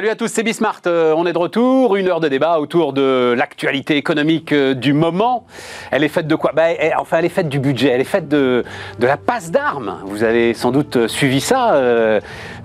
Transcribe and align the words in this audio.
Salut 0.00 0.12
à 0.12 0.16
tous, 0.16 0.28
c'est 0.28 0.42
Bismart. 0.42 0.80
Euh, 0.86 1.12
on 1.14 1.26
est 1.26 1.34
de 1.34 1.38
retour. 1.38 1.94
Une 1.96 2.08
heure 2.08 2.20
de 2.20 2.28
débat 2.28 2.58
autour 2.58 2.94
de 2.94 3.34
l'actualité 3.36 3.98
économique 3.98 4.50
euh, 4.50 4.72
du 4.72 4.94
moment. 4.94 5.44
Elle 5.90 6.04
est 6.04 6.08
faite 6.08 6.26
de 6.26 6.34
quoi? 6.36 6.52
Ben, 6.54 6.74
elle- 6.78 6.94
Enfin, 6.96 7.18
elle 7.18 7.26
est 7.26 7.28
faite 7.28 7.50
du 7.50 7.58
budget. 7.58 7.88
Elle 7.88 8.00
est 8.00 8.04
faite 8.04 8.26
de, 8.26 8.64
la 8.98 9.18
passe 9.18 9.50
d'armes. 9.50 9.98
Vous 10.06 10.24
avez 10.24 10.54
sans 10.54 10.70
doute 10.70 10.96
euh, 10.96 11.06
suivi 11.06 11.42
ça 11.42 11.78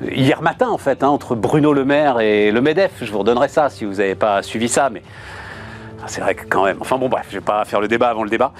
hier 0.01 0.41
matin, 0.41 0.69
en 0.69 0.77
fait, 0.77 1.03
hein, 1.03 1.09
entre 1.09 1.35
Bruno 1.35 1.73
Le 1.73 1.83
Maire 1.83 2.21
et 2.21 2.51
le 2.51 2.61
MEDEF. 2.61 2.93
Je 3.01 3.11
vous 3.11 3.19
redonnerai 3.19 3.49
ça 3.49 3.69
si 3.69 3.83
vous 3.83 3.95
n'avez 3.95 4.15
pas 4.15 4.41
suivi 4.41 4.69
ça. 4.69 4.89
Mais 4.89 5.01
c'est 6.07 6.21
vrai 6.21 6.35
que 6.35 6.45
quand 6.47 6.65
même. 6.65 6.77
Enfin 6.79 6.97
bon, 6.97 7.09
bref, 7.09 7.25
je 7.29 7.35
vais 7.35 7.41
pas 7.41 7.65
faire 7.65 7.81
le 7.81 7.87
débat 7.87 8.09
avant 8.09 8.23
le 8.23 8.29
débat. 8.29 8.51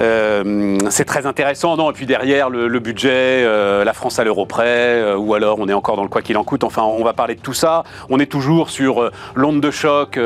Euh, 0.00 0.78
c'est 0.90 1.04
très 1.04 1.26
intéressant, 1.26 1.76
non? 1.76 1.90
Et 1.90 1.94
puis 1.94 2.06
derrière, 2.06 2.50
le, 2.50 2.78
budget, 2.78 3.10
euh, 3.44 3.84
la 3.84 3.92
France 3.92 4.18
à 4.18 4.24
l'euro 4.24 4.46
près, 4.46 4.66
euh, 4.66 5.16
ou 5.16 5.34
alors 5.34 5.58
on 5.60 5.68
est 5.68 5.72
encore 5.72 5.96
dans 5.96 6.02
le 6.02 6.08
quoi 6.08 6.22
qu'il 6.22 6.36
en 6.36 6.44
coûte. 6.44 6.64
Enfin, 6.64 6.82
on 6.82 7.04
va 7.04 7.12
parler 7.12 7.34
de 7.34 7.40
tout 7.40 7.54
ça. 7.54 7.84
On 8.08 8.18
est 8.18 8.30
toujours 8.30 8.70
sur 8.70 9.10
l'onde 9.34 9.60
de 9.60 9.70
choc 9.70 10.18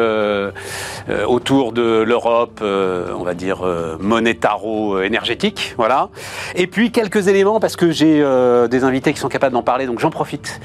autour 1.26 1.72
de 1.72 2.02
l'Europe, 2.02 2.60
on 2.62 3.22
va 3.22 3.34
dire 3.34 3.62
monétaro-énergétique, 4.00 5.74
voilà. 5.76 6.08
Et 6.54 6.66
puis 6.66 6.90
quelques 6.92 7.28
éléments 7.28 7.60
parce 7.60 7.76
que 7.76 7.90
j'ai 7.90 8.24
des 8.70 8.84
invités 8.84 9.12
qui 9.12 9.20
sont 9.20 9.28
capables 9.28 9.54
d'en 9.54 9.62
parler, 9.62 9.86
donc 9.86 9.98
j'en 9.98 10.10
profite. 10.10 10.60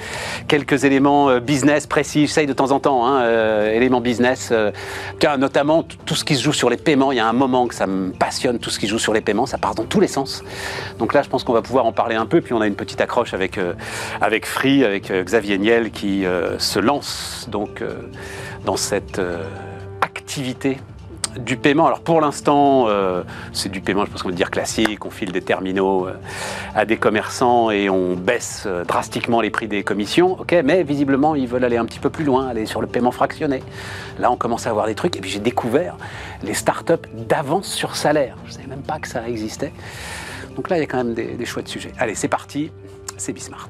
Quelques 0.47 0.83
éléments 0.83 1.39
business 1.39 1.87
précis, 1.87 2.27
j'essaye 2.27 2.47
de 2.47 2.53
temps 2.53 2.71
en 2.71 2.79
temps, 2.79 3.05
hein, 3.05 3.69
éléments 3.71 4.01
business, 4.01 4.53
tiens, 5.19 5.37
notamment 5.37 5.85
tout 6.05 6.15
ce 6.15 6.23
qui 6.23 6.35
se 6.35 6.43
joue 6.43 6.53
sur 6.53 6.69
les 6.69 6.77
paiements. 6.77 7.11
Il 7.11 7.17
y 7.17 7.19
a 7.19 7.27
un 7.27 7.33
moment 7.33 7.67
que 7.67 7.75
ça 7.75 7.87
me 7.87 8.11
passionne, 8.11 8.59
tout 8.59 8.69
ce 8.69 8.79
qui 8.79 8.85
se 8.85 8.91
joue 8.91 8.99
sur 8.99 9.13
les 9.13 9.21
paiements, 9.21 9.45
ça 9.45 9.57
part 9.57 9.75
dans 9.75 9.85
tous 9.85 9.99
les 9.99 10.07
sens. 10.07 10.43
Donc 10.99 11.13
là, 11.13 11.21
je 11.21 11.29
pense 11.29 11.43
qu'on 11.43 11.53
va 11.53 11.61
pouvoir 11.61 11.85
en 11.85 11.91
parler 11.91 12.15
un 12.15 12.25
peu. 12.25 12.41
Puis 12.41 12.53
on 12.53 12.61
a 12.61 12.67
une 12.67 12.75
petite 12.75 13.01
accroche 13.01 13.33
avec, 13.33 13.57
euh, 13.57 13.73
avec 14.21 14.45
Free, 14.45 14.83
avec 14.83 15.11
euh, 15.11 15.23
Xavier 15.23 15.57
Niel 15.57 15.91
qui 15.91 16.25
euh, 16.25 16.59
se 16.59 16.79
lance 16.79 17.47
donc 17.51 17.83
dans 18.65 18.77
cette 18.77 19.21
activité 20.01 20.77
du 21.37 21.57
paiement. 21.57 21.85
Alors 21.85 22.01
pour 22.01 22.21
l'instant, 22.21 22.85
euh, 22.87 23.23
c'est 23.53 23.69
du 23.69 23.81
paiement, 23.81 24.05
je 24.05 24.11
pense 24.11 24.23
qu'on 24.23 24.29
va 24.29 24.35
dire 24.35 24.51
classique. 24.51 25.05
On 25.05 25.09
file 25.09 25.31
des 25.31 25.41
terminaux 25.41 26.07
euh, 26.07 26.13
à 26.73 26.85
des 26.85 26.97
commerçants 26.97 27.71
et 27.71 27.89
on 27.89 28.15
baisse 28.15 28.63
euh, 28.65 28.83
drastiquement 28.83 29.41
les 29.41 29.49
prix 29.49 29.67
des 29.67 29.83
commissions. 29.83 30.39
Ok, 30.39 30.55
mais 30.63 30.83
visiblement, 30.83 31.35
ils 31.35 31.47
veulent 31.47 31.63
aller 31.63 31.77
un 31.77 31.85
petit 31.85 31.99
peu 31.99 32.09
plus 32.09 32.23
loin, 32.23 32.47
aller 32.47 32.65
sur 32.65 32.81
le 32.81 32.87
paiement 32.87 33.11
fractionné. 33.11 33.63
Là, 34.19 34.31
on 34.31 34.37
commence 34.37 34.67
à 34.67 34.69
avoir 34.69 34.87
des 34.87 34.95
trucs. 34.95 35.15
Et 35.15 35.21
puis 35.21 35.29
j'ai 35.29 35.39
découvert 35.39 35.95
les 36.43 36.53
startups 36.53 36.93
d'avance 37.13 37.67
sur 37.67 37.95
salaire. 37.95 38.35
Je 38.45 38.51
ne 38.51 38.55
savais 38.55 38.67
même 38.67 38.83
pas 38.83 38.99
que 38.99 39.07
ça 39.07 39.27
existait. 39.27 39.73
Donc 40.55 40.69
là, 40.69 40.77
il 40.77 40.81
y 40.81 40.83
a 40.83 40.87
quand 40.87 40.97
même 40.97 41.13
des, 41.13 41.33
des 41.33 41.45
chouettes 41.45 41.67
sujets. 41.67 41.91
Allez, 41.97 42.15
c'est 42.15 42.27
parti. 42.27 42.71
C'est 43.17 43.33
Bismart. 43.33 43.69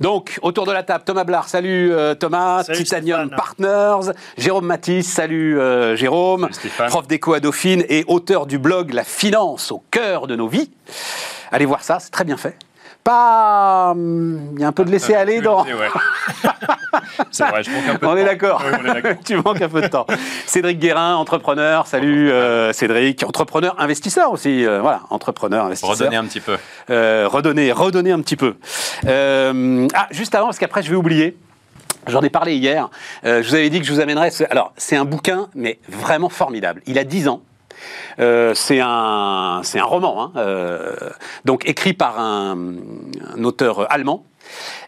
Donc, 0.00 0.38
autour 0.42 0.66
de 0.66 0.72
la 0.72 0.82
table, 0.82 1.04
Thomas 1.04 1.24
Blard, 1.24 1.48
salut 1.48 1.92
euh, 1.92 2.14
Thomas, 2.14 2.64
Salut, 2.64 2.78
Titanium 2.78 3.26
Stéphane. 3.26 3.36
Partners, 3.36 4.12
Jérôme 4.36 4.66
Matisse, 4.66 5.12
salut 5.12 5.58
euh, 5.58 5.96
Jérôme, 5.96 6.48
Salut, 6.52 6.90
prof 6.90 7.06
d'éco 7.06 7.34
à 7.34 7.40
Dauphine 7.40 7.84
et 7.88 8.04
auteur 8.06 8.46
du 8.46 8.58
blog 8.58 8.92
La 8.92 9.04
finance 9.04 9.72
au 9.72 9.82
cœur 9.90 10.26
de 10.26 10.36
nos 10.36 10.48
vies. 10.48 10.70
Allez 11.50 11.64
voir 11.64 11.82
ça, 11.82 11.98
c'est 12.00 12.10
très 12.10 12.24
bien 12.24 12.36
fait. 12.36 12.56
Pas. 13.06 13.92
hum, 13.92 14.50
Il 14.54 14.60
y 14.60 14.64
a 14.64 14.66
un 14.66 14.72
peu 14.72 14.84
de 14.84 14.90
laisser 14.90 15.14
aller 15.14 15.40
dans. 15.40 15.62
Ouais. 15.64 15.70
c'est 17.30 17.44
vrai, 17.46 17.62
je 17.62 17.70
manque 17.70 17.88
un 17.88 17.94
peu 17.94 18.06
On 18.08 18.16
est 18.16 18.20
temps. 18.20 18.26
d'accord. 18.26 18.62
Oui, 18.66 18.72
on 18.82 18.84
est 18.90 18.94
d'accord. 19.00 19.20
tu 19.24 19.36
manques 19.36 19.62
un 19.62 19.68
peu 19.68 19.80
de 19.80 19.86
temps. 19.86 20.06
Cédric 20.44 20.80
Guérin, 20.80 21.14
entrepreneur. 21.14 21.86
Salut 21.86 22.32
euh, 22.32 22.72
Cédric. 22.72 23.22
Entrepreneur, 23.22 23.76
investisseur 23.78 24.32
aussi. 24.32 24.66
euh, 24.66 24.80
voilà, 24.80 25.02
entrepreneur, 25.10 25.66
investisseur. 25.66 25.96
Redonner 25.96 26.16
un 26.16 26.24
petit 26.24 26.40
peu. 26.40 26.56
Euh, 26.90 27.28
redonner, 27.30 27.70
redonner 27.70 28.10
un 28.10 28.20
petit 28.20 28.34
peu. 28.36 28.56
Ah, 29.06 30.06
juste 30.10 30.34
avant, 30.34 30.46
parce 30.46 30.58
qu'après 30.58 30.82
je 30.82 30.90
vais 30.90 30.96
oublier. 30.96 31.36
J'en 32.08 32.22
ai 32.22 32.30
parlé 32.30 32.56
hier. 32.56 32.88
Je 33.24 33.46
vous 33.48 33.54
avais 33.54 33.70
dit 33.70 33.78
que 33.80 33.86
je 33.86 33.92
vous 33.92 34.00
amènerais. 34.00 34.30
ce- 34.32 34.44
Alors, 34.50 34.72
c'est 34.76 34.96
un 34.96 35.04
bouquin, 35.04 35.46
mais 35.54 35.78
vraiment 35.88 36.28
formidable. 36.28 36.82
Il 36.86 36.98
a 36.98 37.04
10 37.04 37.28
ans. 37.28 37.40
Euh, 38.18 38.54
c'est 38.54 38.80
un, 38.80 39.62
un 39.62 39.84
roman, 39.84 40.22
hein, 40.22 40.32
euh, 40.36 40.94
donc 41.44 41.68
écrit 41.68 41.92
par 41.92 42.18
un, 42.18 42.56
auteur 43.44 43.90
allemand. 43.92 44.24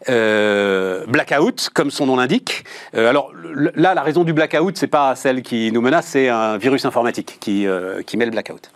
Euh, 0.09 1.04
blackout, 1.06 1.70
comme 1.75 1.91
son 1.91 2.06
nom 2.06 2.16
l'indique. 2.16 2.64
Euh, 2.94 3.10
alors 3.10 3.32
là, 3.75 3.94
la 3.94 4.03
raison 4.03 4.22
du 4.22 4.32
blackout, 4.32 4.78
c'est 4.78 4.87
pas 4.87 5.16
celle 5.16 5.42
qui 5.42 5.72
nous 5.72 5.81
menace, 5.81 6.06
c'est 6.06 6.28
un 6.28 6.58
virus 6.58 6.84
informatique 6.84 7.38
qui, 7.41 7.66
qui 8.06 8.16
met 8.16 8.25
le 8.25 8.31
blackout. 8.31 8.70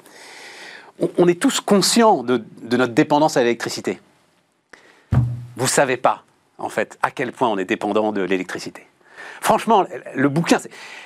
On, 1.01 1.09
on 1.19 1.29
est 1.29 1.41
tous 1.41 1.61
conscients 1.61 2.23
de, 2.23 2.43
de 2.63 2.77
notre 2.77 2.95
dépendance 2.95 3.37
à 3.37 3.43
l'électricité. 3.43 4.01
Vous 5.57 5.69
savez 5.69 5.97
pas, 5.97 6.25
en 6.59 6.69
fait, 6.69 6.99
à 7.03 7.11
quel 7.11 7.33
point 7.33 7.49
on 7.49 7.59
est 7.59 7.65
dépendant 7.65 8.13
de 8.13 8.23
l'électricité. 8.23 8.87
Franchement, 9.43 9.85
le 10.15 10.29
bouquin, 10.29 10.59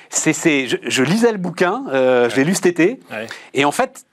c'est- 0.09 0.33
c'est, 0.33 0.67
je, 0.67 0.77
je 0.85 1.03
lisais 1.03 1.31
le 1.31 1.37
bouquin, 1.37 1.83
euh, 1.89 2.29
je 2.29 2.35
l'ai 2.37 2.43
lu 2.45 2.53
cet 2.55 2.67
été, 2.67 2.99
Ouais. 3.11 3.27
et 3.53 3.65
en 3.65 3.71
fait, 3.71 4.05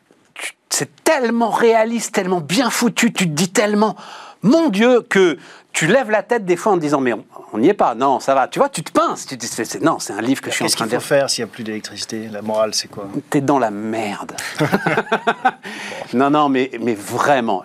c'est 0.71 1.05
tellement 1.05 1.51
réaliste, 1.51 2.13
tellement 2.15 2.41
bien 2.41 2.71
foutu, 2.71 3.13
tu 3.13 3.27
te 3.29 3.33
dis 3.35 3.51
tellement, 3.53 3.95
mon 4.43 4.71
Dieu, 4.71 5.03
que 5.03 5.39
tu 5.73 5.87
lèves 5.87 6.11
la 6.11 6.23
tête 6.23 6.45
des 6.45 6.57
fois 6.57 6.73
en 6.73 6.77
te 6.77 6.81
disant, 6.81 7.01
mais 7.01 7.13
on 7.53 7.59
n'y 7.59 7.69
est 7.69 7.75
pas, 7.75 7.95
non, 7.97 8.19
ça 8.21 8.35
va. 8.35 8.47
Tu 8.49 8.59
vois, 8.61 8.69
tu 8.69 8.83
te 8.83 8.93
pinces, 8.93 9.27
tu 9.27 9.37
te 9.37 9.41
dis, 9.41 9.47
c'est- 9.49 9.65
c'est- 9.65 9.83
non, 9.83 9.99
c'est 9.99 10.13
un 10.13 10.21
livre 10.21 10.41
que 10.41 10.51
je 10.51 10.55
suis 10.55 10.65
en 10.65 10.67
Qu'est-ce 10.67 10.77
train 10.77 10.85
qu'il 10.87 10.97
de 10.97 11.03
faut 11.03 11.15
lire. 11.15 11.21
faire 11.21 11.31
s'il 11.31 11.45
n'y 11.45 11.51
a 11.51 11.53
plus 11.53 11.65
d'électricité? 11.65 12.29
La 12.33 12.43
morale, 12.43 12.73
c'est 12.75 12.89
quoi? 12.89 13.09
T'es 13.31 13.41
dans 13.41 13.59
la 13.59 13.71
merde. 13.73 14.37
non, 16.15 16.31
non, 16.31 16.49
mais, 16.49 16.71
mais 16.81 16.95
vraiment. 16.95 17.63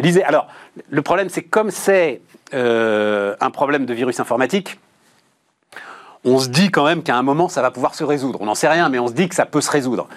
Lisez. 0.00 0.24
Alors, 0.24 0.46
le 0.88 1.02
problème, 1.02 1.28
c'est 1.28 1.42
comme 1.42 1.70
c'est 1.70 2.20
euh, 2.54 3.36
un 3.40 3.50
problème 3.50 3.84
de 3.86 3.94
virus 3.94 4.20
informatique, 4.20 4.78
on 6.24 6.38
se 6.38 6.48
dit 6.48 6.70
quand 6.70 6.84
même 6.84 7.02
qu'à 7.02 7.16
un 7.16 7.22
moment, 7.22 7.48
ça 7.48 7.62
va 7.62 7.70
pouvoir 7.70 7.94
se 7.94 8.04
résoudre. 8.04 8.40
On 8.42 8.46
n'en 8.46 8.54
sait 8.54 8.68
rien, 8.68 8.88
mais 8.88 8.98
on 8.98 9.08
se 9.08 9.12
dit 9.12 9.28
que 9.28 9.34
ça 9.34 9.46
peut 9.46 9.60
se 9.60 9.70
résoudre. 9.70 10.08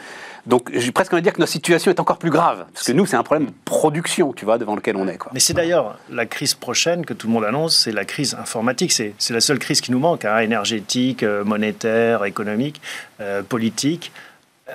Donc, 0.46 0.70
j'ai 0.74 0.92
presque 0.92 1.14
envie 1.14 1.22
de 1.22 1.26
dire 1.26 1.34
que 1.34 1.40
notre 1.40 1.54
situation 1.54 1.90
est 1.90 2.02
encore 2.02 2.18
plus 2.18 2.30
grave. 2.30 2.66
Parce 2.74 2.86
que 2.86 2.92
nous, 2.92 3.06
c'est 3.06 3.16
un 3.16 3.24
problème 3.24 3.48
de 3.48 3.54
production, 3.64 4.34
tu 4.34 4.44
vois, 4.44 4.58
devant 4.58 4.76
lequel 4.76 4.98
on 4.98 5.08
est. 5.08 5.18
Quoi. 5.18 5.32
Mais 5.34 5.40
c'est 5.40 5.54
d'ailleurs 5.54 5.98
la 6.10 6.26
crise 6.26 6.54
prochaine 6.54 7.06
que 7.06 7.14
tout 7.14 7.28
le 7.28 7.34
monde 7.34 7.46
annonce, 7.46 7.78
c'est 7.78 7.94
la 7.94 8.04
crise 8.04 8.36
informatique. 8.36 8.92
C'est 8.92 9.14
c'est 9.18 9.34
la 9.34 9.40
seule 9.40 9.60
crise 9.60 9.80
qui 9.80 9.92
nous 9.94 10.00
manque, 10.00 10.26
hein, 10.26 10.40
énergétique, 10.40 11.24
euh, 11.24 11.46
monétaire, 11.46 12.26
économique, 12.26 12.82
euh, 13.22 13.42
politique. 13.42 14.12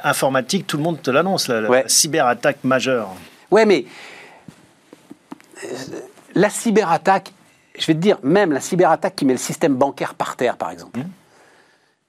Informatique, 0.04 0.66
tout 0.66 0.78
le 0.78 0.82
monde 0.82 1.02
te 1.02 1.10
l'annonce, 1.10 1.48
la, 1.48 1.60
la 1.60 1.68
Ouais. 1.68 1.84
cyberattaque 1.86 2.64
majeure. 2.64 3.10
Ouais, 3.50 3.66
mais 3.66 3.84
euh, 5.64 5.68
la 6.34 6.48
cyberattaque, 6.48 7.32
je 7.78 7.86
vais 7.86 7.94
te 7.94 7.98
dire, 7.98 8.18
même 8.22 8.52
la 8.52 8.60
cyberattaque 8.60 9.16
qui 9.16 9.26
met 9.26 9.32
le 9.34 9.38
système 9.38 9.74
bancaire 9.74 10.14
par 10.14 10.36
terre, 10.36 10.56
par 10.56 10.70
exemple, 10.70 10.98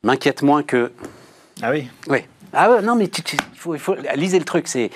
m'inquiète 0.03 0.41
moins 0.41 0.63
que. 0.63 0.91
Ah 1.61 1.71
oui 1.71 1.89
Oui. 2.07 2.19
Ah 2.53 2.71
ouais, 2.71 2.81
non, 2.81 2.95
mais 2.95 3.07
tu- 3.07 3.21
tu- 3.21 3.37
il 3.53 3.59
faut, 3.59 3.75
il 3.75 3.79
faut 3.79 3.95
lisez 4.15 4.39
le 4.39 4.45
truc, 4.45 4.67
c'est 4.67 4.89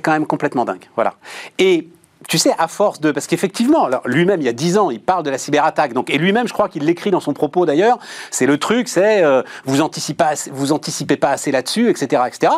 quand 0.00 0.12
même 0.12 0.26
complètement 0.26 0.64
dingue. 0.64 0.84
Voilà. 0.94 1.14
Et 1.58 1.88
tu 2.28 2.38
sais, 2.38 2.52
à 2.58 2.68
force 2.68 3.00
de. 3.00 3.10
Parce 3.12 3.26
qu'effectivement, 3.26 3.88
lui-même, 4.04 4.40
il 4.40 4.44
y 4.44 4.48
a 4.48 4.52
10 4.52 4.76
ans, 4.78 4.90
il 4.90 5.00
parle 5.00 5.22
de 5.22 5.30
la 5.30 5.38
cyberattaque. 5.38 5.92
Donc, 5.94 6.10
et 6.10 6.18
lui-même, 6.18 6.46
je 6.46 6.52
crois 6.52 6.68
qu'il 6.68 6.84
l'écrit 6.84 7.10
dans 7.10 7.20
son 7.20 7.32
propos 7.32 7.64
d'ailleurs. 7.66 7.98
C'est 8.30 8.46
le 8.46 8.58
truc, 8.58 8.88
c'est 8.88 9.22
euh, 9.24 9.42
vous, 9.64 9.80
anticipez, 9.80 10.24
assez- 10.24 10.50
vous 10.50 10.72
anticipez 10.72 11.16
pas 11.16 11.30
assez 11.30 11.50
là-dessus, 11.50 11.88
etc., 11.88 12.22
etc. 12.26 12.52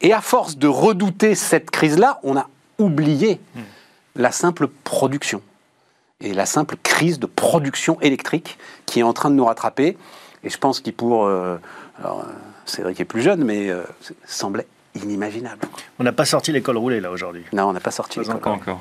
Et 0.00 0.12
à 0.12 0.20
force 0.20 0.56
de 0.56 0.68
redouter 0.68 1.34
cette 1.34 1.70
crise-là, 1.70 2.20
on 2.22 2.36
a 2.36 2.48
oublié 2.78 3.40
la 4.16 4.30
simple 4.32 4.68
production 4.68 5.40
et 6.20 6.32
la 6.32 6.46
simple 6.46 6.76
crise 6.82 7.18
de 7.18 7.26
production 7.26 8.00
électrique 8.00 8.58
qui 8.86 9.00
est 9.00 9.04
en 9.04 9.12
train 9.12 9.30
de 9.30 9.34
nous 9.36 9.44
rattraper. 9.44 9.96
Et 10.44 10.50
je 10.50 10.58
pense 10.58 10.80
qu'il 10.80 10.94
pour... 10.94 11.26
euh, 11.26 11.58
alors, 11.98 12.20
euh, 12.20 12.32
Cédric 12.66 13.00
est 13.00 13.04
plus 13.04 13.22
jeune, 13.22 13.44
mais 13.44 13.70
euh, 13.70 13.82
ça 14.00 14.14
semblait 14.26 14.66
inimaginable. 14.94 15.66
On 15.98 16.04
n'a 16.04 16.12
pas 16.12 16.24
sorti 16.24 16.52
l'école 16.52 16.76
roulée, 16.76 17.00
là, 17.00 17.10
aujourd'hui. 17.10 17.44
Non, 17.52 17.68
on 17.68 17.72
n'a 17.72 17.80
pas 17.80 17.90
sorti. 17.90 18.20
L'école. 18.20 18.40
Pas 18.40 18.50
encore. 18.50 18.80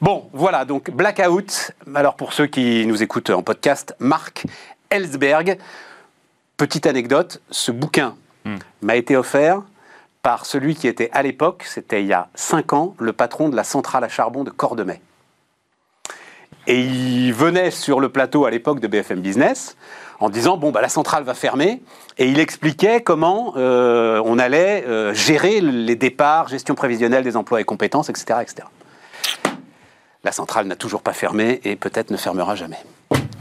Bon, 0.00 0.28
voilà, 0.32 0.64
donc 0.64 0.90
Blackout. 0.90 1.72
Alors 1.94 2.14
pour 2.16 2.32
ceux 2.32 2.46
qui 2.46 2.86
nous 2.86 3.02
écoutent 3.02 3.30
en 3.30 3.42
podcast, 3.42 3.94
Marc 3.98 4.44
Ellsberg. 4.90 5.58
Petite 6.56 6.86
anecdote, 6.86 7.40
ce 7.50 7.72
bouquin 7.72 8.14
Hmm. 8.44 8.56
m'a 8.80 8.96
été 8.96 9.16
offert 9.16 9.62
par 10.22 10.46
celui 10.46 10.74
qui 10.74 10.88
était 10.88 11.10
à 11.12 11.22
l'époque, 11.22 11.64
c'était 11.66 12.00
il 12.00 12.06
y 12.06 12.14
a 12.14 12.28
5 12.34 12.72
ans, 12.72 12.94
le 12.98 13.12
patron 13.12 13.50
de 13.50 13.56
la 13.56 13.64
centrale 13.64 14.02
à 14.02 14.08
charbon 14.08 14.44
de 14.44 14.50
Cordemais. 14.50 15.00
Et 16.66 16.80
il 16.80 17.32
venait 17.32 17.70
sur 17.70 18.00
le 18.00 18.08
plateau 18.08 18.46
à 18.46 18.50
l'époque 18.50 18.80
de 18.80 18.86
BFM 18.86 19.20
Business 19.20 19.76
en 20.20 20.28
disant 20.28 20.56
bon 20.56 20.70
bah 20.70 20.80
la 20.80 20.88
centrale 20.88 21.24
va 21.24 21.34
fermer 21.34 21.82
et 22.18 22.28
il 22.28 22.38
expliquait 22.38 23.02
comment 23.02 23.54
euh, 23.56 24.22
on 24.24 24.38
allait 24.38 24.84
euh, 24.86 25.12
gérer 25.14 25.60
les 25.60 25.96
départs, 25.96 26.48
gestion 26.48 26.74
prévisionnelle 26.74 27.24
des 27.24 27.36
emplois 27.36 27.60
et 27.60 27.64
compétences, 27.64 28.08
etc., 28.08 28.40
etc. 28.42 28.68
La 30.22 30.32
centrale 30.32 30.66
n'a 30.66 30.76
toujours 30.76 31.02
pas 31.02 31.14
fermé 31.14 31.60
et 31.64 31.76
peut-être 31.76 32.10
ne 32.10 32.16
fermera 32.18 32.54
jamais. 32.54 32.78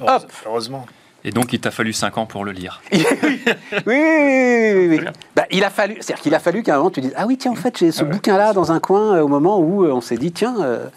Hop. 0.02 0.31
Heureusement. 0.46 0.86
Et 1.26 1.31
donc, 1.31 1.52
il 1.52 1.60
t'a 1.60 1.72
fallu 1.72 1.92
5 1.92 2.18
ans 2.18 2.26
pour 2.26 2.46
le 2.46 2.52
lire. 2.52 2.81
oui, 2.94 3.04
oui, 3.86 3.86
oui, 3.86 4.88
oui, 4.88 5.00
oui. 5.00 5.06
Bah, 5.36 5.46
il 5.52 5.64
a 5.64 5.70
fallu, 5.70 5.98
c'est-à-dire 6.00 6.22
qu'il 6.22 6.36
a 6.36 6.40
fallu 6.40 6.64
qu'à 6.64 6.76
un 6.76 6.78
moment 6.78 6.92
tu 6.92 7.02
dises 7.02 7.14
ah 7.16 7.26
oui 7.26 7.38
tiens 7.38 7.52
en 7.52 7.56
fait 7.56 7.78
j'ai 7.78 7.92
ce 7.92 8.04
bouquin-là 8.04 8.54
dans 8.54 8.72
un 8.72 8.80
coin 8.80 9.16
euh, 9.16 9.22
au 9.22 9.28
moment 9.28 9.60
où 9.60 9.84
euh, 9.84 9.92
on 9.92 10.02
s'est 10.02 10.18
dit 10.18 10.31
tiens 10.31 10.56
euh, 10.62 10.88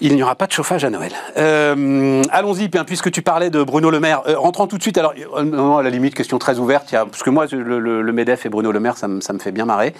il 0.00 0.14
n'y 0.14 0.22
aura 0.22 0.34
pas 0.34 0.46
de 0.46 0.52
chauffage 0.52 0.84
à 0.84 0.90
Noël. 0.90 1.12
Euh, 1.36 2.22
Allons-y, 2.30 2.68
puisque 2.68 3.10
tu 3.10 3.22
parlais 3.22 3.50
de 3.50 3.62
Bruno 3.62 3.90
Le 3.90 4.00
Maire. 4.00 4.22
Euh, 4.26 4.38
rentrons 4.38 4.66
tout 4.66 4.76
de 4.76 4.82
suite. 4.82 4.98
Alors, 4.98 5.14
euh, 5.36 5.42
non, 5.42 5.78
à 5.78 5.82
la 5.82 5.90
limite, 5.90 6.14
question 6.14 6.38
très 6.38 6.58
ouverte. 6.58 6.90
Parce 6.90 7.22
que 7.22 7.30
moi, 7.30 7.46
le, 7.50 8.12
MEDEF 8.12 8.46
et 8.46 8.48
Bruno 8.48 8.72
Le 8.72 8.80
Maire, 8.80 8.96
ça 8.96 9.08
me, 9.08 9.20
fait 9.38 9.52
bien 9.52 9.64
marrer. 9.64 9.94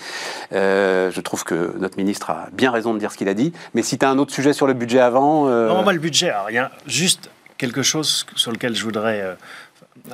Euh, 0.53 1.11
je 1.11 1.21
trouve 1.21 1.45
que 1.45 1.75
notre 1.79 1.97
ministre 1.97 2.31
a 2.31 2.49
bien 2.53 2.71
raison 2.71 2.95
de 2.95 2.99
dire 2.99 3.11
ce 3.11 3.17
qu'il 3.17 3.29
a 3.29 3.35
dit. 3.35 3.53
Mais 3.75 3.83
si 3.83 3.99
tu 3.99 4.05
as 4.05 4.11
un 4.11 4.19
autre 4.19 4.33
sujet 4.33 4.53
sur 4.53 4.67
le 4.67 4.75
budget 4.75 5.01
avant. 5.01 5.47
Non, 5.47 5.83
moi, 5.83 5.93
le 5.93 5.99
budget, 5.99 6.33
rien. 6.47 6.71
Juste 6.87 7.31
quelque 7.59 7.83
chose 7.83 8.27
sur 8.37 8.53
lequel 8.53 8.75
je 8.75 8.85
voudrais 8.85 9.37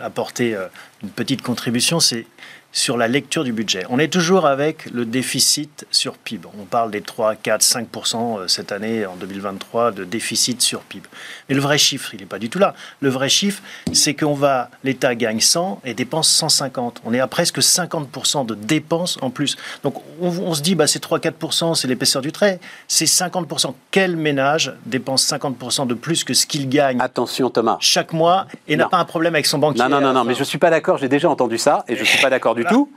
apporter 0.00 0.56
une 1.02 1.10
petite 1.10 1.42
contribution, 1.42 1.98
c'est 1.98 2.26
sur 2.72 2.96
la 2.96 3.08
lecture 3.08 3.44
du 3.44 3.52
budget. 3.52 3.84
On 3.90 3.98
est 3.98 4.08
toujours 4.12 4.46
avec 4.46 4.90
le 4.90 5.04
déficit 5.04 5.86
sur 5.90 6.14
PIB. 6.14 6.48
On 6.60 6.64
parle 6.64 6.90
des 6.90 7.02
3, 7.02 7.36
4, 7.36 7.62
5% 7.62 8.40
euh, 8.40 8.48
cette 8.48 8.72
année, 8.72 9.06
en 9.06 9.16
2023, 9.16 9.92
de 9.92 10.04
déficit 10.04 10.60
sur 10.62 10.80
PIB. 10.80 11.06
Mais 11.48 11.54
le 11.54 11.60
vrai 11.60 11.78
chiffre, 11.78 12.14
il 12.14 12.20
n'est 12.20 12.26
pas 12.26 12.38
du 12.38 12.48
tout 12.48 12.58
là. 12.58 12.74
Le 13.00 13.10
vrai 13.10 13.28
chiffre, 13.28 13.62
c'est 13.92 14.14
qu'on 14.14 14.34
va, 14.34 14.70
l'État 14.84 15.14
gagne 15.14 15.40
100 15.40 15.82
et 15.84 15.94
dépense 15.94 16.28
150. 16.28 17.02
On 17.04 17.12
est 17.12 17.20
à 17.20 17.26
presque 17.26 17.58
50% 17.58 18.46
de 18.46 18.54
dépenses 18.54 19.18
en 19.20 19.30
plus. 19.30 19.56
Donc 19.82 19.96
on, 20.20 20.28
on 20.28 20.54
se 20.54 20.62
dit, 20.62 20.74
bah, 20.74 20.86
c'est 20.86 21.02
3-4% 21.02 21.74
c'est 21.74 21.88
l'épaisseur 21.88 22.22
du 22.22 22.32
trait. 22.32 22.60
C'est 22.88 23.04
50% 23.04 23.74
Quel 23.90 24.16
ménage 24.16 24.72
dépense 24.86 25.26
50% 25.30 25.86
de 25.86 25.94
plus 25.94 26.24
que 26.24 26.34
ce 26.34 26.46
qu'il 26.46 26.68
gagne 26.68 27.00
Attention, 27.00 27.50
Thomas. 27.50 27.76
chaque 27.80 28.12
mois 28.12 28.46
et 28.68 28.76
n'a 28.76 28.88
pas 28.88 28.98
un 28.98 29.04
problème 29.04 29.34
avec 29.34 29.46
son 29.46 29.58
banquier 29.58 29.82
Non, 29.82 29.88
non, 29.88 30.00
non, 30.00 30.12
non, 30.12 30.24
mais 30.24 30.34
je 30.34 30.44
suis 30.44 30.58
pas 30.58 30.70
d'accord. 30.70 30.98
J'ai 30.98 31.08
déjà 31.08 31.28
entendu 31.28 31.58
ça 31.58 31.84
et 31.88 31.96
je 31.96 32.04
suis 32.04 32.20
pas 32.20 32.30
d'accord 32.30 32.54
du 32.54 32.61
tout. 32.64 32.90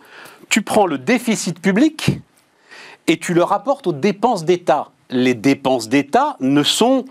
Tu 0.49 0.61
prends 0.61 0.85
le 0.85 0.97
déficit 0.97 1.59
public 1.59 2.19
et 3.07 3.17
tu 3.17 3.33
le 3.33 3.43
rapportes 3.43 3.87
aux 3.87 3.93
dépenses 3.93 4.45
d'État. 4.45 4.91
Les 5.09 5.33
dépenses 5.33 5.89
d'État 5.89 6.37
ne 6.39 6.63
sont 6.63 7.05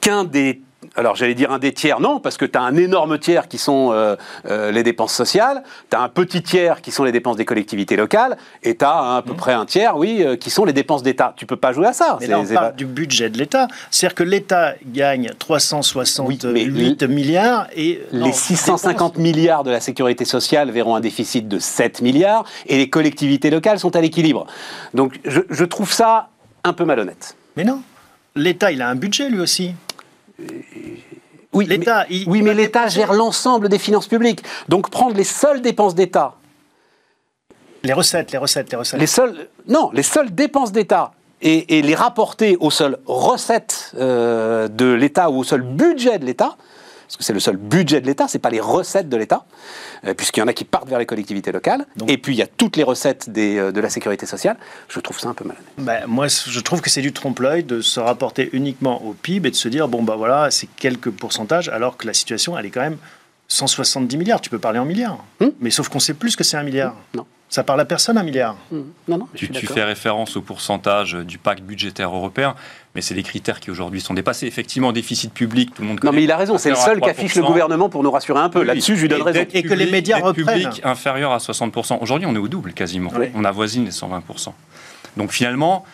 qu'un 0.00 0.24
des. 0.24 0.62
Alors 0.94 1.16
j'allais 1.16 1.34
dire 1.34 1.50
un 1.50 1.58
des 1.58 1.72
tiers, 1.72 2.00
non, 2.00 2.20
parce 2.20 2.36
que 2.36 2.44
tu 2.44 2.58
as 2.58 2.62
un 2.62 2.76
énorme 2.76 3.18
tiers 3.18 3.48
qui 3.48 3.58
sont 3.58 3.90
euh, 3.92 4.16
euh, 4.48 4.70
les 4.70 4.82
dépenses 4.82 5.12
sociales, 5.12 5.62
tu 5.90 5.96
as 5.96 6.00
un 6.00 6.08
petit 6.08 6.42
tiers 6.42 6.80
qui 6.80 6.90
sont 6.90 7.04
les 7.04 7.12
dépenses 7.12 7.36
des 7.36 7.44
collectivités 7.44 7.96
locales, 7.96 8.36
et 8.62 8.76
tu 8.76 8.84
as 8.84 9.16
à 9.16 9.22
peu 9.22 9.34
près 9.34 9.52
un 9.52 9.66
tiers, 9.66 9.96
oui, 9.96 10.22
euh, 10.22 10.36
qui 10.36 10.50
sont 10.50 10.64
les 10.64 10.72
dépenses 10.72 11.02
d'État. 11.02 11.34
Tu 11.36 11.46
peux 11.46 11.56
pas 11.56 11.72
jouer 11.72 11.86
à 11.86 11.92
ça. 11.92 12.18
Mais 12.20 12.26
là, 12.26 12.40
on 12.40 12.46
parle 12.46 12.76
du 12.76 12.86
budget 12.86 13.30
de 13.30 13.38
l'État. 13.38 13.68
C'est-à-dire 13.90 14.14
que 14.14 14.24
l'État 14.24 14.74
gagne 14.86 15.30
368 15.38 16.44
Oui, 16.44 16.70
mais 16.72 17.06
milliards 17.08 17.68
et 17.74 18.02
non, 18.12 18.26
Les 18.26 18.32
650 18.32 19.18
milliards 19.18 19.64
de 19.64 19.70
la 19.70 19.80
sécurité 19.80 20.24
sociale 20.24 20.70
verront 20.70 20.94
un 20.94 21.00
déficit 21.00 21.48
de 21.48 21.58
7 21.58 22.02
milliards 22.02 22.44
et 22.66 22.76
les 22.76 22.90
collectivités 22.90 23.50
locales 23.50 23.78
sont 23.78 23.94
à 23.96 24.00
l'équilibre. 24.00 24.46
Donc 24.94 25.18
je, 25.24 25.40
je 25.48 25.64
trouve 25.64 25.92
ça 25.92 26.28
un 26.64 26.72
peu 26.72 26.84
malhonnête. 26.84 27.36
Mais 27.56 27.64
non, 27.64 27.80
l'État, 28.34 28.70
il 28.70 28.82
a 28.82 28.88
un 28.88 28.94
budget 28.94 29.28
lui 29.28 29.40
aussi. 29.40 29.74
Oui, 31.52 31.66
L'État, 31.66 32.04
mais, 32.08 32.16
il- 32.16 32.28
oui, 32.28 32.38
il 32.38 32.44
mais 32.44 32.50
va 32.50 32.56
l'État 32.56 32.88
gère 32.88 33.12
l'ensemble 33.12 33.68
des 33.68 33.78
finances 33.78 34.08
publiques. 34.08 34.42
Donc 34.68 34.90
prendre 34.90 35.14
les 35.16 35.24
seules 35.24 35.62
dépenses 35.62 35.94
d'État, 35.94 36.34
Les 37.82 37.92
recettes, 37.94 38.32
les 38.32 38.38
recettes, 38.38 38.70
les 38.70 38.76
recettes. 38.76 39.00
les 39.00 39.06
seules, 39.06 39.48
non, 39.68 39.90
les 39.92 40.02
seules 40.02 40.34
dépenses 40.34 40.72
d'État 40.72 41.12
et, 41.40 41.78
et 41.78 41.82
les 41.82 41.94
rapporter 41.94 42.56
aux 42.60 42.70
seules 42.70 42.98
recettes 43.06 43.92
euh, 43.96 44.68
de 44.68 44.92
l'État 44.92 45.30
ou 45.30 45.38
au 45.38 45.44
seul 45.44 45.62
budget 45.62 46.18
de 46.18 46.24
l'État, 46.26 46.56
parce 47.06 47.16
que 47.16 47.24
c'est 47.24 47.32
le 47.32 47.40
seul 47.40 47.56
budget 47.56 48.00
de 48.00 48.06
l'État, 48.06 48.26
c'est 48.28 48.38
pas 48.38 48.50
les 48.50 48.60
recettes 48.60 49.08
de 49.08 49.16
l'État, 49.16 49.44
euh, 50.04 50.14
puisqu'il 50.14 50.40
y 50.40 50.42
en 50.42 50.48
a 50.48 50.52
qui 50.52 50.64
partent 50.64 50.88
vers 50.88 50.98
les 50.98 51.06
collectivités 51.06 51.52
locales, 51.52 51.86
Donc- 51.96 52.10
et 52.10 52.18
puis 52.18 52.34
il 52.34 52.38
y 52.38 52.42
a 52.42 52.46
toutes 52.46 52.76
les 52.76 52.82
recettes 52.82 53.30
des, 53.30 53.58
euh, 53.58 53.72
de 53.72 53.80
la 53.80 53.88
sécurité 53.90 54.26
sociale. 54.26 54.56
Je 54.88 54.98
trouve 55.00 55.18
ça 55.18 55.28
un 55.28 55.34
peu 55.34 55.44
malhonnête. 55.44 55.66
Ben, 55.78 56.04
moi, 56.06 56.26
je 56.28 56.60
trouve 56.60 56.80
que 56.80 56.90
c'est 56.90 57.02
du 57.02 57.12
trompe-l'œil 57.12 57.62
de 57.64 57.80
se 57.80 58.00
rapporter 58.00 58.50
uniquement 58.52 59.02
au 59.04 59.12
PIB 59.12 59.48
et 59.48 59.50
de 59.50 59.56
se 59.56 59.68
dire, 59.68 59.88
bon, 59.88 60.02
bah 60.02 60.16
voilà, 60.16 60.50
c'est 60.50 60.68
quelques 60.76 61.10
pourcentages, 61.10 61.68
alors 61.68 61.96
que 61.96 62.06
la 62.06 62.14
situation, 62.14 62.58
elle 62.58 62.66
est 62.66 62.70
quand 62.70 62.80
même 62.80 62.98
170 63.48 64.16
milliards. 64.16 64.40
Tu 64.40 64.50
peux 64.50 64.58
parler 64.58 64.78
en 64.78 64.84
milliards. 64.84 65.24
Hmm. 65.40 65.50
Mais 65.60 65.70
sauf 65.70 65.88
qu'on 65.88 66.00
sait 66.00 66.14
plus 66.14 66.34
que 66.36 66.42
c'est 66.44 66.56
un 66.56 66.62
milliard. 66.64 66.94
Non. 67.14 67.24
Ça 67.48 67.62
parle 67.62 67.80
à 67.80 67.84
personne, 67.84 68.18
un 68.18 68.24
milliard. 68.24 68.56
Non, 68.72 68.84
non, 69.06 69.28
je 69.32 69.38
Tu, 69.38 69.44
suis 69.46 69.54
tu 69.54 69.60
d'accord. 69.60 69.74
fais 69.76 69.84
référence 69.84 70.36
au 70.36 70.42
pourcentage 70.42 71.12
du 71.14 71.38
pacte 71.38 71.62
budgétaire 71.62 72.12
européen, 72.12 72.56
mais 72.96 73.00
c'est 73.02 73.14
des 73.14 73.22
critères 73.22 73.60
qui 73.60 73.70
aujourd'hui 73.70 74.00
sont 74.00 74.14
dépassés. 74.14 74.46
Effectivement, 74.48 74.92
déficit 74.92 75.32
public, 75.32 75.72
tout 75.72 75.82
le 75.82 75.88
monde 75.88 75.98
Non, 76.02 76.10
connaît. 76.10 76.16
mais 76.16 76.24
il 76.24 76.32
a 76.32 76.36
raison, 76.36 76.58
c'est 76.58 76.70
le 76.70 76.74
Inférieur 76.76 76.94
seul 76.96 77.00
qu'affiche 77.14 77.36
le 77.36 77.42
3%. 77.42 77.46
gouvernement 77.46 77.88
pour 77.88 78.02
nous 78.02 78.10
rassurer 78.10 78.40
un 78.40 78.48
peu. 78.48 78.60
Oui, 78.60 78.66
Là-dessus, 78.66 78.96
je 78.96 79.02
lui 79.02 79.08
donne 79.08 79.20
et 79.20 79.22
raison. 79.22 79.46
Et 79.52 79.62
que 79.62 79.74
les 79.74 79.88
médias 79.90 80.18
reprennent. 80.18 80.44
publique 80.62 80.80
inférieure 80.84 81.32
à 81.32 81.38
60%. 81.38 81.98
Aujourd'hui, 82.00 82.26
on 82.26 82.34
est 82.34 82.38
au 82.38 82.48
double 82.48 82.72
quasiment. 82.72 83.10
Oui. 83.16 83.26
On 83.34 83.44
avoisine 83.44 83.84
les 83.84 83.92
120%. 83.92 84.52
Donc 85.16 85.30
finalement, 85.30 85.84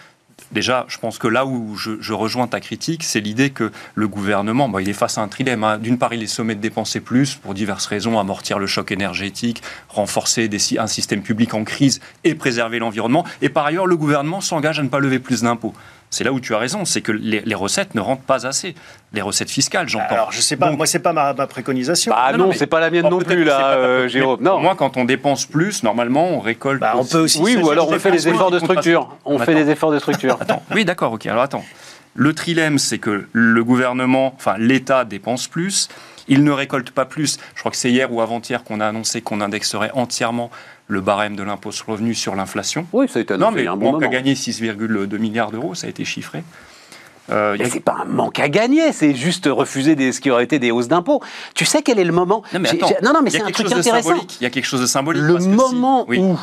déjà, 0.53 0.85
je 0.89 0.99
pense 0.99 1.19
que 1.19 1.29
là 1.29 1.47
où 1.47 1.77
je, 1.77 2.13
rejoins 2.13 2.47
ta 2.47 2.61
critique, 2.61 3.03
c'est 3.05 3.21
l'idée 3.21 3.51
que 3.51 3.73
le 3.95 4.09
gouvernement, 4.09 4.79
il 4.79 4.89
est 4.89 4.93
face 4.93 5.19
à 5.19 5.23
un 5.23 5.29
trilemme. 5.29 5.65
hein. 5.65 5.79
D'une 5.79 5.99
part, 5.99 6.15
il 6.15 6.23
est 6.23 6.27
sommé 6.27 6.55
de 6.55 6.61
dépenser 6.61 7.01
plus 7.01 7.35
pour 7.35 7.55
diverses 7.55 7.87
raisons, 7.87 8.19
amortir 8.19 8.59
le 8.59 8.67
choc 8.67 8.93
énergétique, 8.93 9.63
renforcer 9.89 10.49
un 10.79 10.87
système 10.87 11.23
public 11.23 11.55
en 11.55 11.65
crise 11.65 12.01
et 12.25 12.35
préserver 12.35 12.79
l'environnement. 12.79 13.25
Et 13.41 13.49
par 13.49 13.67
ailleurs, 13.67 13.87
le 13.87 13.97
gouvernement 13.97 14.41
s'engage 14.41 14.79
à 14.79 14.83
ne 14.83 14.89
pas 14.89 15.01
lever 15.01 15.19
plus 15.19 15.43
d'impôts. 15.43 15.75
C'est 16.13 16.25
là 16.25 16.33
où 16.33 16.41
tu 16.41 16.55
as 16.55 16.59
raison, 16.59 16.85
c'est 16.85 17.01
que 17.01 17.11
les, 17.11 17.41
les 17.41 17.55
recettes 17.55 17.95
ne 17.95 18.01
rentrent 18.03 18.23
pas 18.23 18.47
assez. 18.47 18.75
Les 19.15 19.23
recettes 19.23 19.51
fiscales, 19.51 19.89
j'entends. 19.89 20.05
Alors, 20.15 20.31
je 20.31 20.43
sais 20.43 20.57
pas, 20.57 20.69
Donc- 20.69 20.77
moi, 20.77 20.87
c'est 20.87 20.99
pas 20.99 21.15
ma, 21.15 21.33
ma 21.33 21.47
préconisation. 21.47 22.13
Bah 22.13 22.33
Non, 22.33 22.39
non, 22.39 22.47
non, 22.49 22.53
c'est 22.53 22.67
pas 22.67 22.81
la 22.81 22.91
mienne 22.91 23.07
Oh, 23.07 23.11
non 23.13 23.19
plus, 23.21 23.45
là, 23.45 23.77
euh. 23.77 24.09
Jérôme. 24.09 24.43
Non. 24.43 24.61
Moi, 24.61 24.75
quand 24.77 24.99
on 24.99 25.07
dépense 25.07 25.47
plus, 25.47 25.83
normalement, 25.83 26.29
on 26.29 26.41
récolte. 26.41 26.81
Bah, 26.83 26.93
on 26.97 27.05
peut 27.07 27.21
aussi 27.21 27.41
Oui, 27.41 27.57
ou 27.57 27.71
alors 27.71 27.89
on 27.89 27.99
fait 27.99 28.11
des 28.11 28.29
efforts 28.29 28.51
de 28.51 28.59
structure. 28.59 29.17
On 29.25 29.39
fait 29.39 29.55
des 29.55 29.71
efforts 29.71 29.91
de 29.91 29.99
structure. 29.99 30.37
Attends, 30.39 30.63
oui, 30.75 30.85
d'accord, 30.85 31.13
ok. 31.15 31.25
Alors 31.27 31.43
attends. 31.43 31.65
Le 32.15 32.35
trilemme, 32.35 32.79
c'est 32.79 32.99
que 32.99 33.27
le 33.33 33.65
gouvernement, 33.65 34.35
enfin 34.37 34.57
l'État 34.59 35.07
dépense 35.07 35.49
plus, 35.49 35.89
il 36.29 36.45
ne 36.45 36.51
récolte 36.51 36.91
pas 36.91 37.07
plus. 37.07 37.39
Je 37.55 37.61
crois 37.61 37.71
que 37.71 37.77
c'est 37.79 37.91
hier 37.91 38.13
ou 38.13 38.21
avant-hier 38.21 38.65
qu'on 38.65 38.81
a 38.81 38.87
annoncé 38.87 39.23
qu'on 39.23 39.41
indexerait 39.41 39.91
entièrement 39.95 40.51
le 40.89 41.01
barème 41.01 41.37
de 41.37 41.43
l'impôt 41.43 41.71
sur 41.73 41.87
le 41.89 41.93
revenu 41.93 42.15
sur 42.15 42.35
l'inflation. 42.35 42.87
Oui, 42.93 43.09
ça 43.09 43.19
a 43.19 43.23
été 43.23 43.35
Non, 43.37 43.47
annoncé 43.49 43.55
mais 43.57 43.63
il 43.63 43.65
y 43.65 43.69
a 43.69 43.73
un 43.73 43.77
bon 43.77 43.89
a 43.91 43.93
moment. 43.93 44.09
gagné 44.09 44.35
6,2 44.35 45.17
milliards 45.19 45.51
d'euros, 45.51 45.75
ça 45.75 45.87
a 45.87 45.91
été 45.91 46.05
chiffré. 46.05 46.43
Euh, 47.31 47.55
Mais 47.59 47.67
a- 47.67 47.71
c'est 47.71 47.81
pas 47.81 47.99
un 48.03 48.05
manque 48.05 48.41
à 48.41 48.49
gagner, 48.49 48.93
c'est 48.93 49.15
juste 49.15 49.47
refuser 49.51 49.95
des, 49.95 50.11
ce 50.13 50.21
qui 50.21 50.31
aurait 50.31 50.45
été 50.45 50.59
des 50.59 50.71
hausses 50.73 50.89
d'impôts. 50.89 51.23
Tu 51.55 51.65
sais 51.65 51.83
quel 51.83 51.99
est 52.01 52.05
le 52.05 52.13
moment 52.13 52.43
Non, 52.53 52.61
mais 52.61 52.69
attends, 52.71 52.91
non, 53.03 53.13
non, 53.15 53.21
mais 53.23 53.31
c'est 53.31 53.43
un 53.43 53.51
truc 53.51 53.71
intéressant. 53.73 54.17
Il 54.41 54.43
y 54.43 54.47
a 54.47 54.51
quelque 54.51 54.65
chose 54.67 54.81
de 54.81 54.87
symbolique. 54.87 55.23
Le 55.23 55.35
parce 55.35 55.47
que 55.47 55.51
si- 55.53 55.57
moment 55.57 56.05
oui. 56.09 56.19
où 56.19 56.37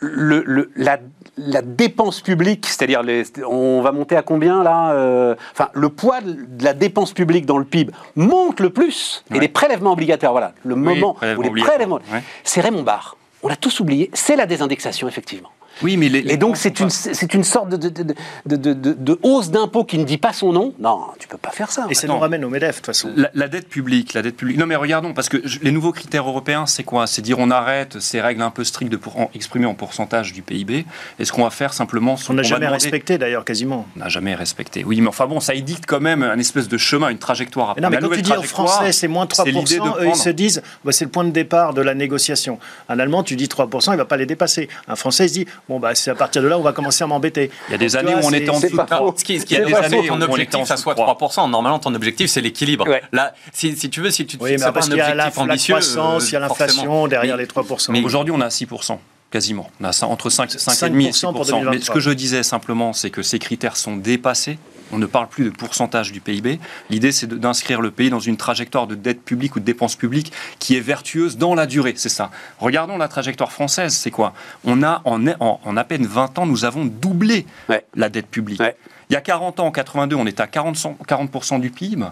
le, 0.00 0.42
le- 0.44 0.70
la, 0.76 0.98
la 1.38 1.62
dépense 1.62 2.20
publique, 2.20 2.66
c'est-à-dire 2.66 3.02
on 3.48 3.80
va 3.82 3.92
monter 3.92 4.16
à 4.16 4.22
combien 4.22 4.62
là 4.64 4.90
euh, 4.92 5.34
Enfin, 5.52 5.68
le 5.74 5.88
poids 5.90 6.20
de 6.20 6.64
la 6.64 6.74
dépense 6.74 7.12
publique 7.12 7.46
dans 7.46 7.56
le 7.58 7.64
PIB 7.64 7.92
monte 8.16 8.58
le 8.60 8.70
plus 8.70 9.24
et 9.34 9.38
les 9.38 9.48
prélèvements 9.48 9.92
obligatoires, 9.92 10.32
voilà, 10.32 10.52
le 10.64 10.74
moment 10.74 11.16
où 11.38 11.42
les 11.42 11.62
prélèvements, 11.62 12.00
ouais. 12.12 12.22
c'est 12.44 12.60
Raymond 12.60 12.82
Barre. 12.82 13.16
On 13.46 13.48
l'a 13.48 13.54
tous 13.54 13.78
oublié, 13.78 14.10
c'est 14.12 14.34
la 14.34 14.44
désindexation 14.44 15.06
effectivement. 15.06 15.52
Oui, 15.82 15.96
mais 15.96 16.08
les- 16.08 16.22
les 16.22 16.34
Et 16.34 16.36
donc 16.36 16.56
c'est 16.56 16.80
une, 16.80 16.90
c'est 16.90 17.34
une 17.34 17.44
sorte 17.44 17.68
de, 17.68 17.76
de, 17.76 17.88
de, 17.88 18.02
de- 18.46 18.56
de- 18.56 18.72
de- 18.72 18.92
de 18.98 19.18
hausse 19.22 19.50
d'impôt 19.50 19.84
qui 19.84 19.98
ne 19.98 20.04
dit 20.04 20.18
pas 20.18 20.32
son 20.32 20.52
nom. 20.52 20.74
Non, 20.78 21.00
tu 21.18 21.28
peux 21.28 21.36
pas 21.36 21.50
faire 21.50 21.70
ça. 21.70 21.86
Et 21.90 21.94
ça 21.94 22.06
nous 22.06 22.18
ramène 22.18 22.44
au 22.44 22.48
MEDEF, 22.50 22.70
de 22.70 22.76
toute 22.76 22.86
façon. 22.86 23.10
La, 23.16 23.30
la 23.34 23.48
dette 23.48 23.68
publique, 23.68 24.14
la 24.14 24.22
dette 24.22 24.36
publique. 24.36 24.56
Non, 24.58 24.66
mais 24.66 24.76
regardons, 24.76 25.12
parce 25.14 25.28
que 25.28 25.38
je- 25.44 25.58
les 25.62 25.70
nouveaux 25.70 25.92
critères 25.92 26.26
européens, 26.28 26.66
c'est 26.66 26.82
quoi? 26.84 27.06
C'est 27.06 27.22
dire 27.22 27.38
on 27.38 27.50
arrête 27.50 28.00
ces 28.00 28.20
règles 28.20 28.42
un 28.42 28.50
peu 28.50 28.64
strictes 28.64 28.90
de 28.92 28.96
pour, 28.96 29.18
en- 29.18 29.30
exprimées 29.34 29.66
en 29.66 29.74
pourcentage 29.74 30.32
du 30.32 30.42
PIB. 30.42 30.86
Et 31.18 31.24
ce 31.24 31.32
qu'on 31.32 31.44
va 31.44 31.50
faire 31.50 31.72
simplement, 31.74 32.14
n'a 32.14 32.20
qu'on 32.26 32.34
va 32.34 32.42
jamais 32.42 32.66
demander- 32.66 32.82
respecté, 32.84 33.18
d'ailleurs, 33.18 33.44
quasiment. 33.44 33.86
On 33.96 34.00
n'a 34.00 34.08
jamais 34.08 34.34
respecté. 34.34 34.84
Oui, 34.84 35.00
mais 35.00 35.08
enfin 35.08 35.26
bon, 35.26 35.40
ça 35.40 35.54
édicte 35.54 35.84
quand 35.86 36.00
même 36.00 36.22
un 36.22 36.38
espèce 36.38 36.68
de 36.68 36.76
chemin, 36.78 37.08
une 37.10 37.18
trajectoire. 37.18 37.70
à 37.70 37.74
Mais 37.76 37.82
non, 37.82 37.88
mais. 37.90 37.96
La 37.96 38.02
quand 38.08 38.14
tu 38.14 38.22
dis 38.22 38.32
aux 38.32 38.42
Français 38.42 38.92
c'est 38.92 39.08
moins 39.08 39.26
3%, 39.26 39.44
c'est 39.44 39.50
l'idée 39.50 39.78
de 39.78 40.04
eux 40.04 40.08
ils 40.08 40.14
se 40.16 40.30
disent 40.30 40.62
bah, 40.84 40.92
c'est 40.92 41.04
le 41.04 41.10
point 41.10 41.24
de 41.24 41.30
départ 41.30 41.74
de 41.74 41.80
la 41.82 41.94
négociation. 41.94 42.58
Un 42.88 42.98
Allemand, 42.98 43.22
tu 43.22 43.36
dis 43.36 43.46
3%, 43.48 43.92
il 43.92 43.96
va 43.98 44.04
pas 44.04 44.16
les 44.16 44.26
dépasser. 44.26 44.68
Un 44.88 44.96
Français 44.96 45.26
il 45.26 45.28
se 45.28 45.34
dit 45.34 45.46
bon 45.68 45.78
bah 45.80 45.94
c'est 45.94 46.10
à 46.10 46.14
partir 46.14 46.42
de 46.42 46.48
là 46.48 46.58
on 46.58 46.62
va 46.62 46.72
commencer 46.72 47.02
à 47.04 47.06
m'embêter. 47.06 47.50
Il 47.68 47.72
y 47.72 47.74
a 47.74 47.78
des 47.78 47.86
Donc, 47.88 47.96
années 47.96 48.12
vois, 48.14 48.22
où 48.22 48.26
on 48.26 48.32
était 48.32 48.50
en 48.50 48.60
dessous 48.60 48.76
pas 48.76 48.84
de 48.84 48.88
faux. 48.88 48.94
trois. 48.96 49.14
Ce 49.16 49.24
qui, 49.24 49.40
ce 49.40 49.46
qui 49.46 49.54
C'est 49.54 49.62
a 49.62 49.64
des 49.66 49.74
années, 49.74 49.96
faux. 49.98 50.06
ton 50.08 50.14
On 50.14 50.16
était 50.18 50.24
en 50.26 50.30
objectif, 50.32 50.64
ça 50.64 50.76
soit 50.76 50.94
de 50.94 51.00
trois. 51.00 51.14
3%. 51.28 51.50
Normalement, 51.50 51.78
ton 51.78 51.94
objectif, 51.94 52.30
c'est 52.30 52.40
l'équilibre. 52.40 52.88
Ouais. 52.88 53.02
Là, 53.12 53.34
si, 53.52 53.76
si 53.76 53.90
tu 53.90 54.00
veux, 54.00 54.10
si 54.10 54.26
tu 54.26 54.36
Oui, 54.40 54.50
fixes 54.50 54.64
mais 54.64 54.72
pas 54.72 54.78
un 54.80 54.82
qu'il 54.82 54.96
y 54.96 55.00
a 55.00 55.14
la, 55.14 55.24
objectif 55.26 55.36
la 55.36 55.42
ambitieux, 55.52 55.74
croissance, 55.74 56.28
il 56.30 56.32
y 56.32 56.36
a 56.36 56.38
euh, 56.38 56.42
l'inflation 56.48 57.06
derrière 57.08 57.36
Mais- 57.36 57.42
les 57.42 57.48
3%. 57.48 57.92
mais- 57.92 58.02
Aujourd'hui, 58.04 58.32
on 58.36 58.40
est 58.40 58.44
à 58.44 58.50
6%. 58.50 58.98
Quasiment. 59.30 59.68
On 59.80 59.84
a 59.84 59.92
ça 59.92 60.06
entre 60.06 60.30
5, 60.30 60.50
5,5 60.50 61.08
et 61.08 61.12
6%. 61.12 61.32
5% 61.32 61.32
pour 61.32 61.40
Mais 61.40 61.44
ce 61.46 61.50
2023. 61.52 61.94
que 61.94 62.00
je 62.00 62.10
disais 62.10 62.42
simplement, 62.44 62.92
c'est 62.92 63.10
que 63.10 63.22
ces 63.22 63.38
critères 63.40 63.76
sont 63.76 63.96
dépassés. 63.96 64.58
On 64.92 64.98
ne 64.98 65.06
parle 65.06 65.28
plus 65.28 65.44
de 65.44 65.50
pourcentage 65.50 66.12
du 66.12 66.20
PIB. 66.20 66.60
L'idée, 66.90 67.12
c'est 67.12 67.26
d'inscrire 67.28 67.80
le 67.80 67.90
pays 67.90 68.10
dans 68.10 68.20
une 68.20 68.36
trajectoire 68.36 68.86
de 68.86 68.94
dette 68.94 69.22
publique 69.22 69.56
ou 69.56 69.60
de 69.60 69.64
dépenses 69.64 69.96
publiques 69.96 70.32
qui 70.58 70.76
est 70.76 70.80
vertueuse 70.80 71.36
dans 71.38 71.54
la 71.54 71.66
durée. 71.66 71.94
C'est 71.96 72.08
ça. 72.08 72.30
Regardons 72.58 72.96
la 72.98 73.08
trajectoire 73.08 73.50
française. 73.52 73.94
C'est 73.94 74.10
quoi? 74.10 74.32
On 74.64 74.82
a, 74.82 75.02
en, 75.04 75.26
en- 75.26 75.60
en 75.64 75.76
à 75.76 75.84
peine 75.84 76.06
20 76.06 76.38
ans, 76.38 76.46
nous 76.46 76.64
avons 76.64 76.84
doublé 76.84 77.46
Ouais. 77.68 77.84
la 77.94 78.08
dette 78.08 78.28
publique. 78.28 78.60
Ouais. 78.60 78.76
Il 79.10 79.14
y 79.14 79.16
a 79.16 79.20
40 79.20 79.60
ans, 79.60 79.66
en 79.66 79.70
82, 79.72 80.16
on 80.16 80.26
était 80.26 80.42
à 80.42 80.46
40%, 80.46 80.96
40 81.06 81.60
du 81.60 81.70
PIB. 81.70 82.04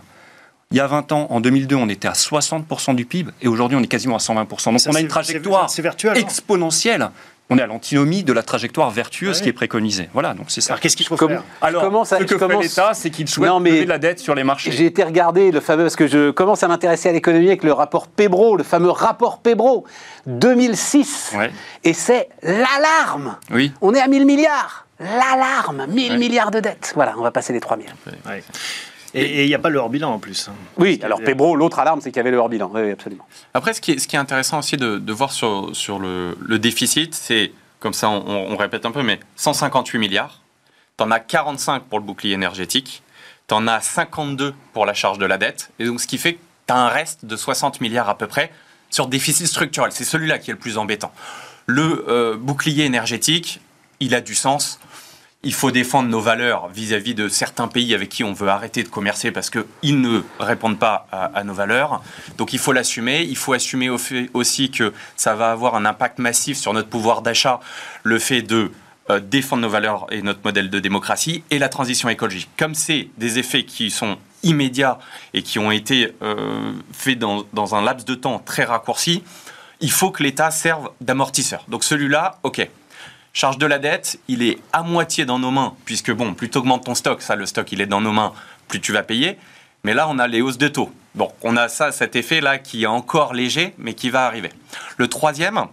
Il 0.70 0.76
y 0.78 0.80
a 0.80 0.86
20 0.86 1.12
ans, 1.12 1.26
en 1.30 1.40
2002, 1.40 1.76
on 1.76 1.88
était 1.88 2.08
à 2.08 2.12
60% 2.14 2.94
du 2.96 3.04
PIB 3.04 3.30
et 3.42 3.48
aujourd'hui, 3.48 3.76
on 3.78 3.82
est 3.82 3.86
quasiment 3.86 4.16
à 4.16 4.18
120%. 4.18 4.46
Donc 4.72 4.80
Ça, 4.80 4.90
on 4.90 4.94
a 4.94 5.00
une 5.00 5.06
trajectoire 5.08 5.68
exponentielle. 6.16 7.10
On 7.50 7.58
est 7.58 7.62
à 7.62 7.66
l'antinomie 7.66 8.24
de 8.24 8.32
la 8.32 8.42
trajectoire 8.42 8.90
vertueuse 8.90 9.36
Ouais. 9.36 9.42
qui 9.42 9.48
est 9.50 9.52
préconisée. 9.52 10.08
Voilà, 10.14 10.32
donc 10.32 10.46
c'est 10.48 10.62
ça. 10.62 10.72
Alors 10.72 10.80
qu'est-ce 10.80 10.96
qu'il 10.96 11.06
faut 11.06 11.16
Comme- 11.16 11.28
faire 11.30 11.42
Alors, 11.60 11.82
commence 11.82 12.10
à- 12.12 12.18
ce 12.18 12.24
que 12.24 12.38
fait 12.38 12.38
commence- 12.38 12.62
l'État, 12.64 12.92
c'est 12.94 13.10
qu'il 13.10 13.28
souhaite 13.28 13.50
Non, 13.50 13.60
mais- 13.60 13.70
lever 13.70 13.84
de 13.84 13.88
la 13.90 13.98
dette 13.98 14.18
sur 14.18 14.34
les 14.34 14.44
marchés. 14.44 14.72
J'ai 14.72 14.86
été 14.86 15.02
regarder 15.04 15.50
le 15.50 15.60
fameux, 15.60 15.84
parce 15.84 15.94
que 15.96 16.06
je 16.06 16.30
commence 16.30 16.62
à 16.62 16.68
m'intéresser 16.68 17.10
à 17.10 17.12
l'économie 17.12 17.48
avec 17.48 17.62
le 17.62 17.72
rapport 17.72 18.08
Pébro, 18.08 18.56
le 18.56 18.64
fameux 18.64 18.88
rapport 18.90 19.40
Pébro 19.40 19.84
2006. 20.26 21.32
Ouais. 21.36 21.50
Et 21.84 21.92
c'est 21.92 22.28
l'alarme. 22.42 23.36
Oui. 23.50 23.72
On 23.82 23.92
est 23.94 24.00
à 24.00 24.08
1000 24.08 24.24
milliards. 24.24 24.86
L'alarme, 25.00 25.86
1000 25.88 26.12
Ouais. 26.12 26.18
milliards 26.18 26.50
de 26.50 26.60
dettes. 26.60 26.92
Voilà, 26.94 27.14
on 27.18 27.22
va 27.22 27.30
passer 27.30 27.52
les 27.52 27.60
3000. 27.60 27.88
Ouais. 28.26 28.42
Et 29.14 29.44
il 29.44 29.48
n'y 29.48 29.54
a 29.54 29.58
pas 29.58 29.68
le 29.70 29.78
hors 29.78 29.88
bilan 29.90 30.12
en 30.12 30.18
plus. 30.18 30.48
hein. 30.48 30.52
Oui, 30.76 30.98
alors 31.02 31.20
Pébro, 31.22 31.56
l'autre 31.56 31.78
alarme, 31.78 32.00
c'est 32.00 32.10
qu'il 32.10 32.16
y 32.16 32.20
avait 32.20 32.30
le 32.30 32.38
hors 32.38 32.48
bilan. 32.48 32.70
Oui, 32.74 32.82
oui, 32.82 32.90
absolument. 32.90 33.26
Après, 33.54 33.72
ce 33.72 33.80
qui 33.80 33.92
est, 33.92 33.98
ce 33.98 34.08
qui 34.08 34.16
est 34.16 34.18
intéressant 34.18 34.58
aussi 34.58 34.76
de, 34.76 34.98
de 34.98 35.12
voir 35.12 35.32
sur, 35.32 35.70
sur 35.74 35.98
le, 35.98 36.36
le 36.40 36.58
déficit, 36.58 37.14
c'est, 37.14 37.52
comme 37.80 37.92
ça 37.94 38.08
on, 38.08 38.26
on 38.26 38.56
répète 38.56 38.86
un 38.86 38.90
peu, 38.92 39.02
mais 39.02 39.20
158 39.36 39.98
milliards, 39.98 40.40
t'en 40.96 41.10
as 41.10 41.20
45 41.20 41.84
pour 41.84 41.98
le 41.98 42.04
bouclier 42.04 42.34
énergétique, 42.34 43.02
t'en 43.46 43.66
as 43.66 43.80
52 43.80 44.54
pour 44.72 44.86
la 44.86 44.94
charge 44.94 45.18
de 45.18 45.26
la 45.26 45.38
dette, 45.38 45.70
et 45.78 45.84
donc 45.86 46.00
ce 46.00 46.06
qui 46.06 46.18
fait 46.18 46.34
que 46.34 46.40
t'as 46.66 46.76
un 46.76 46.88
reste 46.88 47.24
de 47.24 47.36
60 47.36 47.80
milliards 47.80 48.08
à 48.08 48.16
peu 48.16 48.26
près 48.26 48.50
sur 48.90 49.06
déficit 49.06 49.46
structurel. 49.46 49.90
C'est 49.92 50.04
celui-là 50.04 50.38
qui 50.38 50.50
est 50.50 50.54
le 50.54 50.58
plus 50.58 50.78
embêtant. 50.78 51.12
Le 51.66 52.04
euh, 52.08 52.36
bouclier 52.36 52.84
énergétique, 52.84 53.60
il 54.00 54.14
a 54.14 54.20
du 54.20 54.34
sens. 54.34 54.78
Il 55.44 55.52
faut 55.52 55.70
défendre 55.70 56.08
nos 56.08 56.20
valeurs 56.20 56.68
vis-à-vis 56.68 57.14
de 57.14 57.28
certains 57.28 57.68
pays 57.68 57.94
avec 57.94 58.08
qui 58.08 58.24
on 58.24 58.32
veut 58.32 58.48
arrêter 58.48 58.82
de 58.82 58.88
commercer 58.88 59.30
parce 59.30 59.50
qu'ils 59.50 60.00
ne 60.00 60.22
répondent 60.38 60.78
pas 60.78 61.06
à, 61.12 61.44
nos 61.44 61.52
valeurs. 61.52 62.02
Donc 62.38 62.52
il 62.52 62.58
faut 62.58 62.72
l'assumer. 62.72 63.22
Il 63.22 63.36
faut 63.36 63.52
assumer 63.52 63.90
aussi 63.90 64.70
que 64.70 64.92
ça 65.16 65.34
va 65.34 65.50
avoir 65.50 65.74
un 65.74 65.84
impact 65.84 66.18
massif 66.18 66.56
sur 66.56 66.72
notre 66.72 66.88
pouvoir 66.88 67.20
d'achat, 67.20 67.60
le 68.02 68.18
fait 68.18 68.40
de 68.42 68.72
euh, 69.10 69.20
défendre 69.20 69.60
nos 69.60 69.68
valeurs 69.68 70.06
et 70.10 70.22
notre 70.22 70.40
modèle 70.44 70.70
de 70.70 70.80
démocratie 70.80 71.44
et 71.50 71.58
la 71.58 71.68
transition 71.68 72.08
écologique. 72.08 72.48
Comme 72.56 72.74
c'est 72.74 73.10
des 73.18 73.38
effets 73.38 73.64
qui 73.64 73.90
sont 73.90 74.16
immédiats 74.42 74.98
et 75.34 75.42
qui 75.42 75.58
ont 75.58 75.70
été 75.70 76.14
euh, 76.22 76.72
faits 76.92 77.18
dans, 77.18 77.44
dans 77.52 77.74
un 77.74 77.82
laps 77.82 78.06
de 78.06 78.14
temps 78.14 78.38
très 78.38 78.64
raccourci, 78.64 79.22
il 79.80 79.90
faut 79.90 80.10
que 80.10 80.22
l'État 80.22 80.50
serve 80.50 80.90
d'amortisseur. 81.02 81.64
Donc 81.68 81.84
celui-là, 81.84 82.38
ok. 82.44 82.66
Charge 83.36 83.58
de 83.58 83.66
la 83.66 83.80
dette, 83.80 84.20
il 84.28 84.42
est 84.42 84.58
à 84.72 84.84
moitié 84.84 85.24
dans 85.24 85.40
nos 85.40 85.50
mains, 85.50 85.74
puisque 85.84 86.12
bon, 86.12 86.34
plus 86.34 86.48
tu 86.48 86.58
augmentes 86.58 86.84
ton 86.84 86.94
stock, 86.94 87.20
ça 87.20 87.34
le 87.34 87.46
stock 87.46 87.70
il 87.72 87.80
est 87.80 87.86
dans 87.86 88.00
nos 88.00 88.12
mains, 88.12 88.32
plus 88.68 88.80
tu 88.80 88.92
vas 88.92 89.02
payer. 89.02 89.36
Mais 89.82 89.92
là, 89.92 90.06
on 90.08 90.20
a 90.20 90.28
les 90.28 90.40
hausses 90.40 90.56
de 90.56 90.68
taux. 90.68 90.92
Bon, 91.16 91.32
on 91.42 91.56
a 91.56 91.68
ça, 91.68 91.90
cet 91.90 92.14
effet-là 92.14 92.58
qui 92.58 92.84
est 92.84 92.86
encore 92.86 93.34
léger, 93.34 93.74
mais 93.76 93.94
qui 93.94 94.08
va 94.08 94.24
arriver. 94.26 94.50
Le 94.98 95.08
troisième, 95.08 95.66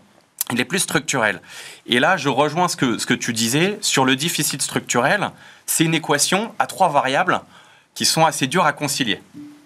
il 0.51 0.59
est 0.59 0.65
plus 0.65 0.79
structurel. 0.79 1.39
Et 1.85 1.99
là, 1.99 2.17
je 2.17 2.29
rejoins 2.29 2.67
ce 2.67 2.75
que, 2.75 2.97
ce 2.97 3.05
que 3.05 3.13
tu 3.13 3.31
disais 3.31 3.77
sur 3.81 4.05
le 4.05 4.15
déficit 4.15 4.59
structurel. 4.59 5.29
C'est 5.67 5.83
une 5.83 5.93
équation 5.93 6.53
à 6.57 6.65
trois 6.65 6.89
variables 6.89 7.41
qui 7.93 8.05
sont 8.05 8.25
assez 8.25 8.47
dures 8.47 8.65
à 8.65 8.73
concilier. 8.73 9.21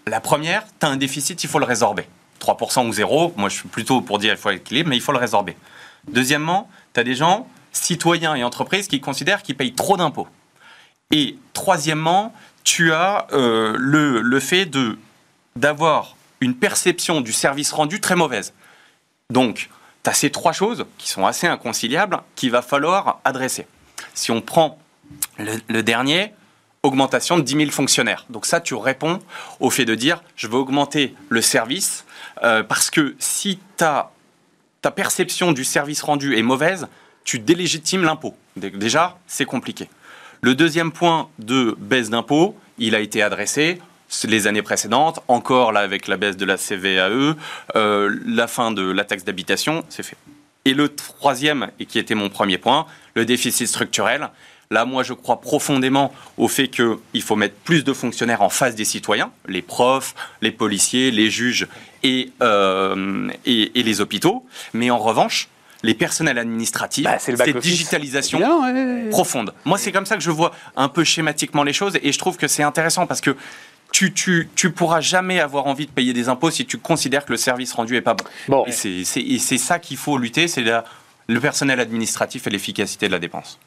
La 0.06 0.20
première, 0.20 0.66
tu 0.82 0.86
as 0.86 0.90
un 0.90 0.98
déficit, 0.98 1.42
il 1.46 1.50
faut 1.50 1.60
le 1.60 1.66
résorber. 1.66 2.08
3% 2.42 2.88
ou 2.88 2.92
0, 2.92 3.34
moi 3.38 3.48
je 3.48 3.56
suis 3.56 3.70
plutôt 3.70 4.02
pour 4.02 4.20
dire 4.20 4.34
il 4.34 4.38
faut 4.38 4.52
équilibre, 4.52 4.90
mais 4.90 4.98
il 4.98 5.02
faut 5.02 5.14
le 5.14 5.18
résorber. 5.18 5.56
Deuxièmement, 6.10 6.70
tu 6.94 7.00
as 7.00 7.04
des 7.04 7.16
gens, 7.16 7.48
citoyens 7.75 8.36
et 8.36 8.44
entreprises, 8.44 8.88
qui 8.88 9.01
considèrent 9.01 9.44
qu'ils 9.44 9.55
payent 9.55 9.74
trop 9.74 9.98
d'impôts. 9.98 10.27
Et 11.12 11.38
troisièmement, 11.53 12.34
tu 12.63 12.91
as 12.94 13.27
euh, 13.34 13.75
le, 13.77 14.22
le 14.22 14.39
fait 14.39 14.70
d'avoir 15.55 16.15
une 16.41 16.55
perception 16.55 17.22
du 17.22 17.34
service 17.34 17.72
rendu 17.72 18.01
très 18.01 18.15
mauvaise. 18.15 18.53
Donc, 19.29 19.70
tu 20.03 20.10
as 20.10 20.13
ces 20.13 20.32
trois 20.32 20.51
choses 20.51 20.86
qui 20.98 21.10
sont 21.10 21.25
assez 21.25 21.48
inconciliables 21.48 22.22
qu'il 22.36 22.51
va 22.51 22.62
falloir 22.62 23.20
adresser. 23.24 23.67
Si 24.13 24.32
on 24.32 24.41
prend 24.41 24.79
le, 25.38 25.82
dernier, 25.82 26.34
augmentation 26.84 27.38
de 27.38 27.44
10 27.44 27.58
000 27.58 27.72
fonctionnaires. 27.72 28.25
Donc 28.29 28.46
ça, 28.46 28.62
tu 28.62 28.75
réponds 28.75 29.20
au 29.60 29.70
fait 29.70 29.86
de 29.86 29.96
dire, 29.96 30.24
je 30.36 30.48
veux 30.48 30.58
augmenter 30.58 31.15
le 31.29 31.41
service, 31.41 32.05
euh, 32.44 32.63
parce 32.63 32.89
que 32.89 33.15
si 33.20 33.60
ta 33.77 34.12
perception 34.96 35.51
du 35.51 35.63
service 35.63 36.03
rendu 36.03 36.38
est 36.38 36.44
mauvaise, 36.44 36.88
tu 37.25 37.39
délégitimes 37.39 38.03
l'impôt. 38.03 38.36
Dé- 38.55 38.70
Déjà, 38.70 39.17
c'est 39.27 39.44
compliqué. 39.46 39.89
Le 40.41 40.55
deuxième 40.55 40.91
point 40.94 41.27
de 41.39 41.75
baisse 41.77 42.10
d'impôt, 42.10 42.55
il 42.77 42.96
a 42.96 43.00
été 43.01 43.22
adressé 43.22 43.82
les 44.25 44.48
années 44.48 44.62
précédentes, 44.62 45.20
encore 45.27 45.72
là 45.74 45.82
avec 45.82 46.08
la 46.08 46.15
baisse 46.15 46.38
de 46.38 46.46
la 46.46 46.58
CVAE, 46.58 47.36
euh, 47.75 48.15
la 48.25 48.48
fin 48.48 48.72
de 48.72 48.84
la 48.84 49.03
taxe 49.03 49.25
d'habitation, 49.25 49.84
c'est 49.89 50.03
fait. 50.03 50.15
Et 50.63 50.74
le 50.74 50.89
troisième, 50.89 51.70
et 51.79 51.86
qui 51.86 52.00
était 52.00 52.15
mon 52.15 52.29
premier 52.29 52.58
point, 52.58 52.86
le 53.15 53.25
déficit 53.25 53.67
structurel. 53.67 54.29
Là, 54.72 54.84
moi, 54.86 55.03
je 55.03 55.13
crois 55.13 55.41
profondément 55.41 56.12
au 56.38 56.48
fait 56.48 56.67
qu'il 56.70 57.22
faut 57.22 57.36
mettre 57.36 57.55
plus 57.55 57.84
de 57.84 57.94
fonctionnaires 57.94 58.41
en 58.41 58.50
face 58.50 58.74
des 58.74 58.86
citoyens, 58.86 59.32
les 59.48 59.62
profs, 59.62 60.15
les 60.41 60.51
policiers, 60.51 61.12
les 61.12 61.29
juges 61.29 61.67
et, 62.01 62.32
euh, 62.41 63.29
les 63.46 64.01
hôpitaux. 64.01 64.44
Mais 64.74 64.89
en 64.89 64.98
revanche, 64.98 65.50
les 65.86 65.94
personnels 65.94 66.38
administratifs, 66.38 67.04
Bah, 67.06 67.18
c'est 67.20 67.36
cette 67.38 67.58
digitalisation 67.58 68.39
ouais, 68.39 69.10
profonde. 69.10 69.54
Moi, 69.65 69.77
c'est 69.77 69.92
comme 69.92 70.06
ça 70.06 70.15
que 70.15 70.24
je 70.24 70.32
vois 70.32 70.51
un 70.75 70.89
peu 70.89 71.04
schématiquement 71.04 71.63
les 71.63 71.74
choses 71.74 71.98
et 72.01 72.12
je 72.12 72.20
trouve 72.20 72.38
que 72.38 72.48
c'est 72.48 72.63
intéressant 72.63 73.06
parce 73.08 73.22
que 73.22 73.36
tu, 73.92 74.13
tu, 74.13 74.50
tu 74.56 74.72
pourras 74.72 75.00
jamais 75.00 75.39
avoir 75.39 75.68
envie 75.68 75.86
de 75.86 75.92
payer 75.92 76.12
des 76.12 76.27
impôts 76.27 76.51
si 76.51 76.65
tu 76.65 76.77
considères 76.77 77.24
que 77.25 77.32
le 77.32 77.38
service 77.38 77.72
rendu 77.72 77.96
est 77.96 78.01
pas 78.01 78.13
bon. 78.15 78.25
Bon. 78.50 78.65
Et 78.65 78.72
c'est- 78.72 79.58
ça 79.58 79.80
qu'il 79.80 79.98
faut 79.98 80.18
lutter, 80.18 80.48
c'est 80.48 80.63
le 81.27 81.39
personnel 81.39 81.80
administratif 81.80 82.46
et 82.48 82.50
l'efficacité 82.50 83.08
de 83.08 83.13
la 83.13 83.20
dépense. 83.20 83.58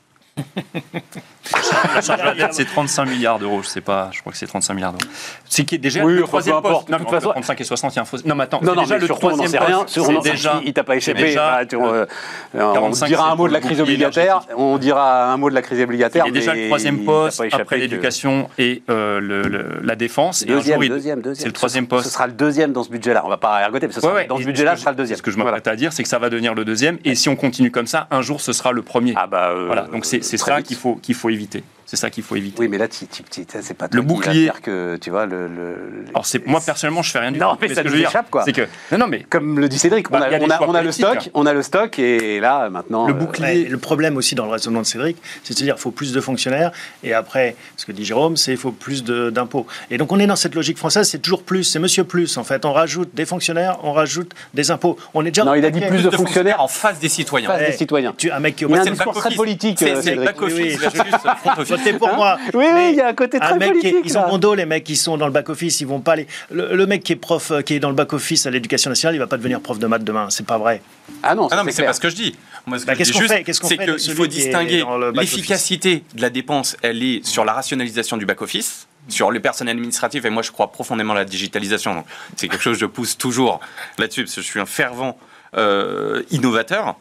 La 1.94 2.00
charge 2.02 2.20
de 2.20 2.26
la 2.26 2.34
dette, 2.34 2.52
c'est 2.54 2.64
35 2.66 3.04
milliards 3.06 3.38
d'euros. 3.38 3.62
Je 3.62 3.68
sais 3.68 3.80
pas, 3.80 4.10
je 4.12 4.20
crois 4.20 4.32
que 4.32 4.38
c'est 4.38 4.46
35 4.46 4.74
milliards 4.74 4.92
d'euros. 4.92 5.10
C'est 5.48 5.64
qui 5.64 5.76
est 5.76 5.78
déjà 5.78 6.04
Oui, 6.04 6.14
le 6.14 6.22
troisième 6.24 6.60
poste. 6.60 6.66
Non, 6.66 6.80
De 6.80 6.90
mais 6.92 6.98
toute 6.98 7.08
façon- 7.10 7.26
entre 7.28 7.34
35 7.34 7.60
et 7.60 7.64
60, 7.64 7.92
il 7.94 7.96
y 7.96 7.98
a 7.98 8.02
un 8.02 8.04
faux. 8.04 8.16
Non, 8.24 8.34
mais 8.34 8.44
attends, 8.44 8.60
Non, 8.62 8.74
non, 8.74 8.82
déjà 8.82 8.94
mais 8.96 9.00
le 9.00 9.06
surtout, 9.06 9.26
on 9.26 9.30
troisième 9.30 9.50
sait 9.50 9.58
rien. 9.66 9.78
poste. 9.80 9.88
Sur- 9.90 10.06
C'est 10.06 10.16
on- 10.16 10.20
déjà. 10.20 10.60
il 10.64 10.72
t'a 10.74 10.84
pas 10.84 10.96
échappé. 10.96 11.22
déjà 11.22 11.62
Bah, 11.62 11.76
euh, 11.78 12.06
on 12.54 12.72
45, 12.74 13.06
dira 13.06 13.30
un 13.30 13.34
mot 13.34 13.48
de 13.48 13.52
la 13.52 13.60
crise 13.60 13.80
obligataire. 13.80 14.40
On 14.56 14.76
dira 14.78 15.32
un 15.32 15.36
mot 15.38 15.48
de 15.48 15.54
la 15.54 15.62
crise 15.62 15.80
obligataire. 15.80 16.24
Il 16.26 16.28
y 16.28 16.36
a 16.36 16.38
déjà 16.38 16.54
le 16.54 16.66
troisième 16.66 17.04
poste 17.04 17.40
après 17.52 17.76
que- 17.76 17.80
l'éducation 17.80 18.50
et 18.58 18.82
euh, 18.90 19.18
le- 19.20 19.42
le- 19.42 19.80
la 19.82 19.96
défense. 19.96 20.42
Et 20.42 20.50
un 20.52 20.56
Deuxième, 20.56 20.74
jour, 20.76 20.84
il- 20.84 20.88
deuxième, 20.90 21.20
deuxième. 21.22 21.42
C'est 21.42 21.46
le 21.48 21.52
troisième 21.52 21.84
Ce- 21.84 21.88
poste. 21.88 22.04
Ce 22.06 22.12
sera 22.12 22.26
le 22.26 22.32
deuxième 22.34 22.72
dans 22.72 22.82
ce 22.82 22.90
budget-là. 22.90 23.22
On 23.24 23.28
va 23.28 23.36
pas 23.38 23.60
ergoter, 23.62 23.86
mais 23.86 23.92
ce 23.92 24.00
sera, 24.00 24.24
dans 24.24 24.36
ce 24.36 24.42
et 24.42 24.44
budget-là, 24.44 24.76
ce 24.76 24.82
sera 24.82 24.90
le 24.90 24.96
deuxième. 24.96 25.16
Ce 25.16 25.22
que 25.22 25.30
je 25.30 25.38
m'apprête 25.38 25.66
à 25.66 25.76
dire, 25.76 25.92
c'est 25.92 26.02
que 26.02 26.08
ça 26.08 26.18
va 26.18 26.28
devenir 26.28 26.54
le 26.54 26.64
deuxième. 26.64 26.98
Et 27.04 27.14
si 27.14 27.28
on 27.28 27.36
continue 27.36 27.70
comme 27.70 27.86
ça, 27.86 28.06
un 28.10 28.20
jour, 28.22 28.40
ce 28.40 28.52
sera 28.52 28.72
le 28.72 28.82
premier. 28.82 29.14
Ah 29.16 29.26
bah, 29.26 29.48
euh, 29.50 29.64
voilà, 29.66 29.82
donc 29.82 30.04
c'est 30.04 30.22
c'est 30.28 30.36
ça 30.36 30.62
qu'il 30.62 30.76
faut, 30.76 30.96
qu'il 30.96 31.14
faut 31.14 31.30
éviter. 31.30 31.62
C'est 31.90 31.96
ça 31.96 32.10
qu'il 32.10 32.22
faut 32.22 32.36
éviter. 32.36 32.60
Oui, 32.60 32.68
mais 32.68 32.76
là, 32.76 32.84
c'est 32.90 33.72
pas 33.74 33.88
Le 33.90 34.02
bouclier. 34.02 34.50
que, 34.62 34.96
tu 35.00 35.08
vois, 35.08 35.24
le... 35.24 35.48
le- 35.48 36.04
Alors, 36.10 36.26
c'est, 36.26 36.46
moi, 36.46 36.60
personnellement, 36.60 37.00
je 37.00 37.10
fais 37.10 37.18
rien 37.18 37.32
du 37.32 37.38
Non, 37.38 37.52
tout. 37.52 37.58
mais 37.62 37.68
ce 37.68 37.74
ça 37.76 37.82
nous 37.82 37.94
échappe, 37.96 38.28
quoi. 38.30 38.42
C'est 38.44 38.52
que, 38.52 38.66
non, 38.92 38.98
non, 38.98 39.06
mais 39.06 39.20
Comme 39.30 39.58
le 39.58 39.70
dit 39.70 39.78
Cédric, 39.78 40.10
Bah, 40.10 40.18
on, 40.20 40.22
a, 40.22 40.30
y 40.30 40.34
a 40.34 40.38
des 40.38 40.44
on, 40.44 40.50
a, 40.50 40.58
choix 40.58 40.68
on 40.68 40.74
a 40.74 40.82
le 40.82 40.92
stock, 40.92 41.30
on 41.32 41.46
a 41.46 41.54
le 41.54 41.62
stock, 41.62 41.98
et 41.98 42.40
là, 42.40 42.68
maintenant... 42.68 43.06
Le 43.08 43.14
euh, 43.14 43.16
bouclier- 43.16 43.38
Ouais, 43.64 43.68
le 43.70 43.78
problème 43.78 44.18
aussi 44.18 44.34
dans 44.34 44.44
le 44.44 44.50
raisonnement 44.50 44.82
de 44.82 44.86
Cédric, 44.86 45.16
c'est 45.42 45.54
de 45.54 45.58
se 45.58 45.64
dire 45.64 45.76
qu'il 45.76 45.82
faut 45.82 45.90
plus 45.90 46.12
de 46.12 46.20
fonctionnaires 46.20 46.72
et 47.02 47.14
après, 47.14 47.56
ce 47.78 47.86
que 47.86 47.92
dit 47.92 48.04
Jérôme, 48.04 48.36
c'est 48.36 48.50
qu'il 48.50 48.60
faut 48.60 48.70
plus 48.72 49.02
d'impôts. 49.02 49.66
Et 49.90 49.96
donc 49.96 50.12
on 50.12 50.18
est 50.18 50.26
dans 50.26 50.36
cette 50.36 50.54
logique 50.54 50.76
française, 50.76 51.08
c'est 51.08 51.20
toujours 51.20 51.42
plus, 51.42 51.64
c'est 51.64 51.78
monsieur 51.78 52.04
plus 52.04 52.36
en 52.36 52.44
fait. 52.44 52.66
On 52.66 52.74
rajoute 52.74 53.14
des 53.14 53.24
fonctionnaires, 53.24 53.78
on 53.82 53.92
rajoute 53.94 54.32
des 54.52 54.70
impôts. 54.70 54.98
On 55.14 55.24
est 55.24 55.30
déjà 55.30 55.44
Non, 55.44 55.54
il 55.54 55.64
a 55.64 55.70
dit 55.70 55.80
plus 55.80 56.02
de 56.02 56.10
fonctionnaires 56.10 56.60
en 56.60 56.68
face 56.68 56.98
des 56.98 57.08
citoyens. 57.08 57.48
face 57.48 57.70
des 57.70 57.76
citoyens. 57.76 58.12
Tu, 58.18 58.30
un 58.30 58.40
mec 58.40 58.56
qui 58.56 58.64
Il 58.64 58.70
y 58.70 58.74
a 58.76 58.80
un 58.82 58.84
discours 58.84 59.14
très 59.14 59.34
politique, 59.34 59.78
C'est 59.78 59.92
euh, 59.92 59.94
versus 60.20 61.10
front 61.42 61.52
office. 61.58 61.77
Votez 61.78 61.92
pour 61.98 62.12
moi. 62.14 62.38
Oui, 62.54 62.64
oui, 62.74 62.88
il 62.90 62.96
y 62.96 63.00
a 63.00 63.08
un 63.08 63.14
côté 63.14 63.38
très 63.40 63.56
mec 63.58 63.72
qui- 63.74 63.80
politique, 63.80 63.96
ils 64.04 64.12
là. 64.12 64.26
ont 64.26 64.30
bon 64.30 64.38
dos, 64.38 64.54
les 64.54 64.66
mecs 64.66 64.84
qui 64.84 64.96
sont 64.96 65.16
dans 65.16 65.26
le 65.26 65.32
back-office, 65.32 65.80
ils 65.80 65.86
vont 65.86 66.00
pas 66.00 66.12
aller. 66.12 66.26
Le, 66.50 66.74
le 66.74 66.86
mec 66.86 67.02
qui 67.02 67.12
est 67.12 67.16
prof, 67.16 67.50
euh, 67.50 67.62
qui 67.62 67.74
est 67.74 67.80
dans 67.80 67.88
le 67.90 67.94
back-office 67.94 68.46
à 68.46 68.50
l'éducation 68.50 68.90
nationale, 68.90 69.14
il 69.14 69.18
va 69.18 69.26
pas 69.26 69.36
devenir 69.36 69.60
prof 69.60 69.78
de 69.78 69.86
maths 69.86 70.04
demain. 70.04 70.28
C'est 70.30 70.46
pas 70.46 70.58
vrai. 70.58 70.82
Ah 71.22 71.34
non, 71.34 71.48
Ah 71.50 71.56
non, 71.56 71.64
mais 71.64 71.72
c'est 71.72 71.84
pas 71.84 71.92
ce 71.92 72.00
que 72.00 72.08
je 72.10 72.16
dis. 72.16 72.36
Moi, 72.66 72.78
ce 72.78 72.84
que 72.84 72.88
Bah, 72.88 72.94
je 72.98 73.02
dis 73.04 73.12
juste, 73.18 73.34
c'est 73.62 73.78
qu'il 73.78 74.14
faut 74.14 74.24
est 74.24 74.28
distinguer 74.28 74.78
le 74.98 75.12
l'efficacité 75.12 76.04
de 76.14 76.20
la 76.22 76.30
dépense, 76.30 76.76
elle 76.82 77.02
est 77.02 77.24
sur 77.24 77.44
la 77.44 77.52
rationalisation 77.54 78.16
du 78.16 78.26
back-office, 78.26 78.86
sur 79.08 79.30
les 79.30 79.40
personnels 79.40 79.72
administratifs, 79.76 80.24
et 80.24 80.30
moi 80.30 80.42
je 80.42 80.50
crois 80.50 80.70
profondément 80.70 81.14
à 81.14 81.16
la 81.16 81.24
digitalisation. 81.24 81.94
Donc, 81.94 82.04
C'est 82.36 82.48
quelque 82.48 82.60
chose 82.62 82.74
que 82.74 82.80
je 82.80 82.86
pousse 82.86 83.16
toujours 83.16 83.60
là-dessus, 83.98 84.24
parce 84.24 84.34
que 84.34 84.42
je 84.42 84.46
suis 84.46 84.60
un 84.60 84.66
fervent 84.66 85.18
euh, 85.56 86.22
innovateur. 86.30 86.96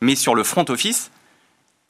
Mais 0.00 0.16
sur 0.16 0.34
le 0.34 0.42
front 0.42 0.64
office, 0.68 1.10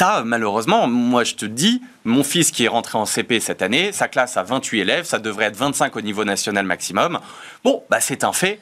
T'as, 0.03 0.25
malheureusement, 0.25 0.89
moi 0.89 1.23
je 1.23 1.37
te 1.37 1.47
dis, 1.47 1.81
mon 2.05 2.25
fils 2.25 2.51
qui 2.51 2.65
est 2.65 2.69
rentré 2.69 2.99
en 2.99 3.07
CP 3.07 3.39
cette 3.39 3.63
année, 3.63 3.93
sa 3.93 4.09
classe 4.09 4.37
a 4.37 4.43
28 4.43 4.81
élèves, 4.81 5.05
ça 5.05 5.21
devrait 5.21 5.45
être 5.45 5.55
25 5.57 5.95
au 5.95 6.01
niveau 6.01 6.25
national 6.25 6.67
maximum. 6.67 7.21
Bon, 7.63 7.85
bah 7.89 8.01
c'est 8.01 8.25
un 8.25 8.33
fait. 8.33 8.59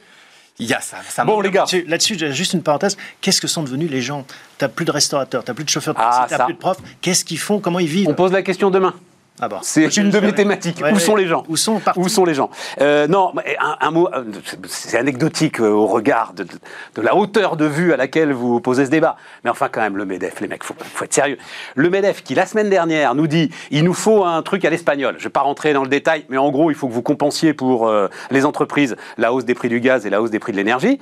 Il 0.59 0.67
y 0.67 0.75
a 0.75 0.81
ça. 0.81 0.97
ça 1.09 1.25
Bon, 1.25 1.41
les 1.41 1.49
de- 1.49 1.55
gars, 1.55 1.65
Là-dessus, 1.87 2.15
j'ai 2.19 2.31
juste 2.31 2.53
une 2.53 2.61
parenthèse. 2.61 2.95
Qu'est-ce 3.21 3.41
que 3.41 3.47
sont 3.47 3.63
devenus 3.63 3.89
les 3.89 4.03
gens? 4.03 4.23
T'as 4.59 4.67
plus 4.67 4.85
de 4.85 4.91
restaurateurs, 4.91 5.43
t'as 5.43 5.55
plus 5.55 5.63
de 5.63 5.69
chauffeurs 5.71 5.95
de 5.95 5.99
Ah, 5.99 6.27
t'as 6.29 6.45
plus 6.45 6.53
de 6.53 6.59
profs. 6.59 6.77
Qu'est-ce 7.01 7.25
qu'ils 7.25 7.39
font? 7.39 7.59
Comment 7.59 7.79
ils 7.79 7.87
vivent? 7.87 8.07
On 8.07 8.13
pose 8.13 8.33
la 8.33 8.43
question 8.43 8.69
demain. 8.69 8.93
Ah. 9.39 9.49
C'est 9.63 9.97
une 9.97 10.09
de 10.11 10.19
mes 10.19 10.33
thématiques. 10.33 10.81
Ouais, 10.83 10.91
Où 10.91 10.99
sont 10.99 11.15
les 11.15 11.25
gens 11.25 11.43
Où 11.47 11.55
sont 11.57 11.81
Où 11.95 12.09
sont 12.09 12.25
les 12.25 12.33
gens 12.35 12.49
Euh, 12.79 13.07
Non, 13.07 13.33
un, 13.59 13.77
un 13.79 13.91
mot, 13.91 14.07
euh, 14.13 14.23
c'est 14.67 14.97
anecdotique 14.97 15.59
euh, 15.59 15.69
au 15.69 15.87
regard 15.87 16.33
de, 16.33 16.43
de 16.43 17.01
la 17.01 17.15
hauteur 17.15 17.57
de 17.57 17.65
vue 17.65 17.91
à 17.93 17.97
laquelle 17.97 18.33
vous 18.33 18.59
posez 18.59 18.85
ce 18.85 18.91
débat. 18.91 19.15
Mais 19.43 19.49
enfin, 19.49 19.67
quand 19.71 19.81
même, 19.81 19.97
le 19.97 20.05
MEDEF, 20.05 20.41
les 20.41 20.47
mecs, 20.47 20.63
faut, 20.63 20.75
faut 20.77 21.05
être 21.05 21.13
sérieux. 21.13 21.37
Le 21.75 21.89
MEDEF, 21.89 22.23
qui 22.23 22.35
la 22.35 22.45
semaine 22.45 22.69
dernière 22.69 23.15
nous 23.15 23.25
dit 23.27 23.49
il 23.71 23.83
nous 23.83 23.93
faut 23.95 24.23
un 24.25 24.41
truc 24.43 24.63
à 24.65 24.69
l'espagnol. 24.69 25.15
Je 25.17 25.21
ne 25.21 25.23
vais 25.23 25.29
pas 25.31 25.41
rentrer 25.41 25.73
dans 25.73 25.83
le 25.83 25.89
détail, 25.89 26.25
mais 26.29 26.37
en 26.37 26.51
gros, 26.51 26.69
il 26.69 26.75
faut 26.75 26.87
que 26.87 26.93
vous 26.93 27.01
compensiez 27.01 27.53
pour 27.53 27.87
euh, 27.87 28.09
les 28.29 28.45
entreprises 28.45 28.95
la 29.17 29.33
hausse 29.33 29.45
des 29.45 29.55
prix 29.55 29.69
du 29.69 29.79
gaz 29.79 30.05
et 30.05 30.09
la 30.11 30.21
hausse 30.21 30.31
des 30.31 30.39
prix 30.39 30.51
de 30.51 30.57
l'énergie. 30.57 30.99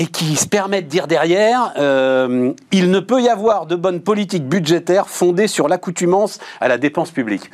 Et 0.00 0.06
qui 0.06 0.36
se 0.36 0.46
permet 0.46 0.80
de 0.80 0.88
dire 0.88 1.08
derrière, 1.08 1.72
euh, 1.76 2.52
il 2.70 2.90
ne 2.90 3.00
peut 3.00 3.20
y 3.20 3.28
avoir 3.28 3.66
de 3.66 3.74
bonne 3.74 4.00
politique 4.00 4.48
budgétaire 4.48 5.08
fondée 5.08 5.48
sur 5.48 5.66
l'accoutumance 5.66 6.38
à 6.60 6.68
la 6.68 6.78
dépense 6.78 7.10
publique. 7.10 7.50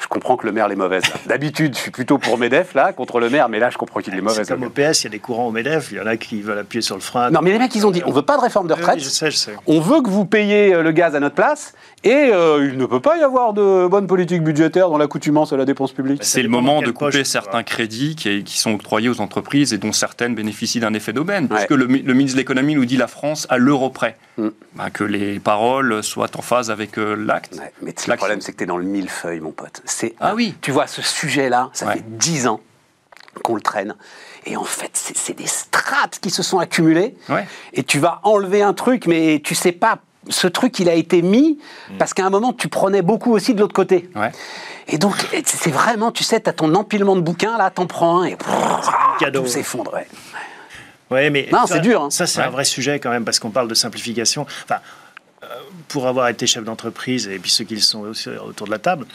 Je 0.00 0.06
comprends 0.08 0.36
que 0.36 0.46
le 0.46 0.52
maire 0.52 0.70
est 0.70 0.76
mauvaise. 0.76 1.02
D'habitude, 1.26 1.74
je 1.74 1.80
suis 1.80 1.90
plutôt 1.90 2.18
pour 2.18 2.38
Medef, 2.38 2.74
là, 2.74 2.92
contre 2.92 3.20
le 3.20 3.28
maire, 3.30 3.48
mais 3.48 3.58
là, 3.58 3.70
je 3.70 3.76
comprends 3.78 4.00
qu'il 4.00 4.14
est 4.14 4.20
mauvais. 4.20 4.44
C'est 4.44 4.52
comme 4.52 4.64
au 4.64 4.70
PS, 4.70 5.02
il 5.02 5.04
y 5.04 5.06
a 5.06 5.10
des 5.10 5.18
courants 5.18 5.46
au 5.48 5.50
MEDEF, 5.52 5.92
il 5.92 5.98
y 5.98 6.00
en 6.00 6.06
a 6.06 6.16
qui 6.16 6.40
veulent 6.40 6.58
appuyer 6.58 6.80
sur 6.82 6.94
le 6.94 7.00
frein. 7.02 7.30
Non, 7.30 7.40
mais 7.42 7.52
les 7.52 7.58
mecs, 7.58 7.74
ils 7.74 7.86
ont 7.86 7.90
dit, 7.90 8.02
on 8.06 8.10
veut 8.10 8.22
pas 8.22 8.36
de 8.36 8.42
réforme 8.42 8.66
de 8.66 8.72
retraite. 8.74 8.96
oui, 8.96 9.02
je 9.04 9.08
sais, 9.08 9.30
je 9.30 9.36
sais. 9.36 9.52
On 9.66 9.80
veut 9.80 10.00
que 10.02 10.08
vous 10.08 10.24
payiez 10.24 10.74
euh, 10.74 10.82
le 10.82 10.92
gaz 10.92 11.14
à 11.14 11.20
notre 11.20 11.34
place, 11.34 11.74
et 12.02 12.30
euh, 12.32 12.68
il 12.72 12.78
ne 12.78 12.86
peut 12.86 13.00
pas 13.00 13.18
y 13.18 13.22
avoir 13.22 13.52
de 13.52 13.86
bonne 13.88 14.06
politique 14.06 14.42
budgétaire 14.42 14.88
dans 14.88 14.96
l'accoutumance 14.98 15.52
à 15.52 15.56
la 15.58 15.64
dépense 15.66 15.92
publique. 15.92 16.18
Bah, 16.20 16.24
C'est 16.26 16.42
le 16.42 16.48
moment 16.48 16.80
de 16.80 16.90
poche, 16.92 17.12
couper 17.12 17.24
certains 17.24 17.62
crédits 17.62 18.16
qui, 18.16 18.42
qui 18.42 18.58
sont 18.58 18.72
octroyés 18.74 19.08
aux 19.10 19.20
entreprises 19.20 19.74
et 19.74 19.78
dont 19.78 19.92
certaines 19.92 20.34
bénéficient 20.34 20.80
d'un 20.80 20.94
effet 20.94 21.12
d'aubaine. 21.12 21.44
Ouais. 21.50 21.56
Puisque 21.66 21.70
le, 21.78 21.86
mi- 21.86 22.02
le 22.02 22.14
ministre 22.14 22.36
de 22.36 22.40
l'économie 22.40 22.74
nous 22.74 22.86
dit 22.86 22.96
la 22.96 23.06
France 23.06 23.46
à 23.50 23.58
l'euro 23.58 23.90
près. 23.90 24.16
Mm. 24.38 24.48
Bah, 24.76 24.88
que 24.90 25.04
les 25.04 25.38
paroles 25.40 26.02
soient 26.02 26.28
en 26.38 26.42
phase 26.42 26.70
avec 26.70 26.96
euh, 26.98 27.14
l'acte. 27.14 27.56
Ouais, 27.56 27.72
mais 27.82 27.94
le 28.08 28.16
problème, 28.16 28.40
c'est 28.40 28.52
que 28.52 28.56
tu 28.58 28.64
es 28.64 28.66
dans 28.66 28.78
le 28.78 28.84
millefeuille, 28.84 29.40
mon 29.40 29.50
pote. 29.50 29.82
C'est, 29.90 30.14
Ah 30.20 30.34
oui. 30.34 30.54
Tu 30.60 30.70
vois, 30.70 30.86
ce 30.86 31.02
sujet-là, 31.02 31.70
ça 31.72 31.86
Ouais. 31.86 31.94
fait 31.94 32.04
dix 32.18 32.46
ans 32.46 32.60
qu'on 33.42 33.54
le 33.54 33.60
traîne. 33.60 33.94
Et 34.46 34.56
en 34.56 34.64
fait, 34.64 34.90
c'est, 34.94 35.34
des 35.36 35.46
strates 35.46 36.18
qui 36.20 36.30
se 36.30 36.42
sont 36.42 36.58
accumulées. 36.58 37.14
Ouais. 37.28 37.46
Et 37.74 37.82
tu 37.84 37.98
vas 37.98 38.20
enlever 38.24 38.62
un 38.62 38.72
truc, 38.72 39.06
mais 39.06 39.40
tu 39.44 39.54
sais 39.54 39.72
pas. 39.72 39.98
Ce 40.28 40.46
truc, 40.46 40.78
il 40.78 40.88
a 40.88 40.94
été 40.94 41.22
mis 41.22 41.58
parce 41.98 42.12
qu'à 42.14 42.24
un 42.26 42.30
moment, 42.30 42.52
tu 42.52 42.68
prenais 42.68 43.02
beaucoup 43.02 43.32
aussi 43.32 43.54
de 43.54 43.60
l'autre 43.60 43.74
côté. 43.74 44.08
Ouais. 44.14 44.30
Et 44.88 44.98
donc, 44.98 45.14
c'est 45.44 45.70
vraiment, 45.70 46.10
tu 46.12 46.24
sais, 46.24 46.40
tu 46.40 46.48
as 46.48 46.52
ton 46.52 46.74
empilement 46.74 47.16
de 47.16 47.20
bouquins, 47.20 47.56
là, 47.56 47.70
t'en 47.70 47.86
prends 47.86 48.20
un 48.22 48.24
et 48.24 48.36
tout 48.36 49.46
s'effondre. 49.46 49.94
ouais. 49.94 50.06
Ouais, 51.10 51.30
mais 51.30 51.48
Non, 51.52 51.66
c'est 51.66 51.80
dur, 51.80 52.02
hein. 52.02 52.10
Ça, 52.10 52.26
c'est 52.26 52.40
un 52.40 52.50
vrai 52.50 52.64
sujet 52.64 53.00
quand 53.00 53.10
même, 53.10 53.24
parce 53.24 53.38
qu'on 53.40 53.50
parle 53.50 53.66
de 53.68 53.74
simplification. 53.74 54.46
Enfin, 54.64 54.80
euh, 55.42 55.46
pour 55.88 56.06
avoir 56.06 56.28
été 56.28 56.46
chef 56.46 56.62
d'entreprise, 56.64 57.26
et 57.26 57.38
puis 57.38 57.50
ceux 57.50 57.64
qui 57.64 57.74
le 57.74 57.80
sont 57.80 58.00
aussi 58.00 58.28
autour 58.28 58.66
de 58.66 58.72
la 58.72 58.78
table, 58.78 59.06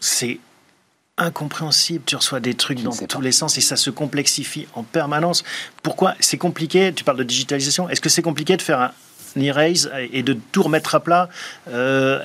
c'est 0.00 0.38
incompréhensible. 1.18 2.02
Tu 2.06 2.16
reçois 2.16 2.40
des 2.40 2.54
trucs 2.54 2.82
dans 2.82 2.90
tous 2.92 3.18
pas. 3.18 3.22
les 3.24 3.32
sens 3.32 3.58
et 3.58 3.60
ça 3.60 3.76
se 3.76 3.90
complexifie 3.90 4.66
en 4.74 4.82
permanence. 4.82 5.44
Pourquoi 5.82 6.14
c'est 6.20 6.38
compliqué 6.38 6.92
Tu 6.94 7.04
parles 7.04 7.18
de 7.18 7.22
digitalisation. 7.24 7.88
Est-ce 7.88 8.00
que 8.00 8.08
c'est 8.08 8.22
compliqué 8.22 8.56
de 8.56 8.62
faire 8.62 8.80
un 8.80 9.40
erase 9.40 9.90
et 10.12 10.22
de 10.22 10.36
tout 10.52 10.62
remettre 10.62 10.94
à 10.94 11.00
plat? 11.00 11.28
Euh, 11.68 12.20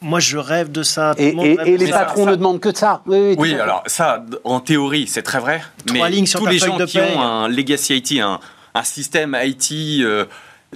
Moi, 0.00 0.20
je 0.20 0.36
rêve 0.36 0.70
de 0.72 0.82
ça. 0.82 1.14
Et, 1.16 1.32
les 1.32 1.90
patrons 1.90 2.24
ça- 2.24 2.30
ne 2.32 2.36
demandent 2.36 2.60
que 2.60 2.68
de 2.70 2.76
ça. 2.76 3.02
Oui, 3.06 3.54
alors 3.54 3.82
ça, 3.86 4.24
en 4.42 4.60
théorie, 4.60 5.06
c'est 5.06 5.22
très 5.22 5.38
vrai. 5.38 5.62
Trois 5.86 6.08
mais 6.08 6.10
lignes 6.10 6.26
sur 6.26 6.40
tous 6.40 6.46
les 6.46 6.58
gens 6.58 6.76
de 6.76 6.84
qui 6.84 6.98
paye. 6.98 7.16
ont 7.16 7.20
un 7.22 7.48
legacy 7.48 7.96
IT, 7.96 8.20
un, 8.20 8.40
un 8.74 8.82
système 8.82 9.34
IT 9.40 10.02
euh, 10.02 10.26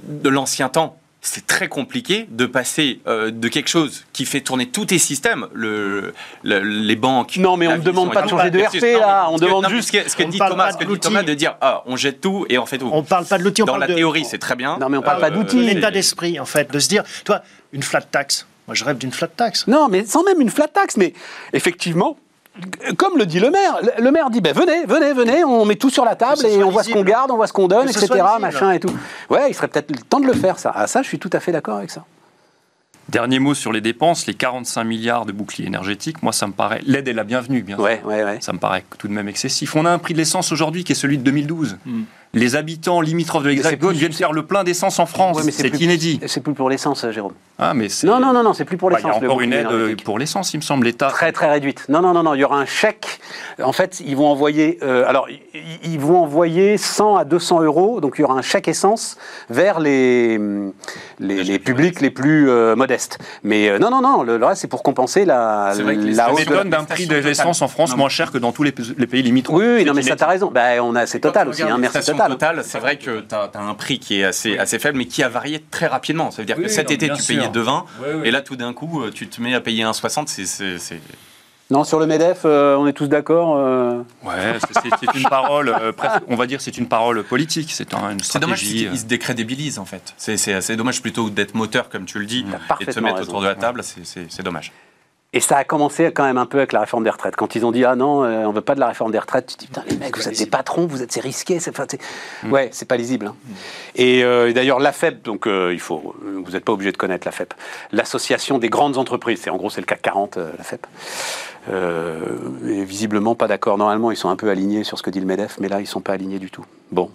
de 0.02 0.28
l'ancien 0.30 0.68
temps, 0.68 0.98
c'est 1.28 1.46
très 1.46 1.68
compliqué 1.68 2.26
de 2.30 2.46
passer 2.46 3.00
euh, 3.06 3.30
de 3.30 3.48
quelque 3.48 3.68
chose 3.68 4.04
qui 4.12 4.24
fait 4.24 4.40
tourner 4.40 4.66
tous 4.66 4.86
tes 4.86 4.98
systèmes, 4.98 5.46
le, 5.52 6.14
le- 6.42 6.60
les 6.60 6.96
banques. 6.96 7.36
Non, 7.36 7.56
mais 7.56 7.68
on 7.68 7.76
ne 7.76 7.82
demande 7.82 8.12
pas 8.12 8.22
de 8.22 8.28
changer 8.28 8.50
de 8.50 8.60
RP, 8.60 8.98
là. 9.00 9.28
On 9.30 9.36
que- 9.36 9.44
demande 9.44 9.64
non, 9.64 9.68
juste- 9.70 9.88
Ce 10.08 10.16
que, 10.16 10.22
dit 10.24 10.38
Thomas, 10.38 10.66
pas 10.66 10.72
ce 10.72 10.78
que 10.78 10.84
de 10.84 10.94
dit 10.94 11.00
Thomas, 11.00 11.20
l'outil. 11.20 11.30
de 11.32 11.34
dire 11.38 11.56
ah, 11.60 11.82
on 11.86 11.96
jette 11.96 12.20
tout 12.20 12.46
et 12.48 12.58
on 12.58 12.66
fait 12.66 12.78
tout. 12.78 12.90
On 12.92 13.02
parle 13.02 13.26
pas 13.26 13.38
de 13.38 13.44
l'outil, 13.44 13.62
on 13.62 13.66
Dans 13.66 13.72
parle 13.72 13.82
la 13.82 13.86
de- 13.88 13.94
théorie, 13.94 14.24
c'est 14.24 14.38
très 14.38 14.56
bien. 14.56 14.78
Non, 14.80 14.88
mais 14.88 14.96
on 14.98 15.02
parle 15.02 15.20
pas 15.20 15.30
de 15.30 15.48
Si. 15.48 15.56
l'état 15.64 15.90
d'esprit, 15.90 16.38
en 16.40 16.44
fait, 16.46 16.70
de 16.72 16.78
se 16.78 16.88
dire, 16.88 17.02
toi, 17.24 17.42
une 17.72 17.82
flat 17.82 18.00
tax. 18.02 18.46
Moi, 18.66 18.74
je 18.74 18.84
rêve 18.84 18.98
d'une 18.98 19.12
flat 19.12 19.28
tax. 19.28 19.66
Non, 19.66 19.88
mais 19.88 20.04
sans 20.04 20.22
même 20.24 20.40
une 20.40 20.50
flat 20.50 20.68
tax. 20.68 20.96
Mais 20.96 21.12
effectivement, 21.52 22.18
comme 22.96 23.18
le 23.18 23.26
dit 23.26 23.40
le 23.40 23.50
maire, 23.50 23.78
le- 23.98 24.10
maire 24.10 24.30
dit 24.30 24.40
ben, 24.40 24.52
venez, 24.54 24.84
venez, 24.86 25.12
venez, 25.12 25.44
on 25.44 25.64
met 25.64 25.76
tout 25.76 25.90
sur 25.90 26.04
la 26.04 26.16
table 26.16 26.44
et 26.46 26.62
on 26.62 26.70
voit 26.70 26.82
ce 26.82 26.90
qu'on 26.90 27.02
garde, 27.04 27.30
on 27.30 27.36
voit 27.36 27.46
ce 27.46 27.52
qu'on 27.52 27.68
donne, 27.68 27.88
etc. 27.88 28.08
Machin 28.40 28.72
et 28.72 28.80
tout. 28.80 28.90
Ouais, 29.30 29.50
il 29.50 29.54
serait 29.54 29.68
peut-être 29.68 29.90
le 29.90 29.98
temps 29.98 30.20
de 30.20 30.26
le 30.26 30.32
faire, 30.32 30.58
ça. 30.58 30.72
Ah, 30.74 30.86
ça, 30.86 31.02
je 31.02 31.08
suis 31.08 31.18
tout 31.18 31.30
à 31.32 31.40
fait 31.40 31.52
d'accord 31.52 31.76
avec 31.78 31.90
ça. 31.90 32.04
Dernier 33.08 33.38
mot 33.38 33.54
sur 33.54 33.72
les 33.72 33.80
dépenses, 33.80 34.26
les 34.26 34.34
45 34.34 34.84
milliards 34.84 35.24
de 35.24 35.32
bouclier 35.32 35.66
énergétique, 35.66 36.22
moi 36.22 36.32
ça 36.34 36.46
me 36.46 36.52
paraît, 36.52 36.82
l'aide 36.84 37.08
est 37.08 37.14
la 37.14 37.24
bienvenue 37.24 37.62
bien 37.62 37.76
sûr. 37.76 37.84
Ouais, 37.84 38.02
ouais, 38.04 38.22
ouais. 38.22 38.38
Ça 38.42 38.52
me 38.52 38.58
paraît 38.58 38.84
tout 38.98 39.08
de 39.08 39.14
même 39.14 39.28
excessif. 39.28 39.74
On 39.76 39.86
a 39.86 39.90
un 39.90 39.98
prix 39.98 40.12
de 40.12 40.18
l'essence 40.18 40.52
aujourd'hui 40.52 40.84
qui 40.84 40.92
est 40.92 40.94
celui 40.94 41.16
de 41.16 41.22
2012. 41.22 41.78
Hmm. 41.86 42.02
Les 42.34 42.56
habitants 42.56 43.00
limitrophes 43.00 43.42
de 43.44 43.48
l'Hexagone 43.48 43.90
plus- 43.90 43.98
viennent 43.98 44.12
faire 44.12 44.32
le 44.32 44.44
plein 44.44 44.62
d'essence 44.64 44.98
en 44.98 45.06
France. 45.06 45.36
Ouais, 45.42 45.50
c'est 45.50 45.70
plus- 45.70 45.80
inédit. 45.80 46.20
C'est 46.26 46.42
plus 46.42 46.52
pour 46.52 46.68
l'essence, 46.68 47.04
euh, 47.04 47.10
Jérôme. 47.10 47.32
Ah, 47.58 47.72
mais 47.74 47.88
c'est- 47.88 48.06
Non, 48.06 48.20
non, 48.20 48.32
non, 48.32 48.42
non, 48.42 48.52
c'est 48.52 48.64
plus 48.66 48.76
pour 48.76 48.90
Bah, 48.90 48.96
Il 48.98 49.02
y 49.02 49.06
l'essence. 49.06 49.22
a 49.22 49.24
encore 49.24 49.40
une 49.40 49.52
aide 49.52 49.66
euh, 49.72 49.96
pour 50.04 50.18
l'essence, 50.18 50.52
il 50.54 50.58
me 50.58 50.62
semble. 50.62 50.84
L'État. 50.86 51.08
Très 51.08 51.32
très 51.32 51.50
réduite. 51.50 51.86
Non, 51.88 52.00
non, 52.02 52.12
non, 52.12 52.22
non, 52.22 52.34
il 52.34 52.40
y 52.40 52.44
aura 52.44 52.58
un 52.58 52.66
chèque. 52.66 53.18
En 53.62 53.72
fait, 53.72 54.00
ils 54.06 54.14
vont 54.14 54.28
envoyer, 54.28 54.78
euh, 54.82 55.04
alors, 55.08 55.26
ils- 55.82 55.98
vont 55.98 56.22
envoyer 56.22 56.76
100 56.78 57.16
à 57.16 57.24
200 57.24 57.60
euros, 57.62 58.00
donc 58.00 58.14
il 58.18 58.22
y 58.22 58.24
aura 58.24 58.34
un 58.34 58.42
chèque 58.42 58.68
essence 58.68 59.16
vers 59.50 59.80
les, 59.80 60.38
les, 61.18 61.42
les 61.42 61.58
publics 61.58 62.00
les 62.00 62.10
plus 62.10 62.48
euh, 62.48 62.76
modestes. 62.76 63.18
Mais 63.42 63.68
euh, 63.68 63.78
non, 63.80 63.90
non, 63.90 64.00
non, 64.00 64.22
le, 64.22 64.36
le 64.38 64.46
reste 64.46 64.60
c'est 64.60 64.68
pour 64.68 64.82
compenser 64.84 65.24
la, 65.24 65.72
C'est 65.74 65.82
vrai 65.82 65.96
que 65.96 66.00
les 66.02 66.12
la 66.12 66.26
Ça 66.26 66.32
hausse 66.32 66.38
m'étonne 66.40 66.70
d'un 66.70 66.84
prix 66.84 67.06
de 67.06 67.16
l'essence 67.16 67.62
en 67.62 67.68
France 67.68 67.90
Non, 67.90 67.96
moins 67.96 68.08
cher 68.08 68.30
que 68.30 68.38
dans 68.38 68.52
tous 68.52 68.62
les, 68.62 68.74
les 68.96 69.06
pays 69.08 69.22
limitrophes. 69.22 69.58
Oui, 69.60 69.84
non, 69.84 69.94
mais 69.94 70.02
ça, 70.02 70.14
t'as 70.14 70.26
raison. 70.26 70.50
Ben, 70.52 70.80
on 70.80 70.94
a, 70.94 71.06
c'est 71.06 71.18
total 71.20 71.48
aussi, 71.48 71.62
hein, 71.62 71.76
merci 71.78 71.98
total. 72.18 72.30
Total, 72.56 72.64
c'est 72.64 72.78
vrai 72.78 72.98
que 72.98 73.20
tu 73.20 73.34
as, 73.34 73.50
un 73.60 73.74
prix 73.74 73.98
qui 73.98 74.20
est 74.20 74.24
assez, 74.24 74.58
assez 74.58 74.78
faible, 74.78 74.98
mais 74.98 75.06
qui 75.06 75.22
a 75.22 75.28
varié 75.28 75.64
très 75.70 75.86
rapidement. 75.86 76.30
Ça 76.30 76.42
veut 76.42 76.46
dire 76.46 76.56
Oui, 76.58 76.64
que 76.64 76.68
cet 76.70 76.88
non, 76.88 76.94
été, 76.94 77.08
tu 77.10 77.22
payais 77.22 77.48
2,20, 77.48 77.84
Ouais, 78.00 78.14
ouais. 78.14 78.28
et 78.28 78.30
là, 78.30 78.40
tout 78.42 78.56
d'un 78.56 78.72
coup, 78.72 79.02
euh, 79.02 79.10
tu 79.10 79.28
te 79.28 79.40
mets 79.40 79.54
à 79.54 79.60
payer 79.60 79.84
1,60. 79.84 80.28
C'est, 80.28 81.00
Non, 81.70 81.84
sur 81.84 81.98
le 82.00 82.06
MEDEF, 82.06 82.40
euh, 82.46 82.76
on 82.76 82.86
est 82.86 82.94
tous 82.94 83.08
d'accord. 83.08 83.56
euh, 83.58 83.98
Ouais, 84.24 84.56
c'est- 84.72 85.14
une 85.18 85.28
parole, 85.28 85.68
euh, 85.68 85.92
presque- 85.92 86.22
on 86.28 86.34
va 86.34 86.46
dire 86.46 86.62
c'est 86.62 86.78
une 86.78 86.88
parole 86.88 87.22
politique, 87.24 87.70
c'est 87.72 87.92
un- 87.92 88.12
une 88.12 88.20
c'est 88.20 88.38
dommage 88.38 88.60
stratégie. 88.60 88.88
qu'ils 88.88 88.98
se 89.00 89.04
décrédibilisent, 89.04 89.78
en 89.78 89.84
fait. 89.84 90.14
C'est, 90.16 90.52
assez 90.54 90.76
dommage 90.76 91.02
plutôt 91.02 91.28
d'être 91.28 91.54
moteur, 91.54 91.90
comme 91.90 92.06
tu 92.06 92.18
le 92.18 92.24
dis, 92.24 92.46
et 92.80 92.84
de 92.86 92.90
se 92.92 93.00
mettre 93.00 93.16
raison. 93.16 93.28
autour 93.28 93.42
de 93.42 93.46
la 93.48 93.54
table. 93.54 93.82
C'est, 93.84 94.06
c'est- 94.06 94.26
c'est 94.30 94.42
dommage. 94.42 94.72
Et 95.34 95.40
ça 95.40 95.58
a 95.58 95.64
commencé 95.64 96.10
quand 96.10 96.24
même 96.24 96.38
un 96.38 96.46
peu 96.46 96.56
avec 96.56 96.72
la 96.72 96.80
réforme 96.80 97.04
des 97.04 97.10
retraites. 97.10 97.36
Quand 97.36 97.54
ils 97.54 97.66
ont 97.66 97.70
dit 97.70 97.84
ah 97.84 97.96
non, 97.96 98.24
euh, 98.24 98.46
on 98.46 98.52
veut 98.52 98.62
pas 98.62 98.74
de 98.74 98.80
la 98.80 98.86
réforme 98.86 99.12
des 99.12 99.18
retraites, 99.18 99.46
tu 99.46 99.54
te 99.56 99.60
dis 99.60 99.66
putain 99.66 99.82
les 99.90 99.96
mecs, 99.98 100.16
vous 100.16 100.26
êtes 100.26 100.38
des 100.38 100.46
patrons, 100.46 100.86
vous 100.86 101.02
êtes 101.02 101.12
c'est 101.12 101.20
risqué, 101.20 101.60
c'est 101.60 101.76
c'est- 101.76 102.00
ouais, 102.50 102.70
c'est 102.72 102.88
pas 102.88 102.96
lisible. 102.96 103.26
hein. 103.26 103.34
Et, 103.94 104.24
euh, 104.24 104.54
d'ailleurs 104.54 104.78
la 104.80 104.90
FEP, 104.90 105.22
donc 105.22 105.46
euh, 105.46 105.74
il 105.74 105.80
faut, 105.80 106.14
vous 106.22 106.50
n'êtes 106.52 106.64
pas 106.64 106.72
obligé 106.72 106.92
de 106.92 106.96
connaître 106.96 107.26
la 107.26 107.32
FEP, 107.32 107.52
l'association 107.92 108.58
des 108.58 108.70
grandes 108.70 108.96
entreprises, 108.96 109.40
c'est 109.42 109.50
en 109.50 109.56
gros 109.58 109.68
c'est 109.68 109.82
le 109.82 109.86
CAC 109.86 110.00
40, 110.00 110.38
euh, 110.38 110.50
la 110.56 110.64
FEP. 110.64 110.86
Euh, 111.70 112.20
et 112.66 112.82
visiblement 112.84 113.34
pas 113.34 113.48
d'accord. 113.48 113.76
Normalement 113.76 114.10
ils 114.10 114.16
sont 114.16 114.30
un 114.30 114.36
peu 114.36 114.48
alignés 114.48 114.82
sur 114.82 114.96
ce 114.96 115.02
que 115.02 115.10
dit 115.10 115.20
le 115.20 115.26
Medef, 115.26 115.58
mais 115.60 115.68
là 115.68 115.80
ils 115.80 115.86
sont 115.86 116.00
pas 116.00 116.14
alignés 116.14 116.38
du 116.38 116.50
tout. 116.50 116.64
Bon. 116.90 117.10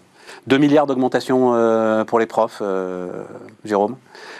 2 0.47 0.57
milliards 0.57 0.85
d'augmentation 0.87 1.53
euh, 1.55 2.03
pour 2.03 2.19
les 2.19 2.25
profs, 2.25 2.59
euh, 2.61 3.23
Jérôme, 3.65 3.95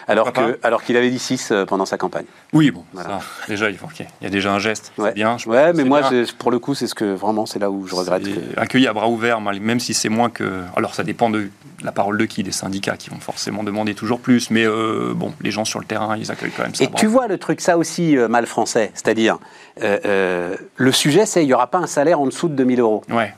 alors 0.06 0.32
que- 0.32 0.58
alors 0.62 0.82
qu'il 0.82 0.96
avait 0.96 1.10
dit 1.10 1.18
6 1.18 1.52
pendant 1.66 1.86
sa 1.86 1.96
campagne. 1.98 2.24
Oui, 2.52 2.70
bon, 2.70 2.84
Voilà. 2.92 3.20
ça, 3.20 3.24
déjà, 3.48 3.70
il, 3.70 3.76
faut, 3.76 3.86
ok, 3.86 4.00
il 4.20 4.24
y 4.24 4.26
a 4.26 4.30
déjà 4.30 4.52
un 4.52 4.58
geste, 4.58 4.92
Ouais, 4.98 5.08
c'est 5.10 5.14
bien. 5.14 5.38
je- 5.38 5.48
ouais 5.48 5.72
mais 5.72 5.84
moi, 5.84 6.02
pour 6.38 6.50
le 6.50 6.58
coup, 6.58 6.74
c'est 6.74 6.86
ce 6.86 6.94
que 6.94 7.04
vraiment, 7.04 7.46
c'est 7.46 7.58
là 7.58 7.70
où 7.70 7.86
je 7.86 7.94
regrette. 7.94 8.22
Que- 8.24 8.60
accueilli 8.60 8.86
à 8.86 8.92
bras 8.92 9.08
ouverts, 9.08 9.40
même 9.40 9.80
si 9.80 9.94
c'est 9.94 10.08
moins 10.08 10.30
que. 10.30 10.62
Alors, 10.76 10.94
ça 10.94 11.02
dépend 11.04 11.30
de 11.30 11.48
la 11.82 11.92
parole 11.92 12.18
de 12.18 12.24
qui 12.26 12.42
Des 12.42 12.52
syndicats 12.52 12.96
qui 12.96 13.08
vont 13.10 13.20
forcément 13.20 13.64
demander 13.64 13.94
toujours 13.94 14.20
plus, 14.20 14.50
mais 14.50 14.66
euh, 14.66 15.12
bon, 15.14 15.32
les 15.40 15.50
gens 15.50 15.64
sur 15.64 15.78
le 15.80 15.86
terrain, 15.86 16.16
ils 16.16 16.30
accueillent 16.30 16.50
quand 16.56 16.64
même 16.64 16.74
ça. 16.74 16.84
Et 16.84 16.90
tu 16.90 17.06
vois 17.06 17.26
le 17.26 17.38
truc, 17.38 17.60
ça 17.60 17.78
aussi, 17.78 18.16
euh, 18.18 18.28
mal 18.28 18.46
français, 18.46 18.90
c'est-à-dire, 18.94 19.38
euh, 19.82 19.98
euh, 20.04 20.56
le 20.76 20.92
sujet, 20.92 21.24
c'est 21.26 21.42
il 21.42 21.46
n'y 21.46 21.54
aura 21.54 21.66
pas 21.68 21.78
un 21.78 21.86
salaire 21.86 22.20
en 22.20 22.26
dessous 22.26 22.48
de 22.48 22.54
2000 22.54 22.80
euros. 22.80 23.02
Ouais, 23.10 23.34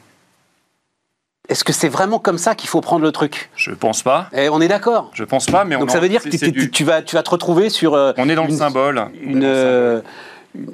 Est-ce 1.49 1.63
que 1.65 1.73
c'est 1.73 1.89
vraiment 1.89 2.19
comme 2.19 2.39
ça 2.39 2.55
qu'il 2.55 2.69
faut 2.69 2.81
prendre 2.81 3.05
le 3.05 3.13
truc? 3.13 3.51
Je 3.57 3.71
pense 3.71 4.03
pas. 4.03 4.29
Eh, 4.37 4.49
On 4.49 4.61
est 4.61 4.69
d'accord. 4.69 5.11
Je 5.15 5.25
pense 5.25 5.47
pas, 5.47 5.65
mais 5.65 5.77
on 5.77 5.81
Donc 5.81 5.91
en- 5.91 5.93
ça 5.93 6.01
veut 6.01 6.09
dire 6.09 6.23
que 6.23 6.29
tu- 6.29 6.69
du- 6.69 6.85
vas, 6.85 7.03
tu 7.03 7.15
vas 7.15 7.23
te 7.23 7.31
retrouver 7.31 7.71
sur. 7.71 7.95
euh, 7.95 8.13
On 8.17 8.29
est 8.29 8.35
dans 8.35 8.45
le 8.45 8.51
une- 8.51 8.57
symbole. 8.57 8.99
On 8.99 9.05
est 9.15 9.23
Une, 9.33 9.41
le 9.41 9.47
euh, 9.47 10.01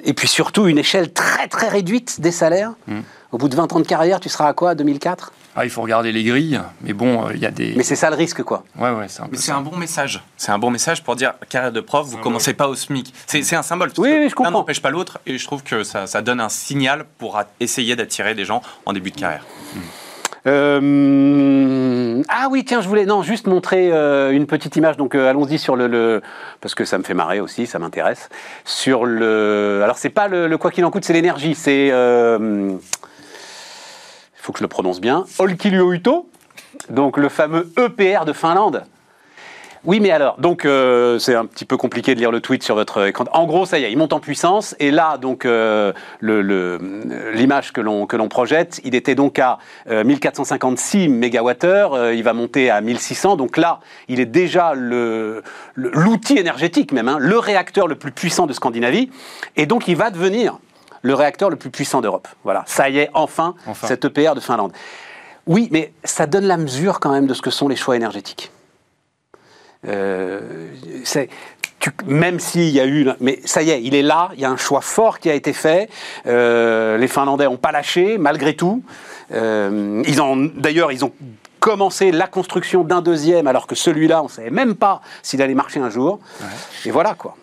et 0.05 0.15
puis 0.15 0.29
surtout 0.29 0.67
une 0.69 0.79
échelle 0.79 1.13
très 1.13 1.49
très 1.49 1.69
réduite 1.69 2.21
des 2.21 2.31
salaires. 2.33 2.73
Hmm. 2.87 3.01
Au 3.33 3.39
bout 3.39 3.49
de 3.49 3.57
20 3.57 3.73
ans 3.73 3.81
de 3.81 3.87
carrière, 3.87 4.21
tu 4.21 4.29
seras 4.29 4.47
à 4.49 4.53
quoi? 4.53 4.75
2004 4.75 5.33
Ah, 5.57 5.65
il 5.65 5.71
faut 5.71 5.81
regarder 5.83 6.13
les 6.13 6.23
grilles, 6.23 6.61
mais 6.83 6.93
bon, 6.95 7.27
euh, 7.27 7.33
il 7.35 7.41
y 7.41 7.47
a 7.47 7.51
des. 7.51 7.73
Mais 7.77 7.83
c'est 7.83 7.97
ça 7.97 8.09
le 8.11 8.17
risque, 8.17 8.43
quoi. 8.43 8.63
Ouais, 8.79 8.91
ouais, 8.91 9.07
c'est 9.09 9.21
un 9.21 9.25
peu 9.25 9.33
Mais 9.33 9.39
c'est 9.39 9.53
un 9.53 9.61
bon 9.63 9.77
message. 9.77 10.23
C'est 10.39 10.53
un 10.53 10.59
bon 10.59 10.71
message 10.71 11.03
pour 11.03 11.17
dire 11.17 11.33
carrière 11.49 11.73
de 11.73 11.81
prof, 11.81 12.07
vous 12.07 12.19
commencez 12.19 12.53
pas 12.55 12.69
au 12.69 12.75
SMIC. 12.75 13.13
C'est 13.27 13.57
un 13.57 13.63
symbole. 13.63 13.91
Oui, 13.99 14.11
oui, 14.21 14.29
je 14.31 14.35
comprends. 14.35 14.51
L'un 14.53 14.59
n'empêche 14.59 14.81
pas 14.83 14.91
l'autre, 14.91 15.19
et 15.27 15.37
je 15.39 15.45
trouve 15.47 15.63
que 15.63 15.83
ça, 15.85 16.07
ça 16.07 16.21
donne 16.23 16.41
un 16.41 16.49
signal 16.51 17.05
pour 17.19 17.37
a- 17.39 17.45
essayer 17.61 17.97
d'attirer 17.97 18.35
des 18.35 18.45
gens 18.47 18.63
en 18.87 18.93
début 18.95 19.11
de 19.11 19.17
carrière. 19.21 19.45
Euh, 20.47 22.23
Ah 22.29 22.49
oui, 22.51 22.65
tiens, 22.65 22.81
je 22.81 22.89
voulais 22.89 23.07
non 23.07 23.23
juste 23.23 23.47
montrer 23.47 23.93
euh, 23.93 24.31
une 24.33 24.47
petite 24.47 24.77
image. 24.77 24.97
Donc 24.97 25.15
euh, 25.15 25.29
allons-y 25.29 25.59
sur 25.59 25.77
le, 25.77 26.23
parce 26.61 26.75
que 26.75 26.85
ça 26.85 26.99
me 26.99 27.05
fait 27.05 27.15
marrer 27.15 27.41
aussi, 27.41 27.67
ça 27.67 27.79
m'intéresse. 27.79 28.29
Sur 28.65 29.05
le, 29.05 29.81
alors 29.83 29.99
c'est 29.99 30.11
pas 30.11 30.29
le, 30.29 30.57
quoi 30.59 30.71
qu'il 30.71 30.85
en 30.85 30.91
coûte, 30.91 31.05
c'est 31.05 31.13
l'énergie. 31.13 31.55
C'est, 31.55 31.87
il 31.87 32.79
faut 34.35 34.53
que 34.53 34.59
je 34.59 34.65
le 34.65 34.69
prononce 34.69 35.01
bien. 35.01 35.25
Olkiluoto, 35.39 36.29
donc 36.91 37.17
le 37.17 37.29
fameux 37.29 37.73
EPR 37.79 38.25
de 38.25 38.33
Finlande. 38.33 38.85
Oui, 39.85 39.99
mais 39.99 40.13
alors, 40.13 40.37
donc 40.39 40.65
euh, 40.65 41.19
c'est 41.19 41.35
un 41.35 41.45
petit 41.45 41.65
peu 41.65 41.77
compliqué 41.77 42.15
de 42.15 42.21
lire 42.21 42.31
le 42.31 42.41
tweet 42.41 42.63
sur 42.63 42.77
votre 42.77 43.05
écran. 43.09 43.25
En 43.33 43.47
gros, 43.47 43.67
ça 43.67 43.81
y 43.81 43.85
est, 43.85 43.91
il 43.91 43.99
monte 43.99 44.13
en 44.13 44.21
puissance. 44.21 44.77
Et 44.79 44.93
là, 44.93 45.19
donc, 45.19 45.45
euh, 45.45 45.93
le- 46.21 46.41
le- 46.41 46.79
l'image 47.35 47.73
que 47.73 47.81
l'on 47.81 48.07
projette, 48.29 48.81
il 48.85 48.95
était 48.95 49.17
donc 49.17 49.41
à 49.41 49.59
euh, 49.91 50.05
1456 50.05 51.09
mégawattheures. 51.09 51.95
euh, 51.95 52.15
il 52.15 52.23
va 52.23 52.33
monter 52.33 52.71
à 52.71 52.81
1600. 52.81 53.35
Donc 53.35 53.57
là, 53.57 53.81
il 54.07 54.21
est 54.21 54.27
déjà 54.27 54.73
l'outil 55.75 56.39
énergétique 56.39 56.93
même, 56.93 57.09
hein, 57.09 57.17
le 57.19 57.39
réacteur 57.39 57.89
le 57.89 57.97
plus 57.97 58.13
puissant 58.13 58.47
de 58.47 58.53
Scandinavie. 58.53 59.11
Et 59.57 59.67
donc, 59.67 59.89
il 59.89 59.97
va 59.97 60.11
devenir 60.11 60.59
le 61.03 61.15
réacteur 61.15 61.51
le 61.51 61.57
plus 61.57 61.71
puissant 61.71 62.01
d'Europe. 62.01 62.29
Voilà, 62.45 62.63
ça 62.67 62.89
y 62.89 62.99
est, 62.99 63.11
enfin, 63.15 63.57
Enfin. 63.67 63.89
cet 63.89 64.05
EPR 64.05 64.35
de 64.37 64.41
Finlande. 64.41 64.73
Oui, 65.49 65.69
mais 65.73 65.93
ça 66.05 66.27
donne 66.27 66.45
la 66.45 66.57
mesure 66.57 67.01
quand 67.01 67.11
même 67.11 67.27
de 67.27 67.35
ce 67.35 67.43
que 67.43 67.51
sont 67.51 67.67
les 67.67 67.75
choix 67.75 67.97
énergétiques. 67.97 68.53
Euh, 69.89 70.41
c'est- 71.05 71.29
même 72.07 72.39
s'il 72.39 72.69
y 72.69 72.79
a 72.81 72.87
eu, 72.87 73.09
mais 73.21 73.41
ça 73.45 73.63
y 73.63 73.71
est, 73.71 73.83
il 73.83 73.95
est 73.97 74.03
là. 74.03 74.31
Il 74.35 74.41
y 74.41 74.45
a 74.45 74.51
un 74.51 74.57
choix 74.57 74.81
fort 74.81 75.19
qui 75.19 75.29
a 75.29 75.35
été 75.35 75.53
fait. 75.53 75.89
Euh, 76.27 76.97
les 76.97 77.09
Finlandais 77.09 77.45
n'ont 77.47 77.57
pas 77.57 77.73
lâché 77.73 78.19
malgré 78.19 78.55
tout. 78.55 78.85
Euh, 79.33 80.01
ils 80.07 80.23
ont, 80.23 80.37
d'ailleurs, 80.37 80.93
ils 80.93 81.05
ont 81.05 81.13
commencé 81.59 82.13
la 82.13 82.27
construction 82.29 82.85
d'un 82.85 83.03
deuxième, 83.03 83.47
alors 83.49 83.67
que 83.67 83.75
celui-là, 83.75 84.21
on 84.21 84.27
ne 84.27 84.31
savait 84.31 84.51
même 84.51 84.75
pas 84.77 85.01
s'il 85.23 85.43
allait 85.43 85.55
marcher 85.55 85.81
un 85.81 85.91
jour. 85.91 86.21
Et 86.87 86.91
voilà 86.93 87.15
quoi. 87.15 87.37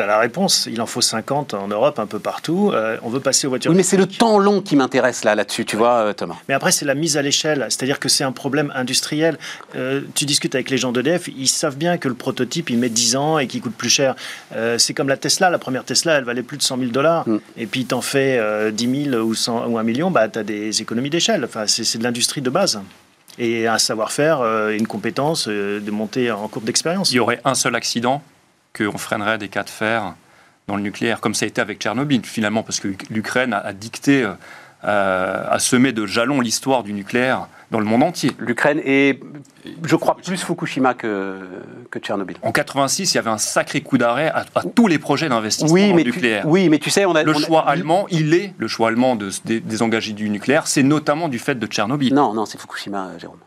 Tu 0.00 0.04
as 0.04 0.06
la 0.06 0.18
réponse. 0.18 0.66
Il 0.72 0.80
en 0.80 0.86
faut 0.86 1.02
50 1.02 1.52
en 1.52 1.68
Europe, 1.68 1.98
un 1.98 2.06
peu 2.06 2.18
partout. 2.18 2.70
Euh, 2.72 2.96
on 3.02 3.10
veut 3.10 3.20
passer 3.20 3.46
aux 3.46 3.50
voitures 3.50 3.70
Oui, 3.70 3.76
mais 3.76 3.82
c'est 3.82 3.98
le 3.98 4.06
temps 4.06 4.38
long 4.38 4.62
qui 4.62 4.74
m'intéresse 4.74 5.24
là, 5.24 5.34
là-dessus, 5.34 5.66
tu 5.66 5.76
vois, 5.76 6.06
euh, 6.06 6.12
Thomas. 6.14 6.36
Mais 6.48 6.54
après, 6.54 6.72
c'est 6.72 6.86
la 6.86 6.94
mise 6.94 7.18
à 7.18 7.22
l'échelle. 7.22 7.66
C'est-à-dire 7.68 8.00
que 8.00 8.08
c'est 8.08 8.24
un 8.24 8.32
problème 8.32 8.72
industriel. 8.74 9.36
Euh, 9.76 10.00
tu 10.14 10.24
discutes 10.24 10.54
avec 10.54 10.70
les 10.70 10.78
gens 10.78 10.90
d'EDF, 10.90 11.28
ils 11.28 11.48
savent 11.48 11.76
bien 11.76 11.98
que 11.98 12.08
le 12.08 12.14
prototype, 12.14 12.70
il 12.70 12.78
met 12.78 12.88
10 12.88 13.16
ans 13.16 13.38
et 13.38 13.46
qu'il 13.46 13.60
coûte 13.60 13.74
plus 13.74 13.90
cher. 13.90 14.14
Euh, 14.56 14.78
c'est 14.78 14.94
comme 14.94 15.08
la 15.08 15.18
Tesla. 15.18 15.50
La 15.50 15.58
première 15.58 15.84
Tesla, 15.84 16.14
elle 16.14 16.24
valait 16.24 16.42
plus 16.42 16.56
de 16.56 16.62
100 16.62 16.78
000 16.78 16.90
dollars. 16.92 17.28
Mm. 17.28 17.40
Et 17.58 17.66
puis, 17.66 17.84
t'en 17.84 18.00
fais 18.00 18.38
euh, 18.38 18.70
10 18.70 19.10
000 19.10 19.22
ou, 19.22 19.34
100, 19.34 19.66
ou 19.66 19.76
1 19.76 19.82
million, 19.82 20.10
bah, 20.10 20.30
tu 20.30 20.38
as 20.38 20.44
des 20.44 20.80
économies 20.80 21.10
d'échelle. 21.10 21.44
Enfin, 21.44 21.66
c'est 21.66 21.98
de 21.98 22.04
l'industrie 22.04 22.40
de 22.40 22.48
base. 22.48 22.80
Et 23.38 23.66
un 23.66 23.78
savoir-faire, 23.78 24.40
euh, 24.40 24.76
une 24.76 24.86
compétence 24.86 25.46
euh, 25.48 25.80
de 25.80 25.90
monter 25.90 26.30
en 26.30 26.48
cours 26.48 26.62
d'expérience. 26.62 27.10
Il 27.10 27.16
y 27.16 27.20
aurait 27.20 27.40
un 27.44 27.54
seul 27.54 27.74
accident 27.74 28.22
qu'on 28.76 28.98
freinerait 28.98 29.38
des 29.38 29.48
cas 29.48 29.62
de 29.62 29.70
fer 29.70 30.14
dans 30.68 30.76
le 30.76 30.82
nucléaire, 30.82 31.20
comme 31.20 31.34
ça 31.34 31.44
a 31.44 31.48
été 31.48 31.60
avec 31.60 31.80
Tchernobyl, 31.80 32.24
finalement, 32.24 32.62
parce 32.62 32.78
que 32.80 32.88
l'Ukraine 33.10 33.52
a, 33.52 33.72
dicté, 33.72 34.24
euh, 34.84 35.44
a 35.50 35.58
semé 35.58 35.92
de 35.92 36.06
jalons 36.06 36.40
l'histoire 36.40 36.82
du 36.84 36.92
nucléaire 36.92 37.48
dans 37.72 37.78
le 37.80 37.84
monde 37.86 38.02
entier. 38.04 38.30
L'Ukraine 38.38 38.80
est, 38.84 39.20
je 39.84 39.96
crois, 39.96 40.16
plus 40.16 40.42
Fukushima 40.42 40.94
que, 40.94 41.38
que 41.90 41.98
Tchernobyl. 41.98 42.36
En 42.42 42.52
86, 42.52 43.12
il 43.12 43.16
y 43.16 43.18
avait 43.18 43.30
un 43.30 43.38
sacré 43.38 43.80
coup 43.80 43.98
d'arrêt 43.98 44.28
à, 44.28 44.44
à 44.54 44.62
tous 44.62 44.86
les 44.86 44.98
projets 44.98 45.28
d'investissement 45.28 45.72
Oui 45.74 45.92
tu, 45.96 46.04
nucléaire. 46.04 46.44
oui, 46.46 46.68
mais 46.68 46.78
tu 46.78 46.90
sais, 46.90 47.04
on 47.04 47.14
a. 47.14 47.22
Le 47.24 47.32
on 47.34 47.38
a- 47.38 47.44
choix 47.46 47.68
allemand, 47.68 48.06
il 48.10 48.34
est 48.34 48.54
le 48.58 48.68
choix 48.68 48.88
allemand 48.88 49.16
de 49.16 49.30
se 49.30 49.40
dé- 49.44 49.60
désengager 49.60 50.12
du 50.12 50.28
nucléaire, 50.30 50.66
c'est 50.68 50.82
notamment 50.84 51.28
du 51.28 51.38
fait 51.40 51.56
de 51.56 51.66
Tchernobyl. 51.66 52.14
Non, 52.14 52.32
non, 52.34 52.44
c'est 52.46 52.60
Fukushima, 52.60 53.06
euh, 53.08 53.18
Jérôme. 53.18 53.38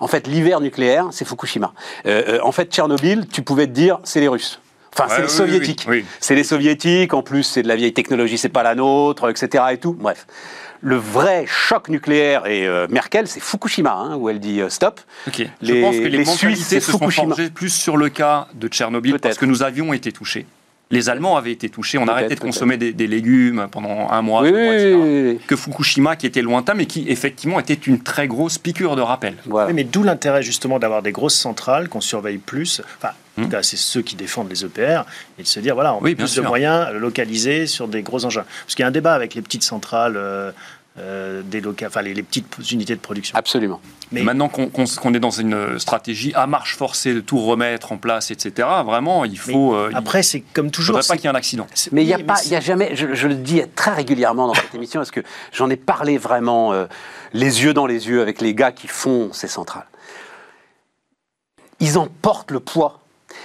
En 0.00 0.06
fait, 0.06 0.26
l'hiver 0.26 0.60
nucléaire, 0.60 1.06
c'est 1.10 1.24
Fukushima. 1.24 1.72
Euh, 2.06 2.22
euh, 2.28 2.38
en 2.42 2.52
fait, 2.52 2.72
Tchernobyl, 2.72 3.26
tu 3.32 3.42
pouvais 3.42 3.66
te 3.66 3.72
dire, 3.72 3.98
c'est 4.04 4.20
les 4.20 4.28
Russes. 4.28 4.60
Enfin, 4.92 5.04
Ouais, 5.04 5.10
c'est 5.16 5.20
les 5.22 5.26
oui, 5.28 5.32
soviétiques. 5.36 5.84
oui, 5.88 5.98
oui. 5.98 6.04
C'est 6.20 6.34
les 6.34 6.44
soviétiques, 6.44 7.14
en 7.14 7.22
plus, 7.22 7.44
c'est 7.44 7.62
de 7.62 7.68
la 7.68 7.76
vieille 7.76 7.92
technologie, 7.94 8.38
c'est 8.38 8.48
pas 8.48 8.62
la 8.62 8.74
nôtre, 8.74 9.30
etc. 9.30 9.64
et 9.72 9.78
tout. 9.78 9.92
Bref. 9.98 10.26
Le 10.82 10.96
vrai 10.96 11.44
choc 11.46 11.88
nucléaire, 11.90 12.46
et 12.46 12.66
euh, 12.66 12.86
Merkel, 12.88 13.28
c'est 13.28 13.38
Fukushima, 13.40 13.92
hein, 13.92 14.16
où 14.16 14.28
elle 14.30 14.40
dit 14.40 14.62
euh, 14.62 14.68
stop. 14.70 15.00
Les- 15.38 15.50
Je 15.60 15.80
pense 15.82 15.94
que 15.96 16.00
les, 16.00 16.08
les 16.18 16.24
Suisses, 16.24 16.68
se 16.68 16.80
sont 16.80 16.98
Fukushima. 16.98 17.34
forgées 17.34 17.50
plus 17.50 17.68
sur 17.68 17.96
le 17.98 18.08
cas 18.08 18.48
de 18.54 18.66
Tchernobyl 18.66 19.12
parce 19.12 19.22
Peut-être. 19.22 19.38
que 19.40 19.44
nous 19.46 19.62
avions 19.62 19.92
été 19.92 20.10
touchés. 20.10 20.46
Les 20.92 21.08
Allemands 21.08 21.36
avaient 21.36 21.52
été 21.52 21.68
touchés. 21.68 21.98
On 21.98 22.08
arrêtait 22.08 22.34
de 22.34 22.40
consommer 22.40 22.76
des, 22.76 22.92
des 22.92 23.06
légumes 23.06 23.68
pendant 23.70 24.10
un 24.10 24.22
mois, 24.22 24.42
oui, 24.42 24.50
deux 24.50 24.56
oui, 24.56 24.64
mois, 24.64 24.74
etc. 24.74 24.94
oui, 24.96 25.22
oui. 25.34 25.38
Que 25.46 25.54
Fukushima, 25.56 26.16
qui 26.16 26.26
était 26.26 26.42
lointain, 26.42 26.74
mais 26.74 26.86
qui 26.86 27.04
effectivement 27.08 27.60
était 27.60 27.74
une 27.74 28.00
très 28.00 28.26
grosse 28.26 28.58
piqûre 28.58 28.96
de 28.96 29.02
rappel. 29.02 29.34
Voilà. 29.46 29.68
Oui, 29.68 29.74
mais 29.74 29.84
d'où 29.84 30.02
l'intérêt 30.02 30.42
justement 30.42 30.78
d'avoir 30.80 31.02
des 31.02 31.12
grosses 31.12 31.36
centrales 31.36 31.88
qu'on 31.88 32.00
surveille 32.00 32.38
plus. 32.38 32.82
Enfin, 32.98 33.10
en 33.38 33.42
Hmm. 33.42 33.44
tout 33.44 33.50
cas, 33.50 33.62
c'est 33.62 33.76
ceux 33.76 34.02
qui 34.02 34.16
défendent 34.16 34.50
les 34.50 34.64
EPR 34.64 35.02
et 35.38 35.42
de 35.42 35.46
se 35.46 35.60
dire 35.60 35.74
voilà, 35.74 35.94
on 35.94 36.00
Oui, 36.02 36.16
bien 36.16 36.24
plus 36.26 36.34
de 36.34 36.40
moyens 36.42 36.88
localisés 36.94 37.68
sur 37.68 37.86
des 37.86 38.02
gros 38.02 38.24
engins. 38.24 38.44
Parce 38.64 38.74
qu'il 38.74 38.82
y 38.82 38.84
a 38.84 38.88
un 38.88 38.90
débat 38.90 39.14
avec 39.14 39.36
les 39.36 39.40
petites 39.42 39.62
centrales, 39.62 40.14
euh, 40.16 40.50
euh, 41.00 41.42
des 41.42 41.60
loca- 41.60 41.86
enfin 41.86 42.02
les, 42.02 42.14
les 42.14 42.22
petites 42.22 42.46
unités 42.70 42.94
de 42.94 43.00
production. 43.00 43.36
Absolument. 43.36 43.80
Mais 44.12 44.22
Maintenant 44.22 44.48
qu'on 44.48 44.68
qu'on- 44.68 44.84
qu'on 44.84 45.14
est 45.14 45.20
dans 45.20 45.30
une 45.30 45.78
stratégie 45.78 46.32
à 46.34 46.46
marche 46.46 46.76
forcée 46.76 47.14
de 47.14 47.20
tout 47.20 47.38
remettre 47.40 47.92
en 47.92 47.96
place, 47.96 48.30
etc., 48.30 48.68
vraiment, 48.84 49.24
il 49.24 49.38
faut. 49.38 49.74
euh, 49.74 49.88
il 49.92 49.96
après, 49.96 50.22
c'est 50.22 50.40
comme 50.40 50.66
ne 50.66 50.70
toujours. 50.70 50.96
faudrait 50.96 51.08
pas 51.08 51.16
qu'il 51.16 51.24
y 51.24 51.26
ait 51.28 51.32
un 51.34 51.36
accident. 51.38 51.66
c'est- 51.74 51.92
Mais 51.92 52.02
il 52.02 52.06
n'y 52.06 52.14
a 52.14 52.18
pas, 52.18 52.40
il 52.44 52.50
y 52.52 52.56
a 52.56 52.60
jamais, 52.60 52.94
je, 52.96 53.14
je 53.14 53.28
le 53.28 53.34
dis 53.36 53.62
très 53.74 53.92
régulièrement 53.94 54.46
dans 54.48 54.54
cette 54.54 54.74
émission, 54.74 55.00
parce 55.00 55.10
que 55.10 55.20
j'en 55.52 55.70
ai 55.70 55.76
parlé 55.76 56.18
vraiment 56.18 56.72
euh, 56.72 56.86
les 57.32 57.62
yeux 57.62 57.72
dans 57.72 57.86
les 57.86 58.08
yeux 58.08 58.20
avec 58.20 58.40
les 58.40 58.54
gars 58.54 58.72
qui 58.72 58.88
font 58.88 59.32
ces 59.32 59.48
centrales. 59.48 59.86
Ils 61.80 61.96
en 61.98 62.08
portent 62.08 62.50
le 62.50 62.60
poids. 62.60 62.99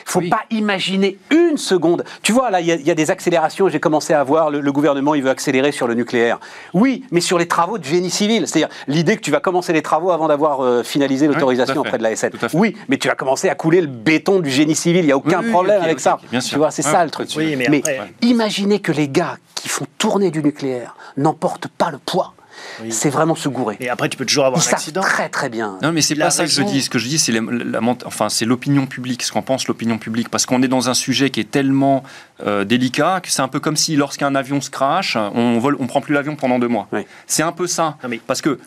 Il 0.08 0.12
faut 0.12 0.20
Oui. 0.20 0.30
pas 0.30 0.42
imaginer 0.52 1.18
une 1.32 1.58
seconde. 1.58 2.04
Tu 2.22 2.32
vois, 2.32 2.50
là, 2.50 2.62
il 2.62 2.68
y, 2.68 2.72
a- 2.72 2.76
il 2.76 2.86
y 2.86 2.92
a 2.92 2.96
des 2.96 3.12
accélérations. 3.12 3.70
J'ai 3.70 3.80
commencé 3.80 4.14
à 4.14 4.24
voir, 4.24 4.50
le, 4.50 4.60
le 4.62 4.72
gouvernement, 4.72 5.16
il 5.16 5.24
veut 5.24 5.30
accélérer 5.30 5.72
sur 5.72 5.88
le 5.88 5.94
nucléaire. 5.94 6.40
Oui, 6.74 7.04
mais 7.12 7.22
sur 7.22 7.38
les 7.38 7.48
travaux 7.48 7.78
de 7.78 7.84
génie 7.84 8.10
civil. 8.10 8.48
C'est-à-dire 8.48 8.70
l'idée 8.88 9.16
que 9.16 9.22
tu 9.22 9.32
vas 9.32 9.40
commencer 9.40 9.74
les 9.74 9.82
travaux 9.82 10.12
avant 10.12 10.28
d'avoir 10.28 10.62
euh, 10.64 10.84
finalisé 10.84 11.28
l'autorisation 11.28 11.82
auprès 11.82 11.98
de 11.98 12.04
la 12.04 12.16
SN. 12.16 12.30
Oui, 12.54 12.76
mais 12.88 12.98
tu 12.98 13.08
vas 13.08 13.16
commencer 13.16 13.50
à 13.50 13.56
couler 13.56 13.82
le 13.82 13.88
béton 13.88 14.40
du 14.40 14.50
génie 14.50 14.76
civil. 14.76 15.02
Il 15.04 15.08
n'y 15.08 15.12
a 15.12 15.18
aucun 15.18 15.42
Oui, 15.44 15.52
problème 15.52 15.82
avec 15.82 16.00
ça. 16.00 16.16
ok, 16.22 16.30
bien 16.32 16.42
sûr. 16.42 16.54
Tu 16.56 16.58
vois, 16.60 16.72
c'est 16.72 16.86
Ouais, 16.86 16.92
ça 16.92 17.04
le 17.04 17.12
truc. 17.12 17.30
Mais 17.38 17.56
mais 17.70 17.78
après- 17.80 18.02
imaginez 18.22 18.80
que 18.80 18.92
les 18.92 19.08
gars 19.10 19.38
qui 19.56 19.70
font 19.70 19.86
tourner 19.98 20.32
du 20.32 20.42
nucléaire 20.44 20.96
n'emportent 21.18 21.68
pas 21.68 21.92
le 21.92 21.98
poids. 21.98 22.34
Oui. 22.82 22.92
C'est 22.92 23.10
vraiment 23.10 23.36
se 23.36 23.48
gourer. 23.50 23.78
Et 23.80 23.90
après, 23.90 24.10
tu 24.10 24.18
peux 24.18 24.26
toujours 24.26 24.46
avoir 24.46 24.62
Ils 24.64 24.70
un 24.70 24.74
accident. 24.74 25.02
très 25.02 25.30
très 25.30 25.50
bien. 25.50 25.78
Non, 25.82 25.92
mais 25.92 26.02
c'est 26.02 26.16
pas 26.16 26.30
ça 26.30 26.44
que 26.46 26.50
je 26.52 26.62
dis. 26.64 26.82
Ce 26.82 26.90
que 26.90 27.00
je 27.00 27.08
dis, 27.08 27.18
c'est 27.20 27.32
la- 27.32 27.42
la 27.42 27.82
mont- 27.82 27.98
enfin, 28.06 28.30
c'est 28.30 28.46
l'opinion 28.46 28.86
publique, 28.86 29.24
ce 29.24 29.32
qu'en 29.32 29.42
pense 29.42 29.68
l'opinion 29.68 29.98
publique, 29.98 30.30
parce 30.30 30.46
qu'on 30.46 30.62
est 30.62 30.68
dans 30.68 30.90
un 30.90 30.94
sujet 30.94 31.30
qui 31.30 31.40
est 31.40 31.50
tellement 31.52 32.04
euh, 32.46 32.66
délicat 32.66 33.22
que 33.22 33.30
c'est 33.32 33.42
un 33.42 33.48
peu 33.48 33.60
comme 33.62 33.78
si, 33.78 33.96
lorsqu'un 33.96 34.36
avion 34.36 34.60
se 34.60 34.70
crache, 34.70 35.16
on 35.16 35.58
vole, 35.60 35.78
on 35.80 35.88
prend 35.88 36.02
plus 36.02 36.14
l'avion 36.14 36.36
pendant 36.36 36.60
deux 36.60 36.68
mois. 36.68 36.88
Oui. 36.92 37.06
C'est 37.28 37.44
un 37.44 37.52
peu 37.54 37.66
ça, 37.68 37.98
mais- 38.08 38.20
parce 38.26 38.42
que 38.42 38.60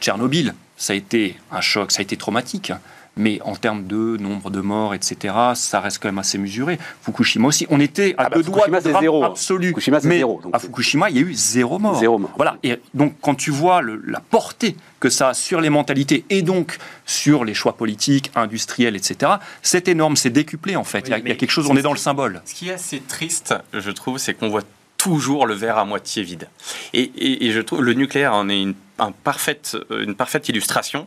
Tchernobyl, 0.00 0.54
ça 0.76 0.94
a 0.94 0.96
été 0.96 1.36
un 1.52 1.60
choc, 1.60 1.92
ça 1.92 1.98
a 1.98 2.02
été 2.02 2.16
traumatique. 2.16 2.72
Mais 3.20 3.38
en 3.44 3.54
termes 3.54 3.86
de 3.86 4.16
nombre 4.16 4.50
de 4.50 4.60
morts, 4.60 4.94
etc., 4.94 5.34
ça 5.54 5.80
reste 5.80 5.98
quand 6.02 6.08
même 6.08 6.18
assez 6.18 6.38
mesuré. 6.38 6.78
Fukushima 7.02 7.48
aussi, 7.48 7.66
on 7.68 7.78
était 7.78 8.14
à 8.16 8.24
Ah 8.24 8.28
bah, 8.30 8.36
deux 8.36 8.42
doigts 8.44 8.54
Fukushima, 8.64 8.78
de 8.78 8.82
c'est 8.84 8.90
drame 8.92 9.02
zéro. 9.02 9.24
absolu. 9.24 9.68
Fukushima, 9.68 10.00
c'est 10.00 10.08
mais 10.08 10.16
zéro, 10.16 10.40
donc 10.42 10.54
à 10.56 10.58
Fukushima, 10.58 11.10
il 11.10 11.16
y 11.16 11.18
a 11.18 11.22
eu 11.22 11.34
zéro 11.34 11.78
mort. 11.78 11.96
Zéro 12.00 12.18
mort. 12.18 12.30
Voilà. 12.36 12.56
Et 12.62 12.78
donc, 12.94 13.14
quand 13.20 13.34
tu 13.34 13.50
vois 13.50 13.82
le- 13.82 14.02
la 14.06 14.20
portée 14.20 14.74
que 15.00 15.10
ça 15.10 15.28
a 15.28 15.34
sur 15.34 15.60
les 15.60 15.68
mentalités 15.70 16.24
et 16.30 16.40
donc 16.42 16.78
sur 17.04 17.44
les 17.44 17.52
choix 17.54 17.76
politiques, 17.76 18.30
industriels, 18.34 18.96
etc., 18.96 19.32
c'est 19.62 19.86
énorme, 19.88 20.16
c'est 20.16 20.30
décuplé 20.30 20.76
en 20.76 20.84
fait. 20.84 21.00
Oui, 21.00 21.04
il, 21.08 21.10
y 21.10 21.14
a, 21.14 21.18
il 21.18 21.20
y 21.20 21.26
a 21.26 21.28
mais 21.32 21.36
quelque 21.36 21.50
chose, 21.50 21.66
on 21.68 21.76
est 21.76 21.82
dans 21.82 21.92
le 21.92 21.98
symbole. 21.98 22.40
Ce 22.46 22.54
qui 22.54 22.70
est 22.70 22.72
assez 22.74 23.00
triste, 23.00 23.54
je 23.74 23.90
trouve, 23.90 24.16
c'est 24.18 24.32
qu'on 24.34 24.48
voit 24.48 24.62
toujours 24.96 25.46
le 25.46 25.54
verre 25.54 25.76
à 25.78 25.84
moitié 25.84 26.22
vide. 26.22 26.48
Et, 26.94 27.00
et- 27.02 27.46
et 27.46 27.52
je 27.52 27.60
trouve 27.60 27.82
le 27.82 27.92
nucléaire 27.94 28.34
en 28.34 28.48
est 28.48 28.60
une, 28.62 28.74
un 28.98 29.12
parfaite, 29.12 29.76
une 29.90 30.14
parfaite 30.14 30.48
illustration. 30.48 31.06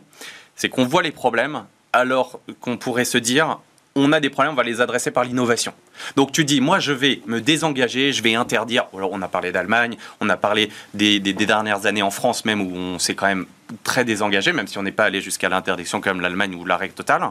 C'est 0.56 0.68
qu'on 0.68 0.84
voit 0.84 1.02
les 1.02 1.10
problèmes 1.12 1.64
alors 1.94 2.40
qu'on 2.60 2.76
pourrait 2.76 3.04
se 3.04 3.18
dire 3.18 3.58
on 3.96 4.10
a 4.10 4.18
des 4.18 4.28
problèmes, 4.28 4.54
on 4.54 4.56
va 4.56 4.64
les 4.64 4.80
adresser 4.80 5.12
par 5.12 5.22
l'innovation. 5.22 5.72
Donc 6.16 6.32
tu 6.32 6.44
dis, 6.44 6.60
moi 6.60 6.80
je 6.80 6.92
vais 6.92 7.20
me 7.26 7.40
désengager, 7.40 8.12
je 8.12 8.22
vais 8.24 8.34
interdire. 8.34 8.86
Alors 8.92 9.10
on 9.12 9.22
a 9.22 9.28
parlé 9.28 9.52
d'Allemagne, 9.52 9.96
on 10.20 10.28
a 10.28 10.36
parlé 10.36 10.70
des, 10.94 11.20
dernières 11.20 11.86
années 11.86 12.02
en 12.02 12.10
France 12.10 12.44
même 12.44 12.60
où 12.60 12.74
on 12.74 12.98
s'est 12.98 13.14
quand 13.14 13.26
même 13.26 13.46
très 13.84 14.04
désengagé, 14.04 14.52
même 14.52 14.66
si 14.66 14.78
on 14.78 14.82
n'est 14.82 14.92
pas 14.92 15.04
allé 15.04 15.20
jusqu'à 15.20 15.48
l'interdiction 15.48 16.00
comme 16.00 16.20
l'Allemagne 16.20 16.56
ou 16.56 16.64
l'arrêt 16.64 16.88
total. 16.88 17.22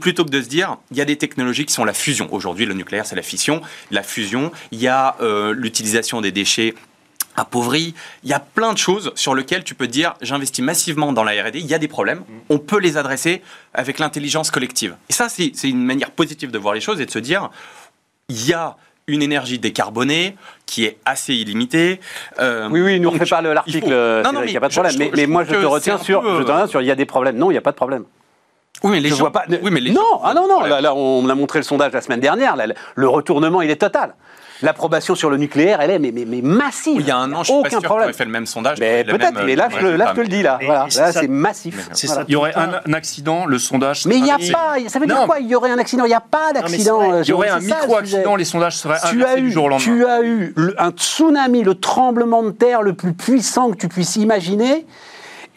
Plutôt 0.00 0.24
que 0.24 0.30
de 0.30 0.40
se 0.40 0.48
dire, 0.48 0.76
il 0.90 0.96
y 0.96 1.00
a 1.00 1.04
des 1.04 1.16
technologies 1.16 1.66
qui 1.66 1.72
sont 1.72 1.84
la 1.84 1.92
fusion. 1.92 2.28
Aujourd'hui, 2.32 2.64
le 2.64 2.74
nucléaire, 2.74 3.04
c'est 3.04 3.16
la 3.16 3.22
fission, 3.22 3.60
la 3.90 4.02
fusion. 4.02 4.50
Il 4.70 4.80
y 4.80 4.88
a 4.88 5.16
euh, 5.20 5.52
l'utilisation 5.52 6.20
des 6.22 6.32
déchets 6.32 6.74
appauvris. 7.36 7.94
Il 8.22 8.30
y 8.30 8.32
a 8.32 8.40
plein 8.40 8.72
de 8.72 8.78
choses 8.78 9.12
sur 9.14 9.34
lesquelles 9.34 9.64
tu 9.64 9.74
peux 9.74 9.86
dire, 9.86 10.14
j'investis 10.20 10.64
massivement 10.64 11.12
dans 11.12 11.24
la 11.24 11.32
R&D. 11.32 11.58
Il 11.58 11.66
y 11.66 11.74
a 11.74 11.78
des 11.78 11.88
problèmes. 11.88 12.22
On 12.48 12.58
peut 12.58 12.78
les 12.78 12.96
adresser 12.96 13.42
avec 13.72 13.98
l'intelligence 13.98 14.50
collective. 14.50 14.96
Et 15.08 15.12
ça, 15.12 15.28
c'est 15.28 15.52
une 15.64 15.84
manière 15.84 16.10
positive 16.10 16.50
de 16.50 16.58
voir 16.58 16.74
les 16.74 16.80
choses 16.80 17.00
et 17.00 17.06
de 17.06 17.10
se 17.10 17.18
dire, 17.18 17.50
il 18.28 18.46
y 18.46 18.52
a 18.52 18.76
une 19.06 19.22
énergie 19.22 19.58
décarbonée 19.58 20.36
qui 20.66 20.84
est 20.84 20.96
assez 21.04 21.34
illimitée. 21.34 22.00
Euh, 22.40 22.68
oui, 22.70 22.80
oui, 22.80 23.00
nous 23.00 23.10
ne 23.10 23.18
fait 23.18 23.28
pas 23.28 23.42
l'article, 23.42 23.86
il 23.86 24.50
n'y 24.50 24.56
a 24.56 24.60
pas 24.60 24.68
de 24.68 24.72
problème. 24.72 24.94
mais, 24.98 25.10
mais 25.14 25.26
moi, 25.26 25.44
je 25.44 25.50
te 25.54 25.66
retiens 25.66 25.98
sur, 25.98 26.22
je 26.22 26.42
te 26.42 26.50
retiens 26.50 26.66
sur, 26.66 26.80
il 26.80 26.86
y 26.86 26.90
a 26.90 26.94
des 26.94 27.04
problèmes. 27.04 27.36
Non, 27.36 27.50
il 27.50 27.54
n'y 27.54 27.58
a 27.58 27.62
pas 27.62 27.72
de 27.72 27.76
problème. 27.76 28.04
Oui, 28.82 28.90
mais 28.92 29.00
les 29.00 29.08
je 29.10 29.14
gens... 29.14 29.20
vois 29.20 29.32
pas. 29.32 29.44
Oui, 29.62 29.70
mais 29.70 29.80
les 29.80 29.92
non, 29.92 30.00
gens... 30.00 30.20
ah 30.24 30.34
non, 30.34 30.48
non. 30.48 30.60
Là, 30.62 30.80
là, 30.80 30.94
on 30.94 31.28
a 31.28 31.34
montré 31.34 31.58
le 31.58 31.64
sondage 31.64 31.92
la 31.92 32.00
semaine 32.00 32.20
dernière. 32.20 32.56
Là, 32.56 32.66
le 32.94 33.08
retournement, 33.08 33.62
il 33.62 33.70
est 33.70 33.76
total. 33.76 34.14
L'approbation 34.64 35.14
sur 35.14 35.28
le 35.28 35.36
nucléaire, 35.36 35.80
elle 35.82 35.90
est 35.90 35.98
mais, 35.98 36.10
mais, 36.10 36.24
mais 36.24 36.40
massive. 36.40 37.00
il 37.00 37.06
y 37.06 37.10
a 37.10 37.18
un 37.18 37.30
an, 37.34 37.42
je 37.42 37.52
suis 37.52 37.62
pas 37.62 37.68
sûr 37.68 37.82
qu'on 37.82 38.12
fait 38.12 38.24
le 38.24 38.30
même 38.30 38.46
sondage. 38.46 38.78
Mais 38.80 39.04
peut-être, 39.04 39.44
mais 39.44 39.56
là, 39.56 39.68
je, 39.70 39.86
là, 39.86 40.06
je 40.10 40.14
te 40.14 40.20
le 40.20 40.28
dis 40.28 40.42
là. 40.42 40.58
Voilà, 40.64 40.86
là, 40.96 41.12
c'est 41.12 41.28
massif. 41.28 41.90
Voilà. 42.04 42.24
Il 42.26 42.32
y 42.32 42.36
aurait 42.36 42.54
un, 42.54 42.92
accident, 42.94 43.44
le 43.44 43.58
sondage. 43.58 44.06
Mais 44.06 44.16
il 44.16 44.22
n'y 44.22 44.30
a 44.30 44.38
pas. 44.52 44.76
Ça 44.88 44.98
veut 44.98 45.06
dire 45.06 45.24
quoi 45.26 45.38
Il 45.40 45.46
y 45.48 45.54
aurait 45.54 45.70
un 45.70 45.78
accident? 45.78 46.04
Il 46.04 46.08
n'y 46.08 46.14
a 46.14 46.20
pas 46.20 46.52
d'accident. 46.52 47.20
Il 47.20 47.28
y 47.28 47.32
aurait 47.32 47.50
un 47.50 47.60
micro-accident. 47.60 48.36
Les 48.36 48.44
sondages 48.44 48.76
seraient 48.76 48.98
inversés 49.02 49.40
du 49.42 49.52
jour 49.52 49.64
au 49.64 49.68
lendemain. 49.68 49.84
Tu 49.84 50.06
as 50.06 50.22
eu 50.22 50.54
un 50.78 50.90
tsunami, 50.90 51.62
le 51.62 51.74
tremblement 51.74 52.42
de 52.42 52.50
terre 52.50 52.82
le 52.82 52.94
plus 52.94 53.12
puissant 53.12 53.70
que 53.70 53.76
tu 53.76 53.88
puisses 53.88 54.16
imaginer, 54.16 54.86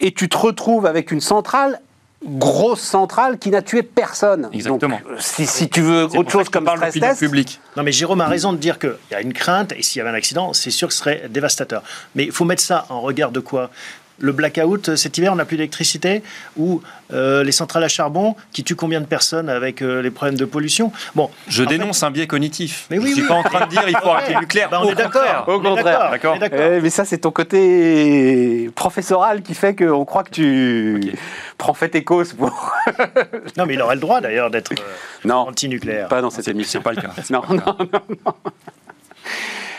et 0.00 0.12
tu 0.12 0.28
te 0.28 0.36
retrouves 0.36 0.86
avec 0.86 1.10
une 1.10 1.20
centrale 1.20 1.80
grosse 2.24 2.80
centrale 2.80 3.38
qui 3.38 3.50
n'a 3.50 3.62
tué 3.62 3.82
personne. 3.82 4.48
Exactement. 4.52 5.00
Donc, 5.08 5.20
si, 5.20 5.46
si, 5.46 5.68
tu 5.68 5.80
veux 5.80 6.04
autre 6.04 6.30
chose 6.30 6.48
comme 6.48 6.66
stress 6.66 6.94
test... 6.94 7.20
public. 7.20 7.60
Non 7.76 7.82
mais 7.82 7.92
Jérôme 7.92 8.20
a 8.20 8.26
raison 8.26 8.52
de 8.52 8.58
dire 8.58 8.78
qu'il 8.78 8.96
y 9.12 9.14
a 9.14 9.20
une 9.20 9.32
crainte 9.32 9.72
et 9.72 9.82
s'il 9.82 9.98
y 9.98 10.00
avait 10.00 10.10
un 10.10 10.14
accident, 10.14 10.52
c'est 10.52 10.70
sûr 10.70 10.88
que 10.88 10.94
ce 10.94 11.00
serait 11.00 11.28
dévastateur. 11.28 11.82
Mais 12.14 12.24
il 12.24 12.32
faut 12.32 12.44
mettre 12.44 12.62
ça 12.62 12.86
en 12.88 13.00
regard 13.00 13.30
de 13.30 13.40
quoi? 13.40 13.70
Le 14.18 14.32
blackout 14.32 14.96
cet 14.96 15.18
hiver, 15.18 15.32
on 15.32 15.36
n'a 15.36 15.44
plus 15.44 15.56
d'électricité, 15.56 16.22
ou 16.56 16.82
euh, 17.12 17.42
les 17.42 17.52
centrales 17.52 17.84
à 17.84 17.88
charbon 17.88 18.36
qui 18.52 18.64
tuent 18.64 18.76
combien 18.76 19.00
de 19.00 19.06
personnes 19.06 19.48
avec 19.48 19.80
euh, 19.80 20.02
les 20.02 20.10
problèmes 20.10 20.36
de 20.36 20.44
pollution? 20.44 20.92
Bon, 21.14 21.30
je 21.48 21.64
dénonce 21.64 22.02
un 22.02 22.10
biais 22.10 22.26
cognitif. 22.26 22.86
Mais 22.90 22.98
oui, 22.98 23.06
je 23.06 23.10
ne 23.10 23.14
suis 23.16 23.26
pas 23.28 23.34
en 23.34 23.42
train 23.42 23.66
de 23.66 23.70
dire 23.70 23.82
il 23.88 23.96
faut 23.96 24.08
arrêter 24.10 24.34
le 24.34 24.40
nucléaire. 24.40 24.68
Bah, 24.70 24.80
on, 24.82 24.90
est 24.90 24.94
d'accord. 24.94 25.48
Au 25.48 25.60
contraire. 25.60 26.10
D'accord. 26.10 26.38
Eh, 26.42 26.80
mais 26.80 26.90
ça, 26.90 27.04
c'est 27.04 27.18
ton 27.18 27.30
côté 27.30 28.70
professoral 28.74 29.42
qui 29.42 29.54
fait 29.54 29.74
qu'on 29.74 30.04
croit 30.04 30.24
que 30.24 30.30
tu 30.30 31.12
prends 31.56 31.74
fait 31.74 31.88
tes 31.88 32.04
causes 32.04 32.32
pour. 32.32 32.74
non, 33.56 33.66
mais 33.66 33.74
il 33.74 33.82
aurait 33.82 33.94
le 33.94 34.00
droit 34.00 34.20
d'ailleurs 34.20 34.50
d'être 34.50 34.72
euh, 34.72 35.30
anti-nucléaire. 35.30 36.08
Pas 36.08 36.20
dans 36.20 36.30
cette 36.30 36.48
émission. 36.48 36.82
Pas 36.82 36.92
le 36.92 37.00
cas. 37.00 37.10
non, 37.30 37.42
non, 37.48 37.76
non, 37.78 38.00
non. 38.08 38.34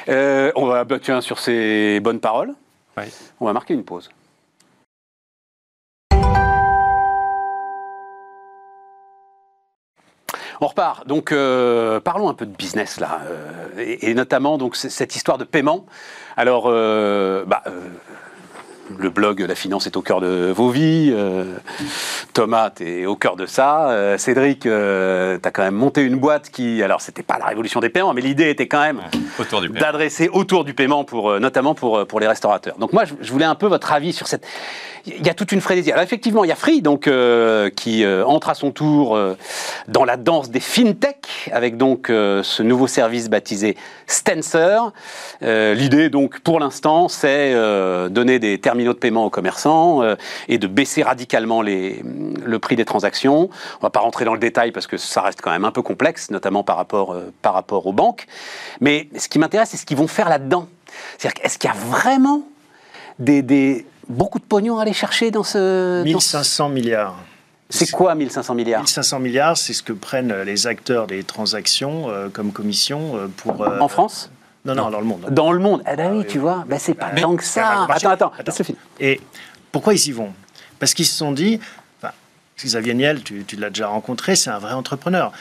Euh, 0.08 0.52
on 0.56 0.66
va, 0.66 0.84
bah, 0.84 0.98
tiens, 1.02 1.22
sur 1.22 1.40
ces 1.40 2.00
bonnes 2.00 2.20
paroles, 2.20 2.54
on 3.40 3.46
va 3.46 3.54
marquer 3.54 3.74
une 3.74 3.84
pause. 3.84 4.10
On 10.62 10.68
repart. 10.68 11.08
Donc, 11.08 11.32
euh, 11.32 12.00
parlons 12.00 12.30
un 12.30 12.34
peu 12.34 12.46
de 12.46 12.56
business 12.56 13.00
là, 13.00 13.22
euh, 13.30 13.98
et, 14.02 14.14
notamment 14.14 14.58
donc 14.58 14.76
cette 14.76 15.16
histoire 15.16 15.38
de 15.38 15.46
paiement. 15.46 15.86
Alors, 16.36 16.66
euh, 16.68 17.46
bah, 17.46 17.64
le 18.98 19.10
blog 19.10 19.40
La 19.42 19.56
Finance 19.56 19.88
est 19.88 19.96
au 19.96 20.02
cœur 20.02 20.20
de 20.20 20.52
vos 20.56 20.70
vies. 20.70 21.14
Thomas, 22.40 22.70
tu 22.70 23.02
es 23.02 23.06
au 23.06 23.18
cœur 23.18 23.36
de 23.36 23.46
ça. 23.46 24.16
Cédric, 24.18 24.62
tu 24.62 24.70
as 24.70 25.52
quand 25.52 25.62
même 25.62 25.76
monté 25.76 26.04
une 26.04 26.16
boîte 26.16 26.50
qui, 26.50 26.82
alors 26.82 27.02
c'était 27.02 27.22
pas 27.22 27.38
la 27.38 27.48
révolution 27.48 27.82
des 27.82 27.90
paiements, 27.90 28.14
mais 28.14 28.22
l'idée 28.22 28.50
était 28.50 28.70
quand 28.70 28.80
même 28.80 29.02
d'adresser 29.78 30.30
autour 30.30 30.64
du 30.64 30.74
paiement, 30.74 31.04
pour, 31.04 31.38
notamment 31.42 31.76
pour, 31.76 32.08
pour 32.08 32.22
les 32.22 32.28
restaurateurs. 32.28 32.78
Donc 32.78 32.94
moi, 32.94 33.04
je, 33.04 33.14
je 33.20 33.32
voulais 33.34 33.44
un 33.44 33.56
peu 33.56 33.68
votre 33.68 33.92
avis 33.92 34.14
sur 34.14 34.28
cette 34.28 34.46
il 35.06 35.26
y 35.26 35.30
a 35.30 35.34
toute 35.34 35.52
une 35.52 35.62
frénésie. 35.62 35.92
Alors 35.92 36.04
effectivement, 36.04 36.44
il 36.44 36.48
y 36.48 36.52
a 36.52 36.56
Free 36.56 36.82
donc 36.82 37.08
euh, 37.08 37.70
qui 37.70 38.04
euh, 38.04 38.26
entre 38.26 38.50
à 38.50 38.54
son 38.54 38.72
tour 38.72 39.16
euh, 39.16 39.36
dans 39.88 40.06
la 40.06 40.18
danse 40.18 40.50
des 40.50 40.60
fintech 40.60 41.50
avec 41.52 41.78
donc 41.78 42.08
ce 42.10 42.64
nouveau 42.64 42.88
service 42.88 43.30
baptisé 43.30 43.76
Stencer. 44.08 44.78
L'idée 45.42 46.10
donc 46.10 46.40
pour 46.40 46.60
l'instant, 46.60 47.08
c'est 47.08 47.54
donner 48.10 48.40
des 48.40 48.60
terminaux 48.60 48.94
de 48.94 48.98
paiement 48.98 49.26
aux 49.26 49.30
commerçants 49.30 50.02
et 50.48 50.58
de 50.58 50.68
baisser 50.68 51.04
radicalement 51.04 51.62
les, 51.62 52.04
le 52.44 52.60
prix 52.60 52.76
des 52.76 52.86
transactions. 52.86 53.50
On 53.80 53.82
va 53.82 53.90
pas 53.90 54.00
rentrer 54.00 54.26
dans 54.26 54.34
le 54.34 54.40
détail 54.40 54.72
parce 54.72 54.88
que 54.88 54.98
ça 54.98 55.22
reste 55.22 55.42
quand 55.42 55.52
même 55.52 55.66
un 55.66 55.72
peu 55.72 55.82
complexe, 55.82 56.32
notamment 56.32 56.64
par 56.64 56.78
rapport 56.78 57.16
par 57.42 57.54
rapport 57.54 57.88
aux 57.88 57.94
banques. 57.94 58.26
Mais 58.82 59.10
ce 59.18 59.28
qui 59.28 59.40
m'intéresse, 59.40 59.70
c'est 59.72 59.78
ce 59.78 59.86
qu'ils 59.86 59.98
vont 59.98 60.08
faire 60.08 60.30
là-dedans. 60.30 60.68
C'est-à-dire, 61.18 61.42
est-ce 61.44 61.58
qu'il 61.58 61.70
y 61.70 61.74
a 61.74 61.76
vraiment 61.76 62.44
des, 63.20 63.42
des 63.42 63.86
beaucoup 64.10 64.40
de 64.40 64.44
pognon 64.44 64.80
à 64.80 64.82
aller 64.82 64.94
chercher 64.94 65.32
dans 65.32 65.44
ce... 65.44 66.04
1500 66.04 66.64
dans 66.64 66.70
ce... 66.70 66.74
milliards. 66.74 67.16
C'est 67.70 67.92
quoi 67.92 68.16
1500 68.16 68.56
milliards? 68.56 68.82
1500 68.82 69.20
milliards, 69.20 69.58
c'est 69.58 69.74
ce 69.74 69.84
que 69.84 69.94
prennent 69.94 70.34
les 70.42 70.66
acteurs 70.66 71.06
des 71.06 71.24
transactions 71.24 72.10
euh, 72.10 72.28
comme 72.30 72.52
commission 72.52 73.16
euh, 73.16 73.28
pour... 73.28 73.62
Euh, 73.62 73.80
en 73.80 73.88
France? 73.88 74.32
Non, 74.66 74.74
non, 74.76 74.90
dans 74.90 75.00
le 75.00 75.06
monde. 75.06 75.28
Dans 75.30 75.52
le 75.52 75.60
monde. 75.60 75.84
Ah 75.86 75.96
bah 75.96 76.10
oui, 76.12 76.26
tu 76.28 76.40
vois, 76.40 76.66
bah, 76.68 76.80
c'est 76.80 76.94
pas 76.94 77.12
tant 77.12 77.36
que 77.36 77.44
ça. 77.44 77.86
Attends, 77.90 78.10
attends, 78.10 78.32
attends. 78.38 78.74
Et 79.00 79.22
pourquoi 79.72 79.94
ils 79.94 80.08
y 80.08 80.12
vont? 80.12 80.34
Parce 80.80 80.94
qu'ils 80.94 81.06
se 81.06 81.16
sont 81.16 81.32
dit, 81.32 81.60
Xavier 82.68 82.94
Niel, 82.94 83.24
tu, 83.24 83.44
tu 83.46 83.56
l'as 83.56 83.70
déjà 83.70 83.88
rencontré, 83.88 84.36
c'est 84.36 84.50
un 84.50 84.60
vrai 84.60 84.74
entrepreneur. 84.74 85.32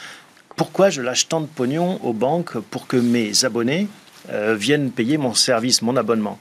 Pourquoi 0.55 0.89
je 0.89 1.01
lâche 1.01 1.27
tant 1.27 1.41
de 1.41 1.45
pognon 1.45 1.99
aux 2.03 2.13
banques 2.13 2.57
pour 2.57 2.87
que 2.87 2.97
mes 2.97 3.45
abonnés 3.45 3.87
euh, 4.29 4.55
viennent 4.55 4.91
payer 4.91 5.17
mon 5.17 5.33
service, 5.33 5.81
mon 5.81 5.95
abonnement? 5.95 6.37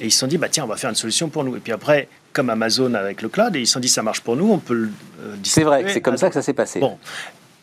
Et 0.00 0.06
ils 0.06 0.10
se 0.12 0.18
sont 0.18 0.26
dit, 0.26 0.38
bah, 0.38 0.48
tiens, 0.50 0.64
on 0.64 0.66
va 0.66 0.76
faire 0.76 0.90
une 0.90 0.96
solution 0.96 1.28
pour 1.28 1.44
nous. 1.44 1.56
Et 1.56 1.60
puis 1.60 1.72
après, 1.72 2.08
comme 2.32 2.50
Amazon 2.50 2.94
avec 2.94 3.22
le 3.22 3.28
cloud, 3.28 3.56
et 3.56 3.60
ils 3.60 3.66
se 3.66 3.74
sont 3.74 3.80
dit, 3.80 3.88
ça 3.88 4.02
marche 4.02 4.20
pour 4.20 4.36
nous, 4.36 4.50
on 4.50 4.58
peut 4.58 4.74
le 4.74 4.90
euh, 5.22 5.36
C'est 5.42 5.64
vrai, 5.64 5.84
c'est 5.88 6.00
comme 6.00 6.16
ça 6.18 6.28
que 6.28 6.34
ça 6.34 6.42
s'est 6.42 6.52
passé. 6.52 6.80
Bon, 6.80 6.98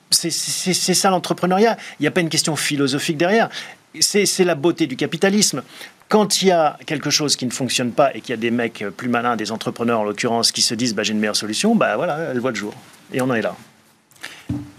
c'est 0.09 0.31
ça 0.31 1.09
l'entrepreneuriat. 1.09 1.77
Il 1.99 2.03
n'y 2.03 2.07
a 2.07 2.11
pas 2.11 2.21
une 2.21 2.29
question 2.29 2.55
philosophique 2.55 3.17
derrière. 3.17 3.49
C'est 3.99 4.43
la 4.43 4.55
beauté 4.55 4.87
du 4.87 4.95
capitalisme. 4.95 5.63
Quand 6.09 6.41
il 6.41 6.47
y 6.47 6.51
a 6.51 6.75
quelque 6.87 7.11
chose 7.11 7.35
qui 7.35 7.45
ne 7.45 7.51
fonctionne 7.51 7.91
pas 7.91 8.15
et 8.15 8.21
qu'il 8.21 8.31
y 8.31 8.33
a 8.33 8.37
des 8.37 8.49
mecs 8.49 8.83
plus 8.97 9.09
malins, 9.09 9.35
des 9.35 9.51
entrepreneurs 9.51 9.99
en 9.99 10.03
l'occurrence, 10.03 10.51
qui 10.51 10.63
se 10.63 10.73
disent 10.73 10.95
bah, 10.95 11.03
j'ai 11.03 11.13
une 11.13 11.19
meilleure 11.19 11.35
solution, 11.35 11.75
bah 11.75 11.95
voilà, 11.97 12.17
elle 12.31 12.39
voit 12.39 12.49
le 12.49 12.55
jour. 12.55 12.73
Et 13.13 13.21
on 13.21 13.25
en 13.25 13.35
est 13.35 13.43
là. 13.43 13.55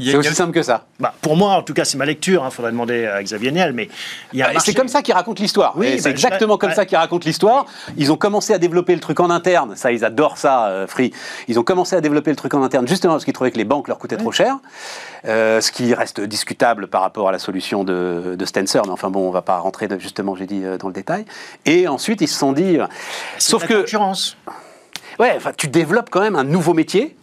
C'est 0.02 0.16
aussi 0.16 0.34
simple 0.34 0.52
que 0.52 0.62
ça. 0.62 0.86
Bah, 0.98 1.14
pour 1.20 1.36
moi, 1.36 1.54
en 1.54 1.62
tout 1.62 1.74
cas, 1.74 1.84
c'est 1.84 1.98
ma 1.98 2.06
lecture. 2.06 2.42
Il 2.42 2.46
hein, 2.46 2.50
faudrait 2.50 2.72
demander 2.72 3.06
à 3.06 3.22
Xavier 3.22 3.52
Niel, 3.52 3.72
mais 3.72 3.88
bah, 4.34 4.48
c'est 4.58 4.74
comme 4.74 4.88
ça 4.88 5.02
qu'il 5.02 5.14
raconte 5.14 5.38
l'histoire. 5.38 5.74
Oui, 5.76 5.94
c'est 5.96 6.04
bah, 6.04 6.10
exactement 6.10 6.58
comme 6.58 6.72
ça 6.72 6.86
qu'il 6.86 6.98
raconte 6.98 7.24
l'histoire. 7.24 7.66
Ils 7.96 8.12
ont 8.12 8.16
commencé 8.16 8.52
à 8.52 8.58
développer 8.58 8.94
le 8.94 9.00
truc 9.00 9.20
en 9.20 9.30
interne. 9.30 9.76
Ça, 9.76 9.92
ils 9.92 10.04
adorent 10.04 10.38
ça, 10.38 10.68
euh, 10.68 10.86
Free. 10.86 11.12
Ils 11.48 11.58
ont 11.58 11.64
commencé 11.64 11.96
à 11.96 12.00
développer 12.00 12.30
le 12.30 12.36
truc 12.36 12.54
en 12.54 12.62
interne 12.62 12.86
justement 12.86 13.14
parce 13.14 13.24
qu'ils 13.24 13.34
trouvaient 13.34 13.50
que 13.50 13.58
les 13.58 13.64
banques 13.64 13.88
leur 13.88 13.98
coûtaient 13.98 14.16
trop 14.16 14.32
cher. 14.32 14.58
Euh, 15.26 15.60
ce 15.60 15.70
qui 15.70 15.92
reste 15.92 16.20
discutable 16.20 16.86
par 16.86 17.02
rapport 17.02 17.28
à 17.28 17.32
la 17.32 17.38
solution 17.38 17.84
de, 17.84 18.36
de 18.38 18.44
Stencer. 18.44 18.80
Mais 18.84 18.90
enfin 18.90 19.10
bon, 19.10 19.28
on 19.28 19.30
va 19.30 19.42
pas 19.42 19.58
rentrer 19.58 19.88
justement, 19.98 20.34
j'ai 20.34 20.46
dit, 20.46 20.62
euh, 20.64 20.78
dans 20.78 20.88
le 20.88 20.94
détail. 20.94 21.24
Et 21.66 21.88
ensuite, 21.88 22.20
ils 22.20 22.28
se 22.28 22.38
sont 22.38 22.52
dit. 22.52 22.78
Sauf 23.38 23.66
que. 23.66 23.82
Concurrence. 23.82 24.36
Ouais, 25.18 25.34
enfin, 25.36 25.52
tu 25.54 25.68
développes 25.68 26.08
quand 26.10 26.22
même 26.22 26.36
un 26.36 26.44
nouveau 26.44 26.72
métier 26.72 27.16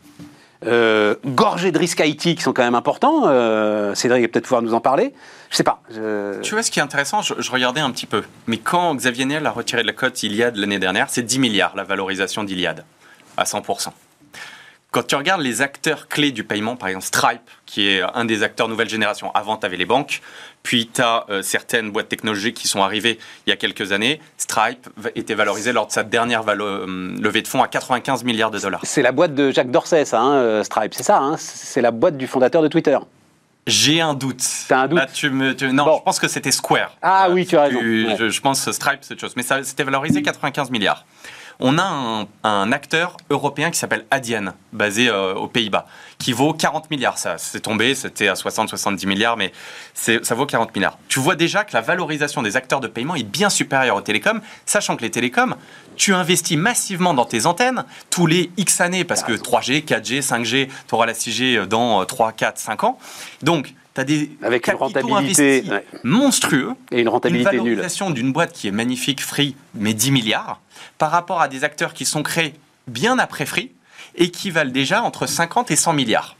euh, 0.66 1.16
gorgés 1.26 1.72
de 1.72 1.78
risques 1.78 2.02
IT 2.04 2.36
qui 2.36 2.42
sont 2.42 2.54
quand 2.54 2.64
même 2.64 2.76
importants. 2.76 3.24
Euh, 3.28 3.94
Cédric 3.96 4.24
va 4.24 4.28
peut-être 4.28 4.46
pouvoir 4.46 4.62
nous 4.62 4.74
en 4.74 4.82
parler. 4.82 5.14
Je 5.50 5.56
sais 5.56 5.64
pas. 5.64 5.82
Tu 5.90 6.54
vois, 6.54 6.64
ce 6.64 6.72
qui 6.72 6.80
est 6.80 6.84
intéressant, 6.84 7.22
je, 7.22 7.52
regardais 7.52 7.82
un 7.82 7.92
petit 7.92 8.06
peu. 8.06 8.24
Mais 8.48 8.58
quand 8.58 8.96
Xavier 8.96 9.26
Niel 9.26 9.46
a 9.46 9.52
retiré 9.52 9.82
de 9.82 9.88
la 9.88 9.94
cote 9.94 10.22
Iliad 10.24 10.56
l'année 10.58 10.80
dernière, 10.80 11.10
c'est 11.10 11.22
10 11.22 11.40
milliards 11.40 11.76
la 11.76 11.84
valorisation 11.84 12.44
d'Iliad, 12.44 12.84
à 13.38 13.44
100%. 13.44 13.90
Quand 14.98 15.06
tu 15.06 15.16
regardes 15.16 15.42
les 15.42 15.62
acteurs 15.62 16.08
clés 16.08 16.32
du 16.32 16.44
paiement, 16.44 16.76
par 16.76 16.90
exemple 16.90 17.06
Stripe, 17.06 17.52
qui 17.68 17.88
est 17.88 18.02
un 18.16 18.26
des 18.26 18.42
acteurs 18.42 18.68
nouvelle 18.68 18.90
génération, 18.90 19.32
avant 19.36 19.56
tu 19.56 19.64
avais 19.68 19.78
les 19.78 19.86
banques, 19.86 20.24
puis 20.64 20.90
tu 20.92 21.04
as 21.04 21.24
euh, 21.30 21.44
certaines 21.44 21.92
boîtes 21.92 22.10
technologiques 22.10 22.56
qui 22.56 22.68
sont 22.68 22.82
arrivées 22.82 23.20
il 23.46 23.52
y 23.52 23.54
a 23.54 23.58
quelques 23.58 23.92
années. 23.92 24.20
Stripe 24.38 24.90
était 25.14 25.36
valorisé 25.36 25.72
lors 25.72 25.86
de 25.86 25.92
sa 25.92 26.02
dernière 26.02 26.44
euh, 26.48 27.16
levée 27.22 27.44
de 27.44 27.48
fonds 27.48 27.62
à 27.62 27.68
95 27.68 28.24
milliards 28.24 28.50
de 28.50 28.58
dollars. 28.58 28.82
C'est 28.86 29.04
la 29.04 29.12
boîte 29.12 29.36
de 29.36 29.52
Jacques 29.52 29.70
Dorsey, 29.70 30.04
ça, 30.04 30.20
hein, 30.20 30.34
euh, 30.34 30.64
Stripe, 30.64 30.96
c'est 30.96 31.04
ça 31.04 31.20
hein 31.20 31.36
C'est 31.38 31.82
la 31.82 31.92
boîte 31.92 32.18
du 32.18 32.26
fondateur 32.26 32.64
de 32.64 32.68
Twitter. 32.68 32.98
J'ai 33.68 34.02
un 34.02 34.16
doute. 34.16 34.44
T'as 34.68 34.80
un 34.80 34.88
doute 34.88 35.12
tu 35.14 35.30
me, 35.30 35.54
Non, 35.74 35.98
je 36.00 36.04
pense 36.06 36.20
que 36.20 36.28
c'était 36.28 36.52
Square. 36.52 36.98
Ah 37.04 37.28
oui, 37.30 37.46
tu 37.46 37.56
as 37.56 37.64
raison. 37.64 37.82
Je, 37.82 38.30
je, 38.30 38.42
pense 38.42 38.72
Stripe, 38.72 39.02
c'est 39.02 39.14
autre 39.14 39.22
chose. 39.22 39.34
Mais 39.36 39.44
ça, 39.44 39.62
c'était 39.64 39.84
valorisé 39.84 40.24
95 40.24 40.72
milliards 40.72 41.06
on 41.60 41.78
a 41.78 42.28
un, 42.44 42.72
acteur 42.72 43.18
européen 43.30 43.72
qui 43.72 43.80
s'appelle 43.80 44.06
Adyen, 44.12 44.54
basé 44.74 45.10
euh, 45.10 45.34
aux 45.34 45.48
Pays-Bas, 45.48 45.88
qui 46.20 46.34
vaut 46.34 46.54
40 46.54 46.92
milliards. 46.92 47.18
Ça, 47.18 47.38
c'est 47.38 47.62
tombé, 47.62 47.96
c'était 47.96 48.28
à 48.28 48.34
60-70 48.34 49.08
milliards, 49.08 49.38
mais 49.38 49.52
ça 49.94 50.36
vaut 50.36 50.46
40 50.46 50.76
milliards. 50.76 50.98
Tu 51.08 51.20
vois 51.20 51.36
déjà 51.36 51.64
que 51.64 51.74
la 51.74 51.82
valorisation 51.82 52.42
des 52.42 52.56
acteurs 52.58 52.80
de 52.80 52.88
paiement 52.88 53.16
est 53.16 53.24
bien 53.24 53.50
supérieure 53.50 53.96
aux 53.96 54.02
télécoms, 54.02 54.42
sachant 54.66 54.96
que 54.96 55.02
les 55.02 55.12
télécoms, 55.12 55.56
tu 55.96 56.14
investis 56.14 56.58
massivement 56.58 57.14
dans 57.14 57.26
tes 57.26 57.46
antennes 57.46 57.86
tous 58.10 58.28
les 58.28 58.52
X 58.58 58.82
années, 58.82 59.04
parce 59.04 59.24
que 59.24 59.32
3G, 59.32 59.84
4G, 59.84 60.22
5G, 60.22 60.68
tu 60.68 60.96
auras 60.96 61.06
la 61.06 61.14
6G 61.14 61.66
dans 61.66 62.06
3, 62.06 62.34
4, 62.34 62.60
5 62.60 62.84
ans. 62.84 63.00
Donc, 63.42 63.74
tu 63.98 64.02
as 64.02 64.04
des 64.04 64.30
avec 64.44 64.68
une 64.68 64.76
rentabilité 64.76 65.64
monstrueux 66.04 66.76
et 66.92 67.02
une 67.02 67.10
rentabilité 67.10 67.50
une 67.56 67.64
valorisation 67.64 68.12
d'une 68.12 68.32
boîte 68.32 68.54
qui 68.54 68.68
est 68.68 68.72
magnifique, 68.72 69.24
Free, 69.24 69.56
mais 69.74 69.96
10 69.96 70.12
milliards 70.12 70.62
par 71.00 71.10
rapport 71.10 71.42
à 71.42 71.48
des 71.48 71.64
acteurs 71.64 71.94
qui 71.94 72.06
sont 72.06 72.22
créés 72.22 72.54
bien 72.88 73.18
après 73.18 73.48
Free 73.48 73.72
et 74.16 74.30
qui 74.30 74.52
valent 74.52 74.72
déjà 74.72 75.02
entre 75.02 75.26
50 75.26 75.72
et 75.72 75.76
100 75.76 75.94
milliards. 75.94 76.36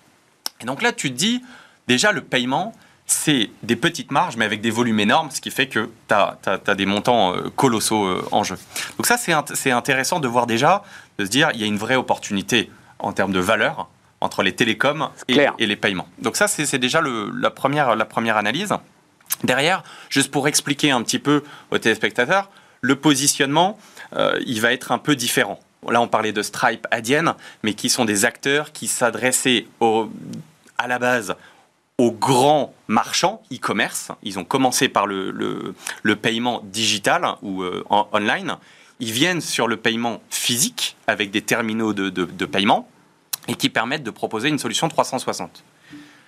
Et 0.62 0.66
donc 0.66 0.84
là, 0.84 0.92
tu 0.92 1.12
te 1.12 1.16
dis, 1.16 1.42
déjà, 1.88 2.12
le 2.12 2.22
paiement, 2.22 2.74
c'est 3.08 3.50
des 3.64 3.76
petites 3.76 4.12
marges, 4.12 4.38
mais 4.38 4.46
avec 4.46 4.62
des 4.62 4.72
volumes 4.72 5.00
énormes, 5.00 5.32
ce 5.32 5.42
qui 5.42 5.52
fait 5.52 5.68
que 5.68 5.90
tu 6.08 6.14
as, 6.14 6.76
des 6.76 6.86
montants 6.86 7.36
euh, 7.36 7.50
colossaux 7.56 8.06
euh, 8.06 8.28
en 8.32 8.44
jeu. 8.44 8.58
Donc 8.98 9.08
ça, 9.08 9.18
c'est 9.18 9.72
intéressant 9.72 10.20
de 10.20 10.28
voir 10.28 10.46
déjà, 10.46 10.84
de 11.18 11.26
se 11.26 11.30
dire, 11.30 11.50
il 11.54 11.62
y 11.62 11.64
a 11.64 11.68
une 11.68 11.78
vraie 11.78 11.96
opportunité 11.96 12.70
en 13.00 13.14
termes 13.14 13.32
de 13.32 13.40
valeur 13.40 13.88
entre 14.22 14.44
les 14.44 14.54
télécoms 14.54 15.10
et, 15.28 15.46
et, 15.60 15.66
les 15.66 15.76
paiements. 15.76 16.08
Donc 16.20 16.38
ça, 16.38 16.48
c'est 16.48 16.80
déjà 16.80 17.02
le, 17.02 17.32
la, 17.40 17.52
première, 17.52 17.96
la 17.96 18.06
première 18.06 18.38
analyse. 18.38 18.74
Derrière, 19.44 19.84
juste 20.10 20.32
pour 20.32 20.48
expliquer 20.48 20.92
un 20.92 21.04
petit 21.04 21.20
peu 21.20 21.44
aux 21.72 21.78
téléspectateurs, 21.78 22.50
le 22.82 22.96
positionnement, 22.96 23.78
euh, 24.16 24.40
il 24.46 24.62
va 24.62 24.74
être 24.74 24.92
un 24.92 24.98
peu 24.98 25.16
différent. 25.16 25.60
Là, 25.88 26.02
on 26.02 26.08
parlait 26.08 26.32
de 26.32 26.42
Stripe, 26.42 26.88
Adyen, 26.92 27.36
mais 27.64 27.74
qui 27.74 27.90
sont 27.90 28.06
des 28.06 28.26
acteurs 28.26 28.72
qui 28.72 28.88
s'adressaient 28.88 29.68
à 30.78 30.88
la 30.88 31.00
base 31.00 31.36
aux 31.98 32.12
grands 32.12 32.74
marchands 32.88 33.42
e-commerce. 33.52 34.12
Ils 34.24 34.38
ont 34.38 34.44
commencé 34.44 34.90
par 34.90 35.08
le, 35.08 35.32
le, 36.04 36.16
paiement 36.16 36.62
digital 36.64 37.26
ou 37.42 37.64
euh, 37.64 37.84
en, 37.90 38.08
online. 38.12 38.58
Ils 39.00 39.12
viennent 39.12 39.42
sur 39.42 39.68
le 39.68 39.78
paiement 39.78 40.22
physique 40.30 40.96
avec 41.08 41.32
des 41.32 41.42
terminaux 41.42 41.94
de, 41.94 42.10
de, 42.10 42.46
paiement 42.46 42.88
et 43.48 43.56
qui 43.56 43.70
permettent 43.70 44.04
de 44.04 44.12
proposer 44.12 44.50
une 44.50 44.60
solution 44.60 44.88
360. 44.90 45.64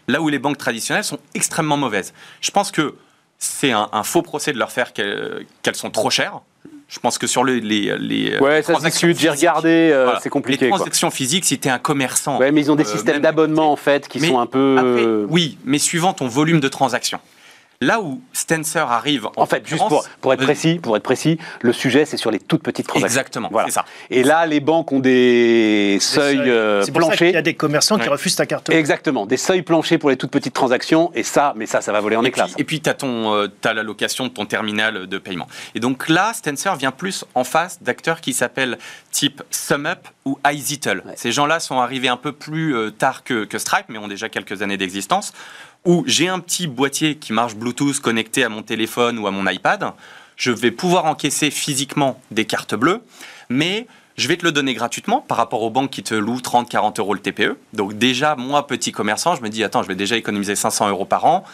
Là 0.07 0.21
où 0.21 0.29
les 0.29 0.39
banques 0.39 0.57
traditionnelles 0.57 1.03
sont 1.03 1.19
extrêmement 1.33 1.77
mauvaises. 1.77 2.13
Je 2.41 2.51
pense 2.51 2.71
que 2.71 2.95
c'est 3.37 3.71
un, 3.71 4.03
faux 4.03 4.21
procès 4.21 4.51
de 4.51 4.59
leur 4.59 4.71
faire 4.71 4.93
qu'elles 4.93 5.45
sont 5.73 5.91
trop 5.91 6.09
chères. 6.09 6.41
Je 6.87 6.97
pense 6.99 7.19
que 7.19 7.27
sur 7.27 7.43
les, 7.43 7.61
les, 7.61 7.95
les 7.99 8.37
ouais, 8.39 8.63
transactions 8.63 9.07
j'ai 9.15 9.29
regardé, 9.29 9.91
euh, 9.93 10.11
c'est 10.23 10.31
compliqué. 10.31 10.65
Les 10.65 10.71
transactions 10.71 11.11
physiques, 11.11 11.45
si 11.45 11.59
tu 11.59 11.67
es 11.67 11.71
un 11.71 11.77
commerçant. 11.77 12.39
Ouais, 12.39 12.51
mais 12.51 12.61
ils 12.61 12.71
ont 12.71 12.75
des 12.75 12.87
euh, 12.87 12.91
systèmes 12.91 13.21
d'abonnement 13.21 13.71
en 13.71 13.75
fait 13.75 14.07
qui 14.07 14.19
sont 14.19 14.39
un 14.39 14.47
peu. 14.47 14.75
Après, 14.79 15.05
oui, 15.31 15.59
mais 15.65 15.77
suivant 15.77 16.13
ton 16.13 16.27
volume 16.27 16.59
de 16.59 16.67
transactions. 16.67 17.19
Là 17.81 18.01
où 18.01 18.21
Stencer 18.33 18.79
arrive 18.79 19.29
en, 19.37 19.45
fait, 19.45 19.65
juste 19.65 19.87
pour, 19.87 20.05
pour, 20.19 20.33
être 20.33 20.43
précis, 20.43 20.79
pour 20.83 20.97
être 20.97 21.03
précis, 21.03 21.37
le 21.61 21.71
sujet 21.71 22.03
c'est 22.03 22.17
sur 22.17 22.29
les 22.29 22.37
toutes 22.37 22.61
petites 22.61 22.85
transactions. 22.85 23.07
Exactement, 23.07 23.47
voilà. 23.49 23.69
c'est 23.69 23.75
ça. 23.75 23.85
Et 24.09 24.23
là, 24.23 24.45
les 24.45 24.59
banques 24.59 24.91
ont 24.91 24.99
des, 24.99 25.97
seuils, 26.01 26.41
euh, 26.45 26.85
planchers. 26.93 27.29
Il 27.29 27.35
y 27.35 27.37
a 27.37 27.41
des 27.41 27.53
commerçants 27.53 27.97
qui 27.97 28.09
refusent 28.09 28.35
ta 28.35 28.45
carte. 28.45 28.69
Exactement, 28.69 29.25
des 29.25 29.37
seuils 29.37 29.61
planchers 29.61 29.97
pour 29.97 30.09
les 30.09 30.17
toutes 30.17 30.29
petites 30.29 30.53
transactions. 30.53 31.09
Et 31.15 31.23
ça, 31.23 31.53
mais 31.55 31.67
ça, 31.67 31.79
ça 31.79 31.93
va 31.93 32.01
voler 32.01 32.17
en 32.17 32.25
éclats. 32.25 32.47
Et 32.57 32.65
puis, 32.65 32.81
tu 32.81 32.89
as, 32.89 32.97
euh, 33.01 33.47
as 33.63 33.73
l'allocation 33.73 34.25
de 34.25 34.31
ton 34.31 34.45
terminal 34.45 35.07
de 35.07 35.17
paiement. 35.17 35.47
Et 35.73 35.79
donc 35.79 36.09
là, 36.09 36.33
Stencer 36.33 36.71
vient 36.77 36.91
plus 36.91 37.23
en 37.33 37.45
face 37.45 37.81
d'acteurs 37.81 38.19
qui 38.19 38.33
s'appellent 38.33 38.77
type 39.11 39.41
SumUp 39.51 39.99
ou 40.25 40.37
iZettle. 40.45 41.01
Ces 41.15 41.31
gens-là 41.31 41.61
sont 41.61 41.79
arrivés 41.79 42.09
un 42.09 42.17
peu 42.17 42.33
plus 42.33 42.75
euh, 42.75 42.91
tard 42.91 43.23
que, 43.23 43.45
que 43.45 43.57
Stripe, 43.57 43.85
mais 43.87 43.99
ont 43.99 44.09
déjà 44.09 44.27
quelques 44.27 44.63
années 44.63 44.75
d'existence 44.75 45.31
où 45.85 46.03
j'ai 46.05 46.27
un 46.27 46.39
petit 46.39 46.67
boîtier 46.67 47.15
qui 47.15 47.33
marche 47.33 47.55
Bluetooth 47.55 47.99
connecté 47.99 48.43
à 48.43 48.49
mon 48.49 48.63
téléphone 48.63 49.19
ou 49.19 49.27
à 49.27 49.31
mon 49.31 49.49
iPad. 49.49 49.93
Je 50.35 50.51
vais 50.51 50.71
pouvoir 50.71 51.05
encaisser 51.05 51.51
physiquement 51.51 52.21
des 52.31 52.45
cartes 52.45 52.75
bleues, 52.75 53.01
mais 53.49 53.87
je 54.17 54.27
vais 54.27 54.37
te 54.37 54.45
le 54.45 54.51
donner 54.51 54.73
gratuitement 54.73 55.21
par 55.21 55.37
rapport 55.37 55.61
aux 55.63 55.69
banques 55.69 55.91
qui 55.91 56.03
te 56.03 56.13
louent 56.13 56.41
30, 56.41 56.69
40 56.69 56.99
euros 56.99 57.13
le 57.13 57.21
TPE. 57.21 57.57
Donc 57.73 57.97
déjà, 57.97 58.35
moi, 58.35 58.67
petit 58.67 58.91
commerçant, 58.91 59.35
je 59.35 59.41
me 59.41 59.49
dis, 59.49 59.63
attends, 59.63 59.81
je 59.81 59.87
vais 59.87 59.95
déjà 59.95 60.17
économiser 60.17 60.55
500 60.55 60.89
euros 60.89 61.05
par 61.05 61.25
an. 61.25 61.45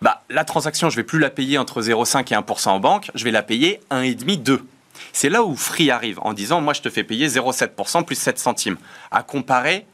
Bah, 0.00 0.22
la 0.30 0.44
transaction, 0.44 0.88
je 0.88 0.96
vais 0.96 1.02
plus 1.02 1.18
la 1.18 1.30
payer 1.30 1.58
entre 1.58 1.82
0,5 1.82 2.20
et 2.32 2.36
1% 2.36 2.68
en 2.68 2.80
banque, 2.80 3.10
je 3.14 3.24
vais 3.24 3.30
la 3.30 3.42
payer 3.42 3.80
1,5, 3.90 4.42
2. 4.42 4.64
C'est 5.12 5.28
là 5.28 5.42
où 5.42 5.56
Free 5.56 5.90
arrive 5.90 6.18
en 6.22 6.32
disant, 6.32 6.60
moi, 6.60 6.72
je 6.72 6.80
te 6.80 6.90
fais 6.90 7.04
payer 7.04 7.26
0,7% 7.26 8.04
plus 8.04 8.16
7 8.16 8.38
centimes, 8.38 8.76
à 9.10 9.22
comparer 9.22 9.86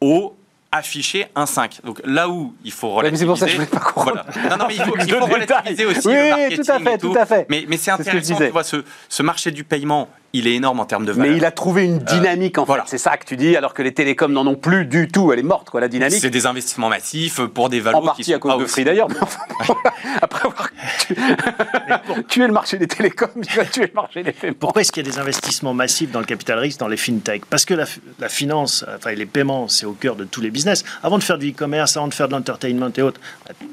aux 0.00 0.36
afficher 0.74 1.26
un 1.36 1.46
5. 1.46 1.80
Donc 1.84 2.00
là 2.04 2.28
où 2.28 2.54
il 2.64 2.72
faut 2.72 2.90
relativiser. 2.90 3.24
c'est 3.24 3.26
pour 3.26 3.38
ça 3.38 3.46
que 3.46 3.52
je 3.52 3.56
voulais 3.56 3.68
pas 3.68 3.92
voilà. 3.94 4.26
Non, 4.50 4.56
non, 4.56 4.64
mais 4.66 4.74
il 4.74 4.82
faut, 4.82 4.96
il 5.00 5.10
faut 5.10 5.24
relativiser 5.24 5.86
aussi 5.86 6.08
oui, 6.08 6.14
le 6.14 6.30
marketing 6.30 6.64
tout 6.64 6.72
à 6.72 6.78
fait, 6.80 6.98
tout. 6.98 7.14
à 7.16 7.26
fait. 7.26 7.46
Mais, 7.48 7.64
mais 7.68 7.76
c'est 7.76 7.92
intéressant, 7.92 8.36
tu 8.36 8.48
vois, 8.48 8.64
ce, 8.64 8.84
ce 9.08 9.22
marché 9.22 9.52
du 9.52 9.62
paiement, 9.62 10.08
il 10.34 10.48
est 10.48 10.54
énorme 10.54 10.80
en 10.80 10.84
termes 10.84 11.06
de 11.06 11.12
valeur. 11.12 11.30
Mais 11.30 11.38
il 11.38 11.44
a 11.44 11.52
trouvé 11.52 11.84
une 11.84 11.98
euh, 11.98 12.18
dynamique 12.18 12.58
en 12.58 12.66
fait. 12.66 12.72
C'est 12.86 12.98
ça 12.98 13.16
que 13.16 13.24
tu 13.24 13.36
dis, 13.36 13.56
alors 13.56 13.72
que 13.72 13.82
les 13.82 13.94
télécoms 13.94 14.32
n'en 14.32 14.44
ont 14.48 14.56
plus 14.56 14.84
du 14.84 15.06
tout. 15.06 15.32
Elle 15.32 15.38
est 15.38 15.44
morte, 15.44 15.70
quoi, 15.70 15.80
la 15.80 15.86
dynamique. 15.86 16.18
C'est 16.20 16.28
des 16.28 16.46
investissements 16.46 16.88
massifs 16.88 17.40
pour 17.40 17.68
des 17.68 17.78
valeurs 17.78 18.02
en 18.02 18.04
partie 18.04 18.24
qui 18.24 18.34
à 18.34 18.40
cause 18.40 18.58
de 18.58 18.66
Free 18.66 18.84
d'ailleurs. 18.84 19.06
Après 20.22 20.48
avoir 20.48 20.68
tué, 22.28 22.46
le 22.48 22.52
marché 22.52 22.78
des 22.78 22.88
télécoms, 22.88 23.28
tu 23.46 23.56
vas 23.56 23.64
tuer 23.64 23.86
le 23.86 23.94
marché 23.94 24.24
des 24.24 24.32
paiements. 24.32 24.56
Pourquoi 24.58 24.82
est-ce 24.82 24.90
qu'il 24.90 25.06
y 25.06 25.08
a 25.08 25.12
des 25.12 25.18
investissements 25.18 25.72
massifs 25.72 26.10
dans 26.10 26.18
le 26.18 26.26
capital 26.26 26.58
risque, 26.58 26.80
dans 26.80 26.88
les 26.88 26.96
fintech? 26.96 27.44
Parce 27.46 27.64
que 27.64 27.74
la, 27.74 28.28
finance, 28.28 28.84
enfin 28.96 29.12
les 29.12 29.26
paiements, 29.26 29.68
c'est 29.68 29.86
au 29.86 29.92
cœur 29.92 30.16
de 30.16 30.24
tous 30.24 30.40
les 30.40 30.50
business. 30.50 30.84
Avant 31.04 31.18
de 31.18 31.22
faire 31.22 31.38
du 31.38 31.50
e-commerce, 31.50 31.96
avant 31.96 32.08
de 32.08 32.14
faire 32.14 32.26
de 32.26 32.32
l'entertainment 32.32 32.90
et 32.96 33.02
autres, 33.02 33.20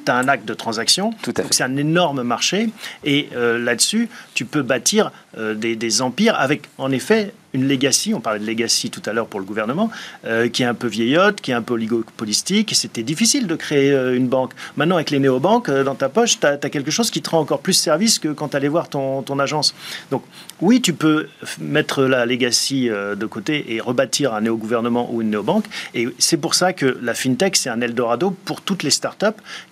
tu 0.05 0.11
as 0.11 0.15
un 0.15 0.27
acte 0.27 0.45
de 0.45 0.53
transaction. 0.53 1.11
Tout 1.23 1.33
à 1.37 1.41
fait. 1.41 1.53
C'est 1.53 1.63
un 1.63 1.75
énorme 1.77 2.21
marché. 2.21 2.69
Et 3.03 3.29
euh, 3.35 3.57
là-dessus, 3.57 4.09
tu 4.35 4.45
peux 4.45 4.61
bâtir 4.61 5.11
euh, 5.37 5.55
des, 5.55 5.75
des 5.75 6.01
empires 6.03 6.35
avec 6.37 6.50
avec 6.51 6.67
en 6.77 6.91
effet 6.91 7.33
une 7.53 7.67
legacy, 7.67 8.13
on 8.13 8.21
parlait 8.21 8.39
de 8.39 8.45
legacy 8.45 8.89
tout 8.89 9.01
à 9.05 9.13
l'heure 9.13 9.27
pour 9.27 9.39
le 9.39 9.45
gouvernement, 9.45 9.89
euh, 10.25 10.47
qui 10.47 10.63
est 10.63 10.65
un 10.65 10.73
peu 10.73 10.87
vieillotte, 10.87 11.41
qui 11.41 11.51
est 11.51 11.53
un 11.53 11.61
peu 11.61 11.73
oligopolistique. 11.73 12.73
C'était 12.73 13.03
difficile 13.03 13.47
de 13.47 13.55
créer 13.55 13.91
euh, 13.91 14.15
une 14.15 14.27
banque. 14.27 14.53
Maintenant, 14.77 14.95
avec 14.95 15.09
les 15.09 15.19
néobanques, 15.19 15.69
euh, 15.69 15.83
dans 15.83 15.95
ta 15.95 16.09
poche, 16.09 16.39
tu 16.39 16.47
as, 16.47 16.57
quelque 16.57 16.91
chose 16.91 17.11
qui 17.11 17.21
te 17.21 17.29
rend 17.29 17.39
encore 17.39 17.59
plus 17.59 17.73
service 17.73 18.19
que 18.19 18.29
quand 18.29 18.49
tu 18.49 18.57
allais 18.57 18.67
voir 18.67 18.89
ton, 18.89 19.21
ton, 19.21 19.39
agence. 19.39 19.73
Donc, 20.11 20.23
oui, 20.61 20.81
tu 20.81 20.93
peux 20.93 21.27
mettre 21.59 22.03
la 22.03 22.25
legacy 22.25 22.87
de 22.89 23.25
côté 23.25 23.73
et 23.73 23.79
rebâtir 23.79 24.33
un 24.33 24.41
néo-gouvernement 24.41 25.11
ou 25.11 25.21
une 25.21 25.31
néobanque. 25.31 25.65
Et 25.95 26.07
c'est 26.19 26.37
pour 26.37 26.53
ça 26.53 26.73
que 26.73 26.99
la 27.01 27.15
fintech, 27.15 27.55
c'est 27.55 27.69
un 27.69 27.81
Eldorado 27.81 28.35
pour 28.45 28.61
toutes 28.61 28.83
les 28.83 28.91
startups 28.91 29.25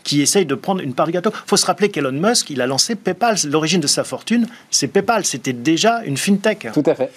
qui 0.03 0.21
essayent 0.21 0.47
de 0.47 0.55
prendre 0.55 0.81
une 0.81 0.93
part 0.93 1.05
du 1.05 1.11
gâteau. 1.11 1.29
Il 1.31 1.49
faut 1.49 1.57
se 1.57 1.65
rappeler 1.67 1.89
qu'Elon 1.89 2.11
Musk, 2.11 2.49
il 2.49 2.61
a 2.61 2.67
lancé 2.67 2.95
PayPal. 2.95 3.35
L'origine 3.45 3.81
de 3.81 3.87
sa 3.87 4.03
fortune, 4.03 4.47
c'est 4.71 4.87
PayPal. 4.87 5.25
C'était 5.25 5.53
déjà 5.53 6.01
une 6.03 6.17
fintech. 6.17 6.67
Tout 6.73 6.83
à 6.87 6.95
fait. 6.95 7.11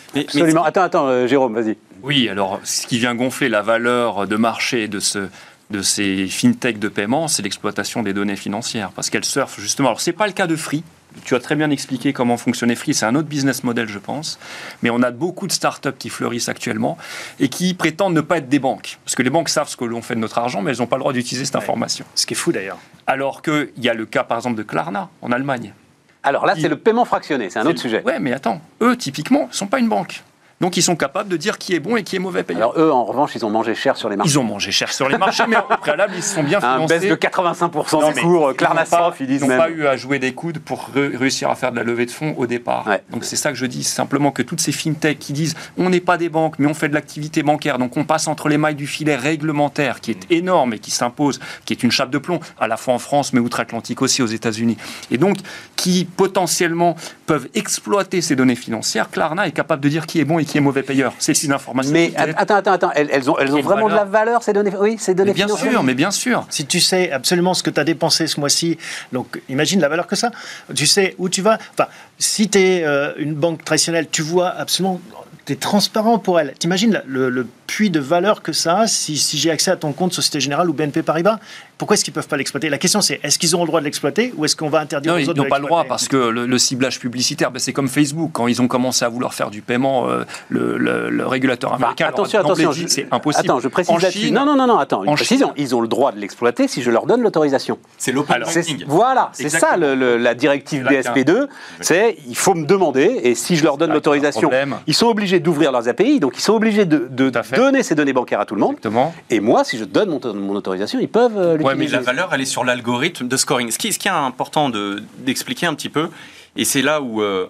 Attends, 0.57 0.83
attends, 0.83 1.07
euh, 1.09 1.27
Jérôme, 1.27 1.55
vas-y. 1.55 1.77
Oui, 2.03 2.29
alors 2.29 2.61
ce 2.65 2.87
qui 2.87 2.99
vient 2.99 3.15
gonfler 3.15 3.49
la 3.49 3.63
valeur 3.63 4.27
de 4.27 4.37
marché 4.37 4.89
de 4.89 5.01
ce 5.01 5.29
de 5.73 5.83
ces 5.83 6.29
fintech 6.29 6.79
de 6.79 6.89
paiement, 6.89 7.27
c'est 7.27 7.43
l'exploitation 7.43 8.03
des 8.03 8.13
données 8.13 8.37
financières, 8.37 8.91
parce 8.91 9.11
qu'elles 9.11 9.25
surfent 9.25 9.59
justement. 9.59 9.89
Alors, 9.89 10.01
ce 10.01 10.11
n'est 10.11 10.17
pas 10.17 10.27
le 10.27 10.33
cas 10.33 10.47
de 10.47 10.55
Free. 10.55 10.85
Tu 11.25 11.35
as 11.35 11.41
très 11.41 11.57
bien 11.57 11.71
expliqué 11.71 12.13
comment 12.13 12.37
fonctionnait 12.37 12.75
Free. 12.75 12.95
C'est 12.95 13.07
un 13.07 13.15
autre 13.15 13.29
business 13.29 13.65
model, 13.65 13.89
je 13.89 13.99
pense. 13.99 14.39
Mais 14.83 14.91
on 14.91 15.03
a 15.03 15.11
beaucoup 15.11 15.47
de 15.47 15.53
startups 15.53 15.97
qui 15.99 16.09
fleurissent 16.09 16.49
actuellement 16.49 16.97
et 17.41 17.49
qui 17.49 17.75
prétendent 17.75 18.15
ne 18.15 18.21
pas 18.21 18.39
être 18.39 18.49
des 18.49 18.59
banques. 18.59 18.99
Parce 19.05 19.15
que 19.15 19.23
les 19.23 19.31
banques 19.31 19.49
savent 19.49 19.69
ce 19.69 19.77
que 19.77 19.85
l'on 19.85 20.03
fait 20.03 20.15
de 20.15 20.21
notre 20.21 20.39
argent, 20.39 20.63
mais 20.63 20.71
elles 20.71 20.79
n'ont 20.79 20.87
pas 20.87 20.97
le 20.97 21.01
droit 21.01 21.13
d'utiliser 21.13 21.45
cette 21.45 21.57
information. 21.57 22.05
Ce 22.15 22.25
qui 22.25 22.35
est 22.35 22.37
fou 22.37 22.53
d'ailleurs. 22.53 22.79
Alors 23.07 23.43
qu'il 23.43 23.73
y 23.79 23.89
a 23.89 23.95
le 23.95 24.07
cas, 24.07 24.25
par 24.25 24.39
exemple, 24.39 24.57
de 24.57 24.63
Klarna 24.63 25.11
en 25.21 25.33
Allemagne. 25.33 25.75
Alors 26.23 26.47
là, 26.47 26.55
c'est 26.57 26.69
le 26.69 26.77
paiement 26.77 27.05
fractionné, 27.05 27.51
c'est 27.51 27.59
un 27.59 27.67
autre 27.67 27.81
sujet. 27.81 28.03
Oui, 28.07 28.13
mais 28.21 28.33
attends, 28.33 28.61
eux, 28.81 28.97
typiquement, 28.97 29.49
ne 29.49 29.53
sont 29.53 29.67
pas 29.67 29.81
une 29.81 29.89
banque. 29.89 30.23
Donc 30.63 30.77
ils 30.77 30.83
sont 30.83 30.95
capables 30.95 31.29
de 31.29 31.37
dire 31.37 31.59
qui 31.59 31.75
est 31.75 31.81
bon 31.81 31.97
et 31.97 32.05
qui 32.05 32.15
est 32.15 32.21
mauvais 32.21 32.45
payant. 32.45 32.71
Alors 32.71 32.79
eux, 32.79 32.93
en 32.93 33.05
revanche, 33.05 33.33
ils 33.35 33.45
ont 33.45 33.51
mangé 33.51 33.75
cher 33.75 33.97
sur 33.97 34.09
les 34.09 34.15
marchés. 34.15 34.31
Ils 34.31 34.39
ont 34.39 34.45
mangé 34.45 34.71
cher 34.71 34.93
sur 34.93 35.09
les 35.09 35.19
marchés, 35.19 35.43
mais 35.49 35.57
au 35.57 35.77
préalable, 35.77 36.13
ils 36.17 36.23
se 36.23 36.37
sont 36.37 36.45
bien 36.45 36.61
financés. 36.61 36.95
Un 36.95 36.99
baisse 37.01 37.11
de 37.11 37.17
85% 37.17 38.15
des 38.15 38.21
cours, 38.21 38.55
Klarna 38.55 38.85
ils 39.19 39.41
n'ont 39.41 39.49
pas 39.49 39.71
eu 39.71 39.87
à 39.89 39.97
jouer 39.97 40.21
des 40.21 40.35
coudes 40.35 40.61
pour 40.61 40.89
réussir 40.95 41.51
à 41.51 41.57
faire 41.57 41.73
de 41.73 41.77
la 41.77 41.83
levée 41.83 42.07
de 42.07 42.13
fonds 42.13 42.37
au 42.39 42.47
départ. 42.47 42.89
Donc 43.11 43.25
c'est 43.25 43.35
ça 43.35 43.51
que 43.51 43.59
je 43.59 43.67
dis, 43.67 43.83
simplement 43.83 44.31
que 44.31 44.43
toutes 44.43 44.61
ces 44.61 44.71
fintechs 44.71 45.19
qui 45.19 45.33
disent 45.33 45.57
on 45.77 45.91
n'est 45.91 46.01
pas 46.01 46.17
des 46.17 46.29
banques, 46.29 46.61
mais 46.61 46.69
on 46.69 46.75
fait 46.75 46.89
de 46.89 46.95
l'activité 46.95 47.43
bancaire, 47.43 47.79
donc 47.79 47.97
on 47.97 48.05
passe 48.05 48.29
entre 48.29 48.49
les 48.49 48.57
mailles 48.57 48.77
du 48.77 48.87
filet 48.87 49.17
réglementaire 49.17 50.01
qui 50.01 50.13
est 50.13 50.31
énorme 50.31 50.75
et 50.75 50.79
qui 50.79 50.93
s'impose, 50.93 51.41
qui 51.65 51.73
est 51.73 51.83
une 51.83 51.91
chape 51.91 52.11
de 52.11 52.19
plomb, 52.19 52.39
à 52.61 52.69
la 52.69 52.77
fois 52.77 52.95
en 52.95 53.01
France, 53.01 53.33
mais 53.33 53.41
outre-Atlantique 53.41 54.01
aussi 54.01 54.23
aux 54.23 54.27
États-Unis. 54.27 54.77
Et 55.11 55.19
donc 55.19 55.39
qui 55.75 56.05
potentiellement 56.05 56.95
peuvent 57.27 57.49
exploiter 57.55 58.21
ces 58.21 58.37
données 58.37 58.55
financières, 58.55 59.11
Klarna 59.11 59.49
est 59.49 59.53
capable 59.53 59.83
de 59.83 59.89
dire 59.89 60.07
qui 60.07 60.21
est 60.21 60.25
bon 60.25 60.39
et 60.39 60.45
qui 60.45 60.52
est 60.59 60.61
mauvais 60.61 60.83
payeur 60.83 61.13
c'est 61.19 61.43
une 61.43 61.53
information. 61.53 61.93
Mais 61.93 62.13
attends, 62.17 62.57
attends, 62.57 62.73
attends, 62.73 62.91
elles, 62.95 63.31
ont, 63.31 63.39
elles 63.39 63.55
ont 63.55 63.61
vraiment 63.61 63.89
de 63.89 63.95
la 63.95 64.05
valeur, 64.05 64.43
ces 64.43 64.53
données 64.53 64.73
Oui, 64.79 64.97
ces 64.99 65.15
données 65.15 65.33
Bien 65.33 65.49
sûr, 65.49 65.83
mais 65.83 65.95
bien 65.95 66.11
sûr. 66.11 66.47
Si 66.51 66.67
tu 66.67 66.81
sais 66.81 67.11
absolument 67.11 67.55
ce 67.55 67.63
que 67.63 67.71
tu 67.71 67.81
as 67.81 67.85
dépensé 67.85 68.27
ce 68.27 68.39
mois-ci, 68.41 68.79
donc 69.13 69.41
imagine 69.49 69.81
la 69.81 69.89
valeur 69.89 70.07
que 70.07 70.17
ça. 70.17 70.31
Tu 70.75 70.87
sais 70.87 71.15
où 71.19 71.29
tu 71.29 71.43
vas. 71.43 71.59
Enfin, 71.73 71.89
si 72.19 72.49
tu 72.49 72.59
es 72.59 72.85
euh, 72.85 73.13
une 73.17 73.35
banque 73.35 73.65
traditionnelle, 73.65 74.09
tu 74.11 74.23
vois 74.23 74.49
absolument 74.49 75.01
tu 75.45 75.55
es 75.55 75.57
transparent 75.57 76.19
pour 76.19 76.39
elle. 76.39 76.55
T'imagines 76.59 77.03
le, 77.07 77.29
le 77.29 77.47
puits 77.73 77.89
de 77.89 78.01
valeur 78.01 78.43
que 78.43 78.53
ça 78.53 78.81
a 78.81 78.87
si, 78.87 79.17
si 79.17 79.39
j'ai 79.39 79.51
accès 79.51 79.71
à 79.71 79.77
ton 79.77 79.93
compte 79.93 80.13
Société 80.13 80.41
Générale 80.41 80.69
ou 80.69 80.75
BNP 80.75 81.03
Paribas 81.03 81.39
pourquoi 81.83 81.95
est-ce 81.95 82.05
qu'ils 82.05 82.13
ne 82.13 82.15
peuvent 82.15 82.29
pas 82.29 82.37
l'exploiter? 82.37 82.69
La 82.69 82.79
question 82.79 83.01
c'est 83.01 83.19
est-ce 83.25 83.41
qu'ils 83.41 83.57
ont 83.57 83.63
le 83.63 83.67
droit 83.67 83.81
de 83.81 83.85
l'exploiter 83.87 84.33
ou 84.37 84.45
est-ce 84.45 84.55
qu'on 84.55 84.69
va 84.69 84.79
interdire 84.79 85.15
non, 85.15 85.19
aux 85.19 85.23
autres 85.23 85.33
Ils 85.35 85.43
n'ont 85.43 85.49
pas 85.49 85.59
le 85.59 85.65
droit 85.67 85.83
parce 85.83 86.07
que 86.07 86.17
le, 86.17 86.59
ciblage 86.59 87.01
publicitaire, 87.01 87.51
ben, 87.51 87.59
c'est 87.59 87.73
comme 87.73 87.89
Facebook. 87.89 88.31
Quand 88.33 88.47
ils 88.47 88.63
ont 88.63 88.69
commencé 88.69 89.05
à 89.05 89.09
vouloir 89.09 89.35
faire 89.35 89.51
du 89.51 89.63
paiement, 89.63 90.09
euh, 90.09 90.23
le, 90.49 91.27
régulateur 91.27 91.73
américain. 91.73 92.07
attention, 92.07 92.39
attention, 92.39 92.71
c'est 92.87 93.09
impossible. 93.11 93.47
Attends, 93.47 93.59
je 93.59 93.67
précise 93.67 94.11
Chine, 94.11 94.33
Non, 94.33 94.47
non, 94.47 94.55
non, 94.55 94.69
non, 94.69 94.79
attends, 94.79 95.03
une 95.03 95.15
précision. 95.15 95.53
Ils 95.57 95.75
ont 95.75 95.81
le 95.81 95.89
droit 95.89 96.13
de 96.13 96.21
l'exploiter 96.21 96.69
si 96.69 96.83
je 96.83 96.91
leur 96.93 97.05
donne 97.05 97.21
l'autorisation. 97.21 97.79
C'est 97.99 98.13
l'open 98.13 98.45
Voilà, 98.87 99.31
c'est 99.33 99.49
ça 99.49 99.77
la 99.77 100.35
directive 100.35 100.85
BSP2. 100.85 101.49
C'est 101.81 102.17
il 102.29 102.37
faut 102.37 102.55
me 102.55 102.65
demander 102.65 103.21
et 103.25 103.35
si 103.35 103.57
je 103.57 103.65
leur 103.65 103.77
donne 103.77 103.93
l'autorisation, 103.93 104.51
ils 104.87 104.95
sont 104.95 105.09
obligés 105.09 105.41
d'ouvrir 105.41 105.73
leurs 105.73 105.89
API, 105.89 106.21
donc 106.21 106.35
ils 106.37 106.43
sont 106.43 106.55
obligés 106.55 106.85
de, 106.85 107.09
de 107.11 107.29
donner 107.63 107.83
ces 107.83 107.95
données 107.95 108.13
bancaires 108.13 108.41
à 108.41 108.47
tout 108.47 108.55
le 108.55 108.61
monde. 108.61 108.73
Exactement. 108.73 109.15
Et 109.31 109.41
moi, 109.41 109.65
si 109.65 109.79
je 109.79 109.85
donne 109.85 110.11
mon, 110.11 110.35
mon 110.35 110.55
autorisation, 110.55 110.99
ils 111.01 111.09
peuvent 111.09 111.37
euh, 111.39 111.57
Ouais, 111.59 111.75
mais 111.75 111.85
l'utiliser. 111.85 111.97
La 111.97 112.03
valeur, 112.03 112.31
elle 112.35 112.41
est 112.41 112.45
sur 112.47 112.65
l'algorithme 112.65 113.29
de 113.29 113.37
scoring. 113.37 113.71
Ce 113.71 113.79
qui, 113.79 113.93
ce 113.93 113.99
qui 113.99 114.09
est 114.09 114.11
important 114.11 114.69
de- 114.71 115.03
d'expliquer 115.19 115.67
un 115.67 115.75
petit 115.75 115.89
peu, 115.89 116.09
et 116.57 116.65
c'est 116.65 116.83
là 116.83 117.01
où 117.01 117.23
euh, 117.23 117.47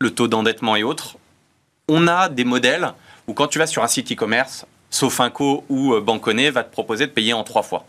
le 0.00 0.10
taux 0.10 0.28
d'endettement 0.28 0.76
et 0.76 0.82
autres, 0.82 1.16
on 1.88 2.06
a 2.08 2.28
des 2.28 2.44
modèles 2.44 2.92
où 3.26 3.34
quand 3.34 3.46
tu 3.48 3.58
vas 3.58 3.66
sur 3.66 3.82
un 3.82 3.88
site 3.88 4.10
e-commerce, 4.12 4.66
Sofinco 4.90 5.64
ou 5.68 5.92
euh, 5.94 6.00
Banconnet 6.00 6.50
va 6.50 6.64
te 6.64 6.72
proposer 6.72 7.06
de 7.06 7.12
payer 7.12 7.32
en 7.34 7.44
trois 7.44 7.62
fois. 7.62 7.84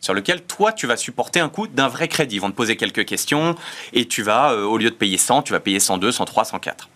Sur 0.00 0.14
lequel 0.14 0.42
toi, 0.42 0.72
tu 0.72 0.86
vas 0.88 0.96
supporter 0.96 1.38
un 1.40 1.48
coût 1.48 1.66
d'un 1.68 1.86
vrai 1.88 2.08
crédit. 2.08 2.36
Ils 2.36 2.40
vont 2.40 2.50
te 2.50 2.56
poser 2.56 2.76
quelques 2.76 3.04
questions 3.06 3.54
et 3.92 4.06
tu 4.08 4.22
vas, 4.22 4.52
euh, 4.52 4.64
au 4.64 4.76
lieu 4.76 4.90
de 4.90 4.94
payer 4.96 5.16
100, 5.16 5.42
tu 5.42 5.52
vas 5.52 5.60
payer 5.60 5.78
102, 5.80 6.10
103, 6.12 6.44
104. 6.44 6.88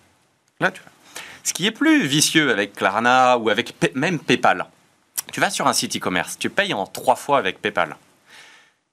Là, 0.61 0.71
tu 0.73 0.81
vois. 0.83 0.91
Ce 1.47 1.53
qui 1.53 1.65
est 1.65 1.71
plus 1.71 2.05
vicieux 2.05 2.51
avec 2.51 2.75
Klarna 2.75 3.39
ou 3.39 3.51
avec 3.51 3.73
même 3.95 4.19
PayPal, 4.19 4.67
tu 5.33 5.39
vas 5.39 5.49
sur 5.49 5.69
un 5.69 5.73
site 5.73 5.95
e-commerce, 5.95 6.37
tu 6.41 6.51
payes 6.51 6.75
en 6.75 6.87
trois 6.87 7.15
fois 7.15 7.39
avec 7.39 7.63
PayPal. 7.63 7.95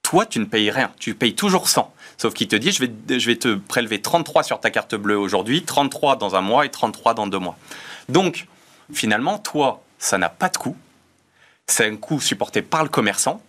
Toi, 0.03 0.27
tu 0.27 0.37
ne 0.37 0.45
payes 0.45 0.69
rien, 0.69 0.91
tu 0.99 1.15
payes 1.15 1.33
toujours 1.33 1.67
100. 1.67 1.91
Sauf 2.15 2.35
qu'il 2.35 2.47
te 2.47 2.55
dit, 2.55 2.71
je 2.71 2.85
vais, 2.85 3.19
je 3.19 3.25
vais 3.25 3.37
te 3.37 3.55
prélever 3.55 4.01
33 4.01 4.43
sur 4.43 4.59
ta 4.59 4.69
carte 4.69 4.93
bleue 4.93 5.17
aujourd'hui, 5.17 5.63
33 5.63 6.17
dans 6.17 6.35
un 6.35 6.41
mois 6.41 6.63
et 6.63 6.69
33 6.69 7.15
dans 7.15 7.25
deux 7.25 7.39
mois. 7.39 7.57
Donc, 8.07 8.45
finalement, 8.93 9.39
toi, 9.39 9.81
ça 9.97 10.19
n'a 10.19 10.29
pas 10.29 10.49
de 10.49 10.57
coût. 10.57 10.77
C'est 11.65 11.87
un 11.87 11.95
coût 11.95 12.21
supporté 12.21 12.61
par 12.61 12.83
le 12.83 12.89
commerçant. 12.89 13.41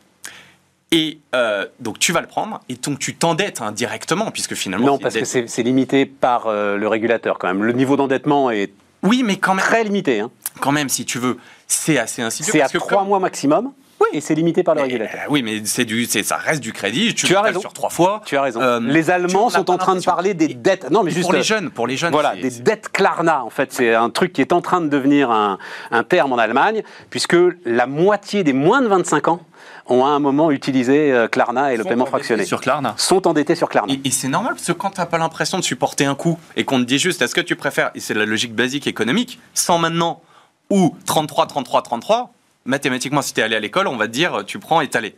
Et 0.93 1.19
euh, 1.35 1.67
donc, 1.79 1.99
tu 1.99 2.13
vas 2.13 2.23
le 2.23 2.27
prendre 2.27 2.63
et 2.71 2.77
donc 2.77 3.01
tu 3.01 3.15
t'endettes 3.17 3.61
indirectement, 3.61 4.31
puisque 4.31 4.55
finalement. 4.55 4.87
Non, 4.87 4.99
parce 4.99 5.15
que 5.15 5.27
c'est 5.27 5.63
limité 5.63 6.07
par 6.07 6.47
euh, 6.47 6.79
le 6.79 6.89
régulateur 6.89 7.39
quand 7.39 7.49
même. 7.49 7.65
Le 7.65 7.73
niveau 7.73 7.97
d'endettement 7.97 8.51
est 8.51 8.73
Oui, 9.05 9.23
mais 9.25 9.37
quand 9.37 9.55
même, 9.55 9.65
très 9.65 9.85
limité. 9.85 10.21
hein. 10.21 10.31
quand 10.61 10.73
même 10.73 10.89
si 10.89 11.05
tu 11.05 11.19
veux, 11.19 11.37
c'est 11.67 11.99
assez 11.99 12.23
insidieux. 12.23 12.53
C'est 12.53 12.63
à 12.63 12.69
trois 12.69 12.99
comme- 13.01 13.09
mois 13.09 13.21
maximum. 13.21 13.73
Et 14.13 14.21
c'est 14.21 14.35
limité 14.35 14.63
par 14.63 14.75
le 14.75 14.83
régulateur. 14.83 15.23
Euh, 15.23 15.31
oui, 15.31 15.43
mais 15.43 15.63
c'est 15.65 15.85
du, 15.87 16.05
ça 16.05 16.37
reste 16.37 16.61
du 16.61 16.73
crédit. 16.75 17.15
Tu, 17.15 17.27
Tu 17.27 17.35
as 17.35 17.41
raison. 17.41 17.61
sur 17.61 17.73
trois 17.73 17.89
fois. 17.89 18.21
Tu 18.27 18.37
as 18.37 18.43
raison. 18.43 18.61
Euh, 18.61 18.79
les 18.81 19.11
Allemands 19.11 19.49
sont 19.51 19.71
en 19.71 19.79
train 19.79 19.97
de 19.97 20.03
parler 20.05 20.35
des 20.35 20.45
Et- 20.45 20.55
dettes. 20.55 20.91
Non, 20.91 21.03
mais 21.03 21.11
juste 21.11 21.23
pour 21.25 21.33
les 21.33 21.39
euh, 21.41 21.43
jeunes, 21.43 21.71
pour 21.71 21.87
les 21.87 21.97
jeunes, 21.97 22.13
Voilà, 22.13 22.37
des 22.37 22.51
dettes 22.51 22.91
Klarna, 22.93 23.43
en 23.43 23.51
fait, 23.51 23.73
c'est 23.73 23.95
un 23.95 24.11
truc 24.11 24.33
qui 24.35 24.41
est 24.43 24.53
en 24.53 24.61
train 24.61 24.83
de 24.83 24.89
devenir 24.89 25.31
un, 25.31 25.59
un 25.91 26.05
terme 26.05 26.33
en 26.33 26.37
Allemagne, 26.39 26.83
puisque 27.11 27.37
la 27.65 27.87
moitié 27.87 28.45
des 28.45 28.53
moins 28.53 28.83
de 28.83 28.89
25 28.89 29.29
ans 29.29 29.41
ont 29.87 30.05
à 30.05 30.09
un 30.09 30.19
moment 30.19 30.51
utilisé 30.51 31.13
euh, 31.13 31.29
Klarna 31.29 31.73
et 31.73 31.77
le 31.77 31.83
Sont 31.83 31.89
paiement 31.89 32.07
fractionné. 32.07 32.45
Sur 32.45 32.61
Klarna. 32.61 32.95
Sont 32.97 33.27
endettés 33.27 33.55
sur 33.55 33.69
Klarna. 33.69 33.93
Et, 33.93 34.01
et 34.05 34.11
c'est 34.11 34.29
normal 34.29 34.55
parce 34.55 34.67
que 34.67 34.73
quand 34.73 34.91
tu 34.91 35.01
n'as 35.01 35.07
pas 35.07 35.19
l'impression 35.19 35.59
de 35.59 35.65
supporter 35.65 36.05
un 36.05 36.15
coût 36.15 36.39
et 36.57 36.65
qu'on 36.65 36.79
te 36.79 36.85
dit 36.85 36.99
juste 36.99 37.23
est-ce 37.23 37.35
que 37.35 37.41
tu 37.41 37.57
préfères, 37.57 37.91
et 37.95 38.01
c'est 38.01 38.15
la 38.15 38.25
logique 38.25 38.55
basique 38.55 38.87
économique, 38.87 39.39
100 39.55 39.79
maintenant 39.79 40.23
ou 40.71 40.97
33, 41.07 41.47
33, 41.47 41.83
33, 41.83 42.33
mathématiquement, 42.65 43.23
si 43.23 43.35
tu 43.35 43.41
es 43.41 43.43
allé 43.43 43.57
à 43.57 43.61
l'école, 43.61 43.87
on 43.87 43.97
va 43.97 44.07
te 44.07 44.13
dire 44.13 44.45
tu 44.47 44.59
prends 44.59 44.81
étalé. 44.81 45.15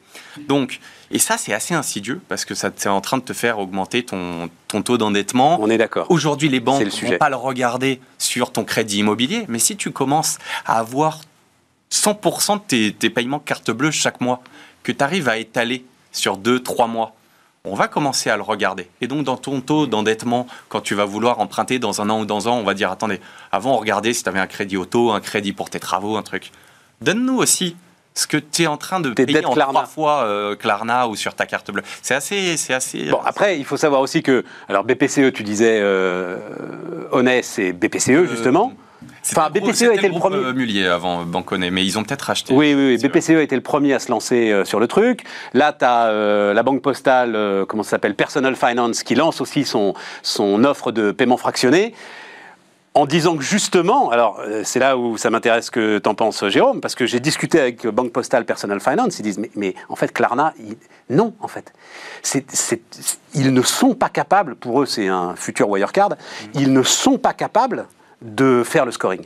Donc, 0.49 0.81
et 1.11 1.19
ça, 1.19 1.39
c'est 1.39 1.53
assez 1.53 1.75
insidieux 1.75 2.21
parce 2.29 2.45
que 2.45 2.55
ça 2.55 2.71
c'est 2.75 2.89
en 2.89 3.01
train 3.01 3.19
de 3.19 3.23
te 3.23 3.33
faire 3.33 3.59
augmenter 3.59 4.05
ton, 4.05 4.51
ton 4.69 4.83
taux 4.83 4.99
d'endettement. 4.99 5.59
On 5.61 5.71
est 5.71 5.79
d'accord. 5.79 6.07
Aujourd'hui, 6.11 6.49
les 6.49 6.61
banques 6.61 6.83
ne 6.83 7.11
vont 7.11 7.19
pas 7.19 7.31
le 7.31 7.37
regarder 7.37 8.01
sur 8.19 8.53
ton 8.53 8.65
crédit 8.65 8.99
immobilier, 8.99 9.45
mais 9.49 9.59
si 9.59 9.77
tu 9.77 9.91
commences 9.93 10.39
à 10.65 10.79
avoir 10.79 11.21
100% 11.93 12.55
de 12.55 12.61
tes, 12.67 12.93
tes 12.93 13.11
paiements 13.11 13.39
carte 13.39 13.71
bleue 13.71 13.93
chaque 13.93 14.21
mois, 14.21 14.43
que 14.87 14.93
tu 14.93 15.03
arrives 15.03 15.29
à 15.29 15.37
étaler 15.37 15.85
sur 16.13 16.39
2-3 16.39 16.89
mois, 16.89 17.17
on 17.65 17.75
va 17.75 17.89
commencer 17.89 18.31
à 18.31 18.37
le 18.37 18.45
regarder. 18.45 18.89
Et 19.01 19.09
donc, 19.09 19.25
dans 19.25 19.37
ton 19.37 19.61
taux 19.61 19.89
d'endettement, 19.89 20.47
quand 20.69 20.81
tu 20.81 20.95
vas 20.95 21.05
vouloir 21.05 21.41
emprunter 21.41 21.81
dans 21.81 22.01
un 22.01 22.09
an 22.09 22.21
ou 22.21 22.25
dans 22.25 22.47
un 22.47 22.53
an, 22.53 22.59
on 22.59 22.63
va 22.63 22.75
dire 22.75 22.93
attendez, 22.93 23.21
avant, 23.51 23.75
on 23.75 23.79
regardait 23.79 24.13
si 24.13 24.23
tu 24.23 24.29
avais 24.29 24.39
un 24.39 24.47
crédit 24.47 24.77
auto, 24.77 25.11
un 25.11 25.19
crédit 25.19 25.53
pour 25.53 25.71
tes 25.71 25.81
travaux, 25.81 26.17
un 26.17 26.23
truc. 26.23 26.53
Donne-nous 27.01 27.37
aussi 27.37 27.75
ce 28.15 28.29
que 28.29 28.37
tu 28.37 28.63
es 28.63 28.67
en 28.69 28.77
train 28.77 29.01
de 29.01 29.11
payer 29.11 29.45
en 29.45 29.55
Klarna. 29.55 29.73
trois 29.73 29.87
fois 29.87 30.23
euh, 30.23 30.55
Klarna 30.55 31.09
ou 31.09 31.17
sur 31.17 31.35
ta 31.35 31.47
carte 31.47 31.73
bleue. 31.73 31.83
C'est 32.01 32.15
assez. 32.15 32.57
C'est 32.57 32.73
assez 32.73 33.11
Bon, 33.11 33.21
après, 33.25 33.59
il 33.59 33.65
faut 33.65 33.77
savoir 33.77 34.01
aussi 34.03 34.23
que, 34.23 34.45
alors 34.69 34.85
BPCE, 34.85 35.33
tu 35.35 35.43
disais, 35.43 35.81
euh, 35.81 36.39
Honest, 37.11 37.51
c'est 37.51 37.73
BPCE, 37.73 38.27
justement. 38.31 38.73
Enfin, 39.33 39.51
le 39.55 39.61
gros- 39.61 39.69
BPCE 39.71 39.77
c'était 39.79 39.95
était 39.97 40.03
le 40.09 40.11
groupe, 40.11 40.23
premier. 40.23 40.37
euh, 40.37 40.53
Mullier 40.53 40.87
avant 40.87 41.25
Banconnet, 41.25 41.71
mais 41.71 41.85
ils 41.85 41.99
ont 41.99 42.05
peut-être 42.05 42.23
racheté. 42.23 42.55
Oui, 42.55 42.75
oui, 42.75 42.97
oui. 43.03 43.09
BPCE 43.09 43.31
a 43.31 43.43
été 43.43 43.55
le 43.57 43.63
premier 43.63 43.93
à 43.95 43.99
se 43.99 44.11
lancer 44.11 44.51
euh, 44.51 44.65
sur 44.65 44.79
le 44.81 44.87
truc. 44.89 45.25
Là, 45.55 45.73
tu 45.73 45.85
as 45.85 46.53
la 46.55 46.63
Banque 46.63 46.83
Postale, 46.83 47.35
euh, 47.35 47.65
comment 47.67 47.83
ça 47.83 47.91
s'appelle, 47.91 48.15
Personal 48.15 48.57
Finance, 48.57 49.03
qui 49.03 49.15
lance 49.15 49.41
aussi 49.41 49.65
son, 49.65 49.95
son 50.23 50.65
offre 50.65 50.93
de 50.93 51.11
paiement 51.13 51.37
fractionné. 51.37 51.95
En 52.95 53.05
disant 53.05 53.37
que 53.37 53.43
justement, 53.43 54.09
alors 54.09 54.41
euh, 54.41 54.63
c'est 54.65 54.79
là 54.79 54.97
où 54.97 55.19
ça 55.19 55.29
m'intéresse 55.29 55.69
que 55.69 55.99
t'en 55.99 56.15
penses, 56.15 56.47
Jérôme, 56.49 56.81
parce 56.81 56.95
que 56.95 57.05
j'ai 57.05 57.21
discuté 57.21 57.61
avec 57.61 57.87
Banque 57.87 58.11
Postale 58.11 58.47
Personal 58.47 58.81
Finance, 58.81 59.19
ils 59.19 59.23
disent 59.23 59.37
mais, 59.39 59.51
mais 59.55 59.75
en 59.91 59.97
fait 59.97 60.11
Klarna, 60.15 60.55
non 61.11 61.35
en 61.41 61.47
fait, 61.49 61.75
ils 63.35 63.53
ne 63.53 63.61
sont 63.61 63.95
pas 63.95 64.09
capables, 64.09 64.55
pour 64.57 64.81
eux 64.81 64.87
c'est 64.87 65.09
un 65.09 65.37
futur 65.37 65.69
Wirecard, 65.69 66.15
ils 66.55 66.73
ne 66.73 66.83
sont 66.83 67.19
pas 67.19 67.35
capables 67.35 67.85
de 68.23 68.63
faire 68.65 68.85
le 68.87 68.93
scoring. 68.93 69.23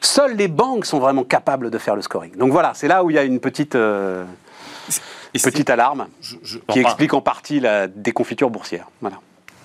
Seules 0.00 0.34
les 0.36 0.48
banques 0.48 0.84
sont 0.84 0.98
vraiment 0.98 1.22
capables 1.24 1.70
de 1.70 1.78
faire 1.78 1.94
le 1.94 2.02
scoring. 2.02 2.36
Donc 2.36 2.50
voilà, 2.52 2.72
c'est 2.74 2.88
là 2.88 3.04
où 3.04 3.10
il 3.10 3.14
y 3.14 3.18
a 3.18 3.22
une 3.22 3.38
petite, 3.40 3.74
euh, 3.76 4.24
petite 5.32 5.70
alarme 5.70 6.08
Je- 6.20 6.36
je- 6.42 6.58
qui 6.58 6.80
explique 6.80 7.14
en 7.14 7.20
partie 7.20 7.60
la 7.60 7.86
déconfiture 7.86 8.50
boursière. 8.50 8.86
Voilà. 9.00 9.18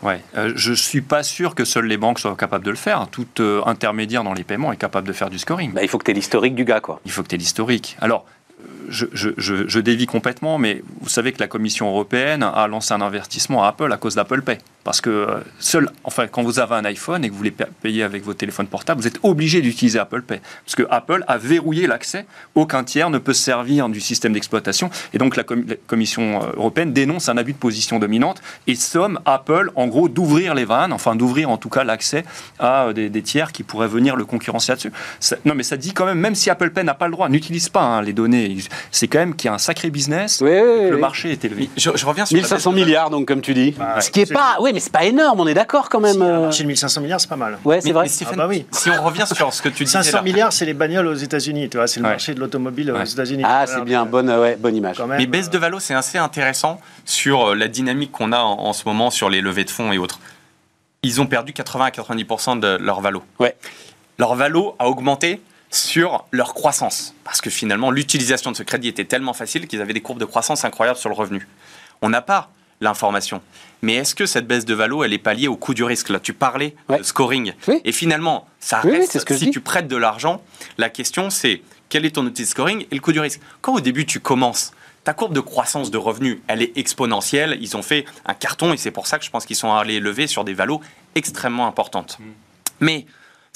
Ouais, 0.03 0.21
euh, 0.35 0.53
je 0.55 0.73
suis 0.73 1.01
pas 1.01 1.23
sûr 1.23 1.55
que 1.55 1.65
seules 1.65 1.87
les 1.87 1.97
banques 1.97 2.19
soient 2.19 2.35
capables 2.35 2.63
de 2.63 2.69
le 2.69 2.75
faire. 2.77 3.07
Tout 3.09 3.25
euh, 3.39 3.63
intermédiaire 3.65 4.23
dans 4.23 4.33
les 4.33 4.43
paiements 4.43 4.71
est 4.71 4.77
capable 4.77 5.07
de 5.07 5.13
faire 5.13 5.31
du 5.31 5.39
scoring. 5.39 5.73
Bah, 5.73 5.81
il 5.81 5.87
faut 5.89 5.97
que 5.97 6.03
tu 6.05 6.11
aies 6.11 6.13
l'historique 6.13 6.53
du 6.53 6.65
gars, 6.65 6.81
quoi. 6.81 6.99
Il 7.05 7.11
faut 7.11 7.23
que 7.23 7.29
tu 7.29 7.35
aies 7.35 7.39
l'historique. 7.39 7.97
Alors, 7.99 8.23
je, 8.89 9.79
dévie 9.79 10.05
complètement, 10.05 10.57
mais 10.57 10.81
vous 11.01 11.09
savez 11.09 11.31
que 11.31 11.39
la 11.39 11.47
Commission 11.47 11.87
européenne 11.87 12.43
a 12.43 12.67
lancé 12.67 12.93
un 12.93 13.01
investissement 13.01 13.63
à 13.63 13.67
Apple 13.69 13.91
à 13.91 13.97
cause 13.97 14.15
d'Apple 14.15 14.41
Pay. 14.41 14.57
Parce 14.83 15.01
que 15.01 15.09
euh, 15.09 15.39
seul, 15.59 15.89
enfin, 16.05 16.27
quand 16.27 16.43
vous 16.43 16.59
avez 16.59 16.75
un 16.75 16.85
iPhone 16.85 17.25
et 17.25 17.27
que 17.27 17.33
vous 17.33 17.37
voulez 17.39 17.51
pa- 17.51 17.67
payer 17.81 18.03
avec 18.03 18.23
votre 18.23 18.37
téléphone 18.37 18.67
portable, 18.67 19.01
vous 19.01 19.07
êtes 19.07 19.19
obligé 19.21 19.61
d'utiliser 19.61 19.99
Apple 19.99 20.21
Pay. 20.21 20.39
Parce 20.63 20.75
que 20.75 20.83
Apple 20.89 21.25
a 21.27 21.37
verrouillé 21.37 21.87
l'accès. 21.87 22.25
Aucun 22.55 22.85
tiers 22.85 23.09
ne 23.09 23.17
peut 23.17 23.33
se 23.33 23.43
servir 23.43 23.89
du 23.89 23.99
système 23.99 24.31
d'exploitation. 24.31 24.89
Et 25.13 25.17
donc, 25.17 25.35
la, 25.35 25.43
com- 25.43 25.65
la 25.67 25.75
Commission 25.87 26.41
euh, 26.41 26.51
européenne 26.55 26.93
dénonce 26.93 27.27
un 27.27 27.35
abus 27.35 27.51
de 27.51 27.57
position 27.57 27.99
dominante 27.99 28.41
et 28.65 28.75
somme 28.75 29.19
Apple, 29.25 29.71
en 29.75 29.87
gros, 29.87 30.07
d'ouvrir 30.07 30.55
les 30.55 30.63
vannes, 30.63 30.93
enfin, 30.93 31.17
d'ouvrir 31.17 31.49
en 31.49 31.57
tout 31.57 31.69
cas 31.69 31.83
l'accès 31.83 32.23
à 32.57 32.85
euh, 32.85 32.93
des, 32.93 33.21
tiers 33.21 33.51
qui 33.51 33.63
pourraient 33.63 33.89
venir 33.89 34.15
le 34.15 34.23
concurrencer 34.23 34.71
là-dessus. 34.71 34.93
Non, 35.43 35.53
mais 35.53 35.63
ça 35.63 35.75
dit 35.75 35.91
quand 35.91 36.05
même, 36.05 36.19
même 36.19 36.35
si 36.35 36.49
Apple 36.49 36.69
Pay 36.69 36.85
n'a 36.85 36.93
pas 36.93 37.07
le 37.07 37.11
droit, 37.11 37.27
n'utilise 37.27 37.67
pas 37.67 37.81
hein, 37.81 38.01
les 38.01 38.13
données, 38.13 38.55
c'est 38.91 39.07
quand 39.07 39.19
même 39.19 39.35
qu'il 39.35 39.47
y 39.47 39.51
a 39.51 39.53
un 39.53 39.57
sacré 39.57 39.89
business. 39.89 40.39
Oui, 40.41 40.49
oui, 40.49 40.89
Le 40.89 40.95
oui. 40.95 41.01
marché 41.01 41.31
est 41.31 41.43
élevé. 41.45 41.69
Je, 41.77 41.89
je 41.95 42.05
reviens 42.05 42.25
sur 42.25 42.35
la 42.35 42.41
1500 42.41 42.71
baisse 42.71 42.79
de- 42.79 42.85
milliards, 42.85 43.09
donc, 43.09 43.27
comme 43.27 43.41
tu 43.41 43.53
dis. 43.53 43.71
Bah, 43.71 43.99
Ce 44.01 44.09
qui 44.11 44.21
est 44.21 44.31
pas. 44.33 44.57
Oui, 44.61 44.71
mais 44.73 44.79
c'est 44.79 44.91
pas 44.91 45.03
énorme, 45.05 45.39
on 45.39 45.47
est 45.47 45.53
d'accord 45.53 45.89
quand 45.89 45.99
même. 45.99 46.13
Si, 46.15 46.21
un 46.21 46.25
euh. 46.25 46.41
marché 46.41 46.63
de 46.63 46.67
1500 46.67 47.01
milliards, 47.01 47.21
c'est 47.21 47.29
pas 47.29 47.35
mal. 47.35 47.57
Ouais, 47.65 47.81
c'est 47.81 47.87
Mais- 47.89 47.93
vrai. 47.93 48.03
mais 48.03 48.09
Stéphane, 48.09 48.33
Ah 48.37 48.43
bah 48.43 48.47
oui. 48.49 48.65
Si 48.71 48.89
on 48.89 49.03
revient 49.03 49.25
sur 49.31 49.53
ce 49.53 49.61
que 49.61 49.69
tu 49.69 49.83
disais 49.83 49.97
500 50.03 50.17
là, 50.17 50.23
milliards, 50.23 50.53
c'est 50.53 50.65
les 50.65 50.73
bagnoles 50.73 51.07
aux 51.07 51.13
États-Unis, 51.13 51.69
tu 51.69 51.77
vois, 51.77 51.87
c'est 51.87 51.99
le 51.99 52.05
Ouais. 52.05 52.11
marché 52.11 52.33
de 52.33 52.39
l'automobile 52.39 52.91
aux. 52.91 53.03
États-Unis. 53.03 53.43
Ah, 53.45 53.65
c'est 53.67 53.83
bien, 53.83 54.05
bonne, 54.05 54.29
ouais, 54.29 54.55
bonne 54.57 54.75
image. 54.75 55.01
Mais 55.17 55.25
baisse 55.27 55.49
de 55.49 55.57
euh, 55.57 55.59
valo, 55.61 55.79
c'est 55.79 55.93
assez 55.93 56.17
intéressant 56.17 56.79
sur 57.05 57.49
euh, 57.49 57.55
la 57.55 57.67
dynamique 57.67 58.11
qu'on 58.11 58.31
a 58.31 58.39
en, 58.39 58.59
en 58.59 58.73
ce 58.73 58.83
moment 58.85 59.09
sur 59.11 59.29
les 59.29 59.41
levées 59.41 59.63
de 59.63 59.69
fonds 59.69 59.91
et 59.91 59.97
autres. 59.97 60.19
Ils 61.03 61.21
ont 61.21 61.25
perdu 61.27 61.53
80 61.53 61.85
à 61.85 61.89
90% 61.91 62.59
de 62.59 62.77
leur 62.81 63.01
valo. 63.01 63.23
Ouais. 63.39 63.55
Leur 64.17 64.35
valo 64.35 64.75
a 64.79 64.87
augmenté 64.89 65.41
sur 65.69 66.25
leur 66.31 66.53
croissance. 66.53 67.13
Parce 67.23 67.41
que 67.41 67.49
finalement, 67.49 67.91
l'utilisation 67.91 68.51
de 68.51 68.55
ce 68.57 68.63
crédit 68.63 68.87
était 68.87 69.05
tellement 69.05 69.33
facile 69.33 69.67
qu'ils 69.67 69.81
avaient 69.81 69.93
des 69.93 70.01
courbes 70.01 70.19
de 70.19 70.25
croissance 70.25 70.63
incroyables 70.65 70.97
sur 70.99 71.09
le 71.09 71.15
revenu. 71.15 71.47
On 72.01 72.09
n'a 72.09 72.21
pas 72.21 72.49
l'information. 72.79 73.41
Mais 73.81 73.95
est-ce 73.95 74.15
que 74.15 74.25
cette 74.25 74.47
baisse 74.47 74.65
de 74.65 74.73
valo, 74.73 75.03
elle 75.03 75.13
est 75.13 75.17
pas 75.17 75.33
liée 75.33 75.47
au 75.47 75.55
coût 75.57 75.73
du 75.73 75.83
risque? 75.83 76.09
Là, 76.09 76.19
tu 76.19 76.33
parlais 76.33 76.75
Ouais. 76.89 76.99
de 76.99 77.03
scoring. 77.03 77.53
Oui. 77.67 77.81
Et 77.83 77.91
finalement, 77.91 78.47
ça 78.59 78.81
Oui, 78.83 78.91
reste, 78.91 79.19
ce 79.19 79.25
que 79.25 79.35
si 79.35 79.49
tu 79.51 79.61
prêtes 79.61 79.87
de 79.87 79.95
l'argent, 79.97 80.41
la 80.77 80.89
question 80.89 81.29
c'est 81.29 81.61
quel 81.89 82.05
est 82.05 82.11
ton 82.11 82.25
outil 82.25 82.43
de 82.43 82.47
scoring 82.47 82.85
et 82.91 82.95
le 82.95 83.01
coût 83.01 83.11
du 83.13 83.19
risque? 83.19 83.39
Quand 83.61 83.73
au 83.73 83.79
début 83.79 84.05
tu 84.05 84.19
commences, 84.19 84.73
ta 85.03 85.13
courbe 85.13 85.33
de 85.33 85.39
croissance 85.39 85.89
de 85.89 85.97
revenus, 85.97 86.39
elle 86.47 86.61
est 86.61 86.77
exponentielle. 86.77 87.57
Ils 87.61 87.75
ont 87.77 87.81
fait 87.81 88.05
un 88.25 88.33
carton 88.33 88.73
et 88.73 88.77
c'est 88.77 88.91
pour 88.91 89.07
ça 89.07 89.17
que 89.17 89.25
je 89.25 89.29
pense 89.31 89.45
qu'ils 89.45 89.55
sont 89.55 89.73
allés 89.73 89.99
lever 89.99 90.27
sur 90.27 90.43
des 90.43 90.53
valos 90.53 90.81
extrêmement 91.15 91.65
importantes. 91.67 92.19
Mais 92.79 93.05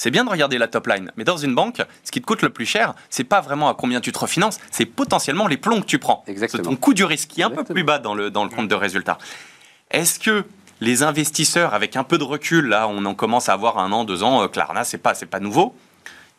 c'est 0.02 0.10
bien 0.10 0.24
de 0.24 0.30
regarder 0.30 0.58
la 0.58 0.66
top 0.66 0.88
line. 0.88 1.12
Mais 1.16 1.22
dans 1.22 1.36
une 1.36 1.54
banque, 1.54 1.80
ce 2.02 2.10
qui 2.10 2.20
te 2.20 2.26
coûte 2.26 2.42
le 2.42 2.50
plus 2.50 2.66
cher, 2.66 2.92
c'est 3.08 3.22
pas 3.22 3.40
vraiment 3.40 3.68
à 3.68 3.74
combien 3.74 4.00
tu 4.00 4.10
te 4.10 4.18
refinances, 4.18 4.58
c'est 4.72 4.84
potentiellement 4.84 5.46
les 5.46 5.56
plombs 5.56 5.80
que 5.80 5.86
tu 5.86 6.00
prends. 6.00 6.24
Exactement. 6.26 6.64
C'est 6.64 6.68
ton 6.70 6.74
coût 6.74 6.92
du 6.92 7.04
risque 7.04 7.28
qui 7.28 7.40
est 7.40 7.44
un 7.44 7.50
peu 7.50 7.62
plus 7.62 7.84
bas 7.84 8.00
dans 8.00 8.16
le, 8.16 8.28
dans 8.28 8.42
le 8.42 8.50
compte 8.50 8.66
de 8.66 8.74
résultat. 8.74 9.16
Est-ce 9.92 10.18
que 10.18 10.44
les 10.80 11.04
investisseurs, 11.04 11.72
avec 11.72 11.94
un 11.94 12.02
peu 12.02 12.18
de 12.18 12.24
recul, 12.24 12.66
là, 12.66 12.88
on 12.88 13.04
en 13.04 13.14
commence 13.14 13.48
à 13.48 13.52
avoir 13.52 13.78
un 13.78 13.92
an, 13.92 14.02
deux 14.02 14.24
ans, 14.24 14.42
euh, 14.42 14.48
Klarna, 14.48 14.82
c'est 14.82 14.98
pas, 14.98 15.14
c'est 15.14 15.26
pas 15.26 15.38
nouveau, 15.38 15.72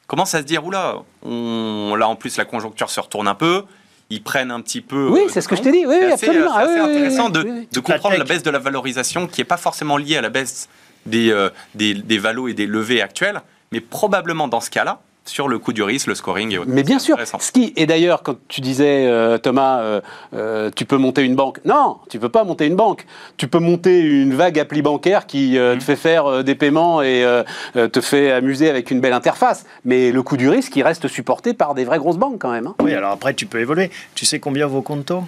commencent 0.08 0.36
à 0.36 0.40
se 0.40 0.46
dire, 0.46 0.66
oula, 0.66 0.98
on, 1.22 1.96
là 1.98 2.10
en 2.10 2.18
plus 2.18 2.36
la 2.36 2.44
conjoncture 2.44 2.90
se 2.90 3.00
retourne 3.00 3.30
un 3.30 3.36
peu, 3.36 3.64
ils 4.10 4.22
prennent 4.22 4.52
un 4.52 4.60
petit 4.60 4.82
peu. 4.82 5.08
Oui, 5.10 5.22
euh, 5.22 5.30
c'est 5.30 5.40
ce 5.40 5.48
que 5.48 5.56
je 5.56 5.62
t'ai 5.62 5.72
dit, 5.72 5.86
oui, 5.86 5.96
c'est 6.02 6.06
oui, 6.08 6.12
assez, 6.12 6.26
absolument. 6.28 6.52
c'est 6.54 6.58
Ah, 6.58 6.64
assez 6.64 6.74
oui, 6.82 6.98
intéressant 6.98 7.26
oui, 7.28 7.32
de, 7.32 7.40
oui, 7.44 7.68
de 7.72 7.76
la 7.78 7.82
comprendre 7.82 8.18
la 8.18 8.26
baisse 8.26 8.44
de 8.44 8.50
la 8.50 8.60
valorisation 8.60 9.26
qui 9.28 9.40
n'est 9.40 9.46
pas 9.46 9.56
forcément 9.56 9.96
liée 9.96 10.18
à 10.18 10.22
la 10.22 10.30
baisse 10.30 10.68
des, 11.06 11.32
euh, 11.32 11.50
des, 11.76 11.94
des 11.94 12.18
valos 12.18 12.48
et 12.50 12.54
des 12.54 12.66
levées 12.66 13.02
actuelles, 13.02 13.42
mais 13.74 13.82
probablement 13.82 14.48
dans 14.48 14.62
ce 14.62 14.70
cas-là, 14.70 15.00
sur 15.26 15.48
le 15.48 15.58
coût 15.58 15.72
du 15.72 15.82
risque, 15.84 16.08
le 16.08 16.16
scoring 16.16 16.52
et 16.52 16.58
autres. 16.58 16.70
Mais 16.70 16.84
bien 16.84 17.00
sûr. 17.00 17.18
Ce 17.40 17.52
qui, 17.54 17.72
et 17.78 17.86
d'ailleurs, 17.86 18.24
quand 18.24 18.36
tu 18.50 18.60
disais, 18.60 19.06
euh, 19.08 19.38
Thomas, 19.38 19.80
euh, 19.80 20.02
euh, 20.36 20.70
tu 20.76 20.84
peux 20.84 20.98
monter 20.98 21.22
une 21.24 21.34
banque. 21.36 21.60
Non, 21.64 21.98
tu 22.10 22.20
peux 22.20 22.28
pas 22.28 22.44
monter 22.44 22.66
une 22.68 22.76
banque. 22.76 23.06
Tu 23.38 23.48
peux 23.48 23.60
monter 23.60 24.00
une 24.02 24.34
vague 24.36 24.60
appli 24.60 24.82
bancaire 24.82 25.26
qui 25.26 25.58
euh, 25.58 25.76
Mhm. 25.76 25.80
te 25.80 25.84
fait 25.86 25.96
faire 25.96 26.26
euh, 26.26 26.44
des 26.44 26.56
paiements 26.56 27.02
et 27.02 27.26
te 27.74 28.02
fait 28.02 28.32
amuser 28.34 28.70
avec 28.70 28.92
une 28.92 29.00
belle 29.00 29.14
interface. 29.14 29.66
Mais 29.86 30.12
le 30.12 30.22
coût 30.24 30.36
du 30.36 30.50
risque, 30.50 30.76
il 30.76 30.84
reste 30.84 31.08
supporté 31.08 31.54
par 31.54 31.74
des 31.74 31.86
vraies 31.86 32.00
grosses 32.00 32.18
banques 32.18 32.40
quand 32.40 32.52
même. 32.52 32.68
hein. 32.68 32.76
Oui, 32.82 32.94
alors 32.94 33.12
après, 33.12 33.34
tu 33.34 33.46
peux 33.46 33.62
évoluer. 33.62 33.92
Tu 34.16 34.26
sais 34.26 34.40
combien 34.42 34.68
vaut 34.68 34.82
Conto? 34.82 35.20
Vous 35.22 35.26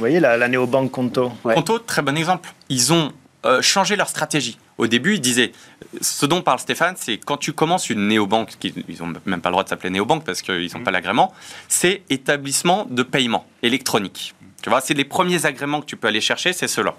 voyez, 0.00 0.18
la, 0.18 0.36
la 0.36 0.48
néobanque 0.48 0.90
Conto? 0.90 1.30
Ouais. 1.44 1.54
Conto, 1.54 1.78
très 1.78 2.02
bon 2.02 2.16
exemple. 2.18 2.52
Ils 2.68 2.92
ont 2.92 3.12
euh, 3.46 3.62
changé 3.62 3.94
leur 3.94 4.08
stratégie. 4.08 4.58
Au 4.78 4.86
début, 4.86 5.14
ils 5.14 5.20
disaient, 5.20 5.52
ce 6.00 6.26
dont 6.26 6.42
parle 6.42 6.58
Stéphane, 6.58 6.96
c'est 6.98 7.16
quand 7.16 7.38
tu 7.38 7.52
commences 7.52 7.88
une 7.88 8.08
néobanque, 8.08 8.52
ils 8.62 8.98
n'ont 9.00 9.14
même 9.24 9.40
pas 9.40 9.48
le 9.48 9.54
droit 9.54 9.64
de 9.64 9.68
s'appeler 9.68 9.90
néobanque 9.90 10.24
parce 10.24 10.42
qu'ils 10.42 10.70
n'ont 10.74 10.84
pas 10.84 10.90
l'agrément, 10.90 11.32
c'est 11.68 12.02
établissement 12.10 12.86
de 12.90 13.02
paiement 13.02 13.46
électronique. 13.62 14.34
Tu 14.62 14.68
vois, 14.68 14.80
c'est 14.80 14.94
les 14.94 15.04
premiers 15.04 15.46
agréments 15.46 15.80
que 15.80 15.86
tu 15.86 15.96
peux 15.96 16.08
aller 16.08 16.20
chercher, 16.20 16.52
c'est 16.52 16.68
ceux-là. 16.68 16.94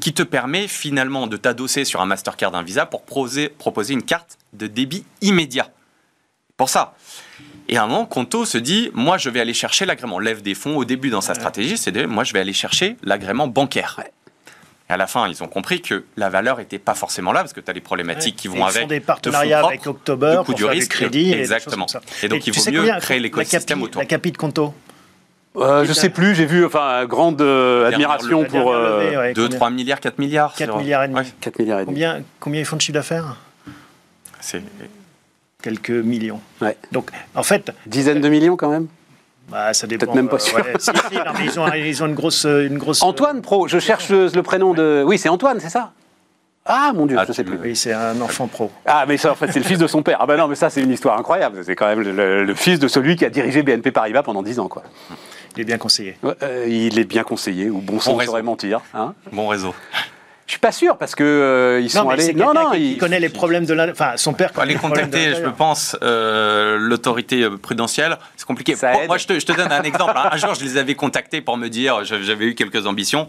Qui 0.00 0.12
te 0.12 0.22
permet 0.22 0.68
finalement 0.68 1.26
de 1.26 1.36
t'adosser 1.36 1.84
sur 1.84 2.00
un 2.00 2.06
Mastercard, 2.06 2.54
un 2.54 2.62
Visa 2.62 2.86
pour 2.86 3.02
proposer, 3.02 3.48
proposer 3.48 3.94
une 3.94 4.04
carte 4.04 4.38
de 4.52 4.68
débit 4.68 5.04
immédiat. 5.22 5.68
Pour 6.56 6.68
ça. 6.68 6.94
Et 7.68 7.76
à 7.76 7.84
un 7.84 7.86
moment, 7.86 8.04
Conto 8.04 8.44
se 8.44 8.58
dit, 8.58 8.90
moi, 8.94 9.16
je 9.16 9.30
vais 9.30 9.40
aller 9.40 9.54
chercher 9.54 9.86
l'agrément. 9.86 10.18
Lève 10.18 10.42
des 10.42 10.54
fonds 10.54 10.76
au 10.76 10.84
début 10.84 11.10
dans 11.10 11.20
sa 11.20 11.34
stratégie, 11.34 11.78
c'est 11.78 11.92
de, 11.92 12.04
moi, 12.04 12.22
je 12.22 12.32
vais 12.32 12.40
aller 12.40 12.52
chercher 12.52 12.96
l'agrément 13.02 13.48
bancaire. 13.48 14.00
Et 14.90 14.92
à 14.92 14.96
la 14.96 15.06
fin, 15.06 15.28
ils 15.28 15.40
ont 15.40 15.46
compris 15.46 15.80
que 15.80 16.02
la 16.16 16.28
valeur 16.30 16.58
n'était 16.58 16.80
pas 16.80 16.94
forcément 16.94 17.30
là, 17.32 17.40
parce 17.42 17.52
que 17.52 17.60
tu 17.60 17.70
as 17.70 17.74
les 17.74 17.80
problématiques 17.80 18.34
qui 18.34 18.48
Et 18.48 18.50
vont 18.50 18.56
ils 18.56 18.62
avec. 18.70 18.82
font 18.82 18.88
des 18.88 18.98
de 18.98 19.04
partenariats 19.04 19.58
propres, 19.60 19.72
avec 19.72 19.86
October 19.86 20.32
de 20.32 20.36
coût 20.38 20.44
pour 20.46 20.54
du 20.56 20.62
faire 20.64 20.72
risque. 20.72 20.90
du 20.90 20.96
crédit. 20.96 21.30
et 21.32 21.38
Exactement. 21.38 21.86
comme 21.86 21.88
ça. 21.88 22.00
Et 22.24 22.28
donc, 22.28 22.44
il 22.44 22.52
vaut 22.52 22.70
mieux 22.72 22.78
combien 22.80 22.98
créer 22.98 23.20
l'écosystème 23.20 23.82
autour. 23.82 24.02
La 24.02 24.06
capi 24.06 24.32
de 24.32 24.36
Conto 24.36 24.74
Euh, 25.56 25.84
je 25.84 25.92
sais 25.92 26.10
plus, 26.10 26.34
j'ai 26.34 26.44
vu, 26.44 26.64
enfin, 26.66 27.04
grande 27.06 27.40
euh, 27.40 27.86
admiration 27.88 28.44
pour 28.44 28.72
euh, 28.72 29.04
levée, 29.04 29.16
ouais, 29.16 29.32
2, 29.32 29.42
combien 29.44 29.56
3 29.58 29.70
milliards, 29.70 30.00
4 30.00 30.18
milliards. 30.18 30.54
4 30.56 30.70
sur- 30.70 30.78
milliards 30.78 31.04
et 31.04 31.08
demi. 31.08 31.20
Ouais, 31.20 31.26
4 31.40 31.58
milliards 31.60 31.78
et 31.80 31.84
demi. 31.84 31.94
Combien, 31.94 32.22
combien 32.40 32.60
ils 32.60 32.64
font 32.66 32.76
de 32.76 32.80
chiffre 32.82 32.94
d'affaires 32.94 33.36
c'est- 34.40 34.62
Quelques 35.62 35.90
millions. 35.90 36.40
Ouais. 36.62 36.76
Donc, 36.90 37.10
en 37.36 37.42
fait, 37.44 37.70
Dizaines 37.86 38.20
de 38.20 38.28
millions 38.28 38.56
quand 38.56 38.70
même? 38.70 38.88
Bah, 39.50 39.72
ça 39.74 39.86
dépend. 39.86 40.06
Peut-être 40.06 40.14
même 40.16 40.28
pas 40.28 40.36
euh, 40.36 40.38
sûr. 40.38 40.56
ouais, 40.56 40.72
si, 40.78 40.90
si, 41.10 41.16
non, 41.16 41.22
mais 41.38 41.44
ils, 41.44 41.60
ont, 41.60 41.72
ils 41.72 42.02
ont 42.02 42.06
une 42.06 42.14
grosse. 42.14 42.44
Une 42.44 42.78
grosse 42.78 43.02
Antoine 43.02 43.42
Pro, 43.42 43.68
je 43.68 43.78
cherche 43.78 44.08
le, 44.08 44.28
le 44.34 44.42
prénom 44.42 44.74
de. 44.74 45.02
Oui, 45.06 45.18
c'est 45.18 45.28
Antoine, 45.28 45.58
c'est 45.60 45.68
ça? 45.70 45.92
Ah 46.66 46.92
mon 46.94 47.06
Dieu, 47.06 47.16
Ah, 47.18 47.24
je 47.26 47.32
sais 47.32 47.42
tu- 47.42 47.50
plus. 47.50 47.58
Oui, 47.62 47.74
c'est 47.74 47.92
un 47.94 48.20
enfant 48.20 48.46
pro. 48.46 48.70
Ah, 48.86 49.04
mais 49.08 49.16
ça, 49.16 49.32
en 49.32 49.34
fait, 49.34 49.50
c'est 49.50 49.58
le 49.58 49.64
fils 49.64 49.78
de 49.78 49.86
son 49.86 50.02
père. 50.02 50.18
Ah, 50.20 50.26
ben 50.26 50.36
non, 50.36 50.46
mais 50.46 50.54
ça, 50.54 50.68
c'est 50.70 50.82
une 50.82 50.92
histoire 50.92 51.18
incroyable. 51.18 51.64
C'est 51.64 51.74
quand 51.74 51.86
même 51.86 52.00
le, 52.00 52.12
le- 52.12 52.44
le 52.44 52.54
fils 52.54 52.78
de 52.78 52.86
celui 52.86 53.16
qui 53.16 53.24
a 53.24 53.30
dirigé 53.30 53.62
BNP 53.62 53.90
Paribas 53.90 54.22
pendant 54.22 54.42
10 54.42 54.60
ans, 54.60 54.68
quoi. 54.68 54.82
Il 55.56 55.62
est 55.62 55.64
bien 55.64 55.78
conseillé. 55.78 56.16
Ouais, 56.22 56.34
euh, 56.42 56.66
il 56.68 56.98
est 56.98 57.04
bien 57.04 57.24
conseillé, 57.24 57.70
ou 57.70 57.80
bon 57.80 57.98
sang 57.98 58.14
réseau. 58.14 58.30
saurait 58.32 58.42
mentir. 58.42 58.82
Hein 58.94 59.14
Bon 59.32 59.48
réseau. 59.48 59.74
Je 60.50 60.54
suis 60.54 60.60
pas 60.60 60.72
sûr, 60.72 60.96
parce 60.98 61.14
que 61.14 61.22
euh, 61.22 61.80
ils 61.80 61.88
sont 61.88 62.08
allés. 62.10 62.24
c'est 62.24 62.32
Non, 62.32 62.52
non, 62.52 62.70
qui, 62.72 62.78
qui 62.78 62.92
ils- 62.94 62.98
connaît 62.98 63.20
les 63.20 63.28
problèmes 63.28 63.66
de 63.66 63.72
la. 63.72 63.88
Enfin, 63.88 64.14
son 64.16 64.32
père 64.32 64.48
aller 64.56 64.56
connaît 64.56 64.72
les 64.72 64.78
problèmes 64.78 65.08
de 65.10 65.16
contacter, 65.16 65.42
je 65.44 65.48
pense, 65.48 65.96
euh, 66.02 66.76
l'autorité 66.76 67.44
euh, 67.44 67.56
prudentielle. 67.56 68.18
C'est 68.36 68.46
compliqué. 68.46 68.74
Ça 68.74 68.92
Moi, 69.06 69.16
je 69.16 69.28
te, 69.28 69.38
je 69.38 69.46
te 69.46 69.52
donne 69.52 69.70
un 69.70 69.82
exemple. 69.82 70.12
hein. 70.16 70.28
Un 70.32 70.36
jour, 70.36 70.54
je 70.54 70.64
les 70.64 70.76
avais 70.76 70.96
contactés 70.96 71.40
pour 71.40 71.56
me 71.56 71.68
dire, 71.68 72.04
j'avais 72.04 72.46
eu 72.46 72.54
quelques 72.56 72.84
ambitions. 72.88 73.28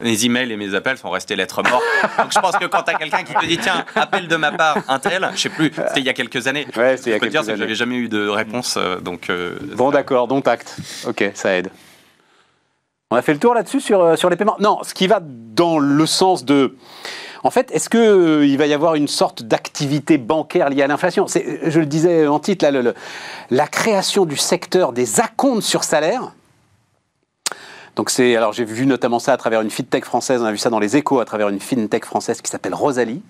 Mes 0.00 0.24
emails 0.24 0.50
et 0.52 0.56
mes 0.56 0.74
appels 0.74 0.96
sont 0.96 1.10
restés 1.10 1.36
lettres 1.36 1.60
mortes. 1.68 1.82
Donc 2.18 2.32
je 2.32 2.38
pense 2.38 2.56
que 2.56 2.64
quand 2.66 2.82
tu 2.84 2.92
as 2.92 2.94
quelqu'un 2.94 3.24
qui 3.24 3.34
te 3.34 3.44
dit 3.44 3.58
tiens, 3.58 3.84
appel 3.96 4.26
de 4.28 4.36
ma 4.36 4.52
part, 4.52 4.78
un 4.88 5.00
tel, 5.00 5.28
je 5.34 5.40
sais 5.40 5.48
plus, 5.48 5.72
c'était 5.74 5.98
il 6.00 6.06
y 6.06 6.08
a 6.08 6.12
quelques 6.14 6.46
années. 6.46 6.66
Ouais, 6.76 6.96
c'était 6.96 7.10
il 7.10 7.12
y 7.14 7.16
a 7.16 7.18
dire 7.18 7.30
quelques 7.30 7.32
c'est 7.32 7.46
que 7.46 7.50
années. 7.50 7.58
j'avais 7.58 7.74
jamais 7.74 7.96
eu 7.96 8.08
de 8.08 8.26
réponse. 8.28 8.78
donc 9.02 9.28
euh, 9.28 9.58
Bon, 9.76 9.90
d'accord, 9.90 10.28
dont 10.28 10.40
acte. 10.40 10.76
Ok, 11.06 11.28
ça 11.34 11.52
aide. 11.56 11.68
On 13.10 13.16
a 13.16 13.22
fait 13.22 13.32
le 13.32 13.38
tour 13.38 13.54
là-dessus 13.54 13.80
sur, 13.80 14.02
euh, 14.02 14.16
sur 14.16 14.28
les 14.28 14.36
paiements? 14.36 14.56
Non, 14.60 14.80
ce 14.82 14.92
qui 14.92 15.06
va 15.06 15.20
dans 15.22 15.78
le 15.78 16.04
sens 16.04 16.44
de. 16.44 16.76
En 17.42 17.50
fait, 17.50 17.70
est-ce 17.70 17.88
qu'il 17.88 18.58
va 18.58 18.66
y 18.66 18.74
avoir 18.74 18.96
une 18.96 19.08
sorte 19.08 19.42
d'activité 19.44 20.18
bancaire 20.18 20.68
liée 20.68 20.82
à 20.82 20.86
l'inflation? 20.88 21.26
C'est- 21.26 21.70
Je 21.70 21.80
le 21.80 21.86
disais 21.86 22.26
en 22.26 22.38
titre, 22.38 22.66
là, 22.68 22.92
la 23.50 23.66
création 23.66 24.26
du 24.26 24.36
secteur 24.36 24.92
des 24.92 25.20
acomptes 25.20 25.62
sur 25.62 25.84
salaire. 25.84 26.32
Donc 27.96 28.10
c'est, 28.10 28.36
alors 28.36 28.52
j'ai 28.52 28.64
vu 28.64 28.84
notamment 28.86 29.18
ça 29.18 29.32
à 29.32 29.36
travers 29.38 29.60
une 29.62 29.70
fintech 29.70 30.04
française, 30.04 30.40
on 30.42 30.44
a 30.44 30.52
vu 30.52 30.58
ça 30.58 30.68
dans 30.70 30.78
les 30.78 30.96
échos 30.96 31.18
à 31.18 31.24
travers 31.24 31.48
une 31.48 31.58
fintech 31.60 32.04
française 32.04 32.40
qui 32.42 32.50
s'appelle 32.50 32.74
Rosalie. 32.74 33.22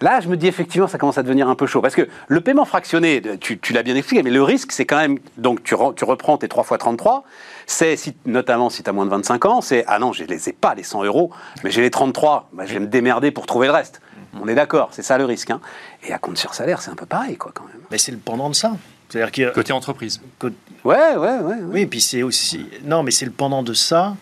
Là, 0.00 0.20
je 0.20 0.28
me 0.28 0.36
dis 0.36 0.46
effectivement, 0.46 0.86
ça 0.86 0.96
commence 0.98 1.18
à 1.18 1.22
devenir 1.24 1.48
un 1.48 1.54
peu 1.56 1.66
chaud. 1.66 1.80
Parce 1.80 1.94
que 1.96 2.08
le 2.28 2.40
paiement 2.40 2.64
fractionné, 2.64 3.20
tu, 3.40 3.58
tu 3.58 3.72
l'as 3.72 3.82
bien 3.82 3.96
expliqué, 3.96 4.22
mais 4.22 4.30
le 4.30 4.42
risque, 4.42 4.70
c'est 4.72 4.84
quand 4.86 4.96
même. 4.98 5.18
Donc, 5.38 5.62
tu, 5.64 5.74
re- 5.74 5.94
tu 5.94 6.04
reprends 6.04 6.38
tes 6.38 6.46
3 6.48 6.62
fois 6.64 6.78
33, 6.78 7.24
c'est, 7.66 7.96
si, 7.96 8.14
notamment 8.24 8.70
si 8.70 8.82
tu 8.84 8.90
as 8.90 8.92
moins 8.92 9.06
de 9.06 9.10
25 9.10 9.44
ans, 9.46 9.60
c'est 9.60 9.84
Ah 9.88 9.98
non, 9.98 10.12
je 10.12 10.22
ne 10.22 10.28
les 10.28 10.48
ai 10.48 10.52
pas, 10.52 10.74
les 10.76 10.84
100 10.84 11.02
euros, 11.04 11.32
mais 11.64 11.70
j'ai 11.72 11.80
les 11.82 11.90
33, 11.90 12.48
bah, 12.52 12.64
je 12.66 12.74
vais 12.74 12.80
me 12.80 12.86
démerder 12.86 13.30
pour 13.32 13.46
trouver 13.46 13.66
le 13.66 13.72
reste. 13.72 14.00
On 14.40 14.46
est 14.46 14.54
d'accord, 14.54 14.90
c'est 14.92 15.02
ça 15.02 15.18
le 15.18 15.24
risque. 15.24 15.50
hein. 15.50 15.60
Et 16.06 16.12
à 16.12 16.18
compte 16.18 16.38
sur 16.38 16.54
salaire, 16.54 16.80
c'est 16.80 16.90
un 16.90 16.94
peu 16.94 17.06
pareil, 17.06 17.36
quoi, 17.36 17.50
quand 17.52 17.64
même. 17.64 17.80
Mais 17.90 17.98
c'est 17.98 18.12
le 18.12 18.18
pendant 18.18 18.50
de 18.50 18.54
ça. 18.54 18.72
C'est-à-dire 19.08 19.32
que. 19.32 19.52
Côté 19.54 19.72
entreprise. 19.72 20.20
Ouais, 20.42 20.52
ouais, 20.84 21.16
ouais. 21.16 21.38
ouais. 21.40 21.56
Oui, 21.72 21.80
et 21.80 21.86
puis 21.86 22.00
c'est 22.00 22.22
aussi. 22.22 22.68
Non, 22.84 23.02
mais 23.02 23.10
c'est 23.10 23.24
le 23.24 23.32
pendant 23.32 23.62
de 23.64 23.72
ça 23.72 24.14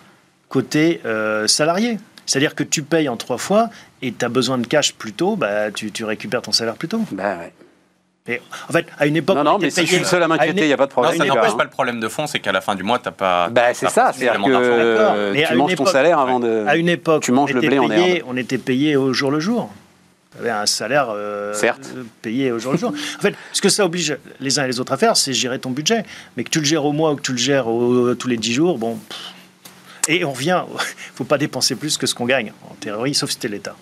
côté 0.48 1.00
euh, 1.04 1.46
salarié. 1.48 1.98
C'est-à-dire 2.26 2.54
que 2.54 2.64
tu 2.64 2.82
payes 2.82 3.08
en 3.08 3.16
trois 3.16 3.38
fois 3.38 3.70
et 4.02 4.12
tu 4.12 4.24
as 4.24 4.28
besoin 4.28 4.58
de 4.58 4.66
cash 4.66 4.92
plus 4.94 5.12
tôt, 5.12 5.36
bah, 5.36 5.70
tu, 5.70 5.90
tu 5.92 6.04
récupères 6.04 6.42
ton 6.42 6.52
salaire 6.52 6.74
plus 6.74 6.88
tôt. 6.88 7.00
Bah, 7.12 7.36
ouais. 7.38 7.52
Et, 8.28 8.40
en 8.68 8.72
fait, 8.72 8.86
à 8.98 9.06
une 9.06 9.14
époque. 9.14 9.36
Non, 9.36 9.42
on 9.42 9.44
non, 9.44 9.58
mais 9.60 9.70
si 9.70 9.82
je 9.82 9.86
suis 9.86 9.98
le 9.98 10.04
seul 10.04 10.20
à 10.20 10.26
m'inquiéter, 10.26 10.62
il 10.62 10.66
n'y 10.66 10.72
a 10.72 10.76
pas 10.76 10.86
de 10.86 10.90
non, 10.90 10.94
problème. 10.94 11.16
ça 11.16 11.22
les 11.22 11.28
gars, 11.30 11.36
n'empêche 11.36 11.52
hein. 11.52 11.56
pas 11.58 11.62
le 11.64 11.70
problème 11.70 12.00
de 12.00 12.08
fond, 12.08 12.26
c'est 12.26 12.40
qu'à 12.40 12.50
la 12.50 12.60
fin 12.60 12.74
du 12.74 12.82
mois, 12.82 12.98
t'as 12.98 13.12
pas. 13.12 13.48
Bah, 13.50 13.72
c'est 13.72 13.88
ça, 13.88 14.10
d'argent. 14.18 14.42
que 14.44 14.50
euh, 14.52 15.46
tu 15.46 15.54
manges 15.54 15.76
ton 15.76 15.86
salaire 15.86 16.18
avant 16.18 16.40
de. 16.40 16.64
À 16.66 16.74
une 16.76 16.88
époque, 16.88 17.22
Tu 17.22 17.30
manges 17.30 17.50
on 17.52 17.54
le 17.54 17.58
était 17.60 17.68
blé 17.68 17.78
en 17.78 17.88
herbe. 17.88 18.24
on 18.26 18.36
était 18.36 18.58
payé 18.58 18.96
au 18.96 19.12
jour 19.12 19.30
le 19.30 19.38
jour. 19.38 19.72
Tu 20.32 20.40
avais 20.40 20.50
un 20.50 20.66
salaire 20.66 21.06
euh, 21.10 21.54
Certes. 21.54 21.88
euh, 21.96 22.02
payé 22.20 22.50
au 22.50 22.58
jour 22.58 22.72
le 22.72 22.78
jour. 22.78 22.90
En 22.90 23.22
fait, 23.22 23.34
ce 23.52 23.62
que 23.62 23.68
ça 23.68 23.84
oblige 23.84 24.18
les 24.40 24.58
uns 24.58 24.64
et 24.64 24.66
les 24.66 24.80
autres 24.80 24.92
à 24.92 24.96
faire, 24.96 25.16
c'est 25.16 25.32
gérer 25.32 25.60
ton 25.60 25.70
budget. 25.70 26.04
Mais 26.36 26.42
que 26.42 26.50
tu 26.50 26.58
le 26.58 26.64
gères 26.64 26.84
au 26.84 26.92
mois 26.92 27.12
ou 27.12 27.16
que 27.16 27.22
tu 27.22 27.30
le 27.32 27.38
gères 27.38 27.68
au- 27.68 28.12
tous 28.16 28.26
les 28.26 28.36
10 28.36 28.52
jours, 28.54 28.76
bon. 28.76 28.96
pff. 29.08 29.18
Et 30.08 30.24
on 30.24 30.32
revient, 30.32 30.64
il 30.68 30.78
faut 31.14 31.24
pas 31.24 31.38
dépenser 31.38 31.74
plus 31.76 31.96
que 31.98 32.06
ce 32.06 32.14
qu'on 32.14 32.26
gagne, 32.26 32.52
en 32.70 32.74
théorie, 32.74 33.14
sauf 33.14 33.30
si 33.30 33.38
t'es 33.38 33.48
l'État. 33.48 33.76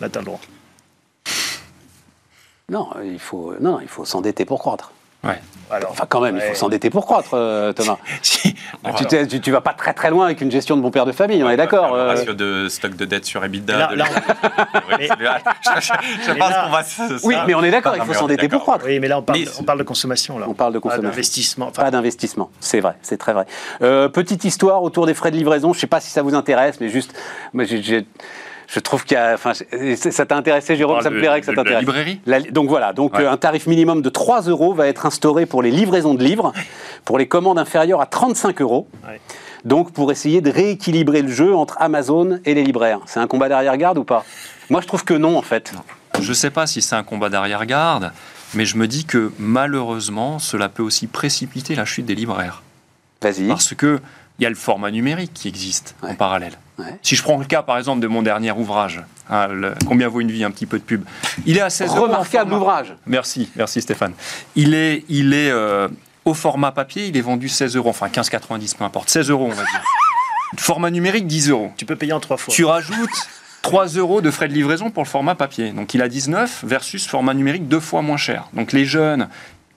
Le 0.00 0.08
droit. 0.08 0.40
Non, 2.68 2.90
il 3.04 3.18
faut, 3.18 3.54
non, 3.60 3.80
il 3.80 3.88
faut 3.88 4.04
s'endetter 4.04 4.44
pour 4.44 4.58
croître. 4.58 4.92
Ouais. 5.24 5.40
Alors, 5.70 5.90
Enfin, 5.92 6.04
quand 6.08 6.20
même, 6.20 6.36
il 6.36 6.42
faut 6.42 6.54
s'endetter 6.54 6.90
pour 6.90 7.04
croître, 7.06 7.30
euh, 7.32 7.72
Thomas. 7.72 7.96
Si. 8.22 8.54
Tu, 9.28 9.40
tu 9.40 9.50
vas 9.50 9.62
pas 9.62 9.72
très 9.72 9.94
très 9.94 10.10
loin 10.10 10.26
avec 10.26 10.40
une 10.42 10.50
gestion 10.50 10.76
de 10.76 10.82
bon 10.82 10.90
père 10.90 11.06
de 11.06 11.12
famille, 11.12 11.42
on 11.42 11.48
est 11.48 11.56
d'accord. 11.56 11.94
Le 11.94 12.00
euh, 12.02 12.06
ratio 12.08 12.34
de 12.34 12.68
stock 12.68 12.94
de 12.94 13.04
dette 13.06 13.24
sur 13.24 13.42
EBITDA. 13.42 13.76
Là- 13.78 13.86
de- 13.88 13.96
là, 13.96 14.04
Ouais, 14.90 15.08
c'est- 15.08 15.08
je 15.80 16.26
je 16.26 16.32
Mais 16.32 16.38
pense 16.38 16.52
qu'on 16.54 16.70
va. 16.70 16.82
se- 16.84 17.26
Oui, 17.26 17.34
mais 17.46 17.54
on 17.54 17.64
est 17.64 17.70
d'accord, 17.70 17.94
il 17.96 18.02
faut 18.02 18.12
s'endetter 18.14 18.48
pour 18.48 18.60
croître. 18.60 18.84
Oui, 18.86 19.00
mais 19.00 19.08
là, 19.08 19.18
on 19.18 19.22
parle, 19.22 19.38
Mais- 19.40 19.46
on 19.58 19.62
parle 19.64 19.78
de 19.78 19.84
consommation. 19.84 20.38
Là. 20.38 20.46
On 20.48 20.54
parle 20.54 20.74
de 20.74 20.78
Pas 20.78 20.82
consommation. 20.82 21.10
d'investissement. 21.10 21.66
Enfin, 21.70 21.82
Pas 21.84 21.90
d'investissement, 21.90 22.50
c'est 22.60 22.80
vrai, 22.80 22.94
c'est 23.02 23.16
très 23.16 23.32
vrai. 23.32 23.46
Euh, 23.82 24.08
petite 24.08 24.44
histoire 24.44 24.82
autour 24.82 25.06
des 25.06 25.14
frais 25.14 25.30
de 25.30 25.36
livraison, 25.36 25.72
je 25.72 25.80
sais 25.80 25.86
pas 25.86 26.00
si 26.00 26.10
ça 26.10 26.22
vous 26.22 26.34
intéresse, 26.34 26.76
mais 26.80 26.90
juste, 26.90 27.14
moi, 27.54 27.64
j'ai- 27.64 28.06
je 28.68 28.80
trouve 28.80 29.04
qu'il 29.04 29.16
y 29.16 29.18
a, 29.20 29.34
enfin, 29.34 29.52
ça 29.54 30.26
t'a 30.26 30.36
intéressé, 30.36 30.76
Jérôme, 30.76 31.00
ça 31.00 31.10
me 31.10 31.18
plairait 31.18 31.40
que 31.40 31.46
ça 31.46 31.52
de 31.52 31.56
la 31.56 31.62
t'intéresse. 31.62 31.80
librairie 31.82 32.20
La- 32.26 32.40
donc 32.40 32.68
voilà, 32.68 32.92
donc 32.92 33.14
Ouais. 33.14 33.24
euh, 33.24 33.30
un 33.30 33.36
tarif 33.36 33.66
minimum 33.66 34.02
de 34.02 34.08
3 34.08 34.42
euros 34.42 34.74
va 34.74 34.86
être 34.88 35.06
instauré 35.06 35.46
pour 35.46 35.62
les 35.62 35.70
livraisons 35.70 36.14
de 36.14 36.22
livres, 36.24 36.52
pour 37.04 37.18
les 37.18 37.26
commandes 37.28 37.58
inférieures 37.58 38.00
à 38.00 38.06
35 38.06 38.60
euros. 38.60 38.88
Ouais. 39.06 39.20
Donc 39.64 39.92
pour 39.92 40.12
essayer 40.12 40.40
de 40.42 40.50
rééquilibrer 40.50 41.22
le 41.22 41.30
jeu 41.32 41.54
entre 41.54 41.76
Amazon 41.80 42.38
et 42.44 42.54
les 42.54 42.64
libraires. 42.64 43.00
C'est 43.06 43.20
un 43.20 43.26
combat 43.26 43.48
d'arrière-garde 43.48 43.96
ou 43.98 44.04
pas? 44.04 44.24
Moi 44.70 44.80
je 44.82 44.86
trouve 44.86 45.04
que 45.04 45.14
non 45.14 45.38
en 45.38 45.42
fait. 45.42 45.72
Je 46.20 46.28
ne 46.28 46.34
sais 46.34 46.50
pas 46.50 46.66
si 46.66 46.82
c'est 46.82 46.94
un 46.96 47.02
combat 47.02 47.28
d'arrière-garde, 47.30 48.12
mais 48.54 48.66
je 48.66 48.76
me 48.76 48.86
dis 48.86 49.04
que 49.04 49.32
malheureusement, 49.38 50.38
cela 50.38 50.68
peut 50.68 50.82
aussi 50.82 51.06
précipiter 51.06 51.74
la 51.74 51.84
chute 51.84 52.04
des 52.06 52.14
libraires. 52.14 52.62
Vas-y. 53.22 53.48
Parce 53.48 53.74
que 53.74 54.00
il 54.38 54.42
y 54.42 54.46
a 54.46 54.48
le 54.48 54.54
format 54.56 54.90
numérique 54.90 55.32
qui 55.34 55.48
existe 55.48 55.94
en 56.02 56.14
parallèle. 56.14 56.54
Ouais. 56.78 56.86
Si 57.02 57.14
je 57.14 57.22
prends 57.22 57.38
le 57.38 57.44
cas, 57.44 57.62
par 57.62 57.78
exemple, 57.78 58.00
de 58.00 58.08
mon 58.08 58.22
dernier 58.22 58.50
ouvrage, 58.50 59.00
hein, 59.30 59.46
le- 59.46 59.74
Combien 59.86 60.08
vaut 60.08 60.20
une 60.20 60.30
vie? 60.32 60.42
Un 60.42 60.50
petit 60.50 60.66
peu 60.66 60.78
de 60.78 60.82
pub. 60.84 61.04
Il 61.46 61.56
est 61.56 61.60
à 61.60 61.70
16 61.70 61.90
euros. 61.90 61.98
en 61.98 62.02
Remarquable 62.02 62.50
format- 62.50 62.56
ouvrage. 62.64 62.94
Merci, 63.06 63.48
merci 63.54 63.80
Stéphane. 63.80 64.12
Il 64.56 64.74
est, 64.74 65.04
il 65.08 65.34
est 65.34 65.50
euh, 65.50 65.86
au 66.24 66.34
format 66.34 66.72
papier, 66.72 67.06
il 67.06 67.16
est 67.16 67.20
vendu 67.20 67.48
16 67.48 67.76
euros, 67.76 67.90
enfin 67.90 68.08
15,90, 68.08 68.76
peu 68.76 68.82
importe, 68.84 69.08
16 69.08 69.30
euros 69.30 69.44
on 69.46 69.54
va 69.54 69.62
dire. 69.62 69.82
format 70.58 70.90
numérique, 70.90 71.26
10 71.26 71.50
euros. 71.50 71.70
tu 71.76 71.84
peux 71.86 71.96
payer 71.96 72.12
en 72.12 72.20
trois 72.20 72.36
fois. 72.36 72.52
Tu 72.52 72.64
rajoutes 72.64 73.28
3 73.62 73.86
euros 73.96 74.20
de 74.20 74.30
frais 74.30 74.48
de 74.48 74.52
livraison 74.52 74.90
pour 74.90 75.02
le 75.04 75.08
format 75.08 75.34
papier. 75.34 75.70
Donc 75.70 75.94
il 75.94 76.02
a 76.02 76.08
19 76.08 76.64
versus 76.66 77.06
format 77.06 77.34
numérique 77.34 77.66
deux 77.68 77.80
fois 77.80 78.02
moins 78.02 78.16
cher. 78.18 78.48
Donc 78.52 78.72
les 78.72 78.84
jeunes, 78.84 79.28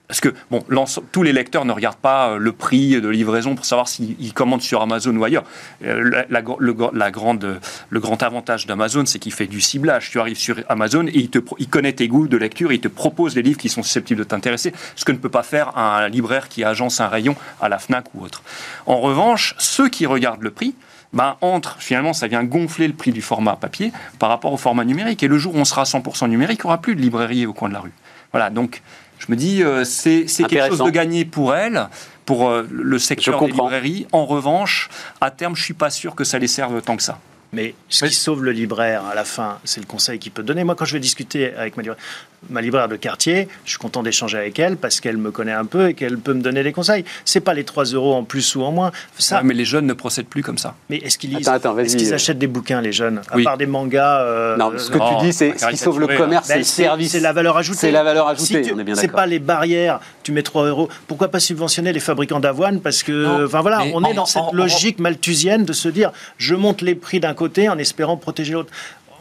parce 0.08 0.22
que 0.22 0.34
bon, 0.50 0.64
tous 1.12 1.24
les 1.24 1.34
lecteurs 1.34 1.66
ne 1.66 1.74
regardent 1.74 1.98
pas 1.98 2.30
euh, 2.30 2.38
le 2.38 2.54
prix 2.54 3.02
de 3.02 3.10
livraison 3.10 3.56
pour 3.56 3.66
savoir 3.66 3.88
s'ils 3.88 4.34
commandent 4.34 4.62
sur 4.62 4.82
Amazon 4.82 5.16
ou 5.16 5.24
ailleurs. 5.24 5.44
Euh, 5.84 6.24
la, 6.30 6.42
le, 6.60 6.76
la 6.94 7.12
grande, 7.12 7.60
le 7.90 8.00
grand 8.00 8.24
avantage 8.24 8.66
d'Amazon, 8.68 9.06
c'est 9.06 9.20
qu'il 9.20 9.34
fait 9.34 9.48
du 9.48 9.60
ciblage. 9.60 10.10
Tu 10.10 10.20
arrives 10.20 10.38
sur 10.38 10.58
Amazon 10.70 11.08
et 11.08 11.16
il, 11.16 11.30
te, 11.30 11.40
il 11.60 11.68
connaît 11.68 11.94
tes 11.94 12.08
goûts 12.08 12.28
de 12.28 12.38
lecture, 12.38 12.72
il 12.72 12.80
te 12.80 12.88
propose 12.88 13.36
les 13.36 13.42
livres 13.42 13.60
qui 13.60 13.70
sont 13.70 13.84
susceptibles 13.84 14.20
de 14.20 14.24
t'intéresser, 14.24 14.74
ce 14.96 15.04
que 15.04 15.12
ne 15.12 15.18
peut 15.18 15.30
pas 15.30 15.44
faire 15.44 15.78
un 15.78 16.08
libraire 16.08 16.48
qui 16.48 16.64
agence 16.64 17.02
un 17.02 17.08
rayon 17.08 17.36
à 17.60 17.68
la 17.68 17.78
FNAC 17.78 18.06
ou 18.16 18.24
autre. 18.24 18.44
En 18.86 19.00
revanche, 19.00 19.56
ceux 19.58 19.90
qui 19.90 20.06
regardent 20.06 20.44
le 20.44 20.52
prix, 20.52 20.74
ben, 21.14 21.36
entre, 21.42 21.78
finalement, 21.80 22.14
ça 22.14 22.28
vient 22.28 22.44
gonfler 22.44 22.88
le 22.88 22.94
prix 22.94 23.12
du 23.12 23.22
format 23.22 23.56
papier 23.56 23.92
par 24.20 24.30
rapport 24.30 24.54
au 24.54 24.58
format 24.58 24.86
numérique. 24.86 25.24
Et 25.24 25.28
le 25.28 25.38
jour 25.38 25.56
où 25.56 25.58
on 25.58 25.66
sera 25.66 25.84
100% 25.84 26.30
numérique, 26.30 26.60
il 26.60 26.68
n'y 26.68 26.70
aura 26.70 26.82
plus 26.82 26.96
de 26.96 27.02
librairie 27.02 27.46
au 27.46 27.54
coin 27.54 27.70
de 27.70 27.74
la 27.74 27.80
rue. 27.80 27.94
Voilà, 28.32 28.50
donc 28.50 28.82
je 29.28 29.34
me 29.34 29.38
dis, 29.38 29.64
euh, 29.64 29.84
c'est 29.84 30.26
quelque 30.48 30.68
chose 30.68 30.84
de 30.84 30.90
gagné 30.90 31.26
pour 31.26 31.54
elle, 31.54 31.88
pour 32.26 32.50
euh, 32.50 32.66
le 32.72 33.00
secteur 33.00 33.40
des 33.42 33.52
librairies. 33.52 34.08
En 34.12 34.26
revanche, 34.26 34.90
à 35.22 35.32
terme, 35.32 35.56
je 35.56 35.64
suis 35.64 35.74
pas 35.74 35.90
sûr 35.90 36.16
que 36.16 36.24
ça 36.24 36.40
les 36.40 36.48
serve 36.48 36.82
tant 36.82 36.96
que 36.96 37.04
ça. 37.04 37.20
Mais 37.54 37.76
ce 37.90 38.06
qui 38.06 38.14
sauve 38.14 38.44
le 38.44 38.52
libraire 38.52 39.06
à 39.06 39.16
la 39.16 39.24
fin, 39.24 39.60
c'est 39.64 39.80
le 39.80 39.86
conseil 39.86 40.20
qu'il 40.20 40.32
peut 40.32 40.44
donner. 40.44 40.64
Moi, 40.64 40.76
quand 40.76 40.86
je 40.86 40.94
vais 40.94 41.00
discuter 41.00 41.54
avec 41.54 41.78
ma 41.78 41.84
libraire, 41.84 42.02
ma 42.50 42.62
libraire 42.62 42.88
de 42.88 42.96
quartier, 42.96 43.48
je 43.66 43.72
suis 43.72 43.80
content 43.80 44.04
d'échanger 44.04 44.38
avec 44.38 44.60
elle 44.60 44.78
parce 44.78 45.00
qu'elle 45.00 45.18
me 45.18 45.32
connaît 45.32 45.54
un 45.54 45.66
peu 45.66 45.90
et 45.90 45.94
qu'elle 45.94 46.18
peut 46.18 46.34
me 46.34 46.42
donner 46.42 46.64
des 46.64 46.72
conseils. 46.72 47.04
C'est 47.26 47.40
pas 47.40 47.54
les 47.54 47.64
3 47.64 47.86
euros 47.86 48.14
en 48.14 48.24
plus 48.24 48.56
ou 48.56 48.64
en 48.64 48.72
moins. 48.72 48.92
Ça... 49.18 49.42
mais 49.44 49.54
les 49.54 49.66
jeunes 49.66 49.86
ne 49.86 49.94
procèdent 49.94 50.28
plus 50.28 50.44
comme 50.44 50.58
ça. 50.58 50.76
Mais 50.90 50.98
est-ce 50.98 51.18
qu'ils 51.18 51.36
lisent 51.36 51.48
Est-ce 51.48 51.98
qu'ils 51.98 52.14
achètent 52.14 52.40
des 52.40 52.48
bouquins, 52.48 52.82
les 52.82 52.92
jeunes 52.92 53.22
À 53.30 53.38
part 53.40 53.58
des 53.58 53.66
mangas. 53.66 54.22
Euh, 54.22 54.58
non, 54.58 54.72
ce 54.78 54.90
que 54.90 54.98
tu 54.98 55.26
dis, 55.26 55.34
c'est 55.34 55.58
ce 55.58 55.68
qui 55.68 55.78
sauve 55.78 56.00
le 56.00 56.08
commerce, 56.08 56.48
c'est 56.48 56.54
le 56.56 56.60
ben, 56.60 56.66
service. 56.66 57.12
C'est 57.12 57.20
la 57.20 57.34
valeur 57.34 57.58
ajoutée. 57.58 57.80
C'est 57.80 57.92
la 57.92 58.04
valeur 58.04 58.28
ajoutée, 58.28 58.72
on 58.74 58.80
est 58.80 58.84
bien 58.84 58.96
C'est 58.96 59.08
pas 59.12 59.26
les 59.26 59.40
barrières, 59.40 60.00
tu 60.24 60.32
mets 60.32 60.44
3 60.44 60.66
euros. 60.66 60.90
Pourquoi 61.08 61.30
pas 61.30 61.40
subventionner 61.40 61.94
les 61.94 62.00
fabricants 62.00 62.40
d'avoine 62.40 62.82
Parce 62.82 63.04
que, 63.04 63.46
enfin 63.46 63.62
voilà, 63.62 63.84
on 63.94 64.04
est 64.04 64.14
dans 64.14 64.26
cette 64.26 64.52
logique 64.54 65.00
malthusienne 65.00 65.66
de 65.66 65.74
se 65.74 65.90
dire 65.90 66.12
je 66.38 66.56
monte 66.56 66.82
les 66.82 66.96
prix 66.96 67.20
d'un 67.20 67.34
côté 67.34 67.70
en 67.70 67.78
espérant 67.78 68.18
protéger 68.18 68.54
l'autre 68.54 68.72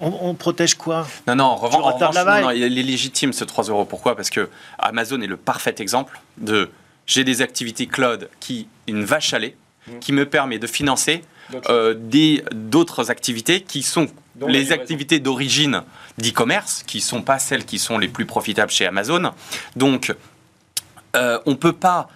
on, 0.00 0.34
protège 0.34 0.74
quoi 0.74 1.06
Non, 1.26 1.36
non, 1.36 1.44
en 1.44 1.56
revanche, 1.56 2.14
il 2.54 2.62
est 2.62 2.82
légitime 2.82 3.32
ce 3.32 3.44
3 3.44 3.64
euros. 3.64 3.84
Pourquoi? 3.84 4.16
Parce 4.16 4.30
que 4.30 4.48
Amazon 4.78 5.20
est 5.20 5.26
le 5.26 5.36
parfait 5.36 5.74
exemple 5.78 6.20
de 6.38 6.70
j'ai 7.06 7.24
des 7.24 7.40
activités 7.40 7.86
cloud 7.86 8.28
qui, 8.40 8.68
une 8.88 9.04
vache 9.04 9.32
à 9.32 9.38
lait, 9.38 9.56
mmh. 9.86 9.98
qui 10.00 10.12
me 10.12 10.26
permet 10.26 10.58
de 10.58 10.66
financer 10.66 11.22
euh, 11.68 11.94
d'autres 12.52 13.10
activités 13.10 13.60
qui 13.62 13.82
sont 13.82 14.08
les 14.48 14.72
activités 14.72 15.20
d'origine 15.20 15.82
d'e-commerce, 16.18 16.82
qui 16.82 16.98
ne 16.98 17.02
sont 17.02 17.22
pas 17.22 17.38
celles 17.38 17.64
qui 17.64 17.78
sont 17.78 17.98
les 17.98 18.08
plus 18.08 18.26
profitables 18.26 18.72
chez 18.72 18.86
Amazon. 18.86 19.32
Donc, 19.76 20.14
euh, 21.14 21.38
on 21.46 21.52
ne 21.52 21.56
peut 21.56 21.72
pas, 21.72 22.08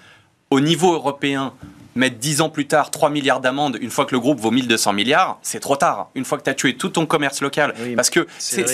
au 0.51 0.61
niveau 0.61 0.93
européen, 0.93 1.55
mettre 1.95 2.17
10 2.17 2.41
ans 2.41 2.49
plus 2.51 2.67
tard 2.67 2.91
3 2.91 3.11
milliards 3.11 3.41
d'amendes 3.41 3.79
une 3.81 3.91
fois 3.91 4.05
que 4.05 4.15
le 4.15 4.21
groupe 4.21 4.41
vaut 4.41 4.51
1200 4.51 4.93
milliards, 4.93 5.39
c'est 5.43 5.61
trop 5.61 5.77
tard. 5.77 6.11
Une 6.15 6.25
fois 6.25 6.39
que 6.39 6.45
tu 6.45 6.51
as 6.51 6.55
tué 6.55 6.77
tout 6.77 6.91
ton 6.91 7.07
commerce 7.07 7.41
local. 7.41 7.75
parce 7.97 8.11
que 8.11 8.27
c'est, 8.39 8.65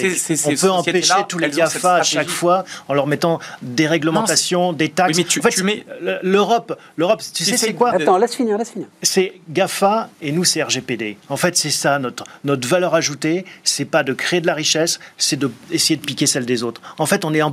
On 0.46 0.54
peut 0.54 0.70
empêcher 0.70 1.14
tous 1.28 1.38
les 1.38 1.50
GAFA 1.50 1.96
à 1.96 2.02
chaque 2.02 2.28
fois 2.28 2.64
en 2.88 2.94
leur 2.94 3.06
mettant 3.06 3.38
des 3.62 3.86
réglementations, 3.86 4.72
des 4.72 4.88
taxes. 4.88 5.16
mais 5.16 5.24
tu, 5.24 5.62
mets... 5.62 5.84
L'Europe, 6.22 6.78
l'Europe, 6.96 7.22
tu 7.34 7.44
sais 7.44 7.56
c'est 7.56 7.74
quoi? 7.74 7.90
Attends, 7.90 8.18
laisse 8.18 8.34
finir, 8.34 8.58
laisse 8.58 8.70
finir. 8.70 8.88
C'est 9.02 9.40
GAFA 9.48 10.10
et 10.20 10.32
nous 10.32 10.44
c'est 10.44 10.62
RGPD. 10.62 11.18
En 11.28 11.36
fait, 11.36 11.56
c'est 11.56 11.70
ça 11.70 11.98
notre, 11.98 12.24
notre 12.44 12.68
valeur 12.68 12.94
ajoutée. 12.94 13.44
C'est 13.64 13.84
pas 13.84 14.02
de 14.02 14.12
créer 14.12 14.40
de 14.40 14.46
la 14.46 14.54
richesse, 14.54 15.00
c'est 15.18 15.38
d'essayer 15.38 15.96
de, 15.96 16.00
de 16.00 16.06
piquer 16.06 16.26
celle 16.26 16.46
des 16.46 16.62
autres. 16.62 16.80
En 16.98 17.06
fait, 17.06 17.24
on 17.24 17.34
est 17.34 17.42
en 17.42 17.52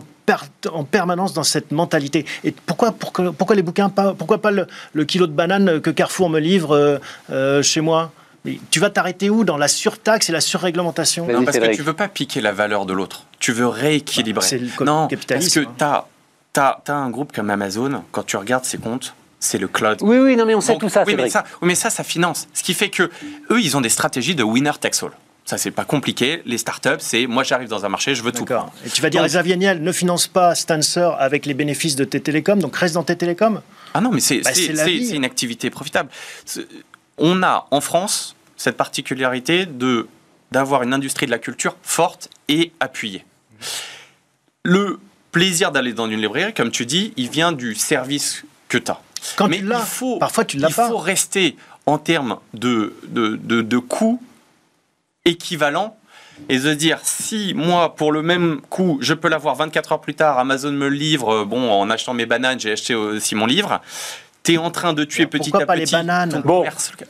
en 0.72 0.84
permanence 0.84 1.34
dans 1.34 1.44
cette 1.44 1.72
mentalité. 1.72 2.26
Et 2.44 2.52
pourquoi, 2.52 2.92
pourquoi, 2.92 3.34
pourquoi 3.34 3.56
les 3.56 3.62
bouquins 3.62 3.90
pas, 3.90 4.14
Pourquoi 4.14 4.42
pas 4.42 4.52
le, 4.52 5.06
kilo 5.06 5.28
de 5.28 5.32
banane 5.32 5.82
que 5.82 5.90
Carrefour 5.90 6.30
me 6.30 6.40
livre 6.40 6.76
euh, 6.76 6.98
euh, 7.32 7.62
chez 7.62 7.82
moi? 7.82 8.12
Tu 8.72 8.80
vas 8.82 8.90
t'arrêter 8.90 9.30
où 9.30 9.46
Dans 9.46 9.58
la 9.58 9.70
surtaxe 9.70 10.30
et 10.30 10.34
la 10.34 10.42
surréglementation? 10.42 11.28
Non, 11.28 11.46
parce 11.46 11.58
que 11.58 11.76
tu 11.76 11.82
veux 11.82 11.94
pas 11.94 12.10
piquer 12.10 12.42
la 12.42 12.52
valeur 12.52 12.86
de 12.86 12.94
l'autre. 12.94 13.26
Tu 13.40 13.54
veux 13.54 13.68
rééquilibrer. 13.68 14.46
C'est 14.46 14.58
le 14.58 14.86
non. 14.86 15.08
Parce 15.08 15.50
que 15.50 15.60
tu 15.62 16.60
as, 16.60 16.82
un 16.88 17.10
groupe 17.10 17.34
comme 17.34 17.50
Amazon, 17.50 18.04
quand 18.12 18.24
tu 18.24 18.36
regardes 18.36 18.66
ses 18.66 18.78
comptes, 18.78 19.16
c'est 19.40 19.58
le 19.58 19.68
cloud. 19.68 19.98
Oui, 20.02 20.18
oui, 20.18 20.36
non, 20.36 20.46
mais 20.46 20.56
on 20.56 20.62
sait 20.62 20.78
tout 20.78 20.90
ça. 20.90 21.04
Oui 21.06 21.16
mais 21.16 21.30
ça, 21.30 21.44
oui, 21.62 21.68
mais 21.68 21.76
ça, 21.76 21.90
ça 21.90 22.04
finance. 22.04 22.48
Ce 22.54 22.64
qui 22.64 22.74
fait 22.74 22.90
que 22.90 23.04
eux, 23.50 23.62
ils 23.62 23.76
ont 23.76 23.82
des 23.82 23.90
stratégies 23.90 24.36
de 24.36 24.44
winner 24.44 24.72
takes 24.80 25.04
all. 25.04 25.12
Ça, 25.46 25.58
c'est 25.58 25.72
pas 25.72 25.84
compliqué. 25.84 26.42
Les 26.46 26.58
startups, 26.58 27.00
c'est 27.00 27.28
moi, 27.28 27.44
j'arrive 27.44 27.68
dans 27.68 27.86
un 27.86 27.90
marché, 27.90 28.16
je 28.16 28.24
veux 28.24 28.32
tout. 28.32 28.46
Et 28.86 28.90
tu 28.90 29.02
vas 29.02 29.10
dire, 29.10 29.26
Xavier 29.26 29.58
Niel 29.58 29.84
ne 29.84 29.92
finance 29.92 30.28
pas 30.28 30.56
Stancer 30.56 31.10
avec 31.20 31.46
les 31.46 31.54
bénéfices 31.54 31.96
de 31.96 32.06
tes 32.06 32.22
télécoms, 32.22 32.60
donc 32.60 32.76
reste 32.76 32.94
dans 32.94 33.04
tes 33.04 33.18
télécoms 33.18 33.62
Ah 33.94 34.02
non, 34.02 34.12
mais 34.12 34.22
c'est 34.22 34.42
bah, 34.42 34.52
une 34.88 35.26
activité 35.26 35.70
profitable. 35.70 36.10
On 37.18 37.44
a 37.44 37.68
en 37.72 37.82
France 37.82 38.36
cette 38.56 38.78
particularité 38.78 39.66
de 39.66 40.08
d'avoir 40.52 40.84
une 40.84 40.94
industrie 40.94 41.26
de 41.26 41.32
la 41.32 41.40
culture 41.40 41.76
forte 41.82 42.30
et 42.48 42.72
appuyée. 42.80 43.26
Le 44.64 45.00
plaisir 45.32 45.72
d'aller 45.72 45.94
dans 45.94 46.08
une 46.08 46.22
librairie, 46.22 46.54
comme 46.54 46.70
tu 46.70 46.86
dis, 46.86 47.12
il 47.18 47.28
vient 47.28 47.52
du 47.52 47.74
service 47.74 48.44
que 48.70 48.78
tu 48.78 48.92
as. 48.92 49.02
Quand 49.36 49.48
mais 49.48 49.58
il 49.58 49.74
faut, 49.86 50.20
parfois 50.20 50.46
tu 50.46 50.58
l'as 50.58 50.70
Il 50.70 50.74
faut 50.74 50.98
rester 50.98 51.58
en 51.88 51.98
termes 51.98 52.38
de, 52.54 52.94
de, 53.08 53.36
de, 53.36 53.62
de 53.62 53.78
coûts 53.80 54.22
équivalent. 55.26 55.98
Et 56.50 56.58
de 56.58 56.74
dire 56.74 57.00
si 57.04 57.54
moi 57.54 57.96
pour 57.96 58.12
le 58.12 58.24
même 58.24 58.60
coût 58.70 58.98
je 59.02 59.14
peux 59.14 59.30
l'avoir 59.30 59.54
24 59.54 59.92
heures 59.94 60.02
plus 60.02 60.16
tard 60.16 60.40
Amazon 60.40 60.72
me 60.72 60.88
livre 60.88 61.30
euh, 61.30 61.46
bon 61.46 61.72
en 61.72 61.92
achetant 61.92 62.16
mes 62.16 62.26
bananes 62.26 62.60
j'ai 62.60 62.72
acheté 62.72 62.96
aussi 62.96 63.36
mon 63.36 63.46
livre 63.46 63.82
tu 64.44 64.54
es 64.54 64.58
en 64.58 64.72
train 64.72 64.94
de 64.94 65.06
tuer 65.06 65.26
petit 65.26 65.56
à 65.56 65.66
pas 65.66 65.74
petit 65.74 65.86
les 65.86 65.92
bananes 65.92 66.42
bon, 66.44 66.66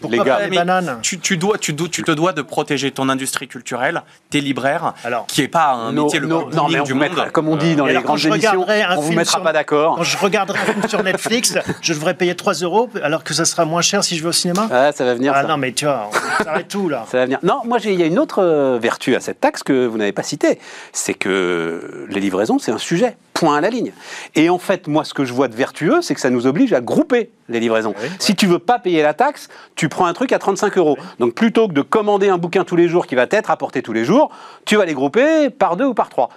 les 0.10 0.20
gars, 0.20 0.48
les 0.48 0.56
bananes 0.56 1.00
tu, 1.02 1.20
tu, 1.20 1.38
dois, 1.38 1.58
tu, 1.58 1.74
dois, 1.74 1.88
tu 1.90 2.04
te 2.04 2.12
dois 2.12 2.32
de 2.32 2.44
protéger 2.44 2.92
ton 2.92 3.10
industrie 3.10 3.48
culturelle, 3.48 4.04
tes 4.30 4.40
libraires, 4.40 4.94
Alors, 5.04 5.26
qui 5.26 5.42
est 5.42 5.48
pas 5.48 5.72
un 5.72 5.92
métier 5.92 6.20
le 6.20 6.28
plus 6.28 6.56
non, 6.56 6.70
mais 6.70 6.82
du 6.82 6.94
monde. 6.94 7.32
comme 7.32 7.50
on 7.50 7.56
dit 7.56 7.76
dans 7.76 7.86
les 7.86 7.96
grandes 7.96 8.24
émissions, 8.26 8.66
on 8.98 9.02
vous 9.02 9.14
mettra 9.14 9.42
pas 9.42 9.54
d'accord. 9.54 9.96
Quand 9.98 10.04
je 10.04 10.18
regarderai 10.18 10.60
un 10.60 10.66
film 10.66 10.88
sur 10.88 11.04
Netflix, 11.04 11.58
je 11.82 11.94
devrais 11.94 12.14
payer 12.14 12.36
3 12.36 12.54
euros 12.56 12.90
alors 13.02 13.24
que 13.24 13.34
ça 13.34 13.46
sera 13.46 13.66
moins 13.66 13.82
cher 13.82 14.04
si 14.04 14.16
je 14.16 14.22
vais 14.22 14.30
au 14.30 14.34
cinéma? 14.34 14.68
Ah, 14.72 14.92
ça 14.92 15.04
va 15.04 15.16
venir. 15.16 15.34
Ah 15.36 15.42
ça. 15.42 15.48
non, 15.48 15.58
mais 15.58 15.72
tu 15.72 15.86
vois, 15.86 16.10
on 16.46 16.64
tout 16.64 16.90
là. 16.90 17.06
Ça 17.12 17.18
va 17.18 17.26
venir. 17.26 17.40
Non, 17.44 17.62
moi 17.66 17.78
il 17.84 18.00
y 18.00 18.04
a 18.04 18.06
une 18.06 18.20
autre 18.20 18.42
euh, 18.42 18.80
vertu 18.80 19.16
à 19.16 19.20
cette 19.20 19.40
taxe 19.40 19.64
que 19.64 19.86
vous 19.86 19.98
n'avez 19.98 20.12
pas 20.12 20.24
citée, 20.24 20.60
c'est 20.92 21.14
que 21.14 22.08
les 22.10 22.20
livraisons 22.20 22.60
c'est 22.60 22.72
un 22.72 22.78
sujet 22.78 23.18
point 23.34 23.58
à 23.58 23.62
la 23.62 23.70
ligne. 23.70 23.92
Et 24.36 24.50
en 24.50 24.58
fait, 24.58 24.88
moi, 24.88 25.04
ce 25.04 25.14
que 25.14 25.26
je 25.26 25.34
vois 25.34 25.48
de 25.48 25.56
vertueux, 25.56 26.02
c'est 26.02 26.16
que 26.16 26.22
ça 26.22 26.30
nous 26.30 26.48
oblige 26.48 26.74
à 26.74 26.82
grouper 26.82 27.32
les 27.50 27.60
livraisons. 27.60 27.94
si 28.20 28.36
tu 28.36 28.48
veux 28.48 28.60
pas 28.60 28.80
payer 28.80 29.02
la 29.02 29.14
taxe, 29.14 29.50
tu 29.76 29.90
prends 29.90 30.06
un 30.06 30.14
truc 30.14 30.32
à 30.32 30.40
35 30.40 30.78
euros. 30.78 30.98
Donc 31.20 31.34
plutôt 31.34 31.68
que 31.68 31.74
de 31.74 31.82
commander 31.82 32.30
un 32.30 32.38
bouquin 32.38 32.64
tous 32.64 32.76
les 32.76 32.88
jours 32.88 33.08
qui 33.08 33.16
va 33.16 33.28
t'être 33.28 33.52
apporté 33.52 33.82
tous 33.82 33.94
les 33.94 34.06
jours, 34.06 34.30
tu 34.66 34.76
vas 34.76 34.86
les 34.86 34.94
grouper 34.94 35.50
par 35.50 35.76
deux 35.78 35.86
ou 35.86 35.94
par 35.94 36.10
trois. 36.10 36.30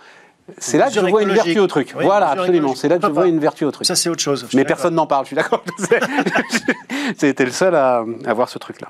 C'est 0.58 0.78
là 0.78 0.88
que 0.88 0.94
je 0.94 1.00
vois 1.00 1.22
une 1.22 1.32
vertu 1.32 1.58
au 1.58 1.66
truc. 1.66 1.94
voilà, 2.00 2.28
absolument. 2.30 2.74
C'est 2.74 2.88
là 2.88 2.98
que 2.98 3.06
je 3.06 3.12
vois 3.12 3.26
une 3.26 3.40
vertu 3.40 3.64
au 3.64 3.70
truc. 3.70 3.86
Ça, 3.86 3.96
c'est 3.96 4.08
autre 4.08 4.22
chose. 4.22 4.46
Mais 4.54 4.64
personne 4.64 4.94
n'en 4.94 5.06
parle, 5.06 5.24
je 5.24 5.28
suis 5.28 5.36
d'accord. 5.36 5.64
C'était 7.16 7.44
le 7.44 7.50
seul 7.50 7.74
à, 7.74 8.04
à 8.24 8.34
voir 8.34 8.48
ce 8.48 8.58
truc-là 8.58 8.88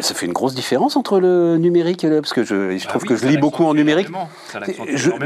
ça 0.00 0.14
fait 0.14 0.26
une 0.26 0.32
grosse 0.32 0.54
différence 0.54 0.96
entre 0.96 1.20
le 1.20 1.56
numérique 1.56 2.04
et 2.04 2.08
le... 2.08 2.20
Parce 2.20 2.32
que 2.32 2.44
je, 2.44 2.76
je 2.76 2.84
bah 2.84 2.90
trouve 2.90 3.04
que 3.04 3.16
je 3.16 3.26
lis 3.26 3.38
beaucoup 3.38 3.64
en 3.64 3.74
numérique. 3.74 4.08
non, 4.10 4.26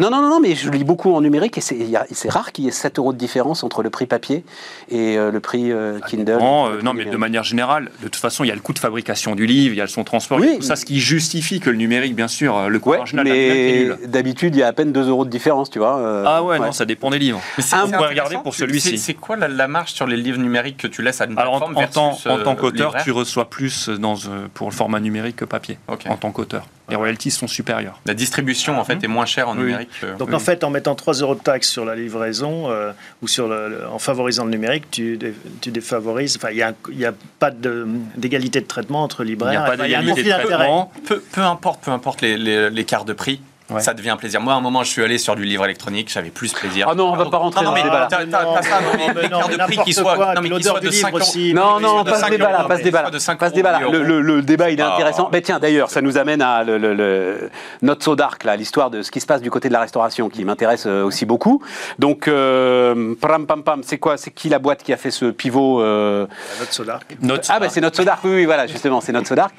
non, 0.00 0.10
non, 0.10 0.28
non, 0.28 0.40
mais 0.40 0.54
je 0.54 0.70
lis 0.70 0.84
beaucoup 0.84 1.12
en 1.12 1.20
numérique 1.20 1.58
et 1.58 1.60
c'est 1.60 2.28
rare 2.28 2.52
qu'il 2.52 2.64
y 2.64 2.68
ait 2.68 2.72
7 2.72 2.98
euros 2.98 3.12
de 3.12 3.18
différence 3.18 3.64
entre 3.64 3.82
le 3.82 3.90
prix 3.90 4.06
papier 4.06 4.44
et 4.90 5.16
euh, 5.16 5.30
le 5.30 5.40
prix 5.40 5.72
euh, 5.72 5.98
Kindle. 6.08 6.38
Euh, 6.40 6.82
non, 6.82 6.94
mais 6.94 7.04
de 7.04 7.16
manière 7.16 7.44
générale, 7.44 7.90
de 8.00 8.08
toute 8.08 8.16
façon, 8.16 8.44
il 8.44 8.48
y 8.48 8.50
a 8.50 8.54
le 8.54 8.60
coût 8.60 8.72
de 8.72 8.78
fabrication 8.78 9.34
du 9.34 9.46
livre, 9.46 9.74
il 9.74 9.78
y 9.78 9.80
a 9.80 9.86
son 9.86 10.04
transport, 10.04 10.38
oui, 10.38 10.56
tout 10.56 10.62
ça, 10.62 10.76
ce 10.76 10.84
qui 10.84 11.00
justifie 11.00 11.60
que 11.60 11.70
le 11.70 11.76
numérique, 11.76 12.14
bien 12.14 12.28
sûr, 12.28 12.68
le 12.68 12.78
coût 12.78 12.90
ouais, 12.90 13.00
mais 13.24 13.88
d'habitude, 14.06 14.54
il 14.54 14.60
y 14.60 14.62
a 14.62 14.68
à 14.68 14.72
peine 14.72 14.92
2 14.92 15.08
euros 15.08 15.24
de 15.24 15.30
différence, 15.30 15.70
tu 15.70 15.78
vois. 15.78 16.24
ah 16.26 16.42
ouais, 16.42 16.58
non, 16.58 16.72
ça 16.72 16.84
dépend 16.84 17.10
des 17.10 17.18
livres. 17.18 17.40
Mais 17.56 17.62
c'est 17.62 17.76
regarder 17.76 18.36
pour 18.42 18.54
celui-ci. 18.54 18.98
C'est 18.98 19.14
quoi 19.14 19.36
la, 19.36 19.68
marge 19.68 19.92
sur 19.92 20.06
les 20.06 20.16
livres 20.16 20.38
numériques 20.38 20.76
que 20.76 20.86
tu 20.86 21.02
laisses 21.02 21.20
à 21.20 21.26
une 21.26 21.38
Alors, 21.38 21.54
en 21.54 22.38
tant 22.38 22.54
qu'auteur, 22.54 22.94
tu 23.02 23.10
reçois 23.10 23.50
plus 23.50 23.88
dans 23.88 24.16
pour 24.56 24.70
le 24.70 24.74
format 24.74 25.00
numérique 25.00 25.36
que 25.36 25.44
papier 25.44 25.78
en 25.86 26.16
tant 26.16 26.32
qu'auteur. 26.32 26.66
Les 26.88 26.96
royalties 26.96 27.30
sont 27.30 27.46
supérieures. 27.46 28.00
La 28.06 28.14
distribution, 28.14 28.80
en 28.80 28.84
fait, 28.84 29.04
est 29.04 29.08
moins 29.08 29.26
chère 29.26 29.48
en 29.50 29.54
numérique. 29.54 29.90
Donc, 30.18 30.32
en 30.32 30.38
fait, 30.38 30.64
en 30.64 30.70
mettant 30.70 30.94
3 30.94 31.14
euros 31.14 31.34
de 31.34 31.40
taxe 31.40 31.68
sur 31.68 31.84
la 31.84 31.94
livraison 31.94 32.70
euh, 32.70 32.92
ou 33.22 33.28
sur 33.28 33.48
le, 33.48 33.86
en 33.92 33.98
favorisant 33.98 34.44
le 34.44 34.50
numérique, 34.50 34.90
tu, 34.90 35.18
tu 35.60 35.70
défavorises. 35.70 36.36
Enfin, 36.36 36.48
il 36.50 36.56
n'y 36.56 37.04
a, 37.04 37.08
a, 37.10 37.14
pas 37.38 37.50
d'égalité 37.50 38.60
de, 38.62 38.66
traitement 38.66 39.02
entre 39.02 39.24
libraires. 39.24 39.52
Il 39.52 39.56
n'y 39.58 39.64
a 39.64 39.76
pas 39.76 39.76
d'égalité 39.76 40.22
de 40.22 40.30
traitement. 40.30 40.90
Peu, 41.06 41.20
peu, 41.20 41.42
importe, 41.42 41.84
peu 41.84 41.90
importe 41.90 42.22
l'écart 42.22 43.04
de 43.04 43.12
prix, 43.12 43.42
Ouais. 43.68 43.80
ça 43.80 43.94
devient 43.94 44.10
un 44.10 44.16
plaisir. 44.16 44.40
Moi, 44.40 44.52
à 44.52 44.56
un 44.56 44.60
moment, 44.60 44.84
je 44.84 44.90
suis 44.90 45.02
allé 45.02 45.18
sur 45.18 45.34
du 45.34 45.44
livre 45.44 45.64
électronique, 45.64 46.08
j'avais 46.08 46.30
plus 46.30 46.52
plaisir. 46.52 46.86
Ah 46.88 46.94
non, 46.94 47.12
on 47.12 47.16
va 47.16 47.24
pas 47.28 47.38
rentrer 47.38 47.64
non, 47.64 47.70
dans 47.70 47.76
ce 47.76 47.82
mais 47.82 47.84
débat-là. 47.84 48.06
t'as- 48.08 48.62
ça, 48.62 48.78
mais 48.96 49.08
de 49.56 49.62
prix 49.64 49.78
qui 49.78 49.92
soit, 49.92 50.14
quoi, 50.14 50.34
non, 50.34 50.40
mais 50.40 50.48
qui 50.48 50.54
l'odeur 50.54 50.72
soit 50.74 50.80
de 50.80 50.88
livre 50.88 51.00
5 51.02 51.08
euros. 51.14 51.16
aussi. 51.18 51.52
Non, 51.52 51.80
non, 51.80 52.02
de 52.04 52.10
pas 52.10 52.16
ce 52.16 52.20
5 52.22 52.30
débat-là, 52.30 52.58
euros, 52.60 52.68
pas 52.68 52.74
ce 52.74 52.78
mais- 52.78 52.84
débat-là. 52.84 53.10
de 53.10 53.18
5 53.18 53.38
Pas 53.40 53.48
ce 53.50 53.54
débat-là. 53.54 53.80
euros, 53.82 53.92
Le, 53.92 54.42
débat, 54.42 54.70
il 54.70 54.78
est 54.78 54.82
Ah. 54.84 54.94
intéressant. 54.94 55.28
Mais 55.32 55.40
tiens, 55.42 55.58
d'ailleurs, 55.58 55.90
ça 55.90 56.00
nous 56.00 56.16
amène 56.16 56.42
à 56.42 56.62
le, 56.62 56.78
le- 56.78 56.94
le- 56.94 57.50
Not 57.82 57.96
So 58.00 58.14
Dark, 58.14 58.44
là, 58.44 58.54
l'histoire 58.54 58.90
de 58.90 59.02
ce 59.02 59.10
qui 59.10 59.20
se 59.20 59.26
passe 59.26 59.40
du 59.42 59.50
côté 59.50 59.66
de 59.68 59.72
la 59.72 59.80
restauration, 59.80 60.28
qui 60.28 60.44
m'intéresse 60.44 60.84
euh, 60.86 61.02
aussi 61.04 61.26
beaucoup. 61.26 61.60
Donc, 61.98 62.28
euh, 62.28 63.14
pam, 63.20 63.46
pam, 63.46 63.62
pam, 63.64 63.80
c'est 63.84 63.98
quoi? 63.98 64.16
C'est 64.16 64.30
qui 64.30 64.48
la 64.48 64.60
boîte 64.60 64.84
qui 64.84 64.92
a 64.92 64.96
fait 64.96 65.10
ce 65.10 65.26
pivot 65.26 65.80
euh, 65.82 66.26
Notre 66.60 66.72
soda. 66.72 67.00
Note 67.20 67.44
Ah, 67.48 67.58
bah 67.58 67.68
c'est 67.68 67.80
Not 67.80 67.90
So 67.94 68.04
Dark, 68.04 68.20
oui, 68.22 68.30
oui, 68.34 68.44
voilà, 68.44 68.68
justement, 68.68 69.00
c'est 69.00 69.12
Not 69.12 69.24
So 69.24 69.34
Dark. 69.34 69.52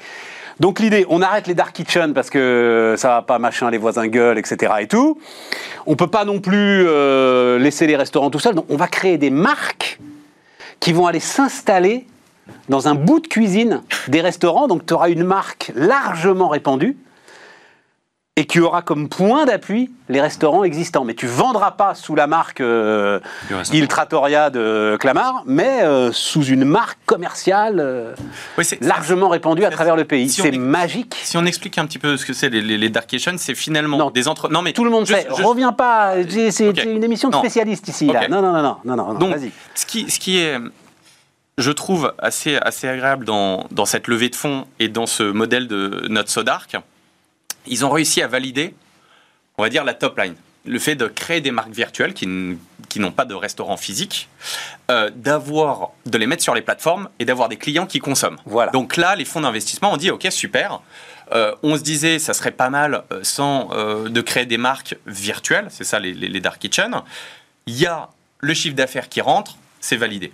Donc 0.60 0.80
l'idée, 0.80 1.06
on 1.08 1.22
arrête 1.22 1.46
les 1.46 1.54
dark 1.54 1.72
kitchen 1.72 2.12
parce 2.14 2.30
que 2.30 2.94
ça 2.98 3.08
va 3.08 3.22
pas, 3.22 3.38
machin, 3.38 3.70
les 3.70 3.78
voisins 3.78 4.08
gueulent, 4.08 4.38
etc. 4.38 4.72
et 4.80 4.88
tout. 4.88 5.18
On 5.86 5.94
peut 5.94 6.08
pas 6.08 6.24
non 6.24 6.40
plus 6.40 6.84
euh, 6.86 7.58
laisser 7.58 7.86
les 7.86 7.96
restaurants 7.96 8.30
tout 8.30 8.40
seuls. 8.40 8.54
Donc 8.54 8.66
on 8.68 8.76
va 8.76 8.88
créer 8.88 9.18
des 9.18 9.30
marques 9.30 10.00
qui 10.80 10.92
vont 10.92 11.06
aller 11.06 11.20
s'installer 11.20 12.06
dans 12.68 12.88
un 12.88 12.94
bout 12.94 13.20
de 13.20 13.28
cuisine 13.28 13.82
des 14.08 14.20
restaurants. 14.20 14.66
Donc 14.66 14.84
tu 14.84 14.94
auras 14.94 15.10
une 15.10 15.24
marque 15.24 15.72
largement 15.74 16.48
répandue 16.48 16.96
et 18.38 18.44
qui 18.46 18.60
aura 18.60 18.82
comme 18.82 19.08
point 19.08 19.46
d'appui 19.46 19.90
les 20.08 20.20
restaurants 20.20 20.62
existants. 20.62 21.04
Mais 21.04 21.14
tu 21.14 21.26
vendras 21.26 21.72
pas 21.72 21.94
sous 21.96 22.14
la 22.14 22.28
marque 22.28 22.60
euh. 22.60 23.18
Il 23.72 23.88
Trattoria 23.88 24.48
de 24.48 24.96
Clamart, 25.00 25.42
mais 25.44 25.82
euh, 25.82 26.12
sous 26.12 26.44
une 26.44 26.64
marque 26.64 26.98
commerciale 27.04 27.80
euh, 27.80 28.14
Oui, 28.56 28.64
largement 28.80 29.28
répandue 29.28 29.64
à 29.64 29.70
travers 29.70 29.96
le 29.96 30.04
pays. 30.04 30.28
si 30.30 30.40
C'est 30.40 30.54
est- 30.54 30.58
magique. 30.58 31.16
Si 31.24 31.36
on 31.36 31.44
explique 31.44 31.78
un 31.78 31.86
petit 31.86 31.98
peu 31.98 32.16
ce 32.16 32.24
que 32.24 32.32
c'est 32.32 32.48
les, 32.48 32.62
les, 32.62 32.78
les 32.78 32.88
dark 32.90 33.12
c'est 33.38 33.54
finalement 33.56 33.98
Non. 33.98 34.10
des 34.10 34.28
entre. 34.28 34.48
Non, 34.48 34.62
mais 34.62 34.72
Tout 34.72 34.84
le 34.84 34.90
monde 34.90 35.04
juste- 35.06 35.20
sait. 35.22 35.28
juste- 35.28 35.42
Reviens 35.44 35.72
pas. 35.72 36.14
C'est 36.50 36.84
une 36.84 37.02
émission 37.02 37.28
de 37.30 37.34
Non. 37.34 37.40
spécialistes 37.40 37.88
ici. 37.88 38.06
Là. 38.06 38.28
Non, 38.28 38.40
non, 38.40 38.52
non, 38.52 38.62
non, 38.62 38.76
non, 38.84 38.96
non, 38.96 39.12
non, 39.14 39.18
Donc, 39.18 39.34
Vas-y. 39.34 39.50
ce 39.74 39.84
qui, 39.84 40.08
ce 40.10 40.20
qui 40.20 40.38
est, 40.38 40.58
je 41.58 41.70
trouve, 41.72 42.12
assez, 42.18 42.56
assez 42.56 42.86
agréable 42.86 43.24
dans, 43.24 43.66
dans 43.72 43.84
cette 43.84 44.06
levée 44.06 44.28
de 44.28 44.36
fonds 44.36 44.64
et 44.78 44.86
dans 44.88 45.06
ce 45.06 45.24
modèle 45.24 45.66
de 45.66 46.06
Not 46.08 46.26
So 46.26 46.44
Dark, 46.44 46.76
ils 47.66 47.84
ont 47.84 47.90
réussi 47.90 48.22
à 48.22 48.26
valider, 48.28 48.74
on 49.56 49.62
va 49.62 49.68
dire, 49.68 49.84
la 49.84 49.94
top 49.94 50.18
line. 50.18 50.34
Le 50.64 50.78
fait 50.78 50.96
de 50.96 51.06
créer 51.06 51.40
des 51.40 51.50
marques 51.50 51.70
virtuelles 51.72 52.12
qui, 52.12 52.26
n'ont 52.26 53.12
pas 53.12 53.24
de 53.24 53.34
restaurant 53.34 53.76
physique, 53.76 54.28
euh, 54.90 55.10
d'avoir, 55.14 55.90
de 56.04 56.18
les 56.18 56.26
mettre 56.26 56.42
sur 56.42 56.54
les 56.54 56.62
plateformes 56.62 57.08
et 57.18 57.24
d'avoir 57.24 57.48
des 57.48 57.56
clients 57.56 57.86
qui 57.86 58.00
consomment. 58.00 58.36
Voilà. 58.44 58.70
Donc 58.72 58.96
là, 58.96 59.16
les 59.16 59.24
fonds 59.24 59.40
d'investissement 59.40 59.92
ont 59.92 59.96
dit, 59.96 60.10
ok, 60.10 60.26
super. 60.30 60.80
Euh, 61.32 61.54
on 61.62 61.76
se 61.76 61.82
disait, 61.82 62.18
ça 62.18 62.34
serait 62.34 62.50
pas 62.50 62.70
mal 62.70 63.04
euh, 63.12 63.20
sans 63.22 63.70
euh, 63.72 64.08
de 64.08 64.20
créer 64.20 64.46
des 64.46 64.58
marques 64.58 64.96
virtuelles, 65.06 65.68
c'est 65.70 65.84
ça 65.84 65.98
les, 66.00 66.12
les- 66.14 66.28
les 66.28 66.40
dark 66.40 66.58
kitchen. 66.58 67.02
Il 67.66 67.76
y 67.78 67.86
a 67.86 68.08
le 68.40 68.54
chiffre 68.54 68.74
d'affaires 68.74 69.08
qui 69.08 69.20
rentre, 69.20 69.56
c'est 69.80 69.96
validé. 69.96 70.32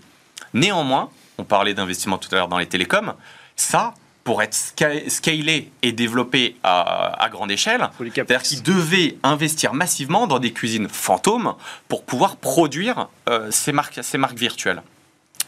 Néanmoins, 0.53 1.11
on 1.39 1.45
parlait 1.45 1.75
d'investissement 1.75 2.19
tout 2.19 2.29
à 2.33 2.37
l'heure 2.37 2.49
dans 2.49 2.59
les 2.59 2.67
télécoms, 2.67 3.15
ça, 3.57 3.95
pour 4.25 4.43
être 4.43 4.55
sca- 4.55 5.09
scalé 5.09 5.71
et 5.83 5.93
développé 5.93 6.57
à, 6.63 7.23
à 7.23 7.29
grande 7.29 7.51
échelle, 7.51 7.89
c'est-à-dire 7.99 8.43
qu'ils 8.43 8.63
devaient 8.63 9.17
investir 9.23 9.75
massivement 9.75 10.27
dans 10.27 10.39
des 10.39 10.53
cuisines 10.53 10.89
fantômes 10.89 11.55
pour 11.89 12.05
pouvoir 12.05 12.37
produire 12.37 13.09
euh, 13.29 13.51
ces, 13.51 13.73
marques, 13.73 14.01
ces 14.03 14.19
marques 14.19 14.39
virtuelles. 14.39 14.83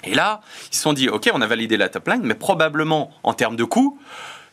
Et 0.05 0.15
là, 0.15 0.43
ils 0.71 0.77
se 0.77 0.83
sont 0.83 0.93
dit, 0.93 1.09
OK, 1.09 1.31
on 1.33 1.41
a 1.41 1.47
validé 1.47 1.77
la 1.79 1.89
top 1.89 2.07
line, 2.09 2.21
mais 2.23 2.35
probablement 2.35 3.11
en 3.23 3.33
termes 3.33 3.57
de 3.57 3.65
coûts, 3.65 3.99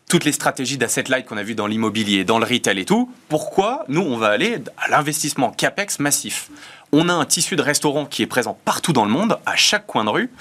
toutes 0.10 0.26
les 0.26 0.32
stratégies 0.32 0.78
d'asset 0.78 1.04
light 1.10 1.26
qu'on 1.26 1.38
a 1.38 1.44
vues 1.44 1.56
dans 1.56 1.68
l'immobilier, 1.68 2.24
dans 2.24 2.40
le 2.40 2.46
retail 2.46 2.80
et 2.80 2.86
tout, 2.86 3.12
pourquoi 3.30 3.84
nous, 3.88 4.02
on 4.02 4.18
va 4.18 4.30
aller 4.30 4.58
à 4.78 4.90
l'investissement 4.90 5.52
CAPEX 5.52 6.00
massif? 6.00 6.50
On 6.92 7.10
a 7.10 7.14
un 7.14 7.26
tissu 7.26 7.56
de 7.56 7.62
restaurants 7.62 8.06
qui 8.06 8.22
est 8.22 8.28
présent 8.28 8.58
partout 8.66 8.94
dans 8.94 9.06
le 9.06 9.12
monde, 9.12 9.38
à 9.46 9.56
chaque 9.56 9.86
coin 9.86 10.06
de 10.06 10.10
rue. 10.10 10.32